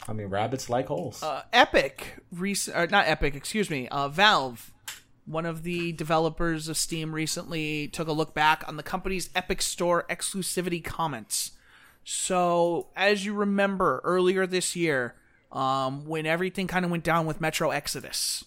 I 0.08 0.14
mean, 0.14 0.28
rabbits 0.28 0.70
like 0.70 0.88
holes. 0.88 1.24
Uh, 1.24 1.44
Epic, 1.54 2.16
rec- 2.32 2.76
or 2.76 2.88
not 2.88 3.08
Epic, 3.08 3.36
excuse 3.36 3.70
me. 3.70 3.88
Uh, 3.88 4.08
Valve 4.10 4.70
one 5.26 5.46
of 5.46 5.64
the 5.64 5.94
developers 5.94 6.68
of 6.68 6.76
Steam 6.76 7.16
recently 7.16 7.88
took 7.88 8.10
a 8.10 8.12
look 8.12 8.34
back 8.34 8.62
on 8.68 8.76
the 8.76 8.84
company's 8.84 9.30
Epic 9.34 9.62
Store 9.62 10.06
exclusivity 10.10 10.84
comments. 10.84 11.52
So, 12.04 12.88
as 12.96 13.26
you 13.26 13.34
remember 13.34 14.02
earlier 14.04 14.46
this 14.46 14.76
year, 14.76 15.16
um, 15.54 16.06
when 16.06 16.26
everything 16.26 16.68
kind 16.68 16.84
of 16.84 16.92
went 16.92 17.06
down 17.06 17.26
with 17.26 17.40
Metro 17.40 17.70
Exodus, 17.70 18.44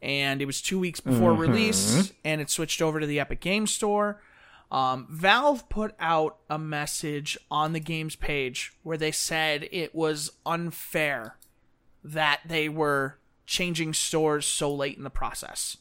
and 0.00 0.40
it 0.40 0.46
was 0.46 0.62
two 0.62 0.78
weeks 0.78 1.00
before 1.00 1.32
Mm-hmm. 1.32 1.40
release, 1.40 2.12
and 2.24 2.40
it 2.40 2.48
switched 2.48 2.80
over 2.80 3.00
to 3.00 3.06
the 3.06 3.20
Epic 3.20 3.40
Game 3.40 3.66
Store. 3.66 4.22
Um, 4.74 5.06
Valve 5.08 5.68
put 5.68 5.94
out 6.00 6.38
a 6.50 6.58
message 6.58 7.38
on 7.48 7.74
the 7.74 7.78
game's 7.78 8.16
page 8.16 8.72
where 8.82 8.96
they 8.96 9.12
said 9.12 9.68
it 9.70 9.94
was 9.94 10.32
unfair 10.44 11.36
that 12.02 12.40
they 12.44 12.68
were 12.68 13.20
changing 13.46 13.94
stores 13.94 14.44
so 14.44 14.74
late 14.74 14.96
in 14.96 15.04
the 15.04 15.10
process. 15.10 15.76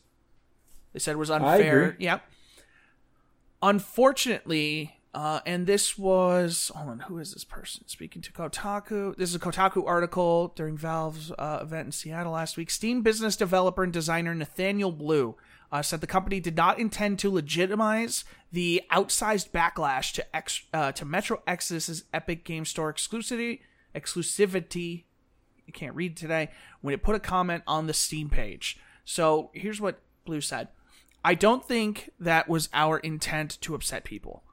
They 0.93 0.99
said 0.99 1.13
it 1.13 1.17
was 1.17 1.31
unfair. 1.31 1.95
Yep. 1.97 2.23
Unfortunately, 3.63 4.99
uh, 5.15 5.39
and 5.43 5.65
this 5.65 5.97
was 5.97 6.71
hold 6.75 6.89
on, 6.89 6.99
who 6.99 7.17
is 7.17 7.33
this 7.33 7.43
person 7.43 7.87
speaking 7.87 8.21
to 8.21 8.31
Kotaku? 8.31 9.15
This 9.15 9.29
is 9.29 9.35
a 9.35 9.39
Kotaku 9.39 9.87
article 9.87 10.53
during 10.55 10.77
Valve's 10.77 11.31
uh, 11.31 11.59
event 11.63 11.87
in 11.87 11.91
Seattle 11.93 12.33
last 12.33 12.57
week. 12.57 12.69
Steam 12.69 13.01
business 13.01 13.35
developer 13.35 13.83
and 13.83 13.91
designer 13.91 14.35
Nathaniel 14.35 14.91
Blue 14.91 15.35
uh, 15.73 15.81
said 15.81 16.01
the 16.01 16.07
company 16.07 16.39
did 16.39 16.55
not 16.55 16.77
intend 16.77 17.17
to 17.17 17.31
legitimize 17.31 18.23
the 18.51 18.83
outsized 18.91 19.49
backlash 19.49 20.13
to 20.13 20.35
ex- 20.35 20.61
uh, 20.71 20.91
to 20.91 21.03
Metro 21.03 21.41
Exodus's 21.47 22.03
Epic 22.13 22.45
Game 22.45 22.63
Store 22.63 22.93
exclusivity 22.93 23.61
exclusivity. 23.95 25.05
I 25.67 25.71
can't 25.71 25.95
read 25.95 26.15
today 26.15 26.51
when 26.81 26.93
it 26.93 27.01
put 27.01 27.15
a 27.15 27.19
comment 27.19 27.63
on 27.65 27.87
the 27.87 27.93
Steam 27.93 28.29
page. 28.29 28.77
So 29.03 29.49
here's 29.53 29.81
what 29.81 29.99
Blue 30.25 30.41
said. 30.41 30.67
I 31.25 31.33
don't 31.33 31.65
think 31.65 32.11
that 32.19 32.47
was 32.47 32.69
our 32.71 32.99
intent 32.99 33.59
to 33.61 33.73
upset 33.73 34.03
people. 34.03 34.43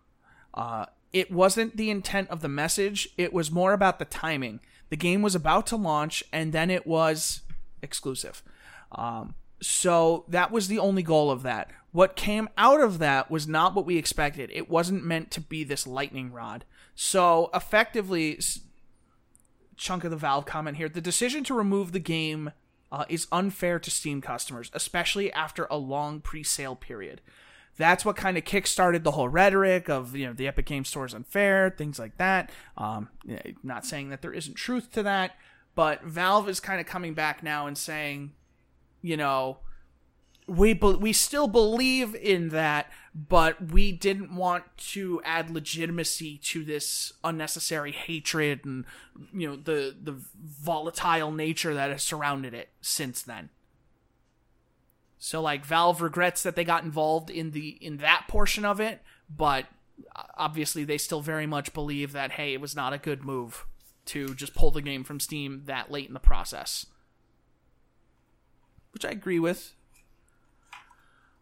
Uh, 0.55 0.87
it 1.13 1.31
wasn't 1.31 1.77
the 1.77 1.91
intent 1.91 2.31
of 2.31 2.41
the 2.41 2.49
message. 2.49 3.11
It 3.19 3.35
was 3.35 3.51
more 3.51 3.75
about 3.75 3.99
the 3.99 4.05
timing. 4.07 4.61
The 4.89 4.97
game 4.97 5.21
was 5.21 5.35
about 5.35 5.67
to 5.67 5.77
launch, 5.77 6.25
and 6.33 6.53
then 6.55 6.71
it 6.71 6.87
was 6.87 7.43
exclusive. 7.83 8.43
Um, 8.93 9.35
so 9.61 10.25
that 10.29 10.51
was 10.51 10.69
the 10.69 10.79
only 10.79 11.03
goal 11.03 11.31
of 11.31 11.43
that. 11.43 11.71
What 11.93 12.17
came 12.17 12.49
out 12.57 12.81
of 12.81 12.99
that 12.99 13.31
was 13.31 13.49
not 13.49 13.75
what 13.75 13.85
we 13.85 13.97
expected. 13.97 14.51
It 14.53 14.71
wasn't 14.71 15.05
meant 15.05 15.31
to 15.33 15.41
be 15.41 15.65
this 15.65 15.87
lightning 15.87 16.33
rod. 16.33 16.65
So 16.95 17.51
effectively, 17.53 18.39
chunk 19.77 20.05
of 20.05 20.11
the 20.11 20.17
Valve 20.17 20.47
comment 20.47 20.77
here. 20.77 20.89
The 20.89 21.01
decision 21.01 21.43
to 21.45 21.55
remove 21.55 21.93
the 21.93 21.99
game 21.99 22.53
uh, 22.93 23.05
is 23.09 23.27
unfair 23.33 23.79
to 23.79 23.91
Steam 23.91 24.21
customers, 24.21 24.71
especially 24.73 25.33
after 25.33 25.67
a 25.71 25.77
long 25.77 26.21
pre-sale 26.21 26.77
period. 26.77 27.21
That's 27.77 28.05
what 28.05 28.17
kind 28.17 28.37
of 28.37 28.45
kickstarted 28.45 29.05
the 29.05 29.13
whole 29.13 29.29
rhetoric 29.29 29.89
of 29.89 30.15
you 30.15 30.27
know 30.27 30.33
the 30.33 30.47
Epic 30.47 30.67
Game 30.67 30.85
Store 30.85 31.07
is 31.07 31.15
unfair, 31.15 31.71
things 31.71 31.99
like 31.99 32.19
that. 32.19 32.51
Um, 32.77 33.09
not 33.63 33.87
saying 33.87 34.11
that 34.11 34.23
there 34.23 34.33
isn't 34.33 34.55
truth 34.55 34.93
to 34.93 35.03
that, 35.05 35.37
but 35.75 36.03
Valve 36.05 36.49
is 36.49 36.61
kind 36.61 36.81
of 36.81 36.87
coming 36.87 37.15
back 37.15 37.43
now 37.43 37.67
and 37.67 37.79
saying, 37.79 38.33
you 39.03 39.17
know, 39.17 39.59
we 40.47 40.73
be- 40.73 40.95
we 40.95 41.13
still 41.13 41.47
believe 41.47 42.15
in 42.15 42.49
that, 42.49 42.91
but 43.15 43.71
we 43.71 43.93
didn't 43.93 44.35
want 44.35 44.65
to 44.77 45.21
add 45.25 45.51
legitimacy 45.51 46.39
to 46.39 46.65
this 46.65 47.13
unnecessary 47.23 47.93
hatred 47.93 48.65
and 48.65 48.85
you 49.33 49.49
know 49.49 49.57
the 49.57 49.95
the 50.01 50.21
volatile 50.37 51.31
nature 51.31 51.73
that 51.75 51.91
has 51.91 52.03
surrounded 52.03 52.53
it 52.53 52.71
since 52.81 53.23
then. 53.23 53.51
So 55.19 55.41
like 55.41 55.65
Valve 55.65 56.01
regrets 56.03 56.43
that 56.43 56.57
they 56.57 56.65
got 56.65 56.83
involved 56.83 57.31
in 57.31 57.53
the 57.53 57.79
in 57.81 57.99
that 57.99 58.25
portion 58.27 58.65
of 58.65 58.81
it, 58.81 59.03
but 59.29 59.67
obviously 60.37 60.83
they 60.83 60.99
still 60.99 61.21
very 61.21 61.47
much 61.47 61.73
believe 61.73 62.13
that 62.13 62.33
hey, 62.33 62.55
it 62.55 62.61
was 62.61 62.75
not 62.75 62.93
a 62.93 62.99
good 62.99 63.23
move 63.23 63.67
to 64.07 64.35
just 64.35 64.55
pull 64.55 64.71
the 64.71 64.83
game 64.83 65.05
from 65.05 65.21
Steam 65.21 65.63
that 65.67 65.91
late 65.91 66.09
in 66.09 66.15
the 66.15 66.21
process. 66.21 66.87
Which 68.93 69.05
I 69.05 69.11
agree 69.11 69.39
with. 69.39 69.73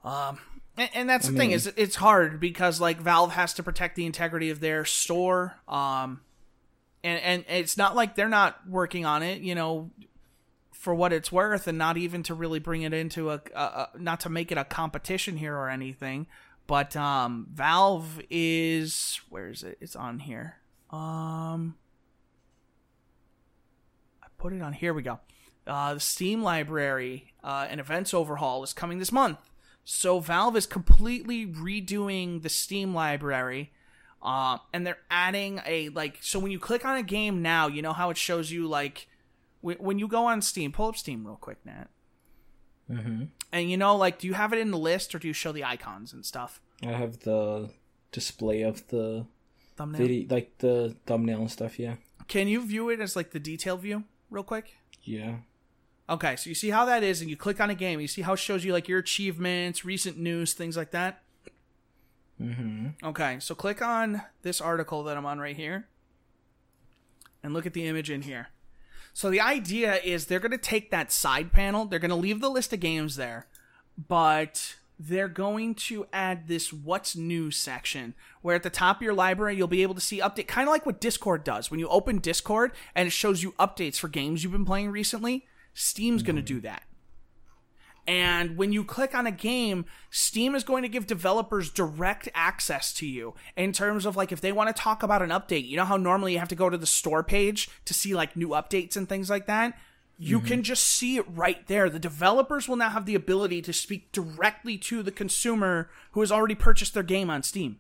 Um 0.05 0.39
and, 0.77 0.91
and 0.95 1.11
that's 1.11 1.29
the 1.29 1.37
thing 1.37 1.51
is 1.51 1.67
it's 1.77 1.97
hard 1.97 2.39
because 2.39 2.81
like 2.81 3.01
Valve 3.01 3.33
has 3.33 3.53
to 3.55 3.63
protect 3.63 3.97
the 3.97 4.07
integrity 4.07 4.51
of 4.51 4.61
their 4.61 4.85
store 4.85 5.57
um 5.67 6.21
and 7.03 7.21
and 7.21 7.45
it's 7.49 7.77
not 7.77 7.97
like 7.97 8.15
they're 8.15 8.29
not 8.29 8.61
working 8.69 9.05
on 9.05 9.23
it, 9.23 9.41
you 9.41 9.55
know, 9.55 9.91
for 10.73 10.95
what 10.95 11.13
it's 11.13 11.33
worth 11.33 11.67
and 11.67 11.77
not 11.79 11.97
even 11.97 12.23
to 12.25 12.35
really 12.35 12.61
bring 12.61 12.83
it 12.83 12.93
into 12.95 13.31
a, 13.31 13.41
a, 13.55 13.61
a 13.61 13.89
not 13.99 14.21
to 14.21 14.29
make 14.29 14.53
it 14.53 14.59
a 14.59 14.65
competition 14.65 15.37
here 15.37 15.57
or 15.57 15.69
anything 15.69 16.27
but 16.69 16.95
um 16.95 17.49
valve 17.53 18.21
is 18.31 19.21
where 19.31 19.49
is 19.49 19.65
it? 19.65 19.79
It's 19.81 19.97
on 19.97 20.21
here. 20.21 20.59
Um 20.91 21.77
i 24.23 24.27
put 24.39 24.53
it 24.53 24.63
on 24.63 24.73
here 24.73 24.95
we 24.95 25.03
go 25.03 25.19
uh 25.69 25.95
the 25.95 26.01
steam 26.01 26.43
library 26.43 27.33
uh 27.45 27.67
an 27.71 27.79
events 27.79 28.13
overhaul 28.13 28.63
is 28.65 28.73
coming 28.73 28.99
this 28.99 29.13
month 29.13 29.39
so 29.85 30.19
valve 30.19 30.57
is 30.57 30.67
completely 30.67 31.47
redoing 31.47 32.43
the 32.43 32.49
steam 32.49 32.95
library 32.95 33.71
um 34.23 34.59
and 34.73 34.85
they're 34.87 34.99
adding 35.11 35.61
a 35.67 35.89
like 35.91 36.19
so 36.21 36.39
when 36.41 36.51
you 36.51 36.59
click 36.59 36.85
on 36.85 36.97
a 36.97 37.03
game 37.03 37.41
now 37.43 37.69
you 37.69 37.81
know 37.83 37.93
how 37.93 38.11
it 38.11 38.17
shows 38.17 38.51
you 38.51 38.67
like 38.67 39.07
when 39.61 39.77
when 39.79 39.99
you 39.99 40.07
go 40.09 40.27
on 40.27 40.41
Steam, 40.43 40.73
pull 40.73 40.87
up 40.89 40.97
Steam 40.97 41.27
real 41.27 41.37
quick, 41.37 41.59
Nat. 41.65 41.87
Mm-hmm. 42.91 43.25
And 43.53 43.71
you 43.71 43.77
know, 43.77 43.97
like, 43.97 44.19
do 44.19 44.27
you 44.27 44.35
have 44.35 44.53
it 44.53 44.59
in 44.59 44.71
the 44.71 44.79
list 44.79 45.15
or 45.15 45.19
do 45.19 45.27
you 45.29 45.35
show 45.35 45.53
the 45.53 45.65
icons 45.65 46.13
and 46.13 46.25
stuff? 46.25 46.61
I 46.83 46.93
have 46.93 47.21
the 47.21 47.71
display 48.13 48.63
of 48.63 48.87
the 48.89 49.27
Thumbnail. 49.77 50.01
video, 50.01 50.27
like 50.31 50.59
the 50.59 50.95
thumbnail 51.07 51.41
and 51.41 51.51
stuff. 51.51 51.79
Yeah, 51.79 51.97
Can 52.29 52.49
you 52.49 52.65
view 52.65 52.89
it 52.89 53.01
as 53.01 53.17
like 53.17 53.33
the 53.33 53.41
detail 53.41 53.77
view 53.77 54.05
real 54.31 54.45
quick? 54.45 54.77
yeah. 55.03 55.37
Okay, 56.11 56.37
so 56.37 56.49
you 56.49 56.55
see 56.55 56.71
how 56.71 56.85
that 56.87 57.03
is, 57.03 57.21
and 57.21 57.29
you 57.29 57.37
click 57.37 57.61
on 57.61 57.69
a 57.69 57.75
game. 57.75 58.01
You 58.01 58.09
see 58.09 58.23
how 58.23 58.33
it 58.33 58.39
shows 58.39 58.65
you 58.65 58.73
like 58.73 58.89
your 58.89 58.99
achievements, 58.99 59.85
recent 59.85 60.17
news, 60.17 60.55
things 60.55 60.77
like 60.77 60.91
that. 60.93 61.23
Mm-hmm. 62.41 63.05
Okay, 63.05 63.39
so 63.41 63.55
click 63.55 63.83
on 63.83 64.23
this 64.43 64.61
article 64.61 65.03
that 65.05 65.17
I'm 65.17 65.27
on 65.27 65.39
right 65.39 65.57
here, 65.57 65.89
and 67.43 67.53
look 67.53 67.67
at 67.67 67.75
the 67.75 67.87
image 67.87 68.11
in 68.11 68.23
here. 68.23 68.49
So 69.13 69.31
the 69.31 69.41
idea 69.41 69.97
is 69.97 70.27
they're 70.27 70.39
going 70.39 70.53
to 70.53 70.59
take 70.59 70.91
that 70.91 71.11
side 71.11 71.53
panel, 71.53 71.85
they're 71.85 71.99
going 71.99 72.11
to 72.11 72.15
leave 72.15 72.41
the 72.41 72.51
list 72.51 72.73
of 72.73 72.81
games 72.81 73.17
there, 73.17 73.47
but 73.97 74.77
they're 74.99 75.29
going 75.29 75.75
to 75.75 76.07
add 76.13 76.49
this 76.49 76.73
what's 76.73 77.17
new 77.17 77.51
section 77.51 78.15
where 78.43 78.57
at 78.57 78.63
the 78.63 78.71
top 78.71 78.97
of 78.97 79.03
your 79.03 79.15
library 79.15 79.57
you'll 79.57 79.69
be 79.69 79.83
able 79.83 79.95
to 79.95 80.01
see 80.01 80.21
update 80.21 80.49
kind 80.49 80.69
of 80.69 80.73
like 80.73 80.87
what 80.87 81.01
Discord 81.01 81.45
does. 81.45 81.71
When 81.71 81.81
you 81.81 81.89
open 81.89 82.19
Discord 82.19 82.73
and 82.95 83.07
it 83.07 83.13
shows 83.13 83.43
you 83.43 83.53
updates 83.53 83.97
for 83.97 84.09
games 84.09 84.43
you've 84.43 84.53
been 84.53 84.65
playing 84.65 84.91
recently, 84.91 85.47
Steam's 85.75 86.23
going 86.23 86.37
to 86.37 86.43
do 86.43 86.61
that. 86.61 86.83
And 88.09 88.57
when 88.57 88.73
you 88.73 88.85
click 88.85 89.15
on 89.15 89.27
a 89.27 89.31
game, 89.31 89.85
Steam 90.11 90.55
is 90.55 90.65
going 90.65 90.83
to 90.83 90.89
give 90.89 91.07
developers 91.07 91.71
direct 91.71 92.27
access 92.35 92.91
to 92.95 93.07
you 93.07 93.35
in 93.55 93.73
terms 93.73 94.07
of 94.07 94.17
like 94.17 94.33
if 94.33 94.41
they 94.41 94.51
want 94.51 94.75
to 94.75 94.83
talk 94.83 95.03
about 95.03 95.21
an 95.21 95.29
update. 95.29 95.69
You 95.69 95.77
know 95.77 95.85
how 95.85 95.99
normally 95.99 96.33
you 96.33 96.39
have 96.39 96.49
to 96.49 96.55
go 96.55 96.71
to 96.71 96.79
the 96.79 96.87
store 96.87 97.23
page 97.23 97.69
to 97.85 97.93
see 97.93 98.15
like 98.15 98.35
new 98.35 98.49
updates 98.49 98.97
and 98.97 99.07
things 99.07 99.29
like 99.29 99.47
that? 99.47 99.79
You 100.21 100.41
can 100.41 100.65
just 100.65 100.83
see 100.83 101.17
it 101.17 101.27
right 101.29 101.65
there. 101.69 101.89
The 101.89 102.01
developers 102.01 102.67
will 102.67 102.75
now 102.75 102.89
have 102.89 103.07
the 103.07 103.15
ability 103.15 103.63
to 103.63 103.73
speak 103.73 104.11
directly 104.11 104.77
to 104.79 105.05
the 105.05 105.13
consumer 105.13 105.91
who 106.13 106.21
has 106.21 106.33
already 106.33 106.57
purchased 106.57 106.95
their 106.95 107.05
game 107.05 107.31
on 107.31 107.45
Steam. 107.45 107.79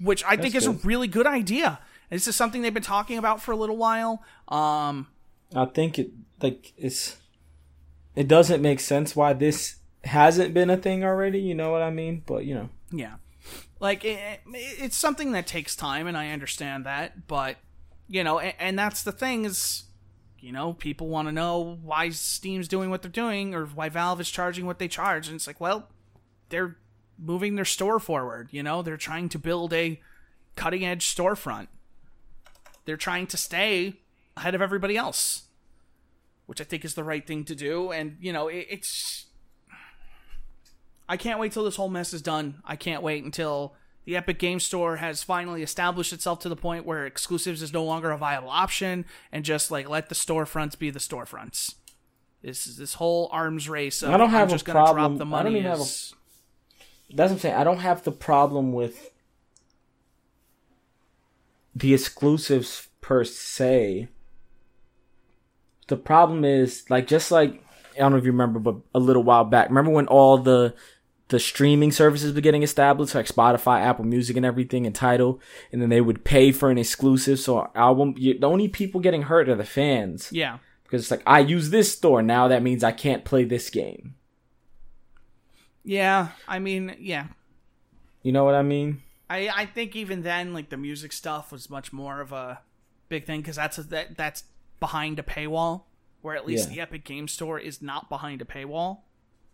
Which 0.00 0.24
I 0.24 0.36
think 0.36 0.54
That's 0.54 0.66
is 0.66 0.82
a 0.82 0.86
really 0.86 1.08
good 1.08 1.26
idea. 1.26 1.80
This 2.08 2.26
is 2.26 2.36
something 2.36 2.62
they've 2.62 2.72
been 2.72 2.82
talking 2.82 3.18
about 3.18 3.42
for 3.42 3.52
a 3.52 3.56
little 3.56 3.76
while. 3.76 4.22
Um, 4.46 5.08
I 5.54 5.64
think 5.66 5.98
it 5.98 6.10
like 6.42 6.72
it's 6.76 7.16
it 8.14 8.28
doesn't 8.28 8.60
make 8.62 8.80
sense 8.80 9.14
why 9.16 9.32
this 9.32 9.76
hasn't 10.04 10.54
been 10.54 10.70
a 10.70 10.76
thing 10.76 11.04
already. 11.04 11.40
You 11.40 11.54
know 11.54 11.70
what 11.70 11.82
I 11.82 11.90
mean? 11.90 12.22
But 12.26 12.44
you 12.44 12.54
know, 12.54 12.68
Yeah. 12.92 13.14
Like 13.80 14.04
it, 14.04 14.18
it- 14.46 14.82
it's 14.82 14.96
something 14.96 15.32
that 15.32 15.46
takes 15.46 15.74
time 15.76 16.06
and 16.06 16.16
I 16.16 16.30
understand 16.30 16.84
that, 16.86 17.26
but 17.26 17.56
you 18.08 18.24
know, 18.24 18.38
and, 18.38 18.54
and 18.58 18.78
that's 18.78 19.02
the 19.02 19.12
thing 19.12 19.44
is 19.44 19.84
you 20.40 20.52
know, 20.52 20.72
people 20.72 21.08
want 21.08 21.26
to 21.26 21.32
know 21.32 21.78
why 21.82 22.10
Steam's 22.10 22.68
doing 22.68 22.90
what 22.90 23.02
they're 23.02 23.10
doing 23.10 23.54
or 23.56 23.66
why 23.66 23.88
Valve 23.88 24.20
is 24.20 24.30
charging 24.30 24.66
what 24.66 24.78
they 24.78 24.86
charge 24.86 25.26
and 25.26 25.34
it's 25.34 25.48
like, 25.48 25.60
well, 25.60 25.88
they're 26.48 26.76
moving 27.18 27.56
their 27.56 27.64
store 27.64 27.98
forward, 27.98 28.48
you 28.52 28.62
know? 28.62 28.80
They're 28.80 28.96
trying 28.96 29.28
to 29.30 29.38
build 29.38 29.72
a 29.72 30.00
cutting 30.54 30.84
edge 30.84 31.12
storefront. 31.12 31.66
They're 32.84 32.96
trying 32.96 33.26
to 33.28 33.36
stay 33.36 33.94
ahead 34.38 34.54
of 34.54 34.62
everybody 34.62 34.96
else, 34.96 35.42
which 36.46 36.60
I 36.60 36.64
think 36.64 36.84
is 36.84 36.94
the 36.94 37.04
right 37.04 37.26
thing 37.26 37.44
to 37.44 37.54
do 37.54 37.92
and, 37.92 38.16
you 38.20 38.32
know, 38.32 38.48
it, 38.48 38.66
it's 38.70 39.26
I 41.08 41.16
can't 41.16 41.38
wait 41.40 41.52
till 41.52 41.64
this 41.64 41.76
whole 41.76 41.88
mess 41.88 42.12
is 42.12 42.20
done. 42.22 42.60
I 42.64 42.76
can't 42.76 43.02
wait 43.02 43.24
until 43.24 43.74
the 44.04 44.16
Epic 44.16 44.38
Game 44.38 44.60
Store 44.60 44.96
has 44.96 45.22
finally 45.22 45.62
established 45.62 46.12
itself 46.12 46.38
to 46.40 46.48
the 46.48 46.56
point 46.56 46.84
where 46.86 47.06
exclusives 47.06 47.62
is 47.62 47.72
no 47.72 47.84
longer 47.84 48.10
a 48.10 48.18
viable 48.18 48.50
option 48.50 49.04
and 49.32 49.44
just 49.44 49.70
like 49.70 49.88
let 49.88 50.08
the 50.10 50.14
storefronts 50.14 50.78
be 50.78 50.90
the 50.90 50.98
storefronts. 50.98 51.74
This 52.42 52.66
is 52.66 52.76
this 52.76 52.94
whole 52.94 53.28
arms 53.32 53.68
race. 53.68 54.02
Of, 54.02 54.10
I 54.10 54.16
don't 54.16 54.30
have 54.30 54.50
I'm 54.50 54.54
a 54.56 54.58
gonna 54.62 54.72
problem- 54.78 55.16
Drop 55.16 55.28
the 55.28 55.34
I 55.36 55.42
don't 55.42 55.52
money. 55.52 55.58
even 55.60 55.70
have 55.70 55.78
a- 55.80 55.82
is- 55.82 56.14
That's 57.12 57.30
what 57.30 57.36
I'm 57.36 57.38
saying. 57.40 57.54
I 57.56 57.64
don't 57.64 57.78
have 57.80 58.04
the 58.04 58.12
problem 58.12 58.72
with 58.72 59.10
the 61.74 61.94
exclusives 61.94 62.88
per 63.00 63.24
se. 63.24 64.08
The 65.88 65.96
problem 65.96 66.44
is 66.44 66.84
like 66.88 67.06
just 67.06 67.30
like 67.30 67.62
I 67.96 67.98
don't 68.00 68.12
know 68.12 68.18
if 68.18 68.24
you 68.24 68.32
remember, 68.32 68.60
but 68.60 68.76
a 68.94 69.00
little 69.00 69.22
while 69.22 69.44
back, 69.44 69.68
remember 69.68 69.90
when 69.90 70.06
all 70.06 70.38
the 70.38 70.74
the 71.28 71.38
streaming 71.38 71.92
services 71.92 72.34
were 72.34 72.40
getting 72.40 72.62
established, 72.62 73.14
like 73.14 73.26
Spotify, 73.26 73.80
Apple 73.80 74.04
Music, 74.04 74.36
and 74.36 74.46
everything, 74.46 74.86
and 74.86 74.94
Tidal, 74.94 75.40
and 75.70 75.80
then 75.82 75.90
they 75.90 76.00
would 76.00 76.24
pay 76.24 76.52
for 76.52 76.70
an 76.70 76.78
exclusive. 76.78 77.38
So 77.38 77.70
album, 77.74 78.14
you, 78.16 78.38
the 78.38 78.48
only 78.48 78.68
people 78.68 79.00
getting 79.00 79.22
hurt 79.22 79.48
are 79.48 79.54
the 79.54 79.64
fans 79.64 80.30
yeah. 80.32 80.58
because 80.84 81.02
it's 81.02 81.10
like 81.10 81.22
I 81.26 81.40
use 81.40 81.70
this 81.70 81.92
store 81.92 82.22
now. 82.22 82.48
That 82.48 82.62
means 82.62 82.82
I 82.82 82.92
can't 82.92 83.24
play 83.24 83.44
this 83.44 83.68
game. 83.68 84.14
Yeah. 85.84 86.28
I 86.46 86.58
mean, 86.58 86.96
yeah. 86.98 87.26
You 88.22 88.32
know 88.32 88.44
what 88.44 88.54
I 88.54 88.62
mean? 88.62 89.02
I 89.30 89.48
I 89.48 89.66
think 89.66 89.94
even 89.96 90.22
then, 90.22 90.54
like 90.54 90.70
the 90.70 90.76
music 90.76 91.12
stuff 91.12 91.52
was 91.52 91.68
much 91.68 91.92
more 91.92 92.20
of 92.20 92.32
a 92.32 92.60
big 93.08 93.26
thing 93.26 93.40
because 93.40 93.56
that's 93.56 93.78
a, 93.78 93.82
that 93.84 94.16
that's 94.16 94.44
behind 94.80 95.18
a 95.18 95.22
paywall. 95.22 95.82
Where 96.20 96.34
at 96.36 96.46
least 96.46 96.68
Yeah. 96.68 96.74
the 96.74 96.80
Epic 96.80 97.04
Game 97.04 97.28
Store 97.28 97.60
is 97.60 97.80
not 97.80 98.08
behind 98.08 98.42
a 98.42 98.44
paywall. 98.44 98.98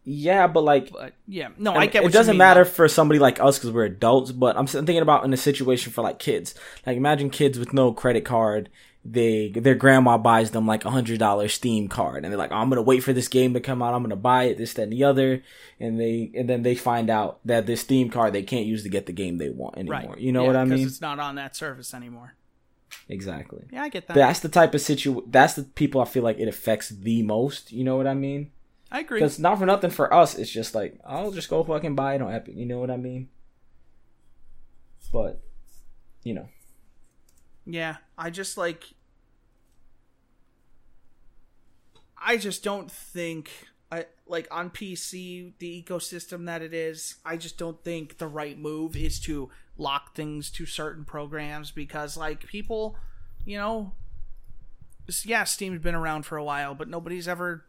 Yeah, 0.06 0.46
but 0.46 0.62
like 0.64 0.90
But 0.92 1.12
yeah, 1.26 1.48
no, 1.59 1.72
I 1.72 1.80
I, 1.80 1.86
get. 1.86 2.02
What 2.02 2.10
it 2.10 2.12
doesn't 2.14 2.32
mean, 2.32 2.38
matter 2.38 2.64
for 2.64 2.88
somebody 2.88 3.18
like 3.18 3.40
us 3.40 3.59
because 3.59 3.70
we're 3.70 3.84
adults, 3.84 4.32
but 4.32 4.56
I'm 4.56 4.66
thinking 4.66 4.98
about 4.98 5.24
in 5.24 5.32
a 5.32 5.36
situation 5.36 5.92
for 5.92 6.02
like 6.02 6.18
kids. 6.18 6.55
Like 6.86 6.96
imagine 6.96 7.30
kids 7.30 7.59
with 7.59 7.72
no 7.72 7.92
credit 7.92 8.24
card. 8.24 8.68
They 9.06 9.51
their 9.51 9.74
grandma 9.74 10.16
buys 10.16 10.51
them 10.52 10.66
like 10.66 10.84
a 10.86 10.90
hundred 10.90 11.18
dollar 11.18 11.48
Steam 11.48 11.88
card, 11.88 12.24
and 12.24 12.32
they're 12.32 12.38
like, 12.38 12.52
oh, 12.52 12.56
"I'm 12.56 12.70
gonna 12.70 12.80
wait 12.82 13.01
for 13.02 13.12
this 13.12 13.28
game 13.28 13.52
to 13.55 13.60
come 13.60 13.82
out. 13.82 13.92
I'm 13.94 14.02
gonna 14.02 14.16
buy 14.16 14.44
it, 14.44 14.56
this, 14.59 14.72
that, 14.74 14.84
and 14.84 14.92
the 14.92 15.05
other." 15.05 15.42
And 15.78 16.01
they 16.01 16.30
and 16.34 16.48
then 16.48 16.62
they 16.62 16.74
find 16.74 17.10
out 17.10 17.40
that 17.46 17.66
this 17.66 17.82
Steam 17.82 18.09
card 18.09 18.32
they 18.32 18.42
can't 18.42 18.64
use 18.66 18.82
to 18.84 18.88
get 18.88 19.05
the 19.06 19.12
game 19.12 19.36
they 19.36 19.51
want 19.51 19.76
anymore. 19.76 20.01
Right. 20.12 20.18
You 20.18 20.32
know 20.32 20.42
Yeah, 20.42 20.46
what 20.48 20.56
I 20.56 20.64
mean? 20.64 20.78
Because 20.78 20.92
it's 20.92 21.01
not 21.02 21.18
on 21.18 21.34
that 21.34 21.55
service 21.56 21.92
anymore. 21.92 22.34
Exactly. 23.09 23.65
Yeah, 23.71 23.83
I 23.83 23.89
get 23.89 24.07
that. 24.09 24.15
That's 24.15 24.41
the 24.41 24.49
type 24.49 24.75
of 24.75 24.81
situ. 24.81 25.23
That's 25.27 25.55
the 25.55 25.65
people 25.65 26.01
I 26.01 26.05
feel 26.05 26.23
like 26.23 26.39
it 26.39 26.49
affects 26.49 26.89
the 26.89 27.23
most. 27.23 27.73
You 27.73 27.85
know 27.85 27.97
what 27.97 28.07
I 28.07 28.15
mean? 28.15 28.51
I 28.91 29.01
agree. 29.01 29.19
Because 29.19 29.39
not 29.39 29.59
for 29.59 29.66
nothing 29.66 29.91
for 29.91 30.12
us, 30.12 30.37
it's 30.37 30.51
just 30.51 30.75
like 30.75 30.99
I'll 31.05 31.33
just 31.33 31.51
go 31.51 31.62
fucking 31.65 31.95
buy 31.95 32.15
it 32.15 32.23
on 32.23 32.33
Epic. 32.33 32.55
You 32.57 32.66
know 32.66 32.79
what 32.79 32.91
I 32.91 32.97
mean? 32.97 33.29
But 35.12 35.41
you 36.23 36.35
know, 36.35 36.49
Yeah, 37.65 37.97
I 38.19 38.31
just 38.31 38.57
like. 38.57 38.85
I 42.16 42.37
just 42.37 42.65
don't 42.65 42.91
think 42.91 43.51
like 44.26 44.48
on 44.51 44.70
PC 44.70 45.52
the 45.59 45.82
ecosystem 45.82 46.46
that 46.46 46.62
it 46.62 46.72
is. 46.72 47.16
I 47.24 47.36
just 47.36 47.59
don't 47.59 47.82
think 47.84 48.18
the 48.18 48.26
right 48.26 48.59
move 48.59 48.96
is 48.96 49.20
to 49.20 49.51
lock 49.76 50.14
things 50.14 50.51
to 50.51 50.66
certain 50.66 51.05
programs 51.05 51.70
because 51.70 52.16
like 52.16 52.46
people, 52.46 52.96
you 53.44 53.59
know, 53.59 53.92
yeah, 55.24 55.44
Steam's 55.44 55.82
been 55.82 55.94
around 55.94 56.24
for 56.24 56.36
a 56.36 56.44
while, 56.44 56.74
but 56.74 56.88
nobody's 56.88 57.28
ever. 57.28 57.64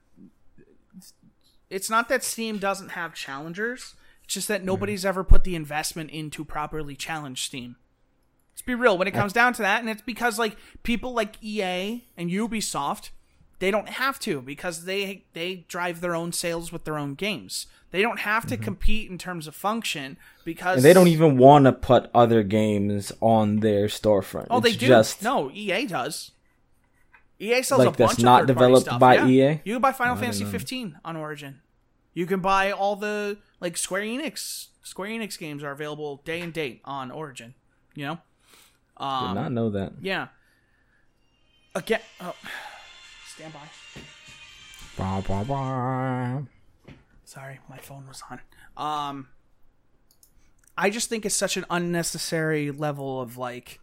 It's 1.70 1.90
not 1.90 2.08
that 2.10 2.24
Steam 2.24 2.58
doesn't 2.58 2.90
have 2.90 3.14
challengers. 3.14 3.96
It's 4.24 4.34
just 4.34 4.48
that 4.48 4.64
nobody's 4.64 5.02
mm-hmm. 5.02 5.10
ever 5.10 5.24
put 5.24 5.44
the 5.44 5.56
investment 5.56 6.12
into 6.12 6.46
properly 6.46 6.96
challenge 6.96 7.44
Steam. 7.46 7.76
Let's 8.54 8.62
be 8.62 8.76
real 8.76 8.98
when 8.98 9.08
it 9.08 9.14
comes 9.14 9.34
down 9.34 9.54
to 9.54 9.62
that, 9.64 9.82
and 9.82 9.90
it's 9.90 10.02
because 10.02 10.40
like 10.40 10.56
people 10.84 11.14
like 11.14 11.44
EA 11.44 12.06
and 12.16 12.30
Ubisoft, 12.30 13.10
they 13.60 13.72
don't 13.72 13.90
have 13.90 14.20
to 14.20 14.42
because 14.42 14.86
they 14.86 15.24
they 15.34 15.66
drive 15.68 16.02
their 16.02 16.16
own 16.16 16.32
sales 16.32 16.72
with 16.72 16.84
their 16.84 16.98
own 16.98 17.14
games. 17.16 17.68
They 17.92 18.02
don't 18.02 18.20
have 18.20 18.46
to 18.48 18.58
compete 18.58 19.10
in 19.10 19.18
terms 19.18 19.48
of 19.48 19.56
function 19.56 20.18
because 20.44 20.78
and 20.78 20.86
they 20.86 20.92
don't 20.92 21.08
even 21.08 21.38
want 21.38 21.64
to 21.66 21.72
put 21.72 22.10
other 22.14 22.44
games 22.44 23.12
on 23.22 23.58
their 23.62 23.86
storefront. 23.88 24.48
Oh, 24.50 24.58
it's 24.58 24.72
they 24.72 24.76
do. 24.76 24.88
Just 24.88 25.24
No, 25.24 25.50
EA 25.52 25.86
does. 25.86 26.32
EA 27.40 27.62
sells 27.64 27.80
Like 27.80 27.88
a 27.88 27.92
bunch 27.92 27.98
that's 27.98 28.18
of 28.20 28.24
not 28.26 28.40
third-party 28.48 28.54
developed 28.54 28.86
stuff, 28.88 29.00
by 29.00 29.16
yeah. 29.16 29.28
EA? 29.54 29.62
You 29.64 29.76
can 29.76 29.82
buy 29.82 29.92
Final 29.94 30.16
Fantasy 30.16 30.44
know. 30.44 30.50
15 30.50 31.00
on 31.06 31.16
Origin. 31.16 31.62
You 32.14 32.26
can 32.26 32.40
buy 32.42 32.72
all 32.72 32.96
the 32.98 33.38
like 33.62 33.78
Square 33.78 34.04
Enix. 34.04 34.68
Square 34.84 35.10
Enix 35.10 35.38
games 35.40 35.64
are 35.64 35.72
available 35.72 36.22
day 36.26 36.42
and 36.42 36.52
date 36.54 36.82
on 36.86 37.12
Origin. 37.12 37.54
You 37.94 38.06
know. 38.06 38.18
I 38.98 39.22
did 39.22 39.30
Um, 39.30 39.36
not 39.36 39.52
know 39.52 39.70
that. 39.72 39.94
Yeah. 40.02 40.28
Again. 41.74 42.00
Oh, 42.22 42.34
stand 43.36 43.54
by. 43.54 43.60
Bah, 44.98 45.22
bah, 45.28 45.44
bah. 45.44 46.42
Sorry, 47.26 47.60
my 47.70 47.78
phone 47.78 48.08
was 48.08 48.24
on. 48.30 48.40
Um, 48.78 49.28
I 50.78 50.90
just 50.90 51.10
think 51.10 51.26
it's 51.26 51.36
such 51.36 51.58
an 51.58 51.66
unnecessary 51.70 52.72
level 52.72 53.20
of 53.22 53.38
like 53.38 53.80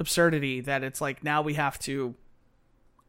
absurdity 0.00 0.60
that 0.60 0.82
it's 0.82 1.00
like 1.00 1.22
now 1.22 1.42
we 1.42 1.54
have 1.54 1.78
to 1.80 2.14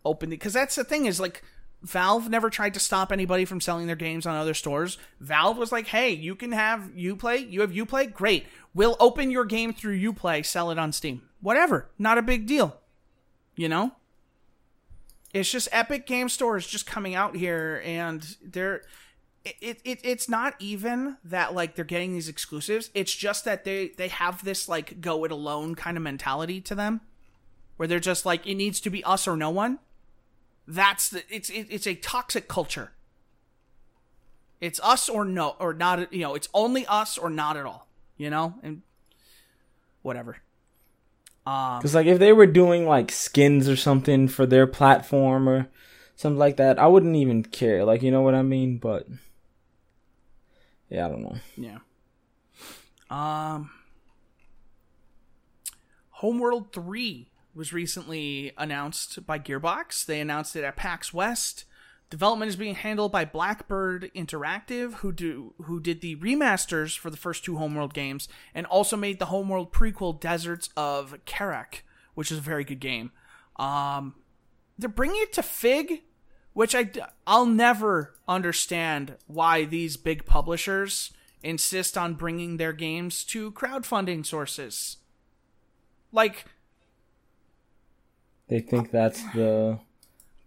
open 0.06 0.30
because 0.30 0.53
that's 0.53 0.76
the 0.76 0.84
thing 0.84 1.06
is 1.06 1.19
like 1.19 1.44
Valve 1.84 2.30
never 2.30 2.49
tried 2.49 2.73
to 2.73 2.80
stop 2.80 3.11
anybody 3.11 3.45
from 3.45 3.61
selling 3.61 3.88
their 3.88 3.95
games 3.95 4.26
on 4.26 4.35
other 4.35 4.56
stores. 4.56 4.98
Valve 5.19 5.57
was 5.57 5.72
like, 5.72 5.88
"Hey, 5.88 6.11
you 6.11 6.35
can 6.35 6.52
have 6.52 6.91
UPlay. 6.95 7.52
You 7.52 7.61
have 7.61 7.72
UPlay. 7.72 8.11
Great. 8.11 8.48
We'll 8.73 8.98
open 8.99 9.30
your 9.31 9.45
game 9.45 9.73
through 9.73 9.99
UPlay, 9.99 10.45
sell 10.45 10.72
it 10.72 10.80
on 10.80 10.91
Steam. 10.91 11.22
Whatever. 11.39 11.89
Not 11.99 12.18
a 12.18 12.23
big 12.23 12.48
deal. 12.48 12.77
You 13.56 13.69
know? 13.69 13.94
It's 15.38 15.51
just 15.51 15.69
Epic 15.72 16.05
Game 16.05 16.30
Store 16.30 16.57
is 16.57 16.68
just 16.68 16.85
coming 16.85 17.15
out 17.15 17.35
here 17.35 17.81
and 17.85 18.35
they're 18.43 18.84
it, 19.45 19.80
it 19.85 19.99
it's 20.03 20.27
not 20.27 20.55
even 20.59 21.18
that 21.23 21.53
like 21.53 21.76
they're 21.76 21.85
getting 21.85 22.14
these 22.14 22.27
exclusives. 22.27 22.89
It's 22.93 23.14
just 23.14 23.45
that 23.45 23.64
they 23.64 23.89
they 23.89 24.07
have 24.07 24.43
this 24.43 24.68
like 24.68 24.99
go 24.99 25.23
it 25.26 25.31
alone 25.31 25.76
kind 25.76 25.95
of 25.95 26.03
mentality 26.03 26.59
to 26.61 26.76
them 26.76 27.01
where 27.77 27.88
they're 27.88 27.99
just 27.99 28.26
like 28.26 28.45
it 28.45 28.55
needs 28.55 28.80
to 28.81 28.89
be 28.89 29.03
us 29.03 29.27
or 29.27 29.38
no 29.38 29.49
one. 29.49 29.80
That's 30.68 31.09
the 31.09 31.23
it's 31.30 31.49
it, 31.49 31.68
it's 31.69 31.88
a 31.88 31.95
toxic 31.95 32.47
culture. 32.47 32.91
It's 34.59 34.80
us 34.81 35.07
or 35.07 35.23
no 35.23 35.55
or 35.59 35.73
not, 35.73 36.11
you 36.11 36.22
know, 36.22 36.35
it's 36.35 36.49
only 36.53 36.85
us 36.88 37.18
or 37.18 37.30
not 37.30 37.57
at 37.57 37.65
all, 37.65 37.88
you 38.18 38.30
know? 38.30 38.55
And 38.64 38.81
whatever. 40.01 40.38
Um 41.48 41.80
Because 41.80 41.95
like 41.95 42.07
if 42.07 42.19
they 42.19 42.34
were 42.34 42.45
doing 42.45 42.86
like 42.86 43.11
skins 43.11 43.69
or 43.69 43.76
something 43.78 44.28
for 44.28 44.45
their 44.45 44.68
platform 44.68 45.48
or 45.48 45.68
something 46.15 46.38
like 46.38 46.57
that, 46.57 46.78
I 46.78 46.88
wouldn't 46.88 47.15
even 47.15 47.44
care. 47.44 47.86
Like 47.86 48.02
you 48.02 48.11
know 48.11 48.22
what 48.22 48.36
I 48.36 48.41
mean? 48.41 48.80
But 48.80 49.07
yeah, 50.90 51.06
I 51.06 51.10
don't 51.10 51.24
know. 51.24 51.38
Yeah. 51.56 51.78
Um 53.10 53.69
Homeworld 56.10 56.74
3 56.74 57.30
was 57.53 57.72
recently 57.72 58.52
announced 58.57 59.26
by 59.26 59.38
Gearbox. 59.40 60.06
They 60.06 60.19
announced 60.19 60.56
it 60.56 60.64
at 60.64 60.76
PAX 60.76 61.14
West. 61.14 61.65
Development 62.10 62.48
is 62.48 62.56
being 62.56 62.76
handled 62.76 63.12
by 63.12 63.26
Blackbird 63.26 64.10
Interactive, 64.16 64.96
who 64.96 65.12
do 65.12 65.54
who 65.64 65.80
did 65.80 66.00
the 66.00 66.16
remasters 66.18 66.98
for 66.98 67.10
the 67.10 67.18
first 67.18 67.44
two 67.44 67.58
Homeworld 67.58 67.94
games, 67.94 68.30
and 68.56 68.66
also 68.66 68.96
made 68.96 69.20
the 69.20 69.26
Homeworld 69.26 69.74
prequel 69.74 70.18
Deserts 70.18 70.70
of 70.78 71.14
Kharak, 71.26 71.82
which 72.14 72.32
is 72.32 72.38
a 72.38 72.42
very 72.42 72.64
good 72.64 72.80
game. 72.80 73.12
Um, 73.58 74.16
they're 74.78 74.90
bringing 74.90 75.22
it 75.22 75.34
to 75.34 75.44
Fig, 75.44 76.04
which 76.54 76.74
I 76.74 76.90
I'll 77.26 77.46
never 77.46 78.16
understand 78.26 79.18
why 79.28 79.66
these 79.66 79.98
big 79.98 80.26
publishers 80.26 81.12
insist 81.44 81.98
on 81.98 82.14
bringing 82.14 82.56
their 82.56 82.74
games 82.74 83.26
to 83.26 83.52
crowdfunding 83.52 84.26
sources. 84.26 84.98
Like 86.14 86.46
They 88.48 88.62
think 88.62 88.92
that's 88.92 89.22
the 89.34 89.80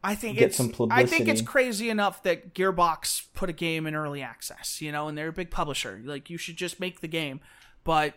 I 0.02 0.14
think 0.14 0.38
Get 0.38 0.48
it's 0.48 0.56
some 0.56 0.72
I 0.90 1.04
think 1.04 1.28
it's 1.28 1.42
crazy 1.42 1.90
enough 1.90 2.22
that 2.22 2.54
Gearbox 2.54 3.26
put 3.34 3.50
a 3.50 3.52
game 3.52 3.86
in 3.86 3.94
early 3.94 4.22
access, 4.22 4.80
you 4.80 4.90
know, 4.90 5.08
and 5.08 5.18
they're 5.18 5.28
a 5.28 5.32
big 5.32 5.50
publisher. 5.50 6.00
Like 6.02 6.30
you 6.30 6.38
should 6.38 6.56
just 6.56 6.80
make 6.80 7.00
the 7.00 7.08
game, 7.08 7.40
but 7.84 8.14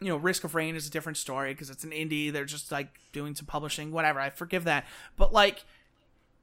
you 0.00 0.08
know, 0.08 0.16
Risk 0.16 0.44
of 0.44 0.54
Rain 0.54 0.74
is 0.74 0.86
a 0.86 0.90
different 0.90 1.16
story 1.16 1.52
because 1.54 1.70
it's 1.70 1.84
an 1.84 1.90
indie. 1.90 2.32
They're 2.32 2.44
just 2.44 2.72
like 2.72 2.88
doing 3.12 3.36
some 3.36 3.46
publishing, 3.46 3.92
whatever. 3.92 4.18
I 4.18 4.30
forgive 4.30 4.64
that, 4.64 4.84
but 5.16 5.32
like 5.32 5.64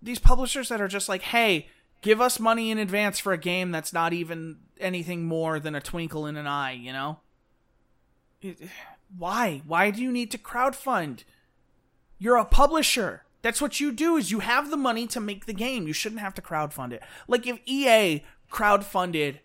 these 0.02 0.20
publishers 0.20 0.70
that 0.70 0.80
are 0.80 0.88
just 0.88 1.10
like, 1.10 1.22
hey, 1.22 1.68
give 2.02 2.22
us 2.22 2.40
money 2.40 2.72
in 2.72 2.78
advance 2.78 3.20
for 3.20 3.34
a 3.34 3.38
game 3.38 3.72
that's 3.72 3.92
not 3.92 4.14
even 4.14 4.58
anything 4.80 5.26
more 5.26 5.60
than 5.60 5.76
a 5.76 5.82
twinkle 5.82 6.26
in 6.26 6.38
an 6.38 6.48
eye, 6.48 6.74
you 6.74 6.94
know? 6.94 7.20
It- 8.42 8.70
why? 9.18 9.62
Why 9.68 9.92
do 9.92 10.02
you 10.02 10.12
need 10.12 10.32
to 10.32 10.38
crowdfund? 10.38 11.24
You're 12.18 12.38
a 12.38 12.46
publisher. 12.46 13.25
That's 13.46 13.62
what 13.62 13.80
you 13.80 13.92
do 13.92 14.18
is 14.18 14.32
you 14.32 14.40
have 14.40 14.72
the 14.72 14.76
money 14.76 15.06
to 15.06 15.20
make 15.20 15.46
the 15.46 15.54
game. 15.54 15.86
You 15.86 15.94
shouldn't 15.94 16.22
have 16.22 16.34
to 16.34 16.42
crowdfund 16.42 16.94
it. 16.94 17.04
Like 17.28 17.46
if 17.46 17.60
EA 17.68 18.24
crowdfunded 18.52 19.38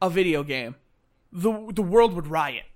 a 0.00 0.08
video 0.08 0.44
game, 0.44 0.76
the 1.32 1.72
the 1.74 1.82
world 1.82 2.14
would 2.14 2.28
riot. 2.28 2.66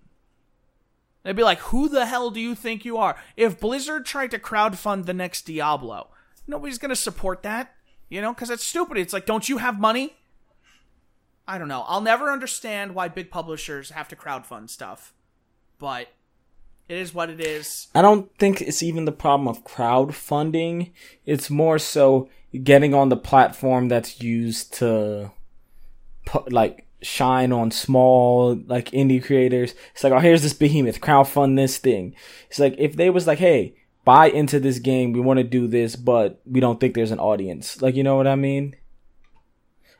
They'd 1.22 1.36
be 1.36 1.44
like, 1.44 1.60
"Who 1.70 1.88
the 1.88 2.06
hell 2.06 2.32
do 2.32 2.40
you 2.40 2.56
think 2.56 2.84
you 2.84 2.96
are?" 2.96 3.16
If 3.36 3.60
Blizzard 3.60 4.04
tried 4.04 4.32
to 4.32 4.40
crowdfund 4.40 5.06
the 5.06 5.14
next 5.14 5.42
Diablo, 5.42 6.10
Nobody's 6.50 6.78
gonna 6.78 6.96
support 6.96 7.44
that, 7.44 7.76
you 8.08 8.20
know, 8.20 8.34
because 8.34 8.48
that's 8.48 8.66
stupid. 8.66 8.98
It's 8.98 9.12
like, 9.12 9.24
don't 9.24 9.48
you 9.48 9.58
have 9.58 9.78
money? 9.78 10.16
I 11.46 11.58
don't 11.58 11.68
know. 11.68 11.84
I'll 11.86 12.00
never 12.00 12.32
understand 12.32 12.96
why 12.96 13.06
big 13.06 13.30
publishers 13.30 13.90
have 13.90 14.08
to 14.08 14.16
crowdfund 14.16 14.68
stuff, 14.68 15.14
but 15.78 16.08
it 16.90 16.98
is 16.98 17.14
what 17.14 17.30
it 17.30 17.40
is. 17.40 17.86
I 17.94 18.02
don't 18.02 18.36
think 18.36 18.60
it's 18.60 18.82
even 18.82 19.04
the 19.04 19.12
problem 19.12 19.46
of 19.46 19.64
crowdfunding. 19.64 20.90
It's 21.24 21.48
more 21.48 21.78
so 21.78 22.28
getting 22.64 22.94
on 22.94 23.10
the 23.10 23.16
platform 23.16 23.86
that's 23.86 24.20
used 24.20 24.74
to 24.74 25.30
put 26.26 26.52
like 26.52 26.88
shine 27.00 27.52
on 27.52 27.70
small 27.70 28.56
like 28.66 28.90
indie 28.90 29.24
creators. 29.24 29.74
It's 29.92 30.02
like, 30.02 30.12
oh, 30.12 30.18
here's 30.18 30.42
this 30.42 30.52
behemoth, 30.52 31.00
crowdfund 31.00 31.54
this 31.54 31.78
thing. 31.78 32.16
It's 32.48 32.58
like 32.58 32.74
if 32.76 32.96
they 32.96 33.08
was 33.08 33.24
like, 33.24 33.38
hey, 33.38 33.76
buy 34.04 34.28
into 34.28 34.58
this 34.58 34.80
game, 34.80 35.12
we 35.12 35.20
want 35.20 35.38
to 35.38 35.44
do 35.44 35.68
this, 35.68 35.94
but 35.94 36.40
we 36.44 36.58
don't 36.58 36.80
think 36.80 36.94
there's 36.94 37.12
an 37.12 37.20
audience. 37.20 37.80
Like, 37.80 37.94
you 37.94 38.02
know 38.02 38.16
what 38.16 38.26
I 38.26 38.34
mean? 38.34 38.74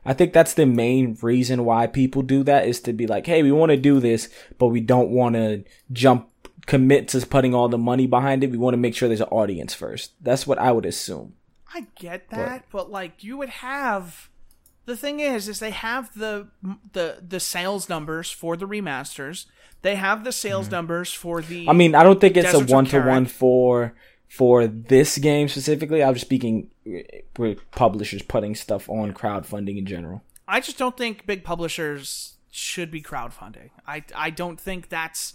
I 0.04 0.12
think 0.12 0.32
that's 0.32 0.54
the 0.54 0.66
main 0.66 1.16
reason 1.22 1.64
why 1.64 1.86
people 1.86 2.22
do 2.22 2.42
that 2.44 2.66
is 2.66 2.80
to 2.80 2.92
be 2.92 3.06
like, 3.06 3.26
hey, 3.26 3.44
we 3.44 3.52
want 3.52 3.70
to 3.70 3.76
do 3.76 4.00
this, 4.00 4.28
but 4.58 4.68
we 4.68 4.80
don't 4.80 5.10
want 5.10 5.36
to 5.36 5.62
jump 5.92 6.29
commit 6.70 7.08
to 7.08 7.26
putting 7.26 7.52
all 7.52 7.68
the 7.68 7.76
money 7.76 8.06
behind 8.06 8.44
it. 8.44 8.50
We 8.52 8.56
want 8.56 8.74
to 8.74 8.78
make 8.78 8.94
sure 8.94 9.08
there's 9.08 9.20
an 9.20 9.26
audience 9.26 9.74
first. 9.74 10.12
That's 10.20 10.46
what 10.46 10.56
I 10.56 10.70
would 10.70 10.86
assume. 10.86 11.34
I 11.74 11.88
get 11.96 12.30
that, 12.30 12.66
but, 12.70 12.84
but 12.84 12.90
like 12.92 13.24
you 13.24 13.36
would 13.36 13.48
have 13.48 14.30
the 14.86 14.96
thing 14.96 15.18
is 15.18 15.48
is 15.48 15.58
they 15.58 15.72
have 15.72 16.14
the 16.14 16.46
the 16.92 17.24
the 17.26 17.40
sales 17.40 17.88
numbers 17.88 18.30
for 18.30 18.56
the 18.56 18.68
remasters. 18.68 19.46
They 19.82 19.96
have 19.96 20.22
the 20.22 20.30
sales 20.30 20.66
mm-hmm. 20.66 20.76
numbers 20.76 21.12
for 21.12 21.42
the 21.42 21.68
I 21.68 21.72
mean, 21.72 21.96
I 21.96 22.04
don't 22.04 22.20
think 22.20 22.36
it's 22.36 22.52
Deserts 22.52 22.70
a 22.70 22.74
one 22.74 22.84
to 22.86 23.00
one 23.00 23.26
for 23.26 23.94
for 24.28 24.68
this 24.68 25.18
game 25.18 25.48
specifically. 25.48 26.04
I'm 26.04 26.14
just 26.14 26.26
speaking 26.26 26.70
with 27.36 27.68
publishers 27.72 28.22
putting 28.22 28.54
stuff 28.54 28.88
on 28.88 29.12
crowdfunding 29.12 29.76
in 29.76 29.86
general. 29.86 30.22
I 30.46 30.60
just 30.60 30.78
don't 30.78 30.96
think 30.96 31.26
big 31.26 31.42
publishers 31.42 32.36
should 32.52 32.92
be 32.92 33.02
crowdfunding. 33.02 33.70
I 33.88 34.04
I 34.14 34.30
don't 34.30 34.60
think 34.60 34.88
that's 34.88 35.34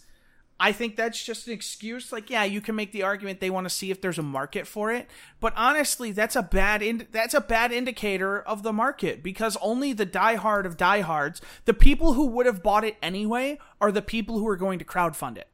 I 0.60 0.72
think 0.72 0.96
that's 0.96 1.24
just 1.24 1.48
an 1.48 1.54
excuse. 1.54 2.14
Like, 2.14 2.30
yeah, 2.30 2.46
you 2.46 2.62
can 2.62 2.76
make 2.76 2.94
the 2.94 3.04
argument 3.04 3.42
they 3.42 3.50
want 3.50 3.66
to 3.66 3.70
see 3.70 3.92
if 3.92 4.00
there's 4.00 4.18
a 4.18 4.24
market 4.24 4.66
for 4.66 4.92
it, 4.92 5.10
but 5.42 5.54
honestly, 5.58 6.12
that's 6.12 6.36
a 6.36 6.42
bad 6.42 6.82
in- 6.82 7.08
that's 7.12 7.34
a 7.34 7.42
bad 7.42 7.74
indicator 7.74 8.42
of 8.42 8.64
the 8.64 8.72
market 8.72 9.22
because 9.22 9.58
only 9.62 9.92
the 9.92 10.06
diehard 10.06 10.66
of 10.66 10.78
diehards, 10.78 11.42
the 11.66 11.74
people 11.74 12.14
who 12.14 12.26
would 12.28 12.46
have 12.46 12.64
bought 12.64 12.86
it 12.86 12.96
anyway, 13.02 13.60
are 13.82 13.92
the 13.92 14.02
people 14.02 14.40
who 14.40 14.48
are 14.48 14.56
going 14.56 14.80
to 14.80 14.86
crowdfund 14.86 15.38
it. 15.38 15.50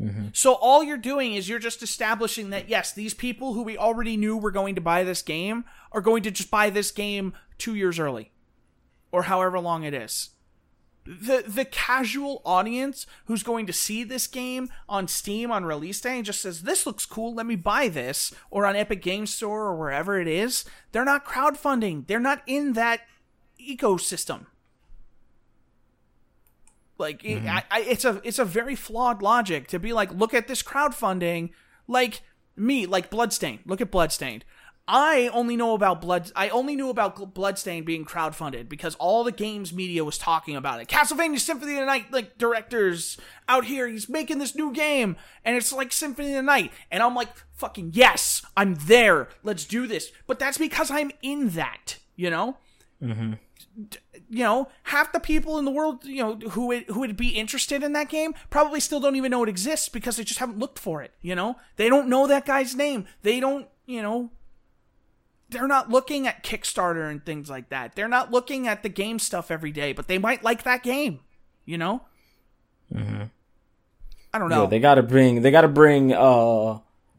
Mm-hmm. 0.00 0.28
So 0.32 0.54
all 0.54 0.84
you're 0.84 0.96
doing 0.96 1.34
is 1.34 1.48
you're 1.48 1.58
just 1.58 1.82
establishing 1.82 2.50
that 2.50 2.68
yes, 2.68 2.92
these 2.92 3.12
people 3.12 3.54
who 3.54 3.62
we 3.62 3.76
already 3.76 4.16
knew 4.16 4.36
were 4.36 4.52
going 4.52 4.76
to 4.76 4.80
buy 4.80 5.02
this 5.02 5.20
game 5.20 5.64
are 5.90 6.00
going 6.00 6.22
to 6.22 6.30
just 6.30 6.50
buy 6.50 6.70
this 6.70 6.92
game 6.92 7.32
two 7.58 7.74
years 7.74 7.98
early, 7.98 8.30
or 9.10 9.24
however 9.24 9.58
long 9.58 9.82
it 9.82 9.94
is 9.94 10.30
the 11.04 11.44
the 11.46 11.64
casual 11.64 12.42
audience 12.44 13.06
who's 13.24 13.42
going 13.42 13.66
to 13.66 13.72
see 13.72 14.04
this 14.04 14.26
game 14.26 14.68
on 14.88 15.08
Steam 15.08 15.50
on 15.50 15.64
release 15.64 16.00
day 16.00 16.16
and 16.16 16.24
just 16.24 16.42
says 16.42 16.62
this 16.62 16.86
looks 16.86 17.06
cool, 17.06 17.34
let 17.34 17.46
me 17.46 17.56
buy 17.56 17.88
this, 17.88 18.34
or 18.50 18.66
on 18.66 18.76
Epic 18.76 19.02
Game 19.02 19.26
Store 19.26 19.66
or 19.66 19.76
wherever 19.76 20.20
it 20.20 20.28
is, 20.28 20.64
they're 20.92 21.04
not 21.04 21.24
crowdfunding. 21.24 22.06
They're 22.06 22.20
not 22.20 22.42
in 22.46 22.74
that 22.74 23.00
ecosystem. 23.58 24.46
Like 26.98 27.22
mm-hmm. 27.22 27.48
I, 27.48 27.64
I, 27.70 27.80
it's 27.80 28.04
a 28.04 28.20
it's 28.22 28.38
a 28.38 28.44
very 28.44 28.74
flawed 28.74 29.22
logic 29.22 29.68
to 29.68 29.78
be 29.78 29.92
like, 29.92 30.12
look 30.12 30.34
at 30.34 30.48
this 30.48 30.62
crowdfunding, 30.62 31.50
like 31.88 32.20
me, 32.56 32.84
like 32.84 33.08
Bloodstained. 33.08 33.60
Look 33.64 33.80
at 33.80 33.90
Bloodstained. 33.90 34.44
I 34.88 35.28
only 35.32 35.56
know 35.56 35.74
about 35.74 36.00
Blood. 36.00 36.32
I 36.34 36.48
only 36.48 36.74
knew 36.74 36.88
about 36.88 37.34
Bloodstain 37.34 37.84
being 37.84 38.04
crowdfunded 38.04 38.68
because 38.68 38.96
all 38.96 39.22
the 39.22 39.30
games 39.30 39.72
media 39.72 40.04
was 40.04 40.18
talking 40.18 40.56
about 40.56 40.80
it. 40.80 40.88
Castlevania 40.88 41.38
Symphony 41.38 41.74
of 41.74 41.80
the 41.80 41.86
Night, 41.86 42.12
like 42.12 42.38
directors 42.38 43.16
out 43.48 43.66
here, 43.66 43.86
he's 43.86 44.08
making 44.08 44.38
this 44.38 44.56
new 44.56 44.72
game, 44.72 45.16
and 45.44 45.56
it's 45.56 45.72
like 45.72 45.92
Symphony 45.92 46.30
of 46.30 46.36
the 46.36 46.42
Night, 46.42 46.72
and 46.90 47.02
I'm 47.02 47.14
like, 47.14 47.28
fucking 47.52 47.92
yes, 47.94 48.44
I'm 48.56 48.74
there. 48.74 49.28
Let's 49.44 49.64
do 49.64 49.86
this. 49.86 50.10
But 50.26 50.40
that's 50.40 50.58
because 50.58 50.90
I'm 50.90 51.12
in 51.22 51.50
that, 51.50 51.98
you 52.16 52.30
know. 52.30 52.56
Mm-hmm. 53.00 53.34
You 54.28 54.44
know, 54.44 54.68
half 54.84 55.12
the 55.12 55.20
people 55.20 55.58
in 55.58 55.64
the 55.64 55.70
world, 55.70 56.04
you 56.04 56.22
know, 56.22 56.34
who 56.50 56.66
would, 56.66 56.84
who 56.84 57.00
would 57.00 57.16
be 57.16 57.30
interested 57.30 57.82
in 57.82 57.92
that 57.92 58.08
game 58.08 58.34
probably 58.48 58.80
still 58.80 59.00
don't 59.00 59.16
even 59.16 59.30
know 59.30 59.42
it 59.42 59.48
exists 59.48 59.88
because 59.88 60.16
they 60.16 60.24
just 60.24 60.40
haven't 60.40 60.58
looked 60.58 60.78
for 60.78 61.02
it. 61.02 61.12
You 61.20 61.34
know, 61.34 61.56
they 61.76 61.88
don't 61.88 62.08
know 62.08 62.26
that 62.26 62.46
guy's 62.46 62.74
name. 62.74 63.06
They 63.22 63.40
don't, 63.40 63.68
you 63.86 64.02
know, 64.02 64.30
they're 65.50 65.68
not 65.68 65.90
looking 65.90 66.26
at 66.26 66.44
Kickstarter 66.44 67.10
and 67.10 67.24
things 67.24 67.50
like 67.50 67.68
that. 67.70 67.94
They're 67.94 68.08
not 68.08 68.30
looking 68.30 68.68
at 68.68 68.82
the 68.82 68.88
game 68.88 69.18
stuff 69.18 69.50
every 69.50 69.72
day, 69.72 69.92
but 69.92 70.08
they 70.08 70.18
might 70.18 70.44
like 70.44 70.62
that 70.62 70.82
game, 70.82 71.20
you 71.64 71.76
know? 71.76 72.02
Mm-hmm. 72.94 73.24
I 74.32 74.38
don't 74.38 74.48
know. 74.48 74.62
Yeah, 74.62 74.68
they 74.68 74.78
gotta 74.78 75.02
bring 75.02 75.42
they 75.42 75.50
gotta 75.50 75.68
bring 75.68 76.12
uh 76.12 76.78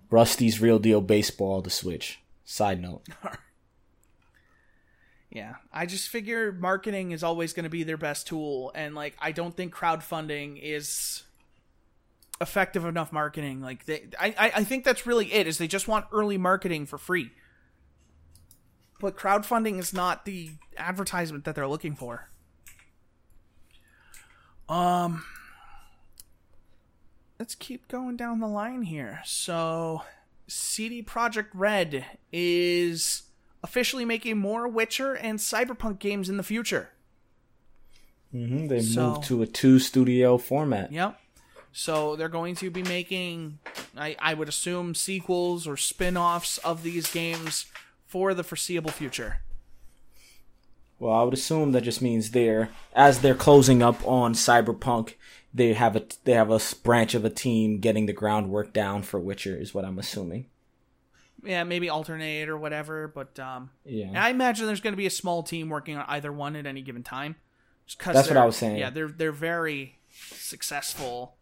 Rusty's 0.10 0.62
real 0.62 0.80
deal 0.80 1.02
baseball 1.02 1.62
to 1.62 1.70
Switch. 1.70 2.20
Side 2.46 2.82
note. 2.82 3.06
yeah, 5.30 5.56
I 5.74 5.86
just 5.86 6.10
figure 6.10 6.52
marketing 6.52 7.12
is 7.12 7.24
always 7.24 7.54
going 7.54 7.64
to 7.64 7.70
be 7.70 7.84
their 7.84 7.98
best 7.98 8.28
tool, 8.28 8.72
and 8.76 8.96
like 8.96 9.16
I 9.20 9.32
don't 9.32 9.56
think 9.56 9.74
crowdfunding 9.74 10.60
is 10.62 11.24
effective 12.42 12.86
enough 12.86 13.14
marketing. 13.14 13.62
Like 13.62 13.86
they, 13.86 14.08
I, 14.20 14.52
I 14.56 14.64
think 14.64 14.84
that's 14.84 15.06
really 15.06 15.32
it. 15.32 15.48
Is 15.48 15.58
they 15.58 15.68
just 15.68 15.88
want 15.88 16.06
early 16.12 16.38
marketing 16.38 16.86
for 16.86 16.98
free 16.98 17.32
but 19.02 19.18
crowdfunding 19.18 19.80
is 19.80 19.94
not 19.94 20.26
the 20.26 20.52
advertisement 20.78 21.44
that 21.44 21.56
they're 21.56 21.68
looking 21.68 21.96
for. 21.96 22.30
Um 24.70 25.24
let's 27.40 27.56
keep 27.56 27.88
going 27.88 28.16
down 28.16 28.40
the 28.40 28.48
line 28.48 28.84
here. 28.84 29.20
So 29.26 30.04
CD 30.48 31.02
Projekt 31.02 31.50
Red 31.54 32.06
is 32.32 33.24
officially 33.64 34.06
making 34.06 34.38
more 34.38 34.68
Witcher 34.68 35.14
and 35.14 35.40
Cyberpunk 35.40 36.00
games 36.00 36.30
in 36.30 36.38
the 36.38 36.44
future. 36.44 36.92
Mm-hmm. 38.34 38.68
They 38.68 38.82
so, 38.82 39.14
moved 39.14 39.24
to 39.26 39.42
a 39.42 39.48
two 39.48 39.80
studio 39.80 40.38
format. 40.38 40.92
Yep. 40.92 41.20
So 41.74 42.16
they're 42.16 42.30
going 42.30 42.56
to 42.56 42.70
be 42.70 42.84
making, 42.84 43.60
I, 43.98 44.16
I 44.20 44.34
would 44.34 44.50
assume, 44.50 44.94
sequels 44.94 45.68
or 45.68 45.78
spin 45.78 46.18
offs 46.18 46.58
of 46.60 46.84
these 46.84 47.10
games 47.12 47.66
for 48.12 48.34
the 48.34 48.44
foreseeable 48.44 48.92
future? 48.92 49.40
Well, 51.00 51.14
I 51.14 51.24
would 51.24 51.34
assume 51.34 51.72
that 51.72 51.82
just 51.82 52.02
means 52.02 52.32
they're 52.32 52.70
as 52.94 53.22
they're 53.22 53.34
closing 53.34 53.82
up 53.82 54.06
on 54.06 54.34
Cyberpunk, 54.34 55.14
they 55.54 55.74
have 55.74 55.96
a 55.96 56.04
they 56.26 56.34
have 56.34 56.52
a 56.52 56.60
branch 56.84 57.16
of 57.16 57.24
a 57.24 57.30
team 57.30 57.80
getting 57.80 58.06
the 58.06 58.14
groundwork 58.14 58.74
down 58.74 59.02
for 59.02 59.18
Witcher 59.18 59.56
is 59.56 59.74
what 59.74 59.86
I'm 59.86 59.98
assuming. 59.98 60.48
Yeah, 61.44 61.64
maybe 61.64 61.90
alternate 61.90 62.50
or 62.50 62.58
whatever, 62.58 63.08
but 63.08 63.40
um, 63.40 63.72
yeah, 63.86 64.12
I 64.22 64.30
imagine 64.30 64.68
there's 64.68 64.82
going 64.82 64.94
to 64.94 64.98
be 64.98 65.08
a 65.08 65.12
small 65.12 65.42
team 65.42 65.70
working 65.70 65.98
on 65.98 66.06
either 66.10 66.32
one 66.32 66.58
at 66.58 66.66
any 66.66 66.82
given 66.82 67.02
time. 67.02 67.38
That's 68.06 68.28
what 68.28 68.38
I 68.38 68.46
was 68.46 68.58
saying. 68.58 68.78
Yeah, 68.78 68.90
they're 68.90 69.08
they're 69.08 69.32
very 69.32 70.00
successful. 70.10 71.38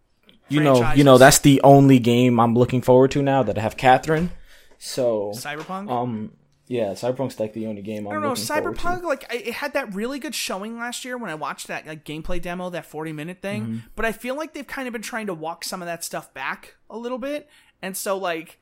You 0.48 0.62
know, 0.62 0.94
you 0.94 1.04
know 1.04 1.18
that's 1.18 1.40
the 1.40 1.60
only 1.64 1.98
game 2.00 2.40
I'm 2.40 2.54
looking 2.54 2.82
forward 2.82 3.12
to 3.12 3.24
now 3.24 3.42
that 3.44 3.58
I 3.58 3.62
have 3.62 3.76
Catherine. 3.76 4.30
So 4.78 5.32
Cyberpunk. 5.36 5.92
Um, 5.92 6.32
yeah, 6.70 6.92
Cyberpunk's 6.92 7.40
like 7.40 7.54
the 7.54 7.66
only 7.66 7.82
game 7.82 8.06
I'm 8.06 8.12
I 8.12 8.16
do 8.18 8.22
not 8.22 8.28
know. 8.28 8.34
Cyberpunk, 8.36 9.02
like 9.02 9.26
it 9.34 9.56
had 9.56 9.74
that 9.74 9.92
really 9.96 10.20
good 10.20 10.36
showing 10.36 10.78
last 10.78 11.04
year 11.04 11.18
when 11.18 11.32
I 11.32 11.36
watched 11.36 11.66
that 11.66 11.88
like 11.88 12.06
gameplay 12.06 12.40
demo, 12.40 12.70
that 12.70 12.86
40 12.86 13.12
minute 13.12 13.42
thing. 13.42 13.64
Mm-hmm. 13.64 13.78
But 13.96 14.06
I 14.06 14.12
feel 14.12 14.36
like 14.36 14.54
they've 14.54 14.68
kind 14.68 14.88
of 14.88 14.92
been 14.94 15.02
trying 15.02 15.26
to 15.26 15.34
walk 15.34 15.64
some 15.64 15.82
of 15.82 15.88
that 15.88 16.04
stuff 16.04 16.32
back 16.32 16.76
a 16.88 16.96
little 16.96 17.18
bit, 17.18 17.50
and 17.82 17.98
so 17.98 18.16
like 18.16 18.60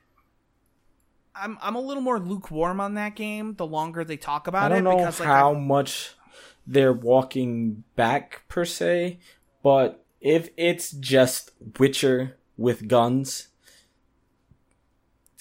I'm 1.36 1.58
I'm 1.62 1.76
a 1.76 1.82
little 1.82 2.02
more 2.02 2.18
lukewarm 2.18 2.80
on 2.80 2.94
that 2.94 3.16
game 3.16 3.56
the 3.56 3.68
longer 3.68 4.06
they 4.06 4.16
talk 4.16 4.48
about 4.48 4.72
it. 4.72 4.76
I 4.76 4.80
don't 4.80 4.88
it 4.88 4.90
know 4.90 4.98
because, 5.00 5.20
like, 5.20 5.28
how 5.28 5.54
I, 5.54 5.60
much 5.60 6.16
they're 6.66 6.94
walking 6.94 7.84
back 7.98 8.44
per 8.48 8.64
se, 8.64 9.20
but 9.62 10.06
if 10.22 10.50
it's 10.56 10.92
just 10.92 11.52
Witcher 11.78 12.38
with 12.56 12.88
guns 12.88 13.50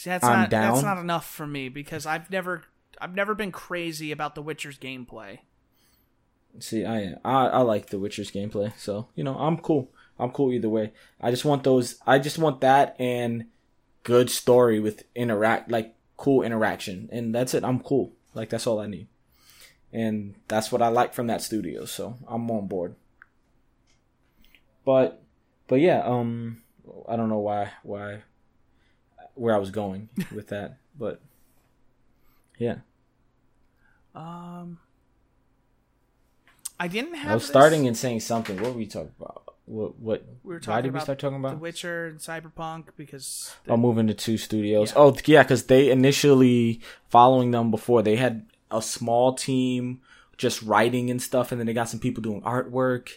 See, 0.07 0.11
that's 0.11 0.23
I'm 0.23 0.43
not 0.43 0.51
down. 0.51 0.73
that's 0.73 0.85
not 0.85 0.99
enough 0.99 1.28
for 1.28 1.49
me 1.49 1.69
because 1.69 2.07
I've 2.07 2.31
never 2.31 2.62
I've 3.01 3.16
never 3.16 3.35
been 3.35 3.51
crazy 3.51 4.12
about 4.12 4.37
The 4.37 4.43
Witcher's 4.43 4.78
gameplay. 4.78 5.41
See, 6.61 6.87
I 6.87 7.15
I, 7.24 7.47
I 7.49 7.62
like 7.62 7.89
The 7.89 7.99
Witcher's 7.99 8.31
gameplay, 8.31 8.73
so 8.78 9.09
you 9.16 9.24
know 9.24 9.37
I'm 9.37 9.59
cool. 9.59 9.91
I'm 10.16 10.31
cool 10.31 10.53
either 10.53 10.69
way. 10.69 10.93
I 11.20 11.33
just 11.33 11.45
want 11.45 11.65
those. 11.65 11.99
I 12.07 12.20
just 12.20 12.39
want 12.39 12.61
that 12.61 12.95
and 13.01 13.47
good 14.05 14.31
story 14.31 14.78
with 14.78 15.03
interact 15.16 15.73
like 15.73 15.97
cool 16.16 16.45
interaction, 16.45 17.09
and 17.11 17.35
that's 17.35 17.53
it. 17.53 17.65
I'm 17.65 17.81
cool. 17.81 18.12
Like 18.33 18.49
that's 18.49 18.69
all 18.69 18.78
I 18.78 18.87
need, 18.87 19.09
and 19.93 20.37
that's 20.47 20.70
what 20.70 20.83
I 20.83 20.87
like 20.87 21.15
from 21.15 21.27
that 21.27 21.43
studio. 21.43 21.85
So 21.85 22.16
I'm 22.28 22.49
on 22.53 22.69
board. 22.69 22.95
But 24.85 25.20
but 25.66 25.81
yeah, 25.81 26.03
um, 26.05 26.62
I 27.09 27.16
don't 27.16 27.28
know 27.28 27.41
why 27.41 27.73
why 27.83 28.23
where 29.37 29.55
I 29.55 29.59
was 29.59 29.71
going 29.71 30.09
with 30.35 30.49
that, 30.49 30.79
but 30.99 31.21
Yeah. 32.59 32.77
Um, 34.15 34.79
I 36.81 36.89
didn't 36.89 37.15
have. 37.15 37.31
I 37.31 37.35
was 37.35 37.43
this- 37.45 37.51
starting 37.51 37.87
and 37.87 37.97
saying 37.97 38.21
something. 38.21 38.57
What 38.57 38.73
were 38.73 38.79
we 38.79 38.87
talking 38.87 39.13
about? 39.21 39.43
What? 39.67 39.99
What? 39.99 40.25
We 40.45 40.55
were 40.55 40.55
why 40.57 40.61
talking 40.61 40.83
did 40.85 40.95
we 40.95 41.01
start 41.01 41.19
talking 41.19 41.39
about 41.39 41.53
The? 41.53 41.59
Witcher 41.59 42.07
and 42.07 42.19
Cyberpunk 42.19 42.85
because 42.97 43.55
Oh, 43.69 43.77
moving 43.77 44.07
to 44.07 44.15
two 44.15 44.39
studios. 44.39 44.93
Yeah. 44.93 44.99
Oh, 44.99 45.17
yeah, 45.25 45.43
because 45.43 45.65
they 45.67 45.91
initially 45.91 46.81
following 47.09 47.51
them 47.51 47.71
before 47.71 48.03
they 48.03 48.17
had 48.17 48.47
a 48.71 48.81
small 48.81 49.35
team 49.35 50.01
just 50.37 50.63
writing 50.63 51.11
and 51.11 51.21
stuff, 51.21 51.51
and 51.51 51.59
then 51.61 51.67
they 51.67 51.73
got 51.73 51.89
some 51.89 52.01
people 52.01 52.23
doing 52.23 52.43
artwork. 52.43 53.09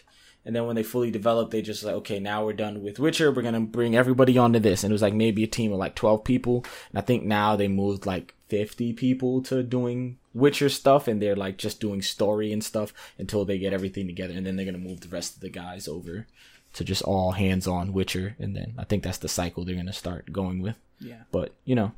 And 0.44 0.56
then 0.56 0.66
when 0.66 0.74
they 0.76 0.82
fully 0.82 1.10
developed, 1.10 1.50
they 1.50 1.60
just 1.60 1.84
like, 1.84 1.94
okay, 1.96 2.18
now 2.18 2.44
we're 2.44 2.54
done 2.54 2.82
with 2.82 2.98
Witcher. 2.98 3.30
We're 3.30 3.42
gonna 3.42 3.60
bring 3.60 3.94
everybody 3.94 4.38
onto 4.38 4.58
this, 4.58 4.82
and 4.82 4.90
it 4.90 4.94
was 4.94 5.02
like 5.02 5.14
maybe 5.14 5.44
a 5.44 5.46
team 5.48 5.72
of 5.72 5.78
like 5.78 5.94
twelve 5.94 6.24
people. 6.24 6.64
And 6.90 6.98
I 6.98 7.02
think 7.02 7.24
now 7.24 7.56
they 7.56 7.68
moved 7.68 8.06
like 8.06 8.34
fifty 8.48 8.92
people 8.92 9.42
to 9.42 9.62
doing 9.62 10.18
Witcher 10.32 10.68
stuff, 10.70 11.06
and 11.08 11.20
they're 11.20 11.36
like 11.36 11.58
just 11.58 11.80
doing 11.80 12.00
story 12.00 12.52
and 12.52 12.64
stuff 12.64 12.94
until 13.18 13.44
they 13.44 13.58
get 13.58 13.72
everything 13.74 14.06
together, 14.06 14.32
and 14.34 14.46
then 14.46 14.56
they're 14.56 14.66
gonna 14.66 14.78
move 14.78 15.00
the 15.00 15.08
rest 15.08 15.34
of 15.34 15.40
the 15.40 15.50
guys 15.50 15.86
over 15.86 16.26
to 16.72 16.84
just 16.84 17.02
all 17.02 17.32
hands 17.32 17.66
on 17.66 17.92
Witcher, 17.92 18.36
and 18.38 18.56
then 18.56 18.74
I 18.78 18.84
think 18.84 19.02
that's 19.02 19.18
the 19.18 19.28
cycle 19.28 19.64
they're 19.64 19.74
gonna 19.76 19.92
start 19.92 20.32
going 20.32 20.62
with. 20.62 20.78
yeah, 21.00 21.22
But 21.30 21.52
you 21.64 21.74
know, 21.74 21.92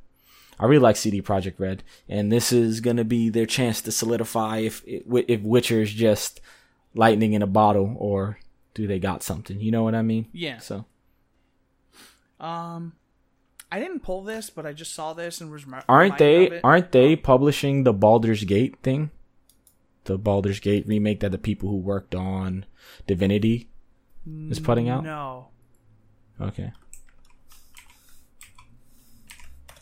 I 0.58 0.66
really 0.66 0.82
like 0.82 0.96
CD 0.96 1.22
Projekt 1.22 1.58
Red, 1.60 1.82
and 2.08 2.32
this 2.32 2.52
is 2.52 2.80
gonna 2.80 3.04
be 3.04 3.28
their 3.28 3.46
chance 3.46 3.80
to 3.82 3.92
solidify 3.92 4.58
if 4.58 4.82
if 4.86 5.40
Witcher 5.42 5.82
is 5.82 5.92
just 5.92 6.40
lightning 6.94 7.32
in 7.32 7.42
a 7.42 7.46
bottle 7.46 7.94
or 7.98 8.38
do 8.74 8.86
they 8.86 8.98
got 8.98 9.22
something? 9.22 9.60
You 9.60 9.70
know 9.70 9.82
what 9.82 9.94
I 9.94 10.02
mean? 10.02 10.28
yeah. 10.32 10.58
So 10.58 10.84
Um, 12.40 12.94
I 13.70 13.78
didn't 13.80 14.00
pull 14.00 14.22
this, 14.22 14.50
but 14.50 14.66
I 14.66 14.72
just 14.72 14.92
saw 14.94 15.12
this 15.12 15.40
and 15.40 15.50
was 15.50 15.64
aren't 15.88 16.18
they 16.18 16.60
aren't 16.62 16.92
they 16.92 17.16
publishing 17.16 17.84
the 17.84 17.92
Baldur's 17.92 18.44
Gate 18.44 18.76
thing? 18.82 19.10
The 20.04 20.18
Baldur's 20.18 20.58
Gate 20.60 20.86
remake 20.86 21.20
that 21.20 21.30
the 21.30 21.38
people 21.38 21.68
who 21.70 21.76
worked 21.76 22.14
on 22.14 22.66
Divinity 23.06 23.68
is 24.50 24.58
putting 24.60 24.88
out. 24.88 25.04
No, 25.04 25.48
Okay. 26.40 26.72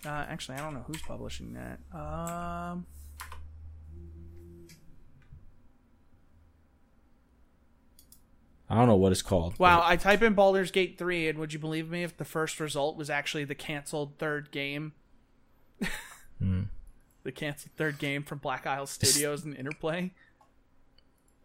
uh, 0.04 0.08
actually, 0.28 0.56
I 0.58 0.60
don't 0.62 0.74
know 0.74 0.84
who's 0.86 1.02
publishing 1.02 1.54
that. 1.54 1.78
Um, 1.98 2.86
I 8.70 8.76
don't 8.76 8.86
know 8.86 8.94
what 8.96 9.10
it's 9.12 9.20
called. 9.22 9.58
wow, 9.58 9.82
I 9.84 9.96
type 9.96 10.22
in 10.22 10.34
Baldur's 10.34 10.70
Gate 10.70 10.96
three, 10.96 11.28
and 11.28 11.38
would 11.38 11.52
you 11.52 11.58
believe 11.58 11.90
me 11.90 12.04
if 12.04 12.16
the 12.16 12.24
first 12.24 12.60
result 12.60 12.96
was 12.96 13.10
actually 13.10 13.44
the 13.44 13.54
canceled 13.56 14.16
third 14.18 14.50
game? 14.50 14.92
Hmm. 16.38 16.62
The 17.22 17.32
canceled 17.32 17.72
third 17.76 17.98
game 17.98 18.22
from 18.22 18.38
Black 18.38 18.66
Isle 18.66 18.86
Studios 18.86 19.44
and 19.44 19.54
Interplay. 19.54 20.12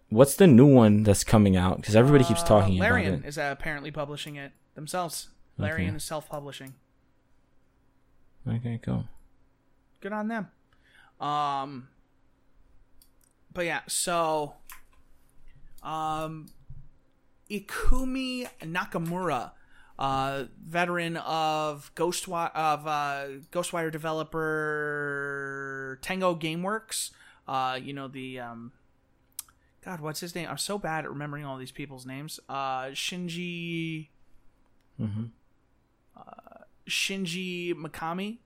What's 0.08 0.38
the 0.38 0.48
new 0.48 0.66
one 0.66 1.04
that's 1.04 1.26
coming 1.26 1.58
out? 1.58 1.78
Because 1.82 1.98
everybody 1.98 2.24
keeps 2.24 2.44
Uh, 2.44 2.46
talking 2.46 2.78
about 2.78 2.92
Larian 2.92 3.14
it. 3.16 3.26
is 3.26 3.38
uh, 3.38 3.50
apparently 3.52 3.92
publishing 3.92 4.38
it 4.38 4.54
themselves. 4.76 5.28
Okay. 5.60 5.68
Larian 5.70 5.96
is 5.98 6.06
self-publishing. 6.06 6.76
Okay, 8.48 8.80
cool. 8.82 9.06
Good 10.00 10.14
on 10.14 10.30
them. 10.30 10.48
Um, 11.20 11.90
but 13.54 13.66
yeah, 13.66 13.82
so 13.88 14.54
um, 15.84 16.46
Ikumi 17.50 18.48
Nakamura, 18.62 19.52
uh, 20.00 20.46
veteran 20.64 21.18
of 21.18 21.92
Ghostwire 21.96 22.54
of 22.56 22.88
uh, 22.88 23.26
Ghostwire 23.52 23.92
developer 23.92 24.40
Tango 26.02 26.36
GameWorks. 26.36 27.12
Uh, 27.48 27.80
you 27.82 27.94
know 27.94 28.08
the 28.08 28.40
um, 28.40 28.72
God, 29.84 30.02
what's 30.02 30.20
his 30.20 30.34
name? 30.34 30.48
I'm 30.50 30.58
so 30.58 30.78
bad 30.80 31.06
at 31.06 31.10
remembering 31.10 31.46
all 31.46 31.58
these 31.58 31.72
people's 31.72 32.06
names. 32.06 32.40
Uh, 32.50 32.86
Shinji. 32.88 34.08
Mm-hmm. 35.00 35.26
Shinji 36.88 37.74
Mikami, 37.74 38.38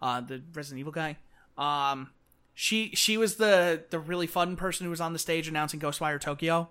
uh, 0.00 0.20
the 0.20 0.42
Resident 0.54 0.80
Evil 0.80 0.92
guy. 0.92 1.16
Um, 1.58 2.10
she 2.54 2.90
she 2.94 3.16
was 3.16 3.36
the 3.36 3.84
the 3.90 3.98
really 3.98 4.26
fun 4.26 4.56
person 4.56 4.84
who 4.84 4.90
was 4.90 5.00
on 5.00 5.12
the 5.12 5.18
stage 5.18 5.48
announcing 5.48 5.80
Ghostwire 5.80 6.20
Tokyo 6.20 6.70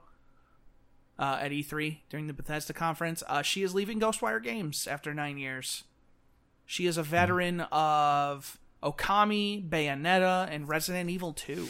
uh, 1.19 1.37
at 1.41 1.51
E3 1.51 1.97
during 2.09 2.27
the 2.27 2.33
Bethesda 2.33 2.73
conference. 2.73 3.21
Uh, 3.27 3.41
she 3.41 3.61
is 3.61 3.75
leaving 3.75 3.99
Ghostwire 3.99 4.41
Games 4.41 4.87
after 4.87 5.13
nine 5.13 5.37
years. 5.37 5.83
She 6.65 6.85
is 6.85 6.97
a 6.97 7.03
veteran 7.03 7.61
of 7.71 8.57
Okami, 8.81 9.67
Bayonetta, 9.67 10.47
and 10.49 10.69
Resident 10.69 11.09
Evil 11.09 11.33
2. 11.33 11.67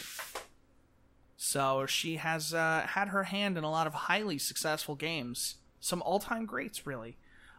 So 1.35 1.85
she 1.87 2.17
has 2.17 2.53
uh, 2.53 2.85
had 2.89 3.07
her 3.07 3.23
hand 3.23 3.57
in 3.57 3.63
a 3.63 3.71
lot 3.71 3.87
of 3.87 3.93
highly 3.93 4.37
successful 4.37 4.95
games. 4.95 5.55
Some 5.79 6.01
all 6.03 6.19
time 6.19 6.45
greats, 6.45 6.85
really. 6.85 7.17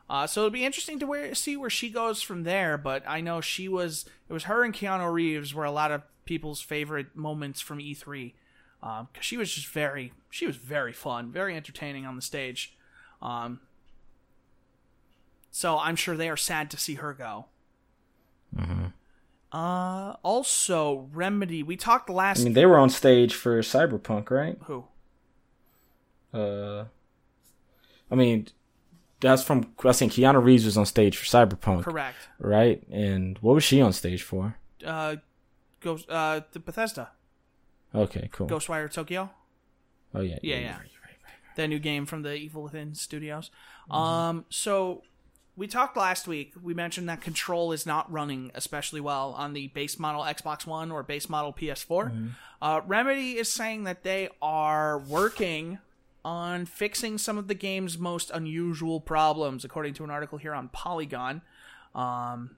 Uh, 0.08 0.26
so 0.26 0.42
it'll 0.42 0.50
be 0.50 0.64
interesting 0.64 0.98
to 0.98 1.06
where, 1.06 1.34
see 1.34 1.56
where 1.56 1.70
she 1.70 1.88
goes 1.88 2.20
from 2.20 2.42
there. 2.42 2.76
But 2.76 3.02
I 3.06 3.20
know 3.20 3.40
she 3.40 3.68
was 3.68 4.04
it 4.28 4.32
was 4.32 4.44
her 4.44 4.62
and 4.62 4.74
Keanu 4.74 5.10
Reeves 5.10 5.54
were 5.54 5.64
a 5.64 5.70
lot 5.70 5.90
of 5.90 6.02
people's 6.26 6.60
favorite 6.60 7.16
moments 7.16 7.60
from 7.60 7.78
E3 7.78 8.34
because 8.80 9.24
she 9.24 9.36
was 9.36 9.52
just 9.52 9.68
very 9.68 10.12
she 10.30 10.46
was 10.46 10.56
very 10.56 10.92
fun, 10.92 11.30
very 11.30 11.56
entertaining 11.56 12.06
on 12.06 12.16
the 12.16 12.22
stage. 12.22 12.76
Um, 13.20 13.60
so 15.50 15.78
I'm 15.78 15.96
sure 15.96 16.16
they 16.16 16.28
are 16.28 16.36
sad 16.36 16.70
to 16.70 16.76
see 16.76 16.94
her 16.94 17.12
go. 17.12 17.46
Uh, 19.52 20.14
also 20.22 21.08
Remedy. 21.12 21.62
We 21.62 21.76
talked 21.76 22.08
last 22.08 22.40
I 22.40 22.44
mean, 22.44 22.52
they 22.52 22.66
were 22.66 22.78
on 22.78 22.90
stage 22.90 23.34
for 23.34 23.60
Cyberpunk, 23.60 24.30
right? 24.30 24.56
who 24.64 24.84
Uh, 26.32 26.84
I 28.10 28.14
mean, 28.14 28.48
that's 29.20 29.42
from 29.42 29.72
I 29.84 29.92
think 29.92 30.12
Keanu 30.12 30.42
Reeves 30.42 30.64
was 30.64 30.78
on 30.78 30.86
stage 30.86 31.16
for 31.16 31.24
Cyberpunk, 31.24 31.82
correct. 31.82 32.28
right? 32.38 32.82
And 32.90 33.38
what 33.38 33.54
was 33.54 33.64
she 33.64 33.80
on 33.80 33.92
stage 33.92 34.22
for? 34.22 34.56
Uh, 34.84 35.16
Ghost 35.80 36.08
uh 36.10 36.42
the 36.52 36.60
Bethesda 36.60 37.10
Okay, 37.94 38.28
cool. 38.32 38.46
Ghostwire 38.46 38.90
Tokyo. 38.90 39.30
oh 40.14 40.20
yeah, 40.20 40.38
Yeah, 40.42 40.58
yeah. 40.58 40.70
right, 40.72 40.78
right, 40.78 41.16
right. 41.24 41.56
the 41.56 41.66
new 41.68 41.78
game 41.78 42.06
from 42.06 42.22
the 42.22 42.34
Evil 42.34 42.62
Within 42.62 42.94
Studios. 42.94 43.50
Um, 43.90 44.44
so 44.48 45.02
we 45.56 45.66
talked 45.66 45.96
last 45.96 46.28
week. 46.28 46.52
We 46.62 46.72
mentioned 46.74 47.08
that 47.08 47.20
Control 47.20 47.72
is 47.72 47.84
not 47.84 48.10
running 48.10 48.50
especially 48.54 49.00
well 49.00 49.32
on 49.36 49.52
the 49.52 49.68
base 49.68 49.98
model 49.98 50.22
Xbox 50.22 50.66
One 50.66 50.92
or 50.92 51.02
base 51.02 51.28
model 51.28 51.52
PS4. 51.52 52.30
Uh, 52.62 52.80
Remedy 52.86 53.32
is 53.38 53.52
saying 53.52 53.84
that 53.84 54.02
they 54.04 54.28
are 54.40 54.98
working 54.98 55.78
on 56.24 56.66
fixing 56.66 57.16
some 57.18 57.38
of 57.38 57.48
the 57.48 57.54
game's 57.54 57.98
most 57.98 58.30
unusual 58.30 59.00
problems, 59.00 59.64
according 59.64 59.94
to 59.94 60.04
an 60.04 60.10
article 60.10 60.38
here 60.38 60.54
on 60.54 60.68
Polygon. 60.68 61.42
Um, 61.94 62.56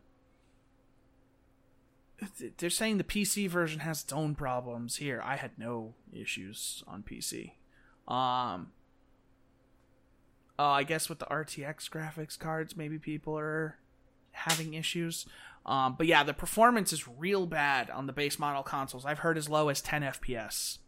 they're 2.58 2.70
saying 2.70 2.98
the 2.98 3.04
PC 3.04 3.48
version 3.48 3.80
has 3.80 4.02
its 4.02 4.12
own 4.12 4.34
problems. 4.34 4.96
Here, 4.96 5.20
I 5.24 5.36
had 5.36 5.52
no 5.58 5.94
issues 6.12 6.82
on 6.86 7.02
PC. 7.02 7.52
Um, 8.08 8.72
uh, 10.58 10.70
I 10.70 10.82
guess 10.82 11.08
with 11.08 11.18
the 11.18 11.26
RTX 11.26 11.88
graphics 11.90 12.38
cards, 12.38 12.76
maybe 12.76 12.98
people 12.98 13.38
are 13.38 13.78
having 14.32 14.74
issues. 14.74 15.26
Um, 15.64 15.94
but 15.96 16.06
yeah, 16.06 16.22
the 16.24 16.34
performance 16.34 16.92
is 16.92 17.06
real 17.06 17.46
bad 17.46 17.90
on 17.90 18.06
the 18.06 18.12
base 18.12 18.38
model 18.38 18.62
consoles. 18.62 19.04
I've 19.04 19.20
heard 19.20 19.38
as 19.38 19.48
low 19.48 19.68
as 19.68 19.80
10 19.80 20.02
FPS. 20.02 20.78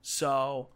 So 0.00 0.68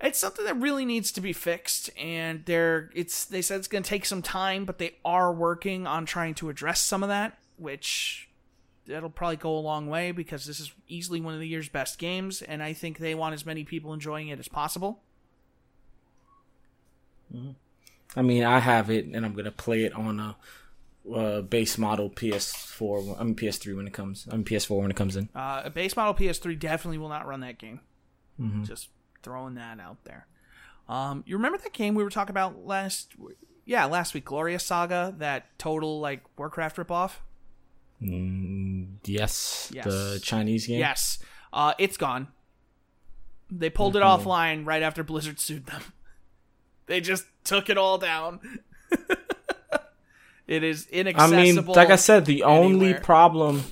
it's 0.00 0.18
something 0.18 0.44
that 0.44 0.56
really 0.56 0.84
needs 0.84 1.12
to 1.12 1.20
be 1.20 1.32
fixed, 1.32 1.90
and 1.96 2.44
they're 2.46 2.90
it's 2.94 3.24
they 3.24 3.42
said 3.42 3.58
it's 3.58 3.68
going 3.68 3.82
to 3.82 3.88
take 3.88 4.06
some 4.06 4.22
time, 4.22 4.64
but 4.64 4.78
they 4.78 4.96
are 5.04 5.32
working 5.32 5.86
on 5.86 6.06
trying 6.06 6.34
to 6.34 6.48
address 6.48 6.80
some 6.80 7.02
of 7.02 7.08
that, 7.08 7.38
which 7.56 8.29
that'll 8.90 9.10
probably 9.10 9.36
go 9.36 9.56
a 9.56 9.60
long 9.60 9.88
way 9.88 10.12
because 10.12 10.44
this 10.44 10.60
is 10.60 10.72
easily 10.88 11.20
one 11.20 11.34
of 11.34 11.40
the 11.40 11.48
year's 11.48 11.68
best 11.68 11.98
games, 11.98 12.42
and 12.42 12.62
I 12.62 12.72
think 12.72 12.98
they 12.98 13.14
want 13.14 13.34
as 13.34 13.46
many 13.46 13.64
people 13.64 13.92
enjoying 13.92 14.28
it 14.28 14.38
as 14.38 14.48
possible. 14.48 15.00
I 18.16 18.22
mean, 18.22 18.44
I 18.44 18.58
have 18.58 18.90
it, 18.90 19.06
and 19.06 19.24
I'm 19.24 19.34
gonna 19.34 19.50
play 19.50 19.84
it 19.84 19.94
on 19.94 20.20
a 20.20 20.36
uh, 21.14 21.40
base 21.42 21.78
model 21.78 22.10
PS4. 22.10 23.20
I 23.20 23.24
mean 23.24 23.34
PS3 23.34 23.76
when 23.76 23.86
it 23.86 23.92
comes. 23.92 24.26
I 24.30 24.36
mean 24.36 24.44
PS4 24.44 24.80
when 24.80 24.90
it 24.90 24.96
comes 24.96 25.16
in. 25.16 25.28
Uh, 25.34 25.62
a 25.64 25.70
base 25.70 25.96
model 25.96 26.14
PS3 26.14 26.58
definitely 26.58 26.98
will 26.98 27.08
not 27.08 27.26
run 27.26 27.40
that 27.40 27.58
game. 27.58 27.80
Just 28.64 28.88
throwing 29.22 29.54
that 29.54 29.78
out 29.80 30.04
there. 30.04 30.26
Um, 30.88 31.22
you 31.26 31.36
remember 31.36 31.58
that 31.58 31.72
game 31.72 31.94
we 31.94 32.02
were 32.02 32.10
talking 32.10 32.30
about 32.30 32.66
last? 32.66 33.12
Yeah, 33.64 33.84
last 33.84 34.14
week, 34.14 34.24
Glorious 34.24 34.64
Saga, 34.64 35.14
that 35.18 35.56
total 35.58 36.00
like 36.00 36.22
Warcraft 36.36 36.78
ripoff. 36.78 37.12
Mm, 38.02 38.96
yes, 39.04 39.70
Yes. 39.74 39.84
the 39.84 40.20
Chinese 40.22 40.66
game. 40.66 40.78
Yes, 40.78 41.18
uh, 41.52 41.74
it's 41.78 41.96
gone. 41.96 42.28
They 43.50 43.68
pulled 43.70 43.96
it 43.96 44.02
offline 44.02 44.64
right 44.66 44.82
after 44.82 45.02
Blizzard 45.02 45.40
sued 45.40 45.66
them. 45.66 45.82
They 46.86 47.00
just 47.00 47.24
took 47.44 47.70
it 47.70 47.78
all 47.78 47.98
down. 47.98 48.40
it 50.48 50.64
is 50.64 50.88
inaccessible. 50.88 51.30
I 51.30 51.42
mean, 51.44 51.66
like 51.68 51.90
I 51.90 51.94
said, 51.94 52.24
the 52.24 52.42
only 52.42 52.94
problem 52.94 53.62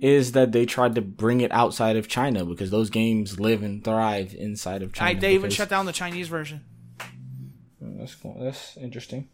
is 0.00 0.32
that 0.32 0.50
they 0.50 0.66
tried 0.66 0.96
to 0.96 1.00
bring 1.00 1.40
it 1.40 1.52
outside 1.52 1.96
of 1.96 2.08
China 2.08 2.44
because 2.44 2.72
those 2.72 2.90
games 2.90 3.38
live 3.38 3.62
and 3.62 3.84
thrive 3.84 4.34
inside 4.36 4.82
of 4.82 4.92
China. 4.92 5.10
I, 5.12 5.14
they 5.14 5.34
even 5.34 5.50
shut 5.50 5.68
down 5.68 5.86
the 5.86 5.92
Chinese 5.92 6.26
version. 6.26 6.64
That's 7.80 8.16
cool. 8.16 8.36
That's 8.40 8.76
interesting. 8.76 9.28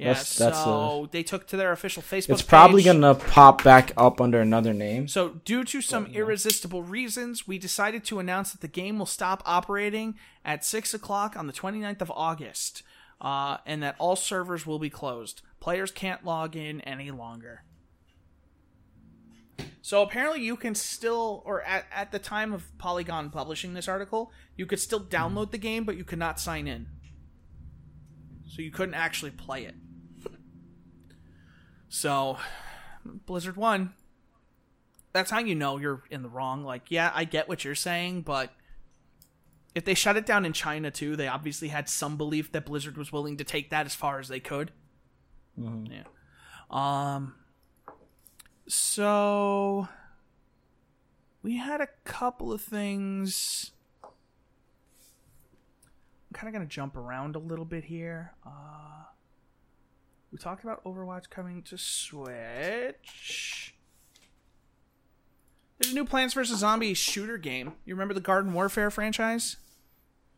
Yeah, 0.00 0.14
That's- 0.14 0.38
that's, 0.38 0.56
so 0.56 1.08
they 1.10 1.22
took 1.22 1.46
to 1.48 1.58
their 1.58 1.72
official 1.72 2.02
Facebook. 2.02 2.30
It's 2.30 2.40
probably 2.40 2.82
page. 2.82 2.94
gonna 2.94 3.14
pop 3.14 3.62
back 3.62 3.92
up 3.98 4.18
under 4.18 4.40
another 4.40 4.72
name. 4.72 5.08
So, 5.08 5.40
due 5.44 5.62
to 5.64 5.82
some 5.82 6.06
irresistible 6.06 6.82
reasons, 6.82 7.46
we 7.46 7.58
decided 7.58 8.02
to 8.04 8.18
announce 8.18 8.52
that 8.52 8.62
the 8.62 8.68
game 8.68 8.98
will 8.98 9.04
stop 9.04 9.42
operating 9.44 10.14
at 10.42 10.64
6 10.64 10.94
o'clock 10.94 11.36
on 11.36 11.46
the 11.46 11.52
29th 11.52 12.00
of 12.00 12.10
August, 12.12 12.82
uh, 13.20 13.58
and 13.66 13.82
that 13.82 13.94
all 13.98 14.16
servers 14.16 14.64
will 14.64 14.78
be 14.78 14.88
closed. 14.88 15.42
Players 15.60 15.90
can't 15.90 16.24
log 16.24 16.56
in 16.56 16.80
any 16.80 17.10
longer. 17.10 17.64
So, 19.82 20.00
apparently, 20.00 20.40
you 20.42 20.56
can 20.56 20.74
still, 20.74 21.42
or 21.44 21.60
at, 21.62 21.84
at 21.94 22.10
the 22.10 22.18
time 22.18 22.54
of 22.54 22.64
Polygon 22.78 23.28
publishing 23.28 23.74
this 23.74 23.86
article, 23.86 24.32
you 24.56 24.64
could 24.64 24.80
still 24.80 25.00
download 25.00 25.50
the 25.50 25.58
game, 25.58 25.84
but 25.84 25.98
you 25.98 26.04
could 26.04 26.18
not 26.18 26.40
sign 26.40 26.66
in. 26.66 26.86
So, 28.48 28.62
you 28.62 28.70
couldn't 28.70 28.94
actually 28.94 29.32
play 29.32 29.64
it. 29.64 29.74
So, 31.90 32.38
Blizzard 33.04 33.56
won 33.56 33.92
that's 35.12 35.30
how 35.30 35.38
you 35.38 35.54
know 35.54 35.78
you're 35.78 36.02
in 36.10 36.22
the 36.22 36.28
wrong. 36.28 36.64
Like, 36.64 36.90
yeah, 36.90 37.10
I 37.14 37.24
get 37.24 37.48
what 37.48 37.64
you're 37.64 37.74
saying, 37.74 38.22
but 38.22 38.52
if 39.74 39.84
they 39.84 39.94
shut 39.94 40.16
it 40.16 40.26
down 40.26 40.44
in 40.44 40.52
China 40.52 40.90
too, 40.90 41.16
they 41.16 41.28
obviously 41.28 41.68
had 41.68 41.88
some 41.88 42.16
belief 42.16 42.52
that 42.52 42.66
Blizzard 42.66 42.96
was 42.96 43.12
willing 43.12 43.36
to 43.38 43.44
take 43.44 43.70
that 43.70 43.86
as 43.86 43.94
far 43.94 44.18
as 44.18 44.28
they 44.28 44.40
could. 44.40 44.70
Yeah. 45.56 46.04
Um. 46.70 47.34
So 48.68 49.88
we 51.42 51.56
had 51.56 51.80
a 51.80 51.88
couple 52.04 52.52
of 52.52 52.60
things. 52.60 53.72
I'm 54.04 54.10
kind 56.34 56.48
of 56.48 56.52
gonna 56.54 56.66
jump 56.66 56.96
around 56.96 57.34
a 57.34 57.40
little 57.40 57.64
bit 57.64 57.84
here. 57.84 58.34
Uh, 58.46 59.04
we 60.32 60.38
talked 60.38 60.64
about 60.64 60.82
Overwatch 60.84 61.30
coming 61.30 61.62
to 61.62 61.76
Switch. 61.78 63.74
There's 65.78 65.92
a 65.92 65.94
new 65.94 66.04
Plants 66.04 66.34
vs 66.34 66.58
Zombies 66.58 66.98
shooter 66.98 67.38
game. 67.38 67.72
You 67.84 67.94
remember 67.94 68.14
the 68.14 68.20
Garden 68.20 68.52
Warfare 68.52 68.90
franchise? 68.90 69.56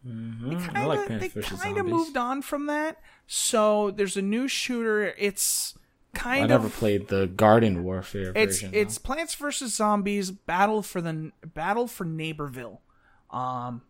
Mm-hmm. 0.07 0.51
They 0.51 0.57
I 0.57 0.59
kinda, 0.59 0.87
like 0.87 1.07
Plants 1.07 1.27
vs. 1.35 1.63
kind 1.63 1.79
of 1.79 1.87
moved 1.87 2.17
on 2.17 2.43
from 2.43 2.67
that. 2.67 3.01
So 3.27 3.91
there's 3.91 4.17
a 4.17 4.23
new 4.23 4.49
shooter. 4.49 5.15
It's 5.19 5.77
kind 6.15 6.25
well, 6.25 6.35
I 6.35 6.39
kind 6.39 6.51
never 6.51 6.67
of 6.67 6.75
played 6.75 7.09
the 7.09 7.27
Garden 7.27 7.85
Warfare 7.85 8.33
it's 8.35 8.61
version. 8.61 8.71
it's 8.75 8.99
Plants 8.99 9.35
vs 9.35 9.75
Zombies 9.75 10.31
Battle 10.31 10.83
for 10.83 11.01
the 11.01 11.33
Battle 11.45 11.87
for 11.87 12.05
Neighborville. 12.05 12.79
Um, 13.31 13.83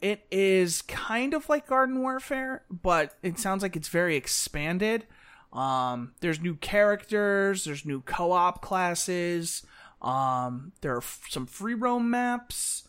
it 0.00 0.26
is 0.30 0.82
kind 0.82 1.34
of 1.34 1.48
like 1.48 1.66
Garden 1.66 2.00
Warfare, 2.00 2.62
but 2.70 3.16
it 3.22 3.38
sounds 3.38 3.62
like 3.62 3.74
it's 3.74 3.88
very 3.88 4.16
expanded. 4.16 5.06
Um, 5.52 6.12
there's 6.20 6.40
new 6.40 6.56
characters, 6.56 7.64
there's 7.64 7.84
new 7.86 8.00
co-op 8.02 8.60
classes. 8.62 9.62
Um, 10.02 10.72
there 10.82 10.94
are 10.94 10.98
f- 10.98 11.24
some 11.28 11.46
free 11.46 11.74
roam 11.74 12.10
maps. 12.10 12.86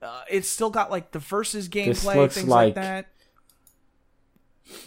Uh, 0.00 0.22
it's 0.30 0.48
still 0.48 0.70
got 0.70 0.90
like 0.90 1.10
the 1.10 1.18
versus 1.18 1.68
gameplay, 1.68 2.30
things 2.30 2.46
like, 2.48 2.48
like- 2.48 2.74
that. 2.76 3.08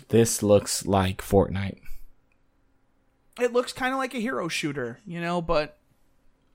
this 0.09 0.41
looks 0.41 0.85
like 0.85 1.17
Fortnite. 1.21 1.79
It 3.39 3.53
looks 3.53 3.73
kind 3.73 3.93
of 3.93 3.97
like 3.97 4.13
a 4.13 4.19
hero 4.19 4.47
shooter, 4.47 4.99
you 5.05 5.19
know, 5.21 5.41
but 5.41 5.77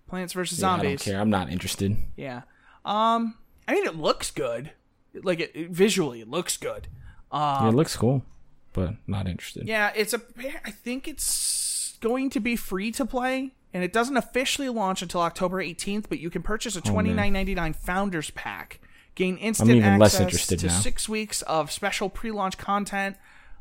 Plants 0.09 0.33
vs 0.33 0.61
Yeah, 0.61 0.73
I 0.75 0.83
don't 0.83 1.01
care. 1.01 1.21
I'm 1.21 1.31
not 1.31 1.51
interested. 1.51 1.97
Yeah. 2.17 2.43
Um, 2.85 3.35
I 3.67 3.75
mean, 3.75 3.87
it 3.87 3.97
looks 3.97 4.31
good. 4.31 4.71
Like 5.15 5.41
it, 5.41 5.53
it- 5.55 5.71
visually, 5.71 6.21
it 6.21 6.29
looks 6.29 6.57
good. 6.57 6.89
Yeah, 7.33 7.69
it 7.69 7.75
looks 7.75 7.97
cool, 7.97 8.23
but 8.77 8.95
not 9.09 9.27
interested. 9.27 9.67
Yeah, 9.67 9.91
it's 9.97 10.15
a. 10.15 10.21
I 10.65 10.71
think 10.71 11.09
it's 11.09 11.99
going 12.01 12.31
to 12.31 12.39
be 12.41 12.55
free 12.55 12.93
to 12.93 13.05
play, 13.05 13.53
and 13.75 13.83
it 13.83 13.93
doesn't 13.93 14.17
officially 14.17 14.69
launch 14.69 15.03
until 15.03 15.23
October 15.23 15.61
18th. 15.61 16.05
But 16.09 16.21
you 16.21 16.31
can 16.31 16.43
purchase 16.43 16.77
a 16.77 16.81
twenty 16.81 17.13
nine 17.13 17.33
ninety 17.33 17.55
nine 17.55 17.73
Founders 17.73 18.31
Pack, 18.31 18.79
gain 19.17 19.37
instant 19.39 19.71
even 19.71 19.99
less 19.99 20.15
access 20.15 20.21
interested 20.21 20.59
to 20.61 20.67
now. 20.67 20.79
six 20.79 21.09
weeks 21.09 21.43
of 21.43 21.73
special 21.73 22.09
pre 22.09 22.31
launch 22.31 22.59
content. 22.59 23.17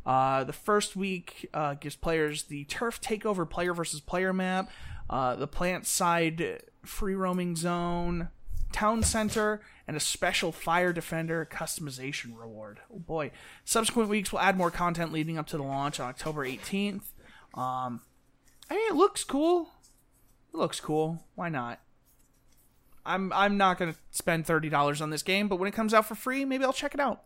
Uh, 0.05 0.43
the 0.43 0.53
first 0.53 0.95
week 0.95 1.49
uh, 1.53 1.73
gives 1.73 1.95
players 1.95 2.43
the 2.43 2.65
turf 2.65 3.01
takeover 3.01 3.49
player 3.49 3.73
versus 3.73 3.99
player 3.99 4.31
map, 4.33 4.69
uh, 5.09 5.35
the 5.35 5.47
plant 5.47 5.87
side 5.87 6.61
free 6.83 7.15
roaming 7.15 7.55
zone, 7.55 8.27
town 8.71 9.03
center, 9.03 9.61
and 9.87 9.95
a 9.95 9.99
special 9.99 10.51
fire 10.51 10.91
defender 10.93 11.47
customization 11.49 12.37
reward. 12.37 12.79
Oh 12.93 12.99
boy! 12.99 13.31
Subsequent 13.63 14.09
weeks 14.09 14.31
will 14.31 14.39
add 14.39 14.57
more 14.57 14.71
content 14.71 15.11
leading 15.11 15.37
up 15.37 15.47
to 15.47 15.57
the 15.57 15.63
launch 15.63 15.99
on 15.99 16.09
October 16.09 16.45
18th. 16.45 17.03
Um, 17.53 18.01
I 18.69 18.75
mean, 18.75 18.89
it 18.89 18.95
looks 18.95 19.23
cool. 19.23 19.69
It 20.53 20.57
looks 20.57 20.79
cool. 20.79 21.23
Why 21.35 21.49
not? 21.49 21.79
I'm 23.05 23.31
I'm 23.33 23.57
not 23.57 23.77
gonna 23.77 23.95
spend 24.11 24.45
thirty 24.45 24.69
dollars 24.69 25.01
on 25.01 25.11
this 25.11 25.21
game, 25.23 25.47
but 25.47 25.57
when 25.57 25.67
it 25.67 25.73
comes 25.75 25.93
out 25.93 26.05
for 26.05 26.15
free, 26.15 26.43
maybe 26.43 26.63
I'll 26.65 26.73
check 26.73 26.93
it 26.93 26.99
out. 26.99 27.23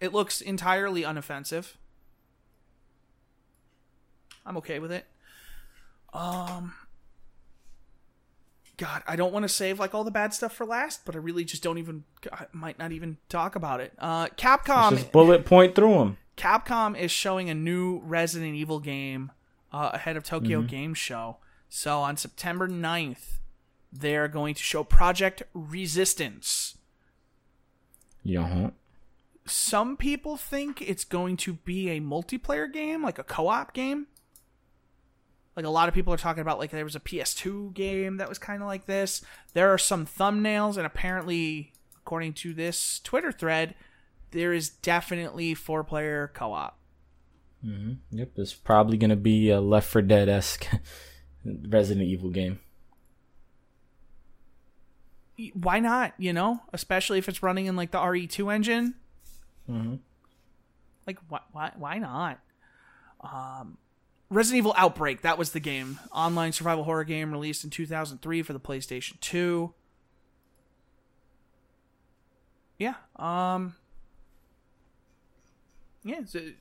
It 0.00 0.12
looks 0.12 0.40
entirely 0.40 1.02
unoffensive. 1.02 1.74
I'm 4.44 4.56
okay 4.56 4.78
with 4.78 4.90
it. 4.90 5.06
Um 6.12 6.74
God, 8.80 9.02
I 9.06 9.14
don't 9.14 9.30
want 9.30 9.42
to 9.42 9.48
save 9.48 9.78
like 9.78 9.94
all 9.94 10.04
the 10.04 10.10
bad 10.10 10.32
stuff 10.32 10.54
for 10.54 10.64
last, 10.64 11.04
but 11.04 11.14
I 11.14 11.18
really 11.18 11.44
just 11.44 11.62
don't 11.62 11.76
even 11.76 12.04
I 12.32 12.46
might 12.52 12.78
not 12.78 12.92
even 12.92 13.18
talk 13.28 13.54
about 13.54 13.80
it. 13.80 13.92
Uh 13.98 14.28
Capcom 14.28 14.90
Just 14.90 15.12
bullet 15.12 15.44
point 15.44 15.74
through 15.74 15.98
them. 15.98 16.16
Capcom 16.38 16.98
is 16.98 17.10
showing 17.10 17.50
a 17.50 17.54
new 17.54 17.98
Resident 17.98 18.54
Evil 18.54 18.80
game 18.80 19.32
uh, 19.70 19.90
ahead 19.92 20.16
of 20.16 20.24
Tokyo 20.24 20.62
Game 20.62 20.94
Show. 20.94 21.36
So 21.68 21.98
on 21.98 22.16
September 22.16 22.66
9th, 22.66 23.38
they're 23.92 24.26
going 24.26 24.54
to 24.54 24.62
show 24.62 24.82
Project 24.82 25.42
Resistance. 25.52 26.78
Yeah. 28.22 28.70
Some 29.44 29.98
people 29.98 30.38
think 30.38 30.80
it's 30.80 31.04
going 31.04 31.36
to 31.38 31.52
be 31.52 31.90
a 31.90 32.00
multiplayer 32.00 32.72
game, 32.72 33.02
like 33.02 33.18
a 33.18 33.24
co-op 33.24 33.74
game. 33.74 34.06
Like 35.56 35.66
a 35.66 35.70
lot 35.70 35.88
of 35.88 35.94
people 35.94 36.12
are 36.14 36.18
talking 36.18 36.40
about 36.42 36.58
like 36.58 36.70
there 36.70 36.84
was 36.84 36.96
a 36.96 37.00
PS2 37.00 37.74
game 37.74 38.16
that 38.18 38.28
was 38.28 38.38
kind 38.38 38.62
of 38.62 38.68
like 38.68 38.86
this. 38.86 39.22
There 39.52 39.72
are 39.72 39.78
some 39.78 40.06
thumbnails 40.06 40.76
and 40.76 40.86
apparently 40.86 41.72
according 41.96 42.32
to 42.34 42.54
this 42.54 43.00
Twitter 43.00 43.32
thread, 43.32 43.74
there 44.30 44.52
is 44.52 44.68
definitely 44.70 45.54
four-player 45.54 46.30
co-op. 46.34 46.78
Yep, 47.62 48.30
it's 48.36 48.54
probably 48.54 48.96
gonna 48.96 49.16
be 49.16 49.50
a 49.50 49.60
Left 49.60 49.88
4 49.88 50.02
Dead 50.02 50.28
esque 50.28 50.66
Resident 51.44 52.06
Evil 52.06 52.30
game. 52.30 52.60
why 55.54 55.80
not? 55.80 56.12
You 56.18 56.32
know, 56.34 56.60
especially 56.72 57.18
if 57.18 57.28
it's 57.28 57.42
running 57.42 57.66
in 57.66 57.74
like 57.76 57.90
the 57.90 57.98
RE2 57.98 58.52
engine. 58.54 58.94
Mhm. 59.68 60.00
Like 61.06 61.18
why? 61.28 61.40
Why? 61.52 61.72
Why 61.76 61.98
not? 61.98 62.40
Um, 63.20 63.78
Resident 64.30 64.58
Evil 64.58 64.74
Outbreak. 64.76 65.22
That 65.22 65.38
was 65.38 65.50
the 65.50 65.60
game. 65.60 65.98
Online 66.12 66.52
survival 66.52 66.84
horror 66.84 67.04
game 67.04 67.32
released 67.32 67.64
in 67.64 67.70
2003 67.70 68.42
for 68.42 68.52
the 68.52 68.60
PlayStation 68.60 69.18
2. 69.20 69.74
Yeah. 72.78 72.94
Um. 73.16 73.74
Yeah. 76.04 76.20
It's 76.20 76.34
a, 76.34 76.54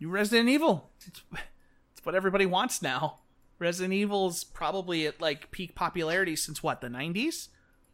new 0.00 0.10
Resident 0.10 0.48
Evil. 0.48 0.90
It's, 1.06 1.22
it's 1.32 2.04
what 2.04 2.14
everybody 2.14 2.46
wants 2.46 2.82
now. 2.82 3.20
Resident 3.58 3.94
Evil's 3.94 4.44
probably 4.44 5.06
at 5.06 5.20
like 5.20 5.50
peak 5.50 5.74
popularity 5.74 6.36
since 6.36 6.62
what 6.62 6.80
the 6.80 6.88
90s 6.88 7.48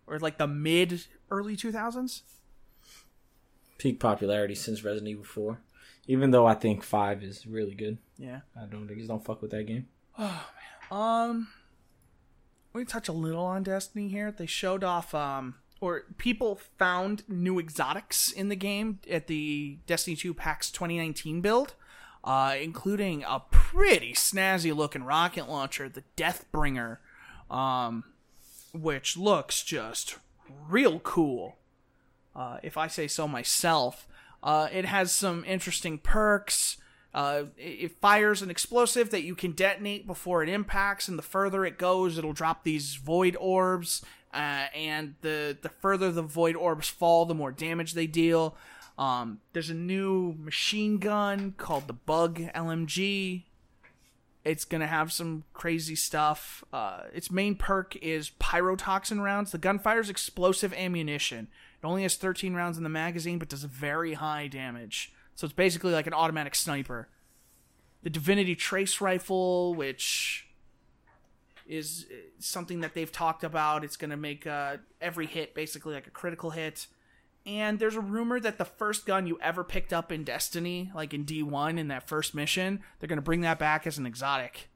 or 0.07 0.19
like 0.19 0.39
the 0.39 0.47
mid 0.47 1.07
early 1.31 1.57
2000s. 1.57 2.23
Peak 3.79 3.99
popularity 4.01 4.55
since 4.55 4.85
Resident 4.85 5.09
Evil 5.09 5.25
4. 5.25 5.59
Even 6.07 6.31
though 6.31 6.47
I 6.47 6.55
think 6.55 6.83
5 6.83 7.23
is 7.23 7.47
really 7.47 7.75
good. 7.75 7.99
Yeah. 8.19 8.41
I 8.61 8.67
don't 8.67 8.87
think 8.87 8.99
just 8.99 9.09
don't 9.09 9.25
fuck 9.25 9.43
with 9.43 9.51
that 9.53 9.65
game. 9.65 9.87
Oh 10.19 10.51
man. 10.91 11.01
Um, 11.01 11.49
we 12.73 12.85
touch 12.85 13.09
a 13.09 13.13
little 13.13 13.45
on 13.45 13.63
Destiny 13.63 14.09
here. 14.09 14.31
They 14.31 14.47
showed 14.47 14.85
off, 14.85 15.15
um, 15.15 15.57
or 15.81 16.03
people 16.19 16.61
found 16.79 17.23
new 17.29 17.59
exotics 17.59 18.31
in 18.31 18.49
the 18.49 18.57
game 18.57 19.01
at 19.09 19.27
the 19.29 19.79
Destiny 19.87 20.17
2 20.17 20.35
PAX 20.35 20.71
2019 20.71 21.41
build, 21.41 21.75
uh, 22.23 22.57
including 22.61 23.25
a 23.25 23.43
pretty 23.51 24.13
snazzy 24.13 24.75
looking 24.75 25.05
rocket 25.05 25.49
launcher, 25.49 25.89
the 25.89 26.05
Deathbringer, 26.17 26.99
um, 27.51 28.05
which 28.73 29.17
looks 29.17 29.63
just 29.63 30.17
real 30.69 30.99
cool. 31.01 31.57
Uh, 32.35 32.59
if 32.63 32.77
I 32.77 32.89
say 32.89 33.07
so 33.07 33.29
myself, 33.29 34.09
uh, 34.45 34.69
it 34.71 34.85
has 34.85 35.11
some 35.11 35.43
interesting 35.47 35.99
perks. 35.99 36.77
Uh, 37.15 37.45
it 37.57 37.99
fires 38.01 38.43
an 38.43 38.51
explosive 38.51 39.11
that 39.11 39.23
you 39.23 39.35
can 39.35 39.53
detonate 39.53 40.07
before 40.07 40.43
it 40.43 40.49
impacts, 40.49 41.09
and 41.09 41.19
the 41.19 41.23
further 41.23 41.65
it 41.65 41.79
goes, 41.79 42.19
it'll 42.19 42.33
drop 42.35 42.63
these 42.63 42.97
void 42.97 43.37
orbs. 43.41 44.05
Uh, 44.35 44.67
and 44.75 45.15
the 45.23 45.57
the 45.63 45.69
further 45.69 46.11
the 46.11 46.23
void 46.23 46.57
orbs 46.57 46.89
fall, 46.89 47.25
the 47.25 47.35
more 47.35 47.53
damage 47.53 47.95
they 47.95 48.07
deal. 48.07 48.57
Um, 48.99 49.41
there's 49.53 49.71
a 49.71 49.75
new 49.75 50.35
machine 50.39 50.99
gun 50.99 51.55
called 51.57 51.87
the 51.87 51.93
Bug 51.93 52.41
LMG. 52.55 53.45
It's 54.45 54.65
gonna 54.65 54.89
have 54.89 55.13
some 55.13 55.45
crazy 55.55 55.95
stuff. 55.95 56.65
Uh, 56.73 57.05
its 57.15 57.31
main 57.31 57.55
perk 57.55 57.97
is 58.03 58.31
pyrotoxin 58.41 59.23
rounds. 59.23 59.53
The 59.53 59.59
gun 59.59 59.79
fires 59.79 60.11
explosive 60.11 60.75
ammunition. 60.75 61.49
It 61.85 61.87
only 61.87 62.05
has 62.05 62.17
13 62.17 62.55
rounds 62.55 62.79
in 62.79 62.83
the 62.83 62.89
magazine, 62.89 63.39
but 63.39 63.51
does 63.51 63.63
very 63.65 64.15
high 64.15 64.47
damage. 64.47 65.13
So 65.35 65.45
it's 65.45 65.53
basically 65.53 65.93
like 65.93 66.07
an 66.07 66.15
automatic 66.15 66.55
sniper. 66.55 67.09
The 68.03 68.09
Divinity 68.09 68.55
Trace 68.55 69.03
Rifle, 69.03 69.75
which 69.75 70.47
is 71.67 72.07
something 72.39 72.81
that 72.81 72.95
they've 72.95 73.13
talked 73.13 73.45
about. 73.45 73.85
It's 73.85 73.99
going 73.99 74.13
to 74.13 74.17
make 74.17 74.47
uh, 74.47 74.79
every 74.99 75.27
hit 75.27 75.55
basically 75.55 75.93
like 75.93 76.07
a 76.07 76.11
critical 76.11 76.51
hit. 76.51 76.87
And 77.45 77.79
there's 77.79 77.97
a 77.97 78.01
rumor 78.01 78.41
that 78.41 78.57
the 78.57 78.65
first 78.65 79.05
gun 79.05 79.27
you 79.27 79.39
ever 79.43 79.63
picked 79.63 79.93
up 79.93 80.11
in 80.11 80.25
Destiny, 80.25 80.91
like 80.95 81.13
in 81.13 81.27
D1 81.27 81.79
in 81.79 81.89
that 81.89 82.09
first 82.09 82.35
mission, 82.35 82.81
they're 82.99 83.09
going 83.09 83.19
to 83.19 83.23
bring 83.23 83.43
that 83.43 83.59
back 83.59 83.87
as 83.87 83.99
an 83.99 84.07
exotic, 84.07 84.71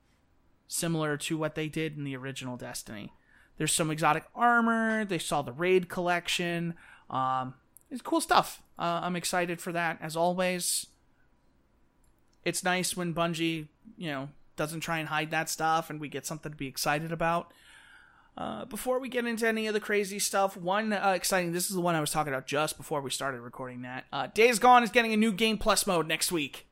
similar 0.66 1.16
to 1.16 1.38
what 1.38 1.54
they 1.54 1.68
did 1.68 1.96
in 1.96 2.04
the 2.04 2.16
original 2.16 2.58
Destiny. 2.58 3.14
There's 3.56 3.72
some 3.72 3.90
exotic 3.90 4.24
armor. 4.34 5.06
They 5.06 5.18
saw 5.18 5.40
the 5.40 5.52
raid 5.52 5.88
collection. 5.88 6.74
Um, 7.10 7.54
it's 7.90 8.02
cool 8.02 8.20
stuff. 8.20 8.62
Uh, 8.78 9.00
I'm 9.02 9.16
excited 9.16 9.60
for 9.60 9.72
that 9.72 9.98
as 10.00 10.16
always. 10.16 10.86
It's 12.44 12.62
nice 12.62 12.96
when 12.96 13.14
Bungie, 13.14 13.68
you 13.96 14.10
know, 14.10 14.28
doesn't 14.56 14.80
try 14.80 14.98
and 14.98 15.08
hide 15.08 15.30
that 15.30 15.48
stuff, 15.48 15.90
and 15.90 16.00
we 16.00 16.08
get 16.08 16.26
something 16.26 16.50
to 16.52 16.56
be 16.56 16.66
excited 16.66 17.12
about. 17.12 17.52
Uh, 18.36 18.64
before 18.66 19.00
we 19.00 19.08
get 19.08 19.26
into 19.26 19.48
any 19.48 19.66
of 19.66 19.74
the 19.74 19.80
crazy 19.80 20.18
stuff, 20.18 20.56
one 20.56 20.92
uh, 20.92 21.10
exciting. 21.10 21.52
This 21.52 21.68
is 21.68 21.74
the 21.74 21.80
one 21.80 21.96
I 21.96 22.00
was 22.00 22.12
talking 22.12 22.32
about 22.32 22.46
just 22.46 22.76
before 22.76 23.00
we 23.00 23.10
started 23.10 23.40
recording 23.40 23.82
that. 23.82 24.04
Uh, 24.12 24.28
Days 24.28 24.58
Gone 24.60 24.84
is 24.84 24.90
getting 24.90 25.12
a 25.12 25.16
new 25.16 25.32
Game 25.32 25.58
Plus 25.58 25.86
mode 25.88 26.06
next 26.06 26.30
week, 26.30 26.66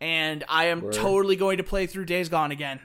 and 0.00 0.42
I 0.48 0.64
am 0.64 0.80
Word. 0.80 0.92
totally 0.92 1.36
going 1.36 1.58
to 1.58 1.62
play 1.62 1.86
through 1.86 2.06
Days 2.06 2.28
Gone 2.28 2.50
again. 2.50 2.80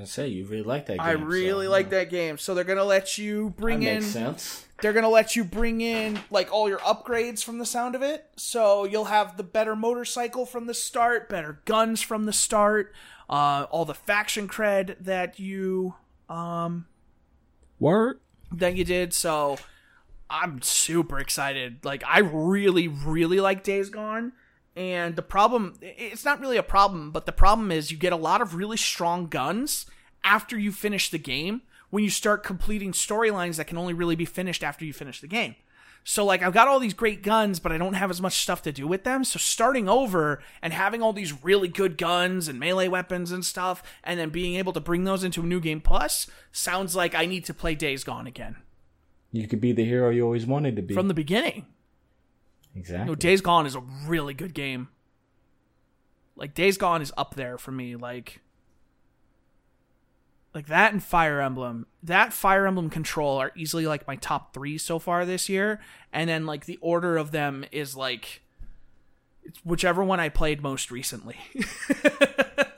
I 0.00 0.04
say 0.04 0.28
you 0.28 0.46
really 0.46 0.62
like 0.62 0.86
that. 0.86 0.98
game. 0.98 1.06
I 1.06 1.12
really 1.12 1.66
so, 1.66 1.70
like 1.70 1.86
yeah. 1.86 1.98
that 1.98 2.10
game. 2.10 2.38
So 2.38 2.54
they're 2.54 2.64
gonna 2.64 2.84
let 2.84 3.16
you 3.18 3.50
bring 3.56 3.80
That 3.80 3.88
in. 3.88 3.94
makes 4.00 4.06
sense. 4.06 4.66
They're 4.82 4.92
gonna 4.92 5.08
let 5.08 5.36
you 5.36 5.44
bring 5.44 5.80
in 5.80 6.18
like 6.30 6.52
all 6.52 6.68
your 6.68 6.80
upgrades 6.80 7.42
from 7.44 7.58
the 7.58 7.66
sound 7.66 7.94
of 7.94 8.02
it. 8.02 8.26
So 8.36 8.84
you'll 8.84 9.04
have 9.06 9.36
the 9.36 9.42
better 9.44 9.76
motorcycle 9.76 10.46
from 10.46 10.66
the 10.66 10.74
start, 10.74 11.28
better 11.28 11.60
guns 11.64 12.02
from 12.02 12.24
the 12.26 12.32
start, 12.32 12.92
uh, 13.30 13.66
all 13.70 13.84
the 13.84 13.94
faction 13.94 14.48
cred 14.48 14.96
that 15.00 15.38
you 15.38 15.94
um 16.28 16.86
Word. 17.78 18.20
that 18.52 18.76
you 18.76 18.84
did. 18.84 19.12
So 19.12 19.58
I'm 20.30 20.60
super 20.62 21.18
excited. 21.18 21.84
Like 21.84 22.02
I 22.06 22.20
really, 22.20 22.88
really 22.88 23.40
like 23.40 23.62
Days 23.62 23.90
Gone. 23.90 24.32
And 24.76 25.14
the 25.14 25.22
problem, 25.22 25.74
it's 25.80 26.24
not 26.24 26.40
really 26.40 26.56
a 26.56 26.62
problem, 26.62 27.12
but 27.12 27.26
the 27.26 27.32
problem 27.32 27.70
is 27.70 27.90
you 27.90 27.96
get 27.96 28.12
a 28.12 28.16
lot 28.16 28.42
of 28.42 28.54
really 28.54 28.76
strong 28.76 29.28
guns 29.28 29.86
after 30.24 30.58
you 30.58 30.72
finish 30.72 31.10
the 31.10 31.18
game 31.18 31.62
when 31.90 32.02
you 32.02 32.10
start 32.10 32.42
completing 32.42 32.90
storylines 32.92 33.56
that 33.56 33.68
can 33.68 33.78
only 33.78 33.94
really 33.94 34.16
be 34.16 34.24
finished 34.24 34.64
after 34.64 34.84
you 34.84 34.92
finish 34.92 35.20
the 35.20 35.28
game. 35.28 35.54
So 36.02 36.24
like 36.24 36.42
I've 36.42 36.52
got 36.52 36.68
all 36.68 36.80
these 36.80 36.92
great 36.92 37.22
guns, 37.22 37.60
but 37.60 37.72
I 37.72 37.78
don't 37.78 37.94
have 37.94 38.10
as 38.10 38.20
much 38.20 38.42
stuff 38.42 38.62
to 38.62 38.72
do 38.72 38.86
with 38.86 39.04
them. 39.04 39.24
So 39.24 39.38
starting 39.38 39.88
over 39.88 40.42
and 40.60 40.72
having 40.72 41.02
all 41.02 41.14
these 41.14 41.44
really 41.44 41.68
good 41.68 41.96
guns 41.96 42.46
and 42.46 42.60
melee 42.60 42.88
weapons 42.88 43.32
and 43.32 43.44
stuff, 43.44 43.82
and 44.02 44.20
then 44.20 44.28
being 44.28 44.56
able 44.56 44.74
to 44.74 44.80
bring 44.80 45.04
those 45.04 45.24
into 45.24 45.42
a 45.42 45.46
new 45.46 45.60
game 45.60 45.80
plus 45.80 46.26
sounds 46.52 46.94
like 46.94 47.14
I 47.14 47.26
need 47.26 47.44
to 47.46 47.54
play 47.54 47.74
Days 47.74 48.04
Gone 48.04 48.26
again 48.26 48.56
You 49.32 49.48
could 49.48 49.60
be 49.60 49.72
the 49.72 49.84
hero 49.84 50.10
you 50.10 50.24
always 50.24 50.46
wanted 50.46 50.76
to 50.76 50.82
be. 50.82 50.94
from 50.94 51.08
the 51.08 51.14
beginning. 51.14 51.66
Exactly. 52.76 53.06
No, 53.06 53.14
Days 53.14 53.40
Gone 53.40 53.66
is 53.66 53.74
a 53.74 53.80
really 54.06 54.34
good 54.34 54.54
game. 54.54 54.88
Like 56.36 56.54
Days 56.54 56.76
Gone 56.78 57.02
is 57.02 57.12
up 57.16 57.34
there 57.34 57.58
for 57.58 57.72
me. 57.72 57.96
Like, 57.96 58.40
like 60.54 60.66
that 60.66 60.92
and 60.92 61.02
Fire 61.02 61.40
Emblem. 61.40 61.86
That 62.02 62.32
Fire 62.32 62.66
Emblem 62.66 62.90
Control 62.90 63.38
are 63.38 63.52
easily 63.56 63.86
like 63.86 64.06
my 64.06 64.16
top 64.16 64.54
three 64.54 64.78
so 64.78 64.98
far 64.98 65.24
this 65.24 65.48
year. 65.48 65.80
And 66.12 66.28
then 66.28 66.46
like 66.46 66.66
the 66.66 66.78
order 66.80 67.16
of 67.16 67.30
them 67.30 67.64
is 67.72 67.96
like, 67.96 68.42
it's 69.42 69.58
whichever 69.64 70.02
one 70.02 70.20
I 70.20 70.28
played 70.28 70.62
most 70.62 70.90
recently. 70.90 71.36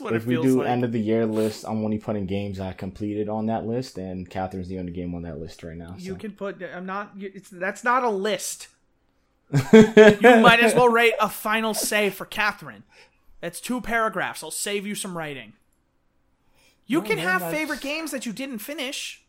What 0.00 0.14
if 0.14 0.22
it 0.22 0.28
we 0.28 0.34
do 0.42 0.58
like. 0.60 0.68
end 0.68 0.84
of 0.84 0.92
the 0.92 1.00
year 1.00 1.26
list, 1.26 1.64
I'm 1.66 1.84
only 1.84 1.98
putting 1.98 2.26
games 2.26 2.58
I 2.60 2.72
completed 2.72 3.28
on 3.28 3.46
that 3.46 3.66
list, 3.66 3.98
and 3.98 4.28
Catherine's 4.28 4.68
the 4.68 4.78
only 4.78 4.92
game 4.92 5.14
on 5.14 5.22
that 5.22 5.38
list 5.38 5.62
right 5.62 5.76
now. 5.76 5.94
you 5.98 6.14
can 6.16 6.32
put. 6.32 6.62
I'm 6.62 6.86
not. 6.86 7.12
It's 7.18 7.50
that's 7.50 7.84
not 7.84 8.02
a 8.04 8.10
list. 8.10 8.68
you 9.72 10.20
might 10.22 10.60
as 10.60 10.74
well 10.74 10.88
write 10.88 11.14
a 11.20 11.28
final 11.28 11.74
say 11.74 12.08
for 12.10 12.24
Catherine. 12.24 12.84
That's 13.40 13.60
two 13.60 13.80
paragraphs. 13.80 14.44
I'll 14.44 14.50
save 14.50 14.86
you 14.86 14.94
some 14.94 15.16
writing. 15.18 15.54
You 16.86 17.00
No, 17.00 17.06
can 17.06 17.16
man, 17.16 17.26
have 17.26 17.40
that's- 17.40 17.58
favorite 17.58 17.80
games 17.80 18.10
that 18.12 18.26
you 18.26 18.32
didn't 18.32 18.58
finish. 18.58 19.24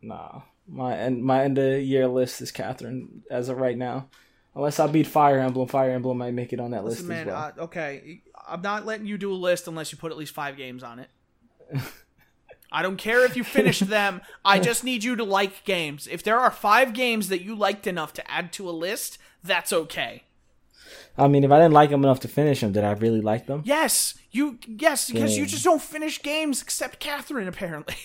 Nah, 0.00 0.42
my 0.68 0.96
end 0.96 1.22
my 1.24 1.44
end 1.44 1.58
of 1.58 1.82
year 1.82 2.08
list 2.08 2.40
is 2.40 2.50
Catherine 2.50 3.22
as 3.30 3.48
of 3.48 3.58
right 3.58 3.76
now. 3.76 4.08
Unless 4.54 4.80
I 4.80 4.86
beat 4.86 5.06
Fire 5.06 5.38
Emblem, 5.38 5.66
Fire 5.66 5.90
Emblem 5.92 6.18
might 6.18 6.34
make 6.34 6.52
it 6.52 6.60
on 6.60 6.72
that 6.72 6.84
Listen, 6.84 7.08
list 7.08 7.08
man. 7.08 7.20
as 7.20 7.26
well. 7.26 7.52
uh, 7.58 7.62
okay, 7.64 8.20
I'm 8.46 8.62
not 8.62 8.86
letting 8.86 9.06
you 9.06 9.18
do 9.18 9.32
a 9.32 9.34
list 9.34 9.68
unless 9.68 9.92
you 9.92 9.98
put 9.98 10.12
at 10.12 10.18
least 10.18 10.34
five 10.34 10.56
games 10.56 10.82
on 10.82 10.98
it. 10.98 11.08
I 12.70 12.82
don't 12.82 12.96
care 12.96 13.24
if 13.24 13.36
you 13.36 13.44
finish 13.44 13.78
them. 13.80 14.22
I 14.44 14.58
just 14.58 14.82
need 14.82 15.04
you 15.04 15.16
to 15.16 15.24
like 15.24 15.64
games. 15.64 16.08
If 16.10 16.22
there 16.22 16.38
are 16.38 16.50
five 16.50 16.92
games 16.94 17.28
that 17.28 17.42
you 17.42 17.54
liked 17.54 17.86
enough 17.86 18.12
to 18.14 18.30
add 18.30 18.52
to 18.54 18.68
a 18.68 18.72
list, 18.72 19.18
that's 19.44 19.72
okay. 19.72 20.24
I 21.16 21.28
mean, 21.28 21.44
if 21.44 21.50
I 21.50 21.58
didn't 21.58 21.74
like 21.74 21.90
them 21.90 22.04
enough 22.04 22.20
to 22.20 22.28
finish 22.28 22.60
them, 22.60 22.72
did 22.72 22.84
I 22.84 22.92
really 22.92 23.20
like 23.20 23.46
them? 23.46 23.62
Yes, 23.64 24.14
you 24.30 24.58
yes 24.66 25.10
because 25.10 25.36
you 25.36 25.44
just 25.44 25.64
don't 25.64 25.82
finish 25.82 26.22
games 26.22 26.62
except 26.62 27.00
Catherine 27.00 27.48
apparently. 27.48 27.96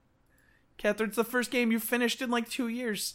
Catherine's 0.78 1.16
the 1.16 1.24
first 1.24 1.50
game 1.50 1.72
you 1.72 1.78
finished 1.78 2.22
in 2.22 2.30
like 2.30 2.48
two 2.48 2.68
years. 2.68 3.14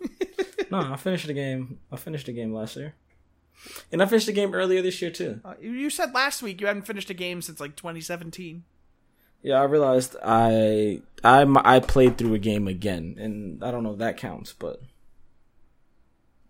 no, 0.70 0.78
I 0.78 0.96
finished 0.96 1.26
the 1.26 1.34
game. 1.34 1.78
I 1.92 1.96
finished 1.96 2.26
the 2.26 2.32
game 2.32 2.52
last 2.52 2.76
year, 2.76 2.94
and 3.92 4.02
I 4.02 4.06
finished 4.06 4.26
the 4.26 4.32
game 4.32 4.54
earlier 4.54 4.82
this 4.82 5.00
year 5.00 5.10
too. 5.10 5.40
Uh, 5.44 5.54
you 5.60 5.90
said 5.90 6.14
last 6.14 6.42
week 6.42 6.60
you 6.60 6.66
hadn't 6.66 6.86
finished 6.86 7.10
a 7.10 7.14
game 7.14 7.42
since 7.42 7.60
like 7.60 7.76
2017. 7.76 8.64
Yeah, 9.42 9.60
I 9.60 9.64
realized 9.64 10.16
I 10.24 11.02
I 11.22 11.46
I 11.64 11.80
played 11.80 12.16
through 12.16 12.34
a 12.34 12.38
game 12.38 12.66
again, 12.66 13.16
and 13.18 13.62
I 13.62 13.70
don't 13.70 13.82
know 13.82 13.92
if 13.92 13.98
that 13.98 14.16
counts, 14.16 14.52
but 14.52 14.80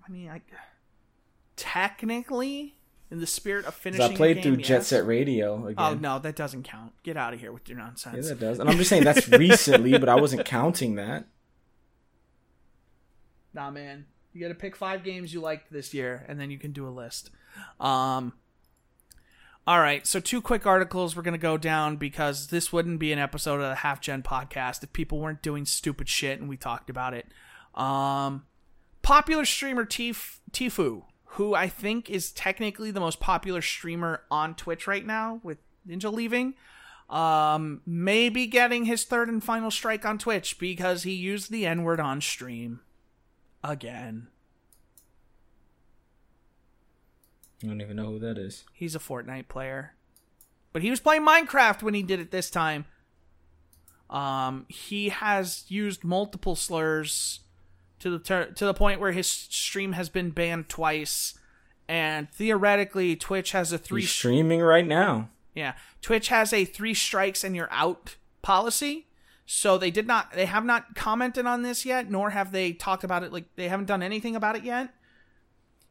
I 0.06 0.12
mean, 0.12 0.28
I 0.28 0.43
technically, 1.56 2.76
in 3.10 3.20
the 3.20 3.26
spirit 3.26 3.64
of 3.66 3.74
finishing, 3.74 4.12
I 4.12 4.14
played 4.14 4.39
a 4.39 4.43
through 4.43 4.56
game, 4.56 4.64
Jet. 4.64 4.85
Set 4.85 5.06
Radio 5.06 5.66
again. 5.66 5.74
Oh 5.78 5.94
no, 5.94 6.18
that 6.18 6.36
doesn't 6.36 6.62
count. 6.64 6.93
Get 7.02 7.16
out 7.16 7.35
of 7.35 7.40
here 7.40 7.52
with 7.52 7.68
your 7.68 7.78
nonsense. 7.78 8.28
Yeah, 8.28 8.35
that 8.35 8.40
does. 8.40 8.59
And 8.59 8.68
I'm 8.68 8.76
just 8.76 8.90
saying 8.90 9.05
that's 9.05 9.28
recently, 9.40 9.98
but 9.98 10.09
I 10.09 10.14
wasn't 10.14 10.44
counting 10.44 10.94
that. 10.97 11.26
Nah, 13.52 13.70
man. 13.70 14.06
You 14.35 14.40
got 14.40 14.48
to 14.48 14.55
pick 14.55 14.74
five 14.74 15.05
games 15.05 15.32
you 15.32 15.40
liked 15.40 15.73
this 15.73 15.94
year, 15.94 16.24
and 16.28 16.39
then 16.40 16.51
you 16.51 16.59
can 16.59 16.73
do 16.73 16.86
a 16.86 16.90
list. 16.90 17.31
Um. 17.81 18.35
All 19.66 19.81
right, 19.81 20.06
so 20.06 20.20
two 20.20 20.43
quick 20.43 20.66
articles 20.66 21.16
we're 21.16 21.23
gonna 21.23 21.39
go 21.39 21.56
down 21.56 21.97
because 21.97 22.48
this 22.48 22.70
wouldn't 22.70 22.98
be 22.98 23.12
an 23.12 23.19
episode 23.19 23.62
of 23.62 23.70
the 23.70 23.77
Half 23.77 24.02
Gen 24.02 24.23
podcast 24.23 24.82
if 24.82 24.93
people 24.93 25.20
weren't 25.20 25.40
doing 25.40 25.65
stupid 25.65 26.06
shit 26.06 26.39
and 26.39 26.51
we 26.51 26.59
talked 26.59 26.90
about 26.90 27.15
it. 27.15 27.28
Um, 27.74 28.44
popular 29.01 29.47
streamer 29.47 29.86
Tif- 29.86 30.40
Tfue, 30.51 31.05
who 31.24 31.55
I 31.55 31.69
think 31.69 32.11
is 32.11 32.31
technically 32.31 32.90
the 32.90 33.01
most 33.01 33.20
popular 33.20 33.62
streamer 33.62 34.24
on 34.31 34.55
Twitch 34.55 34.86
right 34.86 35.06
now, 35.06 35.40
with 35.43 35.56
Ninja 35.89 36.12
leaving, 36.12 36.56
um, 37.09 37.81
may 37.86 38.28
be 38.28 38.47
getting 38.47 38.85
his 38.85 39.05
third 39.05 39.31
and 39.31 39.43
final 39.43 39.70
strike 39.70 40.05
on 40.05 40.19
Twitch 40.19 40.59
because 40.59 41.05
he 41.05 41.12
used 41.15 41.51
the 41.51 41.65
N 41.65 41.85
word 41.85 42.01
on 42.01 42.20
stream 42.20 42.81
again. 43.65 44.28
I 47.62 47.66
don't 47.66 47.81
even 47.81 47.97
know 47.97 48.07
who 48.07 48.19
that 48.20 48.36
is. 48.39 48.65
He's 48.73 48.95
a 48.95 48.99
Fortnite 48.99 49.49
player. 49.49 49.95
But 50.73 50.82
he 50.82 50.91
was 50.91 51.01
playing 51.01 51.24
Minecraft 51.27 51.82
when 51.82 51.95
he 51.95 52.03
did 52.03 52.20
it 52.20 52.31
this 52.31 52.51
time. 52.51 52.85
Um, 54.11 54.66
he 54.69 55.09
has 55.09 55.65
used 55.69 56.05
multiple 56.05 56.57
slurs 56.57 57.41
to 58.01 58.11
the 58.11 58.19
ter- 58.19 58.51
to 58.51 58.66
the 58.66 58.74
point 58.74 59.01
where 59.01 59.12
his 59.12 59.27
stream 59.28 59.93
has 59.93 60.09
been 60.09 60.31
banned 60.31 60.69
twice, 60.69 61.39
and 61.89 62.31
theoretically, 62.31 63.16
Twitch 63.16 63.53
has 63.53 63.73
a 63.73 63.78
three 63.78 64.03
He's 64.03 64.11
streaming 64.11 64.61
right 64.61 64.86
now. 64.86 65.31
yeah 65.55 65.74
Twitch 66.03 66.28
has 66.28 66.53
a 66.53 66.65
three 66.66 66.93
strikes 66.93 67.43
and 67.45 67.57
you're 67.57 67.73
out 67.73 68.16
policy. 68.43 69.07
So 69.47 69.77
they 69.77 69.91
did 69.91 70.07
not 70.07 70.33
they 70.33 70.47
have 70.47 70.65
not 70.65 70.95
commented 70.95 71.45
on 71.47 71.62
this 71.62 71.85
yet, 71.85 72.11
nor 72.11 72.31
have 72.31 72.51
they 72.53 72.73
talked 72.73 73.05
about 73.05 73.23
it 73.23 73.33
like 73.33 73.45
they 73.57 73.69
haven't 73.69 73.87
done 73.87 74.03
anything 74.03 74.35
about 74.37 74.57
it 74.57 74.65
yet. 74.65 74.95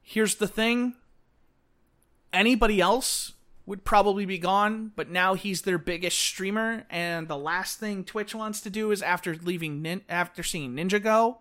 Here's 0.01 0.35
the 0.35 0.47
thing. 0.47 0.95
Anybody 2.31 2.81
else 2.81 3.33
would 3.65 3.85
probably 3.85 4.25
be 4.25 4.37
gone, 4.39 4.91
but 4.95 5.09
now 5.09 5.35
he's 5.35 5.61
their 5.61 5.77
biggest 5.77 6.19
streamer 6.19 6.85
and 6.89 7.27
the 7.27 7.37
last 7.37 7.79
thing 7.79 8.03
Twitch 8.03 8.33
wants 8.35 8.59
to 8.61 8.69
do 8.69 8.91
is 8.91 9.01
after 9.01 9.35
leaving 9.35 9.81
Nin- 9.81 10.01
after 10.09 10.43
seeing 10.43 10.73
Ninja 10.75 11.01
go 11.01 11.37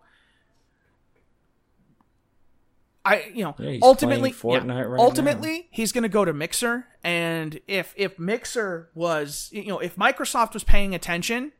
I 3.05 3.25
you 3.33 3.43
know 3.43 3.55
Yeah, 3.59 3.79
ultimately 3.81 4.31
playing 4.31 4.69
yeah, 4.69 4.81
right 4.81 4.99
ultimately 4.99 5.57
now. 5.57 5.65
he's 5.71 5.91
going 5.91 6.03
to 6.03 6.09
go 6.09 6.23
to 6.23 6.31
Mixer 6.33 6.85
and 7.03 7.59
if 7.67 7.93
if 7.97 8.17
Mixer 8.17 8.89
was 8.93 9.49
you 9.51 9.65
know 9.67 9.79
if 9.79 9.95
Microsoft 9.97 10.53
was 10.53 10.63
paying 10.63 10.95
attention 10.95 11.51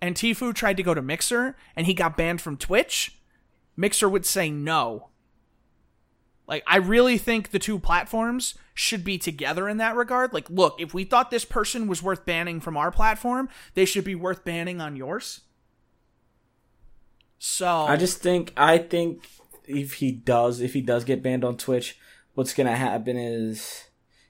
and 0.00 0.14
Tfue 0.14 0.54
tried 0.54 0.76
to 0.76 0.82
go 0.82 0.94
to 0.94 1.02
Mixer 1.02 1.56
and 1.76 1.86
he 1.86 1.94
got 1.94 2.16
banned 2.16 2.40
from 2.40 2.56
Twitch, 2.56 3.18
Mixer 3.76 4.08
would 4.08 4.26
say 4.26 4.50
no. 4.50 5.08
Like 6.46 6.62
I 6.66 6.78
really 6.78 7.18
think 7.18 7.50
the 7.50 7.58
two 7.58 7.78
platforms 7.78 8.54
should 8.74 9.04
be 9.04 9.18
together 9.18 9.68
in 9.68 9.76
that 9.76 9.96
regard. 9.96 10.32
Like 10.32 10.48
look, 10.48 10.80
if 10.80 10.94
we 10.94 11.04
thought 11.04 11.30
this 11.30 11.44
person 11.44 11.86
was 11.86 12.02
worth 12.02 12.24
banning 12.24 12.60
from 12.60 12.76
our 12.76 12.90
platform, 12.90 13.48
they 13.74 13.84
should 13.84 14.04
be 14.04 14.14
worth 14.14 14.44
banning 14.44 14.80
on 14.80 14.96
yours. 14.96 15.42
So 17.38 17.68
I 17.68 17.96
just 17.96 18.20
think 18.20 18.52
I 18.56 18.78
think 18.78 19.28
if 19.66 19.94
he 19.94 20.10
does 20.10 20.60
if 20.60 20.72
he 20.72 20.80
does 20.80 21.04
get 21.04 21.22
banned 21.22 21.44
on 21.44 21.58
Twitch, 21.58 21.98
what's 22.34 22.54
gonna 22.54 22.76
happen 22.76 23.16
is 23.18 23.87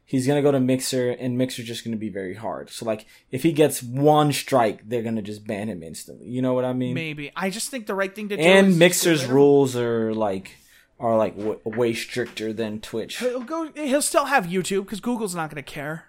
he's 0.08 0.26
gonna 0.26 0.40
go 0.42 0.50
to 0.50 0.58
Mixer 0.58 1.10
and 1.10 1.36
Mixer's 1.36 1.66
just 1.66 1.84
gonna 1.84 1.96
be 1.98 2.08
very 2.08 2.34
hard. 2.34 2.70
So 2.70 2.86
like 2.86 3.04
if 3.30 3.42
he 3.42 3.52
gets 3.52 3.82
one 3.82 4.32
strike, 4.32 4.88
they're 4.88 5.02
gonna 5.02 5.22
just 5.22 5.46
ban 5.46 5.68
him 5.68 5.82
instantly. 5.82 6.28
You 6.28 6.40
know 6.40 6.54
what 6.54 6.64
I 6.64 6.72
mean? 6.72 6.94
maybe 6.94 7.30
I 7.36 7.50
just 7.50 7.70
think 7.70 7.86
the 7.86 7.94
right 7.94 8.14
thing 8.14 8.30
to 8.30 8.36
do 8.36 8.42
and 8.42 8.78
Mixer's 8.78 9.20
get 9.20 9.22
rid 9.22 9.24
of 9.24 9.30
him. 9.30 9.36
rules 9.36 9.76
are 9.76 10.14
like 10.14 10.56
are 10.98 11.16
like 11.16 11.36
w- 11.36 11.60
way 11.64 11.92
stricter 11.92 12.52
than 12.52 12.80
Twitch. 12.80 13.18
He'll 13.18 13.42
go. 13.42 13.70
He'll 13.76 14.02
still 14.02 14.24
have 14.24 14.46
YouTube 14.46 14.84
because 14.84 15.00
Google's 15.00 15.34
not 15.34 15.50
going 15.50 15.62
to 15.62 15.70
care. 15.70 16.06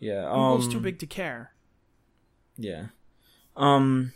Yeah, 0.00 0.22
Google's 0.22 0.66
um, 0.66 0.72
too 0.72 0.80
big 0.80 0.98
to 1.00 1.06
care. 1.06 1.52
Yeah. 2.56 2.86
Um 3.56 4.12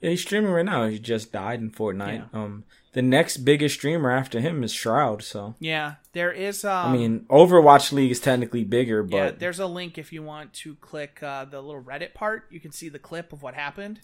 yeah, 0.00 0.10
he's 0.10 0.22
streaming 0.22 0.50
right 0.50 0.64
now. 0.64 0.86
He 0.86 0.98
just 0.98 1.32
died 1.32 1.60
in 1.60 1.70
Fortnite. 1.70 2.28
Yeah. 2.32 2.40
Um 2.40 2.64
the 2.92 3.02
next 3.02 3.38
biggest 3.38 3.76
streamer 3.76 4.10
after 4.10 4.40
him 4.40 4.62
is 4.62 4.72
Shroud, 4.72 5.22
so 5.22 5.54
Yeah, 5.58 5.94
there 6.12 6.30
is. 6.30 6.64
Um, 6.64 6.88
I 6.88 6.92
mean, 6.92 7.20
Overwatch 7.30 7.92
League 7.92 8.10
is 8.10 8.20
technically 8.20 8.64
bigger, 8.64 9.02
but 9.02 9.16
yeah, 9.16 9.30
there's 9.30 9.58
a 9.58 9.66
link 9.66 9.96
if 9.98 10.12
you 10.12 10.22
want 10.22 10.52
to 10.54 10.74
click 10.76 11.22
uh, 11.22 11.44
the 11.46 11.60
little 11.60 11.82
Reddit 11.82 12.14
part. 12.14 12.46
You 12.50 12.60
can 12.60 12.70
see 12.72 12.88
the 12.88 12.98
clip 12.98 13.32
of 13.32 13.42
what 13.42 13.54
happened. 13.54 14.00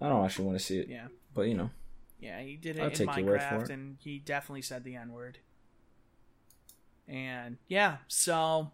I 0.00 0.08
don't 0.08 0.24
actually 0.24 0.46
want 0.46 0.58
to 0.58 0.64
see 0.64 0.78
it. 0.78 0.88
Yeah, 0.88 1.06
But 1.32 1.42
you 1.42 1.54
know, 1.54 1.70
yeah, 2.20 2.40
he 2.40 2.56
did 2.56 2.76
it 2.76 2.82
I'll 2.82 2.88
in 2.88 2.94
take 2.94 3.16
your 3.16 3.26
word 3.26 3.42
for 3.42 3.48
Minecraft, 3.48 3.62
it. 3.64 3.70
and 3.70 3.96
he 4.00 4.18
definitely 4.18 4.62
said 4.62 4.82
the 4.82 4.96
N 4.96 5.12
word. 5.12 5.38
And 7.06 7.58
yeah, 7.68 7.98
so 8.08 8.72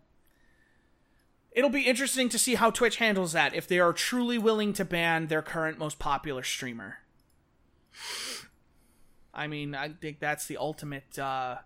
it'll 1.52 1.69
be 1.69 1.82
interesting 1.82 2.28
to 2.31 2.39
see 2.39 2.55
how 2.55 2.70
Twitch 2.70 2.97
handles 2.97 3.32
that 3.32 3.55
if 3.55 3.66
they 3.66 3.78
are 3.78 3.93
truly 3.93 4.39
willing 4.39 4.73
to 4.74 4.85
ban 4.85 5.27
their 5.27 5.43
current 5.43 5.78
most 5.78 5.98
popular 5.98 6.43
streamer. 6.43 6.98
I 9.32 9.47
mean, 9.47 9.74
I 9.74 9.90
think 9.90 10.20
that's 10.20 10.47
the 10.47 10.57
ultimate. 10.57 11.19
uh 11.19 11.59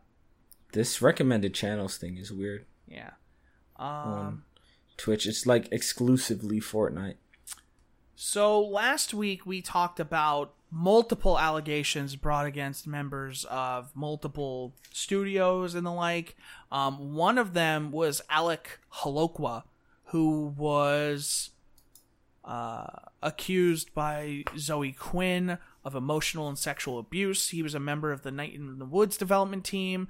this 0.72 1.00
recommended 1.00 1.54
channels 1.54 1.96
thing 1.96 2.16
is 2.18 2.32
weird. 2.32 2.66
Yeah. 2.86 3.10
Um. 3.76 4.44
Twitch, 4.96 5.26
it's 5.26 5.46
like 5.46 5.68
exclusively 5.72 6.60
Fortnite. 6.60 7.16
So 8.14 8.60
last 8.60 9.12
week 9.12 9.44
we 9.44 9.60
talked 9.60 9.98
about 9.98 10.54
multiple 10.70 11.38
allegations 11.38 12.16
brought 12.16 12.46
against 12.46 12.86
members 12.86 13.44
of 13.50 13.90
multiple 13.94 14.74
studios 14.92 15.74
and 15.74 15.86
the 15.86 15.92
like. 15.92 16.36
Um, 16.70 17.14
one 17.14 17.38
of 17.38 17.54
them 17.54 17.90
was 17.92 18.22
Alec 18.28 18.80
Holowka, 19.02 19.64
who 20.06 20.54
was 20.56 21.50
uh, 22.44 22.86
accused 23.22 23.94
by 23.94 24.44
Zoe 24.58 24.92
Quinn 24.92 25.58
of 25.84 25.94
emotional 25.94 26.48
and 26.48 26.58
sexual 26.58 26.98
abuse. 26.98 27.50
He 27.50 27.62
was 27.62 27.74
a 27.74 27.80
member 27.80 28.12
of 28.12 28.22
the 28.22 28.30
Night 28.30 28.54
in 28.54 28.78
the 28.78 28.84
Woods 28.84 29.16
development 29.16 29.64
team. 29.64 30.08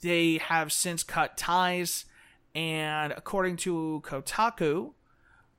They 0.00 0.38
have 0.38 0.72
since 0.72 1.02
cut 1.02 1.36
ties, 1.36 2.06
and 2.54 3.12
according 3.12 3.56
to 3.58 4.02
Kotaku, 4.04 4.92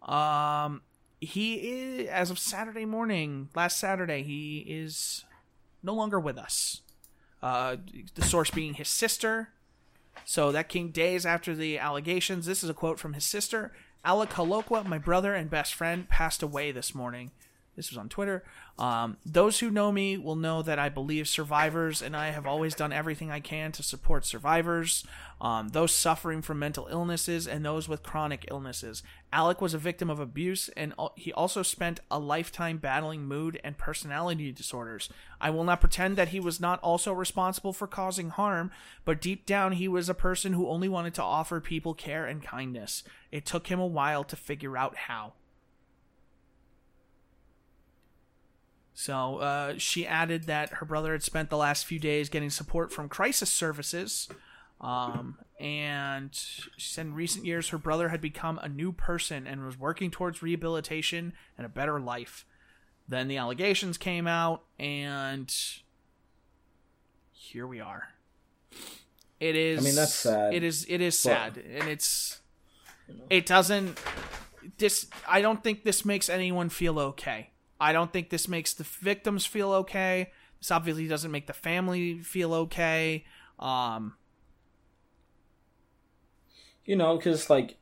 um, 0.01 0.81
he 1.19 1.55
is 1.55 2.09
as 2.09 2.31
of 2.31 2.39
Saturday 2.39 2.85
morning, 2.85 3.49
last 3.55 3.79
Saturday, 3.79 4.23
he 4.23 4.65
is 4.67 5.23
no 5.83 5.93
longer 5.93 6.19
with 6.19 6.37
us. 6.37 6.81
Uh, 7.43 7.77
the 8.15 8.23
source 8.23 8.49
being 8.51 8.75
his 8.75 8.89
sister. 8.89 9.49
So 10.25 10.51
that 10.51 10.69
came 10.69 10.89
days 10.89 11.25
after 11.25 11.55
the 11.55 11.77
allegations. 11.79 12.45
This 12.45 12.63
is 12.63 12.69
a 12.69 12.73
quote 12.73 12.99
from 12.99 13.13
his 13.13 13.25
sister. 13.25 13.71
Alec 14.03 14.31
Holowka, 14.31 14.85
my 14.85 14.97
brother 14.97 15.33
and 15.33 15.49
best 15.49 15.73
friend, 15.73 16.09
passed 16.09 16.43
away 16.43 16.71
this 16.71 16.93
morning. 16.95 17.31
This 17.81 17.89
was 17.89 17.97
on 17.97 18.09
Twitter. 18.09 18.43
Um, 18.77 19.17
those 19.25 19.59
who 19.59 19.71
know 19.71 19.91
me 19.91 20.15
will 20.15 20.35
know 20.35 20.61
that 20.61 20.77
I 20.77 20.87
believe 20.87 21.27
survivors, 21.27 21.99
and 21.99 22.15
I 22.15 22.29
have 22.29 22.45
always 22.45 22.75
done 22.75 22.93
everything 22.93 23.31
I 23.31 23.39
can 23.39 23.71
to 23.71 23.81
support 23.81 24.23
survivors, 24.23 25.03
um, 25.41 25.69
those 25.69 25.91
suffering 25.91 26.43
from 26.43 26.59
mental 26.59 26.87
illnesses, 26.91 27.47
and 27.47 27.65
those 27.65 27.89
with 27.89 28.03
chronic 28.03 28.45
illnesses. 28.51 29.01
Alec 29.33 29.61
was 29.61 29.73
a 29.73 29.79
victim 29.79 30.11
of 30.11 30.19
abuse, 30.19 30.69
and 30.77 30.93
he 31.15 31.33
also 31.33 31.63
spent 31.63 32.01
a 32.11 32.19
lifetime 32.19 32.77
battling 32.77 33.23
mood 33.23 33.59
and 33.63 33.79
personality 33.79 34.51
disorders. 34.51 35.09
I 35.39 35.49
will 35.49 35.63
not 35.63 35.81
pretend 35.81 36.17
that 36.17 36.27
he 36.27 36.39
was 36.39 36.59
not 36.59 36.79
also 36.81 37.13
responsible 37.13 37.73
for 37.73 37.87
causing 37.87 38.29
harm, 38.29 38.69
but 39.05 39.19
deep 39.19 39.47
down, 39.47 39.71
he 39.71 39.87
was 39.87 40.07
a 40.07 40.13
person 40.13 40.53
who 40.53 40.69
only 40.69 40.87
wanted 40.87 41.15
to 41.15 41.23
offer 41.23 41.59
people 41.59 41.95
care 41.95 42.27
and 42.27 42.43
kindness. 42.43 43.03
It 43.31 43.43
took 43.43 43.69
him 43.69 43.79
a 43.79 43.87
while 43.87 44.23
to 44.25 44.35
figure 44.35 44.77
out 44.77 44.95
how. 44.95 45.33
So 49.01 49.37
uh, 49.37 49.73
she 49.79 50.05
added 50.05 50.43
that 50.43 50.73
her 50.73 50.85
brother 50.85 51.13
had 51.13 51.23
spent 51.23 51.49
the 51.49 51.57
last 51.57 51.87
few 51.87 51.97
days 51.97 52.29
getting 52.29 52.51
support 52.51 52.93
from 52.93 53.09
crisis 53.09 53.49
services. 53.49 54.29
Um, 54.79 55.39
and 55.59 56.29
she 56.33 56.69
said 56.77 57.07
in 57.07 57.15
recent 57.15 57.43
years 57.43 57.69
her 57.69 57.79
brother 57.79 58.09
had 58.09 58.21
become 58.21 58.59
a 58.59 58.69
new 58.69 58.91
person 58.91 59.47
and 59.47 59.65
was 59.65 59.75
working 59.75 60.11
towards 60.11 60.43
rehabilitation 60.43 61.33
and 61.57 61.65
a 61.65 61.69
better 61.69 61.99
life. 61.99 62.45
Then 63.07 63.27
the 63.27 63.37
allegations 63.37 63.97
came 63.97 64.27
out, 64.27 64.65
and 64.77 65.51
here 67.33 67.65
we 67.65 67.79
are. 67.79 68.09
It 69.39 69.55
is. 69.55 69.79
I 69.79 69.83
mean, 69.83 69.95
that's 69.95 70.13
sad, 70.13 70.53
It 70.53 70.61
is. 70.61 70.85
It 70.87 71.01
is 71.01 71.17
sad, 71.17 71.57
and 71.57 71.89
it's. 71.89 72.39
It 73.31 73.47
doesn't. 73.47 73.99
This. 74.77 75.07
I 75.27 75.41
don't 75.41 75.63
think 75.63 75.85
this 75.85 76.05
makes 76.05 76.29
anyone 76.29 76.69
feel 76.69 76.99
okay. 76.99 77.49
I 77.81 77.93
don't 77.93 78.13
think 78.13 78.29
this 78.29 78.47
makes 78.47 78.73
the 78.73 78.83
victims 78.85 79.45
feel 79.45 79.71
okay. 79.73 80.31
This 80.59 80.71
obviously 80.71 81.07
doesn't 81.07 81.31
make 81.31 81.47
the 81.47 81.53
family 81.53 82.19
feel 82.19 82.53
okay. 82.53 83.25
Um, 83.59 84.15
You 86.85 86.95
know, 86.95 87.17
because 87.17 87.49
like 87.49 87.77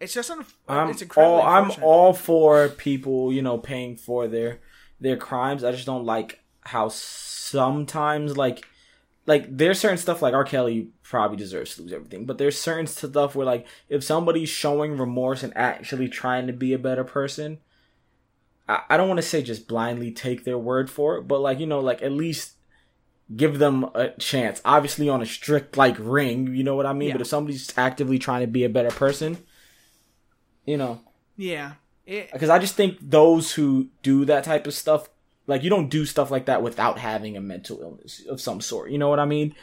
it's 0.00 0.14
just 0.14 0.30
un- 0.30 0.46
I'm 0.68 0.90
it's 0.90 1.02
all 1.16 1.42
I'm 1.42 1.72
all 1.82 2.12
for 2.14 2.68
people, 2.68 3.32
you 3.32 3.42
know, 3.42 3.58
paying 3.58 3.96
for 3.96 4.28
their 4.28 4.60
their 5.00 5.16
crimes. 5.16 5.64
I 5.64 5.72
just 5.72 5.86
don't 5.86 6.04
like 6.04 6.40
how 6.62 6.88
sometimes 6.88 8.36
like 8.36 8.64
like 9.26 9.56
there's 9.56 9.80
certain 9.80 9.98
stuff 9.98 10.22
like 10.22 10.34
R. 10.34 10.44
Kelly 10.44 10.90
probably 11.02 11.36
deserves 11.36 11.76
to 11.76 11.82
lose 11.82 11.92
everything, 11.92 12.26
but 12.26 12.38
there's 12.38 12.58
certain 12.60 12.86
stuff 12.86 13.34
where 13.34 13.46
like 13.46 13.66
if 13.88 14.04
somebody's 14.04 14.48
showing 14.48 14.96
remorse 14.98 15.42
and 15.42 15.56
actually 15.56 16.08
trying 16.08 16.46
to 16.46 16.52
be 16.54 16.72
a 16.72 16.78
better 16.78 17.04
person, 17.04 17.58
I, 18.88 18.96
don't 18.96 19.08
want 19.08 19.18
to 19.18 19.26
say 19.26 19.42
just 19.42 19.66
blindly 19.66 20.12
take 20.12 20.44
their 20.44 20.58
word 20.58 20.90
for 20.90 21.16
it, 21.16 21.22
but 21.22 21.40
like 21.40 21.58
you 21.58 21.66
know, 21.66 21.80
like 21.80 22.02
at 22.02 22.12
least 22.12 22.52
give 23.34 23.58
them 23.58 23.84
a 23.94 24.10
chance. 24.18 24.60
Obviously 24.64 25.08
on 25.08 25.22
a 25.22 25.26
strict 25.26 25.76
like 25.76 25.96
ring, 25.98 26.54
you 26.54 26.64
know 26.64 26.76
what 26.76 26.86
I 26.86 26.92
mean. 26.92 27.08
Yeah. 27.08 27.14
But 27.14 27.22
if 27.22 27.26
somebody's 27.26 27.76
actively 27.76 28.18
trying 28.18 28.42
to 28.42 28.46
be 28.46 28.64
a 28.64 28.68
better 28.68 28.90
person, 28.90 29.38
you 30.64 30.76
know, 30.76 31.00
yeah. 31.36 31.72
Because 32.32 32.50
I 32.50 32.58
just 32.58 32.74
think 32.74 32.98
those 33.00 33.52
who 33.52 33.88
do 34.02 34.24
that 34.24 34.44
type 34.44 34.66
of 34.66 34.74
stuff, 34.74 35.08
like 35.46 35.62
you 35.62 35.70
don't 35.70 35.88
do 35.88 36.04
stuff 36.04 36.30
like 36.30 36.46
that 36.46 36.62
without 36.62 36.98
having 36.98 37.36
a 37.36 37.40
mental 37.40 37.80
illness 37.80 38.24
of 38.28 38.40
some 38.40 38.60
sort. 38.60 38.90
You 38.90 38.98
know 38.98 39.08
what 39.08 39.20
I 39.20 39.26
mean? 39.26 39.54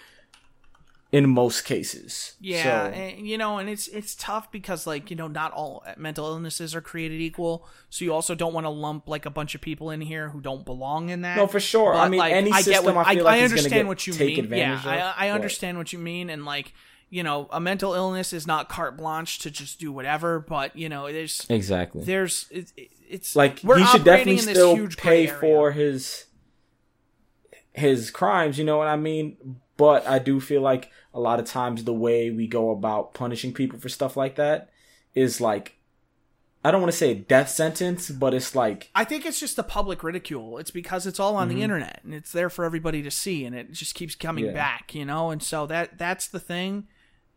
In 1.10 1.30
most 1.30 1.62
cases, 1.64 2.36
Yeah, 2.42 2.64
So, 2.64 2.94
and, 2.94 3.26
you 3.26 3.38
know, 3.38 3.60
and 3.60 3.70
it's 3.70 3.88
it's 3.88 4.14
tough 4.14 4.52
because 4.52 4.86
like 4.86 5.10
you 5.10 5.16
know 5.16 5.30
not 5.30 5.54
all 5.54 5.86
mental 5.96 6.26
illnesses 6.28 6.76
are 6.76 6.82
created 6.82 7.22
equal. 7.22 7.66
So 7.90 8.04
you 8.04 8.14
also 8.14 8.36
don't 8.36 8.54
want 8.54 8.66
to 8.66 8.70
lump 8.70 9.08
like 9.08 9.26
a 9.26 9.30
bunch 9.30 9.56
of 9.56 9.62
people 9.62 9.90
in 9.90 10.02
here 10.02 10.30
who 10.30 10.42
don't 10.42 10.66
belong 10.66 11.10
in 11.10 11.22
that. 11.22 11.38
no, 11.38 11.48
for 11.48 11.62
sure. 11.62 11.94
I 11.94 12.10
mean, 12.10 12.20
like, 12.20 12.34
any 12.34 12.52
I 12.52 12.62
system 12.62 12.86
get 12.88 12.96
what, 12.96 13.08
I 13.08 13.16
feel 13.16 13.24
like 13.24 13.42
is 13.42 13.52
gonna 13.52 13.60
understand 13.60 13.88
what 13.88 14.06
you 14.06 14.14
take 14.14 14.36
mean. 14.36 14.44
advantage 14.46 14.86
yeah, 14.86 14.92
of. 15.10 15.16
I, 15.18 15.28
I 15.28 15.30
but- 15.30 15.36
understand 15.36 15.78
what 15.78 15.94
you 15.94 16.00
mean, 16.00 16.30
and 16.30 16.44
like 16.44 16.74
you 17.10 17.24
know, 17.24 17.48
a 17.52 17.60
mental 17.62 17.94
illness 17.94 18.34
is 18.34 18.46
not 18.46 18.68
carte 18.68 18.98
blanche 18.98 19.40
to 19.40 19.50
just 19.50 19.80
do 19.80 19.94
whatever, 19.94 20.42
but 20.42 20.76
you 20.76 20.90
know, 20.90 21.10
there's 21.10 21.46
Exactly. 21.50 22.04
there's 22.04 22.48
it, 22.52 22.74
it's 23.10 23.34
like 23.34 23.62
we're 23.64 23.78
he 23.80 23.86
should 23.86 24.04
definitely 24.04 24.40
still 24.40 24.90
pay 24.98 25.26
for 25.26 25.72
his 25.72 26.26
his 27.72 28.12
crimes 28.12 28.58
you 28.58 28.66
know 28.66 28.78
what 28.78 28.88
i 28.88 28.96
mean 28.96 29.38
but 29.78 30.06
i 30.08 30.20
do 30.20 30.40
feel 30.40 30.62
like 30.62 30.92
a 31.14 31.20
lot 31.20 31.40
of 31.40 31.46
times 31.46 31.84
the 31.84 31.94
way 31.94 32.30
we 32.30 32.48
go 32.48 32.72
about 32.72 33.14
punishing 33.14 33.54
people 33.54 33.80
for 33.80 33.90
stuff 33.90 34.18
like 34.18 34.36
that 34.36 34.70
is 35.16 35.40
like 35.40 35.78
i 36.64 36.72
don't 36.72 36.82
want 36.82 36.92
to 36.92 36.98
say 36.98 37.14
death 37.14 37.50
sentence 37.50 38.10
but 38.10 38.34
it's 38.34 38.54
like 38.56 38.90
I 38.94 39.04
think 39.06 39.26
it's 39.26 39.40
just 39.40 39.56
the 39.56 39.64
public 39.64 40.04
ridicule. 40.04 40.58
It's 40.58 40.72
because 40.72 41.06
it's 41.08 41.20
all 41.20 41.36
on 41.36 41.48
Mm-hmm. 41.48 41.58
the 41.58 41.64
internet 41.64 42.02
and 42.04 42.14
it's 42.14 42.32
there 42.32 42.50
for 42.50 42.66
everybody 42.66 43.02
to 43.04 43.12
see, 43.12 43.46
and 43.46 43.56
it 43.56 43.72
just 43.72 43.94
keeps 43.96 44.16
coming 44.16 44.46
Yeah. 44.46 44.54
back, 44.54 44.94
you 44.96 45.06
know. 45.06 45.30
And 45.30 45.42
so 45.42 45.66
that 45.68 45.98
that's 45.98 46.28
the 46.28 46.40
thing. 46.40 46.88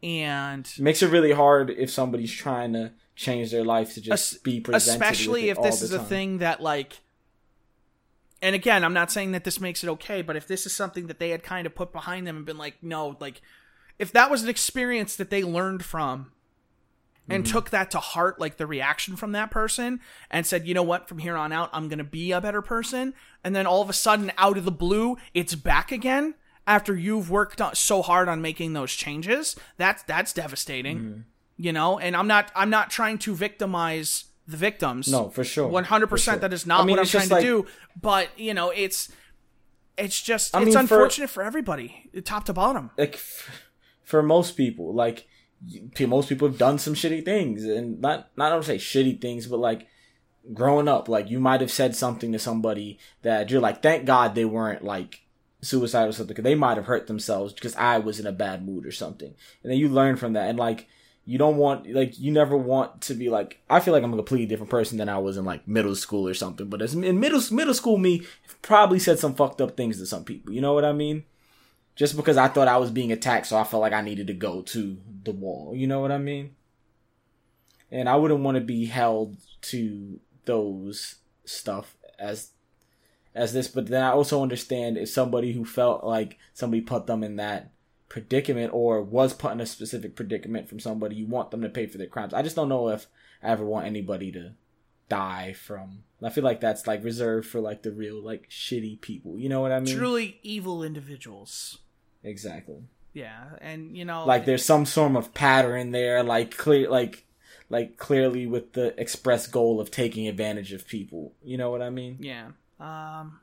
And 0.03 0.67
it 0.67 0.81
makes 0.81 1.03
it 1.03 1.11
really 1.11 1.33
hard 1.33 1.69
if 1.71 1.91
somebody's 1.91 2.33
trying 2.33 2.73
to 2.73 2.93
change 3.15 3.51
their 3.51 3.65
life 3.65 3.95
to 3.95 4.01
just 4.01 4.35
Es- 4.35 4.39
be 4.41 4.59
presented 4.61 4.91
especially 5.03 5.51
if 5.51 5.61
this 5.63 5.83
is 5.83 5.93
a 5.93 5.99
thing 6.03 6.39
that 6.39 6.63
like 6.63 7.01
and 8.43 8.55
again 8.55 8.85
i'm 8.85 8.95
not 8.95 9.11
saying 9.11 9.33
that 9.33 9.45
this 9.45 9.61
makes 9.61 9.83
it 9.85 9.89
okay 9.89 10.23
but 10.23 10.37
if 10.37 10.47
this 10.47 10.67
is 10.67 10.75
something 10.75 11.07
that 11.07 11.19
they 11.19 11.31
had 11.31 11.43
kind 11.43 11.67
of 11.67 11.75
put 11.75 11.93
behind 11.93 12.27
them 12.27 12.37
and 12.37 12.47
been 12.47 12.59
like 12.59 12.77
no 12.83 13.17
like 13.21 13.41
if 13.99 14.13
that 14.13 14.31
was 14.31 14.43
an 14.43 14.49
experience 14.49 15.17
that 15.17 15.31
they 15.31 15.43
learned 15.43 15.85
from 15.85 16.33
and 17.29 17.45
Mm-hmm. 17.45 17.53
took 17.53 17.71
that 17.71 17.91
to 17.93 17.99
heart 17.99 18.41
like 18.41 18.57
the 18.57 18.67
reaction 18.67 19.15
from 19.15 19.33
that 19.33 19.51
person 19.53 20.01
and 20.31 20.45
said 20.47 20.67
you 20.67 20.75
know 20.75 20.83
what 20.83 21.09
from 21.09 21.19
here 21.19 21.37
on 21.37 21.53
out 21.53 21.71
i'm 21.73 21.87
going 21.89 21.99
to 21.99 22.05
be 22.05 22.33
a 22.33 22.41
better 22.41 22.63
person 22.63 23.15
and 23.45 23.55
then 23.55 23.67
all 23.67 23.83
of 23.83 23.89
a 23.91 23.93
sudden 23.93 24.33
out 24.39 24.59
of 24.59 24.65
the 24.65 24.73
blue 24.73 25.17
it's 25.35 25.55
back 25.55 25.93
again 25.93 26.35
after 26.67 26.95
you've 26.95 27.31
worked 27.31 27.61
on, 27.61 27.75
so 27.75 28.01
hard 28.03 28.29
on 28.29 28.41
making 28.43 28.73
those 28.73 28.93
changes 28.93 29.55
that's 29.77 30.03
that's 30.05 30.33
devastating 30.33 30.99
Mm-hmm. 30.99 31.21
you 31.57 31.73
know 31.73 31.99
and 32.01 32.17
i'm 32.17 32.27
not 32.27 32.51
i'm 32.57 32.71
not 32.71 32.91
trying 32.91 33.19
to 33.19 33.35
victimize 33.35 34.25
the 34.51 34.57
victims 34.57 35.09
no 35.09 35.29
for 35.31 35.45
sure 35.45 35.69
one 35.69 35.85
hundred 35.85 36.07
For 36.09 36.17
percent. 36.17 36.41
That 36.41 36.53
is 36.53 36.67
not 36.67 36.81
I 36.81 36.85
mean, 36.85 36.97
what 36.97 37.01
I'm 37.01 37.07
trying 37.07 37.29
just 37.29 37.29
to 37.31 37.35
like- 37.37 37.45
do. 37.45 37.67
But 38.01 38.29
you 38.39 38.55
know, 38.55 38.71
it's 38.71 39.11
it's 39.97 40.21
just 40.21 40.55
I 40.55 40.61
it's 40.61 40.69
mean, 40.69 40.77
unfortunate 40.77 41.29
for, 41.31 41.43
everybody, 41.43 42.11
top 42.25 42.45
to 42.47 42.53
bottom. 42.53 42.91
like 42.97 43.15
f- 43.15 43.51
for 44.03 44.23
most 44.23 44.57
people 44.57 44.95
like 44.95 45.27
most 46.01 46.29
people 46.29 46.49
have 46.49 46.57
done 46.59 46.79
some 46.79 46.95
shitty 46.95 47.25
things 47.25 47.65
and 47.65 48.01
not 48.01 48.31
not 48.37 48.47
I 48.47 48.55
don't 48.55 48.65
say 48.65 48.77
shitty 48.79 49.21
things 49.21 49.47
but 49.47 49.59
like 49.59 49.87
growing 50.55 50.89
up 50.89 51.07
like 51.09 51.29
you 51.29 51.39
might 51.39 51.61
have 51.61 51.71
said 51.71 51.95
something 51.95 52.33
to 52.33 52.39
somebody 52.39 52.99
that 53.23 53.51
you're 53.51 53.61
like 53.61 53.83
thank 53.83 54.07
god 54.07 54.35
they 54.35 54.47
weren't 54.47 54.83
like 54.83 55.21
suicide 55.61 56.09
or 56.09 56.13
something 56.13 56.29
because 56.35 56.45
they 56.45 56.55
might 56.55 56.79
have 56.79 56.87
hurt 56.87 57.07
themselves 57.07 57.53
because 57.53 57.77
i 57.77 57.99
was 57.99 58.19
in 58.19 58.27
a 58.27 58.33
bad 58.33 58.65
mood 58.67 58.87
or 58.87 58.91
something 58.91 59.35
and 59.63 59.71
then 59.71 59.79
you 59.79 59.87
learn 59.87 60.17
from 60.17 60.33
that 60.33 60.49
and 60.49 60.59
like 60.59 60.89
you 61.25 61.39
don't 61.39 61.57
want 61.57 61.91
like 61.93 62.19
you 62.19 62.33
never 62.33 62.57
want 62.57 63.01
to 63.03 63.15
be 63.15 63.29
like 63.29 63.61
i 63.69 63.79
feel 63.79 63.93
like 63.93 64.03
i'm 64.03 64.13
a 64.13 64.17
completely 64.17 64.47
different 64.47 64.71
person 64.71 64.99
than 64.99 65.09
i 65.09 65.19
was 65.19 65.37
in 65.37 65.45
like 65.45 65.67
middle 65.69 65.95
school 65.95 66.27
or 66.27 66.35
something 66.35 66.69
but 66.69 66.83
as 66.83 66.95
in 66.95 67.21
middle 67.21 67.43
middle 67.53 67.75
school 67.75 67.99
me 67.99 68.23
probably 68.63 68.99
said 68.99 69.19
some 69.19 69.35
fucked 69.35 69.61
up 69.61 69.77
things 69.77 69.99
to 69.99 70.07
some 70.07 70.25
people 70.25 70.53
you 70.53 70.61
know 70.61 70.73
what 70.73 70.85
i 70.85 70.93
mean 70.93 71.25
just 72.01 72.17
because 72.17 72.39
I 72.39 72.49
thought 72.49 72.67
I 72.67 72.79
was 72.79 72.91
being 72.91 73.13
attacked, 73.13 73.47
so 73.47 73.59
I 73.59 73.65
felt 73.65 73.83
like 73.83 73.93
I 73.93 74.01
needed 74.01 74.29
to 74.29 74.33
go 74.33 74.63
to 74.63 74.97
the 75.25 75.33
wall. 75.33 75.75
You 75.77 75.87
know 75.87 76.01
what 76.01 76.11
I 76.11 76.17
mean? 76.17 76.57
And 77.91 78.09
I 78.09 78.17
wouldn't 78.17 78.41
want 78.41 78.55
to 78.55 78.63
be 78.63 78.87
held 78.87 79.37
to 79.63 80.19
those 80.47 81.17
stuff 81.45 81.95
as 82.19 82.53
as 83.35 83.53
this, 83.53 83.69
but 83.69 83.89
then 83.89 84.03
I 84.03 84.13
also 84.13 84.43
understand 84.43 84.97
if 84.97 85.11
somebody 85.11 85.53
who 85.53 85.67
felt 85.67 86.03
like 86.03 86.39
somebody 86.55 86.81
put 86.81 87.07
them 87.07 87.23
in 87.23 87.37
that 87.37 87.71
predicament 88.11 88.75
or 88.75 89.01
was 89.01 89.33
put 89.33 89.53
in 89.53 89.61
a 89.61 89.67
specific 89.67 90.15
predicament 90.15 90.69
from 90.69 90.81
somebody, 90.81 91.17
you 91.17 91.27
want 91.27 91.51
them 91.51 91.63
to 91.63 91.71
pay 91.71 91.87
for 91.87 91.97
their 91.97 92.07
crimes. 92.09 92.35
I 92.35 92.43
just 92.43 92.57
don't 92.57 92.69
know 92.69 92.89
if 92.91 93.07
I 93.43 93.49
ever 93.49 93.65
want 93.65 93.87
anybody 93.87 94.31
to 94.33 94.53
die 95.09 95.55
from. 95.55 96.03
I 96.23 96.29
feel 96.29 96.45
like 96.45 96.61
that's 96.61 96.87
like 96.87 97.03
reserved 97.03 97.49
for 97.49 97.61
like 97.61 97.83
the 97.83 97.93
real 97.93 98.23
like 98.23 98.51
shitty 98.51 99.01
people. 99.01 99.39
You 99.39 99.49
know 99.49 99.61
what 99.63 99.73
I 99.73 99.81
mean? 99.81 99.97
Truly 99.97 100.39
evil 100.43 100.83
individuals. 100.83 101.79
Exactly. 102.23 102.83
Yeah, 103.15 103.45
and 103.61 103.97
you 103.97 104.05
know, 104.05 104.27
Like 104.27 104.45
there's 104.45 104.65
some 104.65 104.85
sort 104.87 105.17
of 105.17 105.33
pattern 105.33 105.91
there, 105.91 106.23
like 106.23 106.57
clear, 106.57 106.89
like 106.91 107.25
like 107.69 107.97
clearly 107.97 108.47
with 108.47 108.73
the 108.73 109.01
express 109.01 109.47
goal 109.47 109.81
of 109.81 109.91
taking 109.91 110.29
advantage 110.29 110.73
of 110.73 110.87
people. 110.87 111.33
You 111.43 111.57
know 111.59 111.71
what 111.71 111.81
I 111.81 111.91
mean? 111.91 112.19
yeah. 112.21 112.49
Um, 112.79 113.41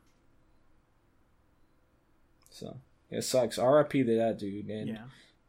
So 2.49 2.77
it 3.09 3.23
sucks. 3.23 3.57
R.I.P. 3.57 4.03
to 4.03 4.15
that 4.17 4.37
dude, 4.39 4.67
and 4.69 4.87
yeah. 4.89 4.97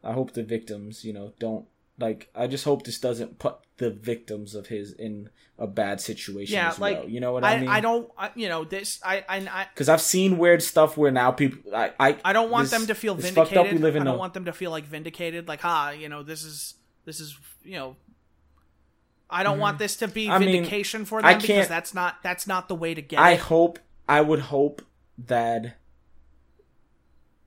I 0.04 0.12
hope 0.12 0.32
the 0.32 0.42
victims, 0.42 1.04
you 1.04 1.12
know, 1.12 1.32
don't 1.38 1.66
like. 1.98 2.30
I 2.34 2.46
just 2.46 2.64
hope 2.64 2.84
this 2.84 2.98
doesn't 2.98 3.38
put 3.38 3.56
the 3.78 3.90
victims 3.90 4.54
of 4.54 4.66
his 4.68 4.92
in 4.92 5.30
a 5.58 5.66
bad 5.66 6.00
situation. 6.00 6.54
Yeah, 6.54 6.68
as 6.68 6.78
like 6.78 6.98
well. 7.00 7.08
you 7.08 7.20
know 7.20 7.32
what 7.32 7.42
I, 7.44 7.54
I, 7.54 7.58
mean? 7.60 7.68
I 7.68 7.80
don't, 7.80 8.10
I, 8.16 8.30
you 8.36 8.48
know, 8.48 8.64
this, 8.64 9.00
I, 9.04 9.24
I, 9.28 9.36
I, 9.38 9.66
because 9.74 9.88
I've 9.88 10.00
seen 10.00 10.38
weird 10.38 10.62
stuff 10.62 10.96
where 10.96 11.10
now 11.10 11.32
people, 11.32 11.74
I, 11.74 11.92
I, 11.98 12.16
I 12.24 12.32
don't 12.32 12.50
want 12.50 12.70
this- 12.70 12.78
them 12.78 12.86
to 12.86 12.94
feel 12.94 13.14
fucked 13.16 13.34
vindicated. 13.34 13.58
up. 13.58 13.72
We 13.72 13.78
live 13.78 13.96
in 13.96 14.02
I 14.02 14.04
don't 14.04 14.14
a- 14.14 14.18
want 14.18 14.34
them 14.34 14.44
to 14.44 14.52
feel 14.52 14.70
like 14.70 14.84
vindicated, 14.84 15.48
like, 15.48 15.60
ha, 15.60 15.90
you 15.90 16.08
know, 16.08 16.22
this 16.22 16.44
is, 16.44 16.74
this 17.04 17.18
is, 17.18 17.36
you 17.64 17.74
know, 17.76 17.96
I 19.30 19.42
don't 19.42 19.58
want 19.58 19.78
this 19.78 19.96
to 19.96 20.08
be 20.08 20.24
Mm-hmm. 20.26 20.32
I 20.32 20.38
mean, 20.38 20.48
vindication 20.52 21.04
for 21.04 21.20
them 21.22 21.38
because 21.40 21.68
that's 21.68 21.92
not, 21.92 22.22
that's 22.22 22.46
not 22.46 22.68
the 22.68 22.74
way 22.74 22.94
to 22.94 23.02
get 23.02 23.18
I 23.18 23.32
it. 23.32 23.40
hope 23.40 23.78
I 24.08 24.20
would 24.20 24.40
hope 24.40 24.82
that 25.26 25.76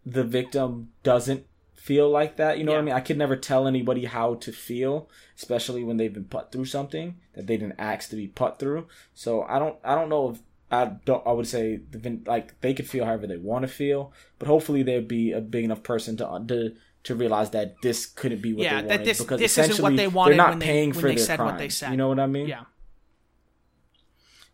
the 0.05 0.23
victim 0.23 0.89
doesn't 1.03 1.45
feel 1.75 2.09
like 2.09 2.37
that. 2.37 2.57
You 2.57 2.63
know 2.63 2.73
what 2.73 2.79
I 2.79 2.83
mean? 2.83 2.93
I 2.95 2.99
could 3.01 3.17
never 3.17 3.35
tell 3.35 3.67
anybody 3.67 4.05
how 4.05 4.35
to 4.35 4.51
feel, 4.51 5.09
especially 5.35 5.83
when 5.83 5.97
they've 5.97 6.13
been 6.13 6.25
put 6.25 6.51
through 6.51 6.65
something 6.65 7.17
that 7.33 7.47
they 7.47 7.57
didn't 7.57 7.79
ask 7.79 8.09
to 8.11 8.15
be 8.15 8.27
put 8.27 8.59
through. 8.59 8.87
So 9.13 9.43
I 9.43 9.57
don't 9.59 9.77
I 9.83 9.95
don't 9.95 10.09
know 10.09 10.31
if 10.31 10.39
I 10.71 10.85
don't 11.05 11.25
I 11.25 11.31
would 11.31 11.47
say 11.47 11.77
the 11.91 12.19
like 12.25 12.59
they 12.61 12.73
could 12.73 12.87
feel 12.89 13.05
however 13.05 13.27
they 13.27 13.37
want 13.37 13.63
to 13.63 13.67
feel, 13.67 14.13
but 14.39 14.47
hopefully 14.47 14.83
there'd 14.83 15.07
be 15.07 15.31
a 15.31 15.41
big 15.41 15.63
enough 15.65 15.83
person 15.83 16.17
to 16.17 16.43
to 16.47 16.75
to 17.03 17.15
realize 17.15 17.49
that 17.49 17.75
this 17.81 18.05
couldn't 18.05 18.41
be 18.43 18.53
what 18.53 18.63
Yeah, 18.63 18.81
they 18.81 18.87
that 18.87 18.89
wanted 18.99 19.05
this- 19.07 19.19
because 19.21 19.39
this 19.39 19.57
isn't 19.57 19.63
what 19.83 19.93
essentially 19.93 19.95
they 19.97 20.07
wanted 20.07 20.29
they're 20.31 20.37
not 20.37 20.49
when 20.51 20.59
they- 20.59 20.65
paying 20.67 20.89
when 20.91 20.99
for 20.99 21.07
they 21.07 21.15
their 21.15 21.25
said 21.25 21.37
crimes. 21.37 21.51
what 21.53 21.57
they 21.59 21.69
said. 21.69 21.91
You 21.91 21.97
know 21.97 22.09
what 22.09 22.19
I 22.19 22.27
mean? 22.27 22.47
Yeah. 22.47 22.65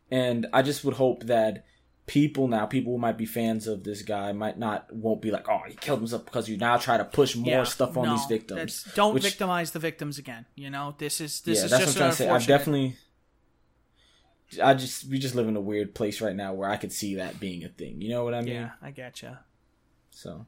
and 0.10 0.48
I 0.54 0.62
just 0.62 0.86
would 0.86 0.94
hope 0.96 1.24
that 1.26 1.66
people 2.08 2.48
now, 2.48 2.66
people 2.66 2.94
who 2.94 3.00
might 3.00 3.18
be 3.18 3.26
fans 3.26 3.68
of 3.68 3.84
this 3.84 4.02
guy, 4.02 4.32
might 4.32 4.58
not 4.58 4.92
won't 4.92 5.22
be 5.22 5.30
like, 5.30 5.48
oh, 5.48 5.62
he 5.68 5.76
killed 5.76 6.00
himself 6.00 6.26
because 6.26 6.50
you 6.50 6.58
now 6.58 6.78
try 6.78 6.98
to 6.98 7.06
push 7.06 7.36
more 7.36 7.50
yeah. 7.50 7.64
stuff 7.66 7.96
on 7.98 8.06
No, 8.08 8.16
these 8.16 8.26
victims. 8.26 8.88
Don't 8.96 9.14
which- 9.14 9.24
victimize 9.24 9.72
the 9.72 9.80
victims 9.80 10.18
again. 10.18 10.46
You 10.56 10.70
know, 10.70 10.96
this 10.98 11.22
is 11.22 11.42
this 11.42 11.60
yeah, 11.60 11.66
is 11.66 11.72
that's 11.72 11.84
just 11.84 11.98
what 11.98 12.04
I'm 12.04 12.08
trying 12.08 12.12
to 12.12 12.18
say. 12.18 12.30
I've 12.30 12.48
definitely, 12.48 12.96
I 14.64 14.74
just 14.74 15.08
we 15.10 15.20
just 15.20 15.36
live 15.36 15.48
in 15.48 15.56
a 15.56 15.62
weird 15.62 15.94
place 15.94 16.22
right 16.22 16.36
now 16.36 16.54
where 16.54 16.70
I 16.70 16.78
could 16.78 16.94
see 16.94 17.16
that 17.16 17.40
being 17.40 17.64
a 17.64 17.70
thing. 17.70 18.02
You 18.02 18.10
know 18.10 18.24
what 18.24 18.34
I 18.34 18.42
mean? 18.42 18.56
Yeah, 18.56 18.72
I 18.82 18.92
getcha. 18.92 19.40
So 20.12 20.46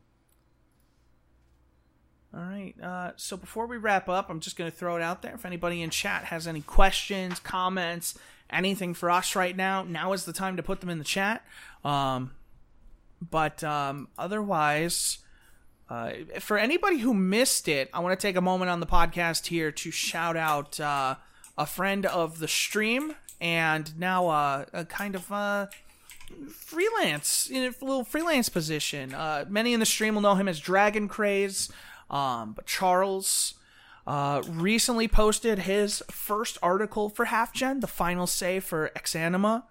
All 2.33 2.41
right. 2.41 2.75
Uh, 2.81 3.11
so 3.15 3.37
before 3.37 3.65
we 3.65 3.77
wrap 3.77 4.07
up, 4.07 4.29
I'm 4.29 4.39
just 4.39 4.55
going 4.55 4.69
to 4.69 4.75
throw 4.75 4.95
it 4.95 5.01
out 5.01 5.21
there. 5.21 5.33
If 5.33 5.45
anybody 5.45 5.81
in 5.81 5.89
chat 5.89 6.25
has 6.25 6.45
any 6.45 6.61
questions, 6.61 7.39
comments, 7.39 8.17
anything 8.51 8.93
for 8.93 9.09
us 9.09 9.35
right 9.35 9.55
now, 9.55 9.83
now 9.83 10.13
is 10.13 10.25
the 10.25 10.33
time 10.33 10.55
to 10.57 10.63
put 10.63 10.79
them 10.79 10.89
in 10.89 10.99
the 10.99 11.03
chat. 11.03 11.43
Um, 11.83 12.31
but 13.31 13.63
um, 13.63 14.09
otherwise, 14.17 15.19
uh, 15.89 16.11
for 16.39 16.59
anybody 16.59 16.99
who 16.99 17.15
missed 17.15 17.67
it, 17.67 17.89
I 17.93 17.99
want 17.99 18.17
to 18.19 18.27
take 18.27 18.35
a 18.35 18.41
moment 18.41 18.69
on 18.69 18.79
the 18.79 18.85
podcast 18.85 19.47
here 19.47 19.71
to 19.71 19.89
shout 19.89 20.37
out 20.37 20.79
uh, 20.79 21.15
a 21.57 21.65
friend 21.65 22.05
of 22.05 22.37
the 22.37 22.47
stream 22.47 23.15
and 23.41 23.97
now 23.97 24.27
uh, 24.27 24.65
a 24.71 24.85
kind 24.85 25.15
of. 25.15 25.31
Uh, 25.31 25.67
freelance 26.51 27.49
little 27.49 28.03
freelance 28.03 28.49
position. 28.49 29.15
Uh, 29.15 29.45
many 29.49 29.73
in 29.73 29.79
the 29.79 29.85
stream 29.85 30.13
will 30.13 30.21
know 30.21 30.35
him 30.35 30.47
as 30.47 30.59
Dragon 30.59 31.07
Craze, 31.07 31.71
um, 32.09 32.53
but 32.53 32.65
Charles 32.65 33.55
uh, 34.07 34.41
recently 34.47 35.07
posted 35.07 35.59
his 35.59 36.03
first 36.09 36.57
article 36.61 37.09
for 37.09 37.25
Half 37.25 37.53
Gen, 37.53 37.79
the 37.79 37.87
final 37.87 38.27
say 38.27 38.59
for 38.59 38.91
Exanima. 38.95 39.63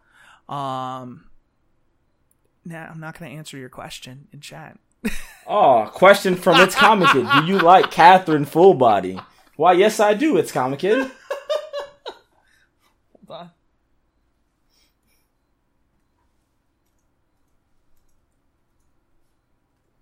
Um, 0.49 1.31
now 2.65 2.89
I'm 2.91 3.01
not 3.01 3.19
going 3.19 3.31
to 3.31 3.37
answer 3.37 3.57
your 3.57 3.69
question 3.69 4.29
in 4.33 4.41
chat. 4.41 4.79
Oh, 5.51 5.91
question 5.95 6.35
from 6.35 6.61
It's 6.61 6.75
Comic 6.75 7.09
Kid. 7.09 7.27
Do 7.33 7.47
you 7.47 7.59
like 7.59 7.91
Catherine 7.91 8.45
Fullbody? 8.45 9.25
Why, 9.57 9.73
yes, 9.73 9.99
I 9.99 10.13
do, 10.13 10.37
It's 10.37 10.53
Comic 10.53 10.81
Kid. 10.81 11.11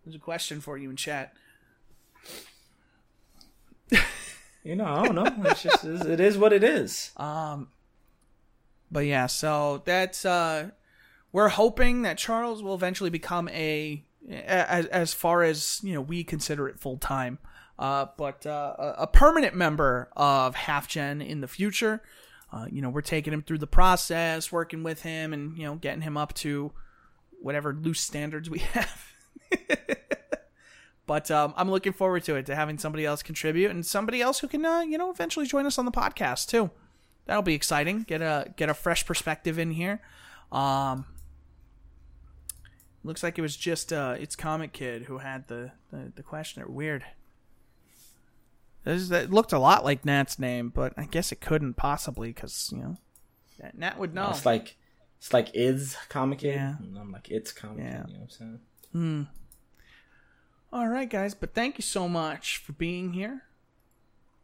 There's 0.07 0.15
a 0.15 0.21
question 0.21 0.61
for 0.61 0.79
you 0.79 0.89
in 0.89 0.97
chat. 0.97 1.35
You 4.67 4.75
know, 4.75 4.85
I 4.85 5.05
don't 5.05 5.15
know. 5.15 5.49
It's 5.49 5.63
just, 5.63 5.85
it 5.85 6.19
is 6.19 6.37
what 6.37 6.53
it 6.53 6.65
is. 6.65 7.13
Um, 7.17 7.69
but 8.91 9.07
yeah, 9.07 9.27
so 9.27 9.81
that's 9.85 10.25
uh, 10.25 10.71
we're 11.31 11.51
hoping 11.51 12.03
that 12.03 12.19
Charles 12.19 12.65
will 12.65 12.75
eventually 12.75 13.11
become 13.11 13.49
a 13.51 14.03
as 14.29 14.87
as 14.87 15.15
far 15.15 15.45
as 15.45 15.81
you 15.85 15.95
know 15.95 16.01
we 16.01 16.25
consider 16.25 16.69
it 16.69 16.81
full 16.81 16.97
time. 16.97 17.39
Uh, 17.79 18.07
but 18.17 18.45
uh, 18.45 18.95
a 18.99 19.07
permanent 19.07 19.55
member 19.55 20.09
of 20.17 20.57
Half 20.57 20.89
Gen 20.89 21.23
in 21.23 21.43
the 21.43 21.49
future. 21.49 22.03
Uh, 22.53 22.67
you 22.69 22.83
know, 22.83 22.89
we're 22.89 23.03
taking 23.03 23.33
him 23.33 23.43
through 23.43 23.59
the 23.59 23.69
process, 23.69 24.51
working 24.51 24.83
with 24.83 25.03
him, 25.03 25.33
and 25.33 25.57
you 25.57 25.65
know, 25.65 25.77
getting 25.77 26.01
him 26.01 26.17
up 26.17 26.35
to 26.35 26.73
whatever 27.41 27.73
loose 27.73 28.01
standards 28.01 28.51
we 28.51 28.59
have. 28.73 29.13
But 31.07 31.31
um, 31.31 31.55
I'm 31.57 31.71
looking 31.71 31.93
forward 31.93 32.25
to 32.25 32.35
it 32.37 32.47
to 32.47 32.55
having 32.57 32.79
somebody 32.79 33.05
else 33.05 33.23
contribute 33.23 33.71
and 33.71 33.85
somebody 33.87 34.21
else 34.21 34.41
who 34.41 34.49
can, 34.49 34.65
uh, 34.65 34.81
you 34.81 34.99
know, 34.99 35.11
eventually 35.11 35.47
join 35.47 35.65
us 35.67 35.79
on 35.79 35.85
the 35.85 35.93
podcast 35.93 36.49
too. 36.49 36.71
That'll 37.27 37.43
be 37.43 37.55
exciting. 37.55 38.03
Get 38.03 38.23
a 38.23 38.53
get 38.57 38.69
a 38.69 38.75
fresh 38.75 39.05
perspective 39.07 39.59
in 39.59 39.73
here. 39.73 40.01
Um, 40.53 41.07
looks 43.03 43.23
like 43.23 43.39
it 43.39 43.43
was 43.43 43.57
just 43.57 43.93
uh, 43.93 44.17
it's 44.19 44.37
Comic 44.37 44.73
Kid 44.73 45.05
who 45.05 45.19
had 45.19 45.49
the 45.49 45.73
the, 45.91 46.13
the 46.15 46.23
questioner. 46.23 46.67
Weird. 46.69 47.05
This 48.85 49.11
looked 49.11 49.53
a 49.53 49.59
lot 49.59 49.85
like 49.85 50.05
Nat's 50.05 50.39
name, 50.39 50.69
but 50.69 50.93
I 50.97 51.07
guess 51.07 51.33
it 51.33 51.41
couldn't 51.41 51.75
possibly 51.75 52.29
because 52.29 52.71
you 52.73 52.79
know 52.79 52.97
Nat, 53.61 53.77
Nat 53.79 53.99
would 53.99 54.15
know. 54.15 54.31
It's 54.31 54.47
like 54.47 54.77
it's 55.19 55.33
like 55.33 55.51
is 55.55 55.97
comic 56.09 56.39
kid. 56.41 56.55
Yeah. 56.55 56.75
I'm 57.01 57.11
like 57.11 57.29
it's 57.29 57.51
comic 57.51 57.79
Yeah. 57.85 58.03
kid. 58.03 58.09
You 58.09 58.15
know 58.15 58.21
what 58.21 58.37
I'm 58.41 58.61
saying? 58.93 59.29
All 60.73 60.89
right, 60.89 61.09
guys, 61.09 61.35
but 61.35 61.55
thank 61.55 61.79
you 61.79 61.83
so 61.83 62.09
much 62.09 62.59
for 62.59 62.73
being 62.73 63.13
here. 63.13 63.45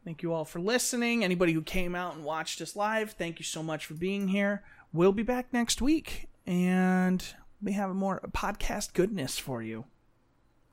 Thank 0.05 0.23
you 0.23 0.32
all 0.32 0.44
for 0.44 0.61
listening. 0.61 1.24
Anybody 1.24 1.53
who 1.53 1.62
came 1.62 1.94
out 1.94 2.15
and 2.15 2.24
watched 2.24 2.61
us 2.61 2.77
live, 2.77 3.12
thank 3.12 3.39
you 3.39 3.44
so 3.44 3.62
much 3.62 3.86
for 3.86 3.94
being 3.94 4.28
here. 4.28 4.62
We'll 4.93 5.12
be 5.12 5.23
back 5.23 5.53
next 5.53 5.82
week, 5.82 6.28
and 6.47 7.24
we 7.61 7.73
have 7.73 7.90
more 7.90 8.20
podcast 8.32 8.94
goodness 8.94 9.39
for 9.39 9.62
you. 9.62 9.85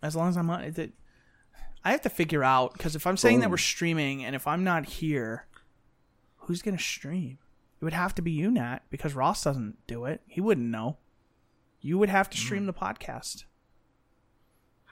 As 0.02 0.16
long 0.16 0.30
as 0.30 0.38
I'm 0.38 0.50
on 0.50 0.64
it, 0.64 0.92
I 1.84 1.92
have 1.92 2.02
to 2.02 2.10
figure 2.10 2.44
out 2.44 2.74
because 2.74 2.96
if 2.96 3.08
I'm 3.08 3.18
saying 3.18 3.40
that 3.42 3.50
we're 3.50 3.58
streaming, 3.58 4.24
and 4.24 4.36
if 4.36 4.48
I'm 4.48 4.64
not 4.64 4.86
here, 4.86 5.46
who's 6.38 6.62
gonna 6.62 6.80
stream? 6.80 7.40
It 7.82 7.86
would 7.86 7.94
have 7.94 8.14
to 8.16 8.22
be 8.22 8.32
you, 8.32 8.52
Nat, 8.52 8.80
because 8.90 9.16
Ross 9.16 9.44
doesn't 9.44 9.78
do 9.88 10.06
it. 10.06 10.22
He 10.28 10.42
wouldn't 10.42 10.68
know. 10.68 10.98
You 11.82 11.98
would 11.98 12.10
have 12.10 12.30
to 12.30 12.38
stream 12.38 12.62
hmm. 12.62 12.68
the 12.68 12.74
podcast. 12.74 13.46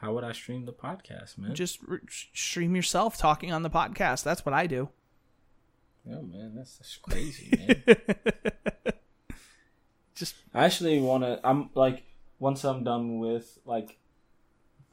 How 0.02 0.14
would 0.14 0.24
I 0.24 0.32
stream 0.32 0.66
the 0.66 0.74
podcast, 0.74 1.38
man? 1.38 1.56
just 1.56 1.80
r- 1.90 2.02
stream 2.08 2.76
yourself 2.76 3.18
talking 3.18 3.52
on 3.52 3.64
the 3.64 3.70
podcast. 3.70 4.24
That's 4.24 4.46
what 4.46 4.54
I 4.54 4.68
do. 4.68 4.90
oh 6.10 6.22
man, 6.22 6.54
that's, 6.56 6.78
that's 6.78 6.98
crazy, 6.98 7.50
man. 7.68 7.84
Just 10.16 10.36
I 10.54 10.66
actually 10.66 11.00
want 11.00 11.24
to. 11.24 11.40
I'm 11.44 11.70
like 11.76 12.04
once 12.40 12.64
I'm 12.64 12.84
done 12.84 13.20
with 13.20 13.58
like 13.66 13.98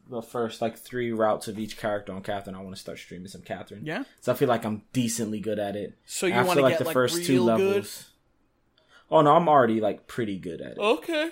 the 0.08 0.20
first 0.22 0.60
like 0.60 0.76
three 0.76 1.12
routes 1.12 1.48
of 1.48 1.58
each 1.58 1.76
character 1.78 2.12
on 2.12 2.20
Catherine, 2.22 2.54
I 2.54 2.60
want 2.60 2.74
to 2.74 2.80
start 2.80 2.98
streaming 2.98 3.28
some 3.28 3.40
Catherine. 3.42 3.84
yeah. 3.86 4.04
So 4.20 4.32
I 4.32 4.34
feel 4.34 4.48
like 4.48 4.64
I'm 4.64 4.82
decently 4.92 5.40
good 5.40 5.58
at 5.58 5.76
it. 5.76 5.96
So 6.04 6.26
you 6.26 6.34
want 6.34 6.50
to 6.58 6.62
like 6.62 6.72
get 6.72 6.78
the 6.78 6.84
like 6.84 6.92
first 6.94 7.24
two 7.24 7.38
good? 7.38 7.44
levels. 7.44 8.10
Oh 9.10 9.20
no, 9.22 9.34
I'm 9.34 9.48
already 9.48 9.80
like 9.80 10.06
pretty 10.06 10.38
good 10.38 10.60
at 10.60 10.72
it. 10.72 10.78
Okay. 10.78 11.30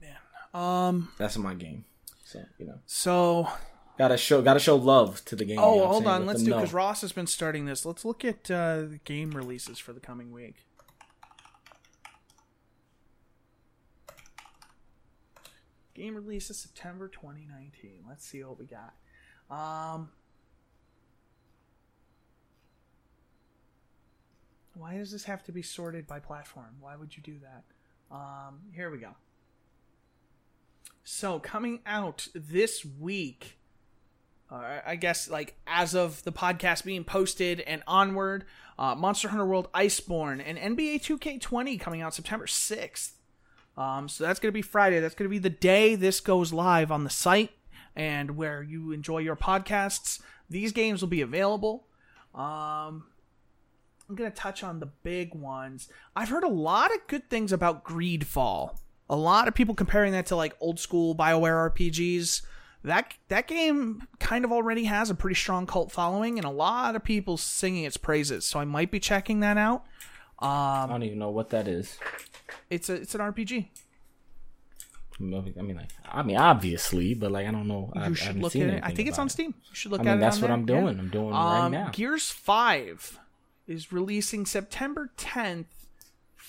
Man. 0.00 0.16
Um. 0.54 1.08
That's 1.18 1.36
my 1.38 1.54
game. 1.54 1.84
So 2.24 2.42
you 2.58 2.66
know, 2.66 2.78
So. 2.86 3.48
gotta 3.98 4.16
show 4.16 4.42
gotta 4.42 4.60
show 4.60 4.76
love 4.76 5.24
to 5.26 5.36
the 5.36 5.44
game. 5.44 5.56
you 5.56 5.60
know 5.60 5.84
Oh, 5.84 5.86
hold 5.86 6.06
on. 6.06 6.20
Let 6.26 6.34
Let's 6.34 6.42
do 6.42 6.52
because 6.54 6.72
Ross 6.72 7.00
has 7.02 7.12
been 7.12 7.26
starting 7.26 7.64
this. 7.66 7.84
Let's 7.84 8.04
look 8.04 8.24
at 8.24 8.50
uh, 8.50 8.82
the 8.82 9.00
game 9.04 9.30
releases 9.32 9.78
for 9.78 9.92
the 9.92 10.00
coming 10.00 10.32
week. 10.32 10.66
Game 15.94 16.14
releases 16.14 16.58
September 16.58 17.06
2019. 17.08 18.04
Let's 18.08 18.24
see 18.26 18.42
what 18.44 18.58
we 18.58 18.66
got. 18.66 18.94
Um. 19.50 20.08
Why 24.74 24.96
does 24.96 25.12
this 25.12 25.24
have 25.24 25.42
to 25.44 25.52
be 25.52 25.60
sorted 25.60 26.06
by 26.06 26.18
platform? 26.18 26.76
Why 26.80 26.96
would 26.96 27.14
you 27.14 27.22
do 27.22 27.36
that? 27.40 28.14
Um, 28.14 28.60
here 28.74 28.90
we 28.90 28.96
go. 28.96 29.10
So 31.04 31.38
coming 31.38 31.80
out 31.84 32.28
this 32.34 32.84
week, 32.84 33.58
uh, 34.50 34.80
I 34.86 34.96
guess 34.96 35.28
like 35.28 35.56
as 35.66 35.94
of 35.94 36.22
the 36.24 36.32
podcast 36.32 36.84
being 36.84 37.04
posted 37.04 37.60
and 37.60 37.82
onward, 37.86 38.44
uh, 38.78 38.94
Monster 38.94 39.28
Hunter 39.28 39.46
World 39.46 39.68
Iceborne 39.72 40.42
and 40.44 40.58
NBA 40.58 41.00
2K20 41.02 41.80
coming 41.80 42.02
out 42.02 42.14
September 42.14 42.46
6th. 42.46 43.12
Um, 43.76 44.08
so 44.08 44.24
that's 44.24 44.38
going 44.38 44.50
to 44.50 44.56
be 44.56 44.62
Friday. 44.62 45.00
That's 45.00 45.14
going 45.14 45.28
to 45.28 45.30
be 45.30 45.38
the 45.38 45.50
day 45.50 45.94
this 45.94 46.20
goes 46.20 46.52
live 46.52 46.92
on 46.92 47.04
the 47.04 47.10
site 47.10 47.50
and 47.96 48.36
where 48.36 48.62
you 48.62 48.92
enjoy 48.92 49.18
your 49.18 49.36
podcasts. 49.36 50.20
These 50.48 50.72
games 50.72 51.00
will 51.00 51.08
be 51.08 51.22
available. 51.22 51.86
Um, 52.34 53.04
I'm 54.08 54.14
going 54.14 54.30
to 54.30 54.36
touch 54.36 54.62
on 54.62 54.80
the 54.80 54.86
big 54.86 55.34
ones. 55.34 55.88
I've 56.14 56.28
heard 56.28 56.44
a 56.44 56.48
lot 56.48 56.94
of 56.94 57.06
good 57.06 57.30
things 57.30 57.52
about 57.52 57.84
Greedfall. 57.84 58.76
A 59.12 59.16
lot 59.16 59.46
of 59.46 59.54
people 59.54 59.74
comparing 59.74 60.12
that 60.12 60.24
to 60.26 60.36
like 60.36 60.56
old 60.58 60.80
school 60.80 61.14
BioWare 61.14 61.70
RPGs. 61.70 62.40
That 62.84 63.12
that 63.28 63.46
game 63.46 64.08
kind 64.18 64.44
of 64.44 64.50
already 64.50 64.84
has 64.84 65.10
a 65.10 65.14
pretty 65.14 65.36
strong 65.36 65.66
cult 65.66 65.92
following 65.92 66.38
and 66.38 66.46
a 66.46 66.50
lot 66.50 66.96
of 66.96 67.04
people 67.04 67.36
singing 67.36 67.84
its 67.84 67.96
praises. 67.96 68.44
So 68.46 68.58
I 68.58 68.64
might 68.64 68.90
be 68.90 68.98
checking 68.98 69.40
that 69.40 69.56
out. 69.58 69.84
Um, 70.40 70.48
I 70.50 70.86
don't 70.88 71.02
even 71.04 71.18
know 71.20 71.30
what 71.30 71.50
that 71.50 71.68
is. 71.68 71.98
It's 72.70 72.88
a 72.88 72.94
it's 72.94 73.14
an 73.14 73.20
RPG. 73.20 73.68
I 75.20 75.22
mean, 75.22 75.76
like, 75.76 75.90
I 76.10 76.22
mean, 76.22 76.36
obviously, 76.36 77.14
but 77.14 77.30
like, 77.30 77.46
I 77.46 77.52
don't 77.52 77.68
know. 77.68 77.92
I, 77.94 78.06
You 78.06 78.12
I 78.12 78.14
should 78.14 78.26
haven't 78.28 78.42
look 78.42 78.52
seen 78.52 78.68
at 78.70 78.74
it. 78.78 78.80
I 78.82 78.92
think 78.92 79.08
it's 79.08 79.18
on. 79.18 79.28
Steam. 79.28 79.54
You 79.68 79.74
should 79.74 79.92
look 79.92 80.00
I 80.00 80.04
at 80.04 80.06
mean, 80.06 80.16
it. 80.16 80.20
that's 80.20 80.38
what 80.40 80.48
there. 80.48 80.56
I'm 80.56 80.66
doing. 80.66 80.84
Yeah. 80.96 81.02
I'm 81.02 81.08
doing 81.10 81.28
it 81.28 81.32
right 81.32 81.60
Um, 81.66 81.72
now. 81.72 81.90
Gears 81.92 82.30
Five 82.30 83.20
is 83.68 83.92
releasing 83.92 84.46
September 84.46 85.12
10th 85.16 85.66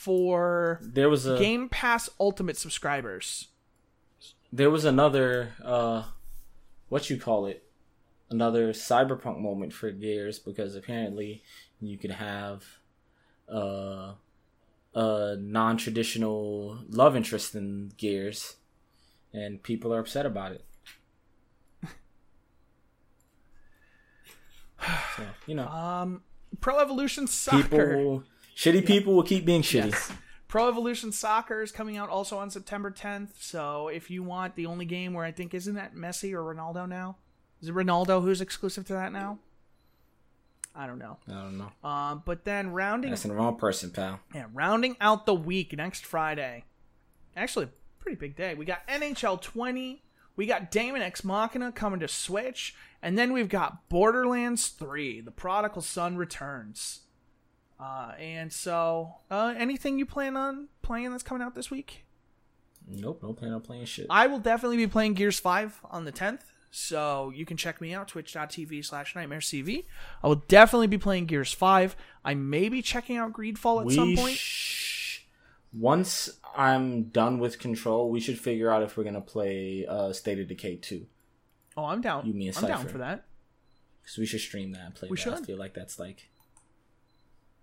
for 0.04 0.80
There 0.82 1.10
was 1.10 1.26
a 1.26 1.38
Game 1.38 1.70
Pass 1.70 2.10
Ultimate 2.20 2.58
subscribers. 2.58 3.48
there 4.52 4.70
was 4.70 4.86
another 4.86 5.54
uh 5.64 6.04
what 6.90 7.10
you 7.10 7.18
call 7.18 7.46
it 7.48 7.64
another 8.30 8.74
cyberpunk 8.74 9.40
moment 9.40 9.72
for 9.74 9.90
gears 9.92 10.38
because 10.40 10.76
apparently 10.76 11.42
you 11.82 11.98
could 11.98 12.12
have 12.12 12.64
uh 13.52 14.14
a 14.96 15.36
non-traditional 15.40 16.78
love 16.90 17.16
interest 17.16 17.56
in 17.56 17.92
gears 17.98 18.58
and 19.34 19.64
people 19.64 19.92
are 19.94 20.00
upset 20.00 20.26
about 20.26 20.52
it 20.52 20.64
so 25.18 25.24
you 25.48 25.56
know 25.56 25.68
Um, 25.68 26.22
Pro 26.62 26.80
Evolution 26.80 27.26
Soccer. 27.28 27.62
people 27.64 28.24
shitty 28.56 28.86
people 28.86 29.14
will 29.14 29.24
keep 29.24 29.46
being 29.46 29.62
shitty 29.62 29.92
Yes. 29.92 30.12
Pro 30.48 30.68
Evolution 30.68 31.12
Soccer 31.12 31.64
is 31.64 31.72
coming 31.72 31.98
out 31.98 32.10
also 32.10 32.38
on 32.38 32.52
September 32.52 32.92
10th. 32.92 33.30
So 33.40 33.88
if 33.88 34.12
you 34.12 34.22
want 34.22 34.56
the 34.56 34.68
only 34.68 34.86
game 34.86 35.14
where 35.14 35.26
I 35.26 35.32
think 35.32 35.54
isn't 35.56 35.74
that 35.74 35.96
Messi 35.96 36.32
or 36.34 36.54
Ronaldo 36.54 36.88
now? 36.88 37.18
Is 37.60 37.70
it 37.70 37.74
Ronaldo 37.76 38.22
who's 38.22 38.40
exclusive 38.40 38.86
to 38.88 38.94
that 38.94 39.12
now? 39.12 39.40
I 40.76 40.86
don't 40.88 41.00
know. 41.00 41.18
i 41.28 41.32
don't 41.32 41.58
know 41.58 41.72
Um, 41.88 42.24
but 42.26 42.46
then 42.46 42.72
rounding 42.72 43.12
that's 43.12 43.24
the 43.24 43.34
wrong 43.34 43.58
person 43.58 43.92
pal 43.92 44.20
yeah, 44.34 44.46
rounding 44.54 44.96
out 45.00 45.26
the 45.26 45.34
week 45.36 45.76
next 45.78 46.06
Friday. 46.06 46.66
Actually, 47.36 47.70
pretty 48.00 48.16
big 48.18 48.36
day. 48.36 48.54
We 48.56 48.66
got 48.66 48.88
NHL 48.88 49.42
20. 49.42 50.04
We 50.36 50.46
got 50.48 50.72
Daemon 50.72 51.02
X 51.04 51.24
Machina 51.24 51.72
coming 51.72 52.00
to 52.00 52.08
Switch, 52.08 52.76
and 53.04 53.18
then 53.18 53.34
we've 53.34 53.50
got 53.50 53.88
Borderlands 53.88 54.68
3: 54.68 55.22
The 55.22 55.32
Prodigal 55.32 55.84
Son 55.84 56.18
returns. 56.18 57.02
Uh, 57.84 58.14
and 58.18 58.54
so, 58.54 59.16
uh, 59.30 59.54
anything 59.58 60.00
you 60.00 60.06
plan 60.06 60.38
on 60.38 60.70
playing 60.82 61.12
that's 61.12 61.24
coming 61.24 61.44
out 61.44 61.54
this 61.56 61.70
week? 61.70 62.06
nope 62.86 63.22
no 63.24 63.32
plan 63.32 63.54
on 63.54 63.62
playing 63.62 63.86
shit 63.86 64.06
I 64.10 64.28
will 64.28 64.40
definitely 64.40 64.76
be 64.76 64.88
playing 64.88 65.14
Gears 65.14 65.40
5 65.40 65.80
on 65.90 66.04
the 66.06 66.12
10th. 66.12 66.42
So 66.70 67.32
you 67.36 67.46
can 67.46 67.56
check 67.56 67.80
me 67.80 67.94
out, 67.94 68.08
twitch.tv 68.08 68.84
slash 68.84 69.14
nightmarecv. 69.14 69.86
I 70.24 70.28
will 70.28 70.44
definitely 70.48 70.88
be 70.88 70.98
playing 70.98 71.28
Gears 71.28 71.54
5. 71.54 71.96
I 72.26 72.34
may 72.34 72.68
be 72.68 72.82
checking 72.82 73.16
out 73.16 73.32
Greedfall 73.32 73.82
at 73.82 73.86
we 73.86 73.96
some 73.96 74.16
point. 74.16 74.36
sh- 74.38 75.20
once 75.72 76.30
I'm 76.56 77.04
done 77.04 77.38
with 77.40 77.60
Control, 77.60 78.10
we 78.10 78.20
should 78.20 78.40
figure 78.40 78.72
out 78.72 78.82
if 78.84 78.98
we're 78.98 79.04
gonna 79.04 79.22
play 79.22 79.86
uh, 79.88 80.12
State 80.14 80.40
of 80.40 80.48
Decay 80.48 80.78
2. 80.78 81.06
Oh, 81.78 81.86
I'm 81.86 82.02
down. 82.02 82.26
You, 82.26 82.34
me, 82.34 82.48
and 82.48 82.58
I'm 82.58 82.66
down 82.68 82.88
for 82.88 82.98
that. 82.98 83.26
Because 84.02 84.18
we 84.18 84.26
should 84.26 84.42
stream 84.42 84.72
that 84.72 84.82
and 84.86 84.96
play 84.96 85.10
We 85.10 85.18
that. 85.18 85.28
I 85.28 85.36
should. 85.38 85.46
feel 85.46 85.58
like 85.58 85.74
that's 85.74 86.00
like 86.00 86.28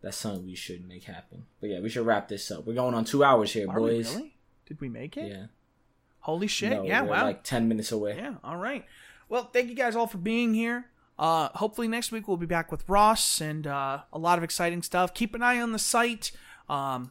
that's 0.02 0.16
something 0.16 0.46
we 0.46 0.54
should 0.54 0.86
make 0.86 1.04
happen. 1.04 1.44
But 1.60 1.70
yeah, 1.70 1.80
we 1.80 1.88
should 1.88 2.06
wrap 2.06 2.28
this 2.28 2.50
up. 2.50 2.66
We're 2.66 2.74
going 2.74 2.94
on 2.94 3.04
two 3.04 3.24
hours 3.24 3.52
here, 3.52 3.68
Are 3.68 3.78
boys. 3.78 4.10
we 4.10 4.16
really? 4.16 4.34
Did 4.66 4.80
we 4.80 4.88
make 4.88 5.16
it? 5.16 5.30
Yeah. 5.30 5.46
Holy 6.20 6.46
shit! 6.46 6.70
No, 6.70 6.84
yeah, 6.84 7.02
wow. 7.02 7.24
like 7.24 7.44
ten 7.44 7.66
minutes 7.66 7.92
away. 7.92 8.16
yeah, 8.16 8.34
all 8.44 8.56
right. 8.56 8.84
Well, 9.28 9.44
thank 9.52 9.68
you 9.68 9.74
guys 9.74 9.96
all 9.96 10.06
for 10.06 10.18
being 10.18 10.54
here. 10.54 10.86
Uh, 11.18 11.48
hopefully 11.54 11.88
next 11.88 12.12
week 12.12 12.28
we'll 12.28 12.36
be 12.36 12.46
back 12.46 12.70
with 12.70 12.84
Ross 12.88 13.40
and 13.40 13.66
uh, 13.66 14.00
a 14.12 14.18
lot 14.18 14.38
of 14.38 14.44
exciting 14.44 14.82
stuff. 14.82 15.14
Keep 15.14 15.34
an 15.34 15.42
eye 15.42 15.60
on 15.60 15.72
the 15.72 15.78
site. 15.78 16.32
Um, 16.68 17.10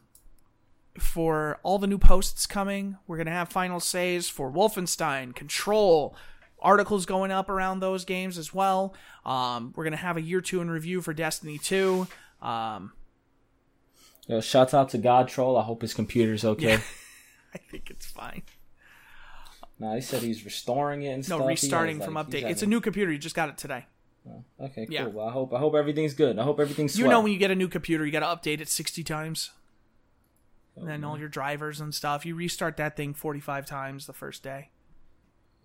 for 0.97 1.59
all 1.63 1.79
the 1.79 1.87
new 1.87 1.97
posts 1.97 2.45
coming. 2.45 2.97
We're 3.07 3.17
gonna 3.17 3.31
have 3.31 3.49
final 3.49 3.79
says 3.79 4.29
for 4.29 4.51
Wolfenstein, 4.51 5.35
Control, 5.35 6.15
articles 6.59 7.05
going 7.05 7.31
up 7.31 7.49
around 7.49 7.79
those 7.79 8.05
games 8.05 8.37
as 8.37 8.53
well. 8.53 8.93
Um, 9.25 9.73
we're 9.75 9.85
gonna 9.85 9.97
have 9.97 10.17
a 10.17 10.21
year 10.21 10.41
two 10.41 10.61
in 10.61 10.69
review 10.69 11.01
for 11.01 11.13
Destiny 11.13 11.57
two. 11.57 12.07
Um, 12.41 12.93
Yo, 14.27 14.41
shouts 14.41 14.73
out 14.73 14.89
to 14.89 14.97
God 14.97 15.27
Troll. 15.27 15.57
I 15.57 15.63
hope 15.63 15.81
his 15.81 15.93
computer's 15.93 16.45
okay. 16.45 16.69
Yeah. 16.73 16.79
I 17.53 17.57
think 17.57 17.89
it's 17.89 18.05
fine. 18.05 18.43
Nah, 19.79 19.95
he 19.95 20.01
said 20.01 20.21
he's 20.21 20.43
restoring 20.45 21.03
it 21.03 21.09
and 21.09 21.29
No, 21.29 21.37
stuff. 21.37 21.47
He 21.47 21.53
restarting 21.53 22.01
from 22.01 22.13
like, 22.15 22.27
update. 22.27 22.49
It's 22.49 22.61
a 22.61 22.67
new 22.67 22.81
computer. 22.81 23.11
You 23.11 23.17
just 23.17 23.35
got 23.35 23.49
it 23.49 23.57
today. 23.57 23.85
Okay, 24.61 24.85
cool. 24.85 24.93
Yeah. 24.93 25.05
Well, 25.07 25.27
I 25.27 25.31
hope 25.31 25.53
I 25.53 25.57
hope 25.59 25.73
everything's 25.73 26.13
good. 26.13 26.37
I 26.37 26.43
hope 26.43 26.59
everything's. 26.59 26.99
You 26.99 27.07
know 27.07 27.21
when 27.21 27.31
you 27.31 27.39
get 27.39 27.49
a 27.49 27.55
new 27.55 27.67
computer, 27.67 28.05
you 28.05 28.11
got 28.11 28.19
to 28.19 28.25
update 28.49 28.59
it 28.61 28.69
60 28.69 29.03
times. 29.03 29.51
And 30.75 30.87
then 30.87 31.03
Oh, 31.03 31.09
all 31.09 31.17
your 31.19 31.29
drivers 31.29 31.81
and 31.81 31.95
stuff. 31.95 32.25
You 32.25 32.35
restart 32.35 32.77
that 32.77 32.95
thing 32.95 33.13
45 33.13 33.65
times 33.65 34.05
the 34.05 34.13
first 34.13 34.43
day. 34.43 34.69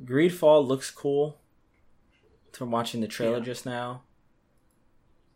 Greedfall 0.02 0.66
looks 0.66 0.90
cool. 0.90 1.38
From 2.52 2.70
watching 2.70 3.00
the 3.00 3.08
trailer 3.08 3.38
Yeah. 3.38 3.44
just 3.44 3.66
now, 3.66 4.02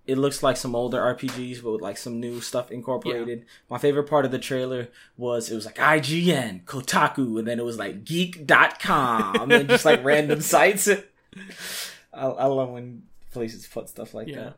it 0.08 0.18
looks 0.18 0.42
like 0.42 0.56
some 0.56 0.74
older 0.74 0.98
RPGs, 0.98 1.62
but 1.62 1.70
with 1.72 1.82
like 1.82 1.98
some 1.98 2.18
new 2.18 2.40
stuff 2.40 2.72
incorporated. 2.72 3.44
My 3.70 3.78
favorite 3.78 4.08
part 4.08 4.24
of 4.24 4.30
the 4.32 4.38
trailer 4.38 4.88
was 5.16 5.50
it 5.50 5.54
was 5.54 5.66
like 5.66 5.76
IGN, 5.76 6.64
Kotaku, 6.64 7.38
and 7.38 7.46
then 7.46 7.58
it 7.60 7.64
was 7.64 7.78
like 7.78 8.04
Geek.com, 8.04 9.52
and 9.52 9.68
just 9.68 9.84
like 9.84 10.02
random 10.02 10.40
sites. 10.54 10.88
I, 10.88 12.26
I 12.26 12.46
love 12.46 12.70
when 12.70 13.02
places 13.30 13.66
put 13.66 13.88
stuff 13.90 14.14
like 14.14 14.28
Yeah. 14.28 14.36
that. 14.36 14.56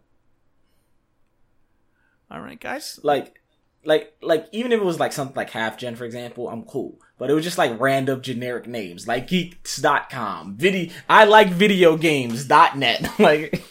All 2.30 2.40
right, 2.40 2.60
guys. 2.60 3.00
Like, 3.02 3.40
like, 3.84 4.14
like 4.22 4.46
even 4.52 4.70
if 4.72 4.80
it 4.80 4.84
was 4.84 5.00
like 5.00 5.12
something 5.12 5.34
like 5.36 5.50
half 5.50 5.76
gen, 5.78 5.96
for 5.96 6.04
example, 6.04 6.48
I'm 6.48 6.62
cool. 6.62 6.98
But 7.18 7.28
it 7.28 7.34
was 7.34 7.44
just 7.44 7.58
like 7.58 7.78
random 7.80 8.22
generic 8.22 8.66
names, 8.66 9.06
like 9.08 9.26
Geeks.com, 9.26 10.56
video. 10.56 10.92
I 11.08 11.24
like 11.24 11.48
video 11.48 11.96
games.net. 11.96 13.10
like, 13.18 13.62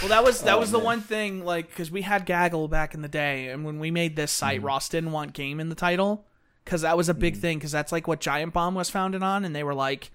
Well, 0.00 0.08
that 0.10 0.22
was 0.24 0.42
that 0.42 0.54
Oh, 0.56 0.60
was 0.60 0.70
the 0.70 0.78
man. 0.78 0.84
one 0.84 1.00
thing, 1.00 1.44
like, 1.44 1.68
because 1.68 1.90
we 1.90 2.02
had 2.02 2.24
Gaggle 2.26 2.68
back 2.68 2.94
in 2.94 3.02
the 3.02 3.08
day, 3.08 3.48
and 3.48 3.64
when 3.64 3.78
we 3.78 3.90
made 3.90 4.16
this 4.16 4.30
site, 4.32 4.58
Mm-hmm. 4.58 4.66
Ross 4.66 4.88
didn't 4.88 5.12
want 5.12 5.32
game 5.32 5.58
in 5.60 5.68
the 5.68 5.74
title 5.74 6.24
because 6.64 6.82
that 6.82 6.96
was 6.96 7.08
a 7.08 7.14
big 7.14 7.36
thing. 7.36 7.58
Because 7.58 7.72
that's 7.72 7.90
like 7.92 8.06
what 8.06 8.20
Giant 8.20 8.52
Bomb 8.52 8.74
was 8.74 8.90
founded 8.90 9.22
on, 9.22 9.44
and 9.44 9.54
they 9.56 9.64
were 9.64 9.74
like, 9.74 10.10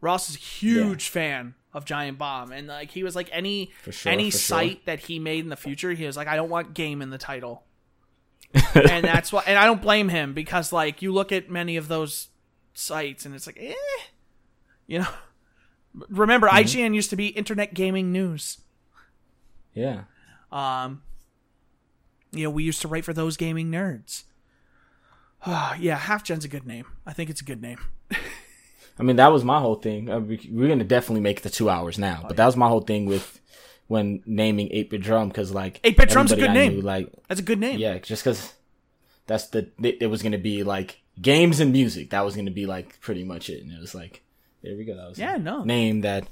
Ross 0.00 0.30
is 0.30 0.36
a 0.36 0.38
huge 0.38 1.08
fan 1.08 1.54
of 1.74 1.84
Giant 1.84 2.16
Bomb, 2.18 2.52
and 2.52 2.68
like 2.68 2.92
he 2.92 3.02
was 3.02 3.16
like 3.16 3.28
any 3.32 3.72
sure, 3.90 4.12
any 4.12 4.30
for 4.30 4.38
sure. 4.38 4.56
site 4.58 4.86
that 4.86 5.00
he 5.00 5.18
made 5.18 5.40
in 5.44 5.50
the 5.50 5.56
future, 5.56 5.92
he 5.92 6.06
was 6.06 6.16
like, 6.16 6.28
I 6.28 6.36
don't 6.36 6.48
want 6.50 6.74
game 6.74 7.02
in 7.02 7.10
the 7.10 7.18
title. 7.18 7.64
and 8.74 9.04
that's 9.04 9.30
why, 9.32 9.42
and 9.46 9.58
I 9.58 9.66
don't 9.66 9.82
blame 9.82 10.08
him 10.08 10.32
because 10.32 10.72
like 10.72 11.02
you 11.02 11.12
look 11.12 11.32
at 11.32 11.50
many 11.50 11.76
of 11.76 11.88
those 11.88 12.28
sites, 12.72 13.26
and 13.26 13.34
it's 13.34 13.46
like, 13.46 13.58
eh, 13.60 13.74
you 14.86 15.00
know. 15.00 15.08
Remember, 16.08 16.46
Mm-hmm. 16.48 16.58
IGN 16.58 16.94
used 16.94 17.10
to 17.10 17.16
be 17.16 17.28
Internet 17.28 17.74
Gaming 17.74 18.12
News. 18.12 18.58
Yeah. 19.78 20.02
Um, 20.50 21.02
you 22.32 22.44
know, 22.44 22.50
we 22.50 22.62
used 22.64 22.80
to 22.82 22.88
write 22.88 23.04
for 23.04 23.12
those 23.12 23.36
gaming 23.36 23.70
nerds. 23.70 24.24
yeah, 25.46 25.96
Half 25.96 26.24
Gen's 26.24 26.44
a 26.44 26.48
good 26.48 26.66
name. 26.66 26.86
I 27.06 27.12
think 27.12 27.30
it's 27.30 27.40
a 27.40 27.44
good 27.44 27.62
name. 27.62 27.78
I 29.00 29.02
mean, 29.04 29.16
that 29.16 29.28
was 29.28 29.44
my 29.44 29.60
whole 29.60 29.76
thing. 29.76 30.10
Uh, 30.10 30.18
we- 30.18 30.48
We're 30.50 30.68
gonna 30.68 30.84
definitely 30.84 31.20
make 31.20 31.42
the 31.42 31.50
two 31.50 31.70
hours 31.70 31.98
now, 31.98 32.24
but 32.26 32.36
that 32.36 32.46
was 32.46 32.56
my 32.56 32.66
whole 32.68 32.80
thing 32.80 33.06
with 33.06 33.40
when 33.86 34.22
naming 34.26 34.68
8-bit 34.68 35.00
drum 35.00 35.28
because 35.28 35.52
like 35.52 35.80
8-Bit 35.82 36.08
Drum's 36.10 36.32
a 36.32 36.36
good 36.36 36.50
I 36.50 36.54
name. 36.54 36.74
knew, 36.74 36.80
like, 36.82 37.08
That's 37.28 37.40
a 37.40 37.44
good 37.44 37.58
name. 37.60 37.78
yeah, 37.78 37.98
just 37.98 38.22
because 38.24 38.52
that's 39.26 39.46
the 39.48 39.70
it, 39.82 39.98
it 40.02 40.06
was 40.08 40.22
gonna 40.22 40.36
be 40.38 40.62
like 40.64 41.00
games 41.22 41.60
and 41.60 41.70
music. 41.72 42.10
That 42.10 42.24
was 42.24 42.34
gonna 42.36 42.50
be 42.50 42.66
like 42.66 43.00
pretty 43.00 43.24
much 43.24 43.48
it, 43.48 43.62
and 43.62 43.70
it 43.72 43.80
was 43.80 43.94
like 43.94 44.22
there 44.62 44.76
we 44.76 44.84
go. 44.84 44.96
That 44.96 45.08
was 45.10 45.18
Yeah, 45.18 45.36
a 45.36 45.38
no. 45.38 45.62
name 45.62 46.00
that 46.00 46.28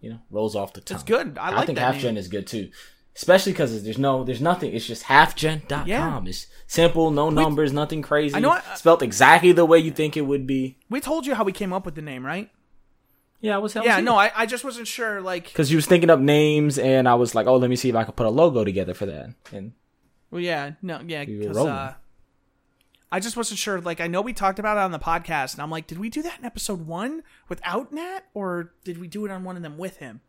you 0.00 0.10
know 0.10 0.18
rolls 0.30 0.54
off 0.56 0.72
the 0.72 0.80
tongue. 0.80 0.96
It's 0.96 1.04
good. 1.04 1.38
I 1.38 1.50
like 1.50 1.66
think 1.66 1.78
that 1.78 1.84
half 1.84 1.94
name. 1.94 2.02
gen 2.02 2.16
is 2.16 2.28
good 2.28 2.46
too. 2.46 2.70
Especially 3.14 3.52
because 3.52 3.82
there's 3.82 3.96
no, 3.96 4.24
there's 4.24 4.42
nothing. 4.42 4.74
It's 4.74 4.86
just 4.86 5.04
halfgen.com. 5.04 5.86
Yeah. 5.88 6.20
It's 6.26 6.48
simple, 6.66 7.10
no 7.10 7.30
numbers, 7.30 7.72
nothing 7.72 8.02
crazy. 8.02 8.34
I 8.36 8.40
know 8.40 8.50
what- 8.50 8.76
spelled 8.78 9.02
exactly 9.02 9.52
the 9.52 9.64
way 9.64 9.78
you 9.78 9.90
think 9.90 10.18
it 10.18 10.20
would 10.20 10.46
be. 10.46 10.76
We 10.90 11.00
told 11.00 11.24
you 11.24 11.34
how 11.34 11.42
we 11.42 11.52
came 11.52 11.72
up 11.72 11.86
with 11.86 11.94
the 11.94 12.02
name, 12.02 12.26
right? 12.26 12.50
Yeah, 13.40 13.54
I 13.56 13.58
was 13.58 13.74
Yeah, 13.74 14.00
no, 14.00 14.16
I, 14.16 14.32
I 14.34 14.46
just 14.46 14.64
wasn't 14.64 14.86
sure. 14.86 15.20
Like, 15.20 15.44
because 15.44 15.70
you 15.70 15.76
was 15.76 15.86
thinking 15.86 16.10
up 16.10 16.20
names, 16.20 16.78
and 16.78 17.08
I 17.08 17.14
was 17.14 17.34
like, 17.34 17.46
oh, 17.46 17.56
let 17.56 17.70
me 17.70 17.76
see 17.76 17.88
if 17.88 17.94
I 17.94 18.04
could 18.04 18.16
put 18.16 18.26
a 18.26 18.30
logo 18.30 18.64
together 18.64 18.92
for 18.94 19.06
that. 19.06 19.30
And 19.52 19.72
well, 20.30 20.40
yeah, 20.40 20.72
no, 20.82 21.00
yeah, 21.06 21.24
because 21.24 21.56
uh, 21.56 21.94
I 23.10 23.20
just 23.20 23.36
wasn't 23.36 23.58
sure. 23.58 23.80
Like, 23.80 24.00
I 24.00 24.08
know 24.08 24.20
we 24.20 24.32
talked 24.32 24.58
about 24.58 24.76
it 24.76 24.80
on 24.80 24.90
the 24.90 24.98
podcast, 24.98 25.54
and 25.54 25.62
I'm 25.62 25.70
like, 25.70 25.86
did 25.86 25.98
we 25.98 26.08
do 26.08 26.22
that 26.22 26.38
in 26.40 26.44
episode 26.44 26.86
one 26.86 27.22
without 27.48 27.92
Nat, 27.92 28.20
or 28.34 28.72
did 28.84 28.98
we 28.98 29.06
do 29.08 29.24
it 29.24 29.30
on 29.30 29.44
one 29.44 29.56
of 29.56 29.62
them 29.62 29.78
with 29.78 29.98
him? 29.98 30.20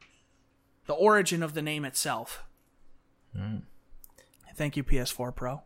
The 0.85 0.93
origin 0.93 1.41
of 1.43 1.53
the 1.53 1.61
name 1.61 1.85
itself. 1.85 2.43
Thank 4.55 4.77
you, 4.77 4.83
PS4 4.83 5.35
Pro. 5.35 5.61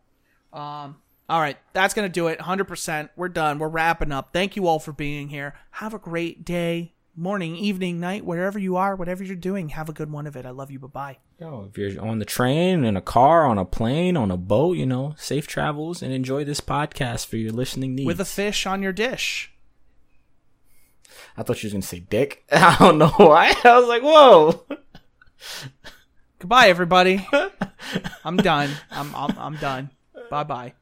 Um, 0.52 0.96
all 1.28 1.40
right, 1.40 1.56
that's 1.72 1.94
gonna 1.94 2.08
do 2.08 2.26
it. 2.28 2.38
100%. 2.38 3.08
We're 3.16 3.28
done. 3.28 3.58
We're 3.58 3.68
wrapping 3.68 4.12
up. 4.12 4.30
Thank 4.32 4.56
you 4.56 4.66
all 4.66 4.78
for 4.78 4.92
being 4.92 5.28
here. 5.28 5.54
Have 5.72 5.94
a 5.94 5.98
great 5.98 6.44
day, 6.44 6.92
morning, 7.14 7.56
evening, 7.56 8.00
night, 8.00 8.24
wherever 8.24 8.58
you 8.58 8.76
are, 8.76 8.96
whatever 8.96 9.22
you're 9.22 9.36
doing. 9.36 9.70
Have 9.70 9.88
a 9.88 9.92
good 9.92 10.10
one 10.10 10.26
of 10.26 10.36
it. 10.36 10.46
I 10.46 10.50
love 10.50 10.70
you. 10.70 10.78
Bye 10.78 10.88
bye. 10.88 11.18
yo, 11.40 11.68
if 11.70 11.78
you're 11.78 12.02
on 12.02 12.18
the 12.18 12.24
train, 12.24 12.84
in 12.84 12.96
a 12.96 13.00
car, 13.02 13.46
on 13.46 13.58
a 13.58 13.64
plane, 13.64 14.16
on 14.16 14.30
a 14.30 14.36
boat, 14.36 14.76
you 14.76 14.86
know, 14.86 15.14
safe 15.16 15.46
travels, 15.46 16.02
and 16.02 16.12
enjoy 16.12 16.44
this 16.44 16.60
podcast 16.60 17.26
for 17.26 17.36
your 17.36 17.52
listening 17.52 17.94
needs. 17.94 18.06
With 18.06 18.20
a 18.20 18.24
fish 18.24 18.66
on 18.66 18.82
your 18.82 18.92
dish. 18.92 19.52
I 21.36 21.42
thought 21.42 21.62
you 21.62 21.66
was 21.66 21.72
gonna 21.72 21.82
say 21.82 22.00
dick. 22.00 22.44
I 22.52 22.76
don't 22.78 22.98
know 22.98 23.08
why. 23.08 23.54
I 23.64 23.78
was 23.78 23.88
like, 23.88 24.02
whoa. 24.02 24.64
Goodbye, 26.38 26.68
everybody. 26.68 27.26
I'm 28.24 28.36
done. 28.36 28.70
I'm 28.90 29.14
I'm, 29.14 29.38
I'm 29.38 29.56
done. 29.56 29.90
Bye 30.30 30.44
bye. 30.44 30.74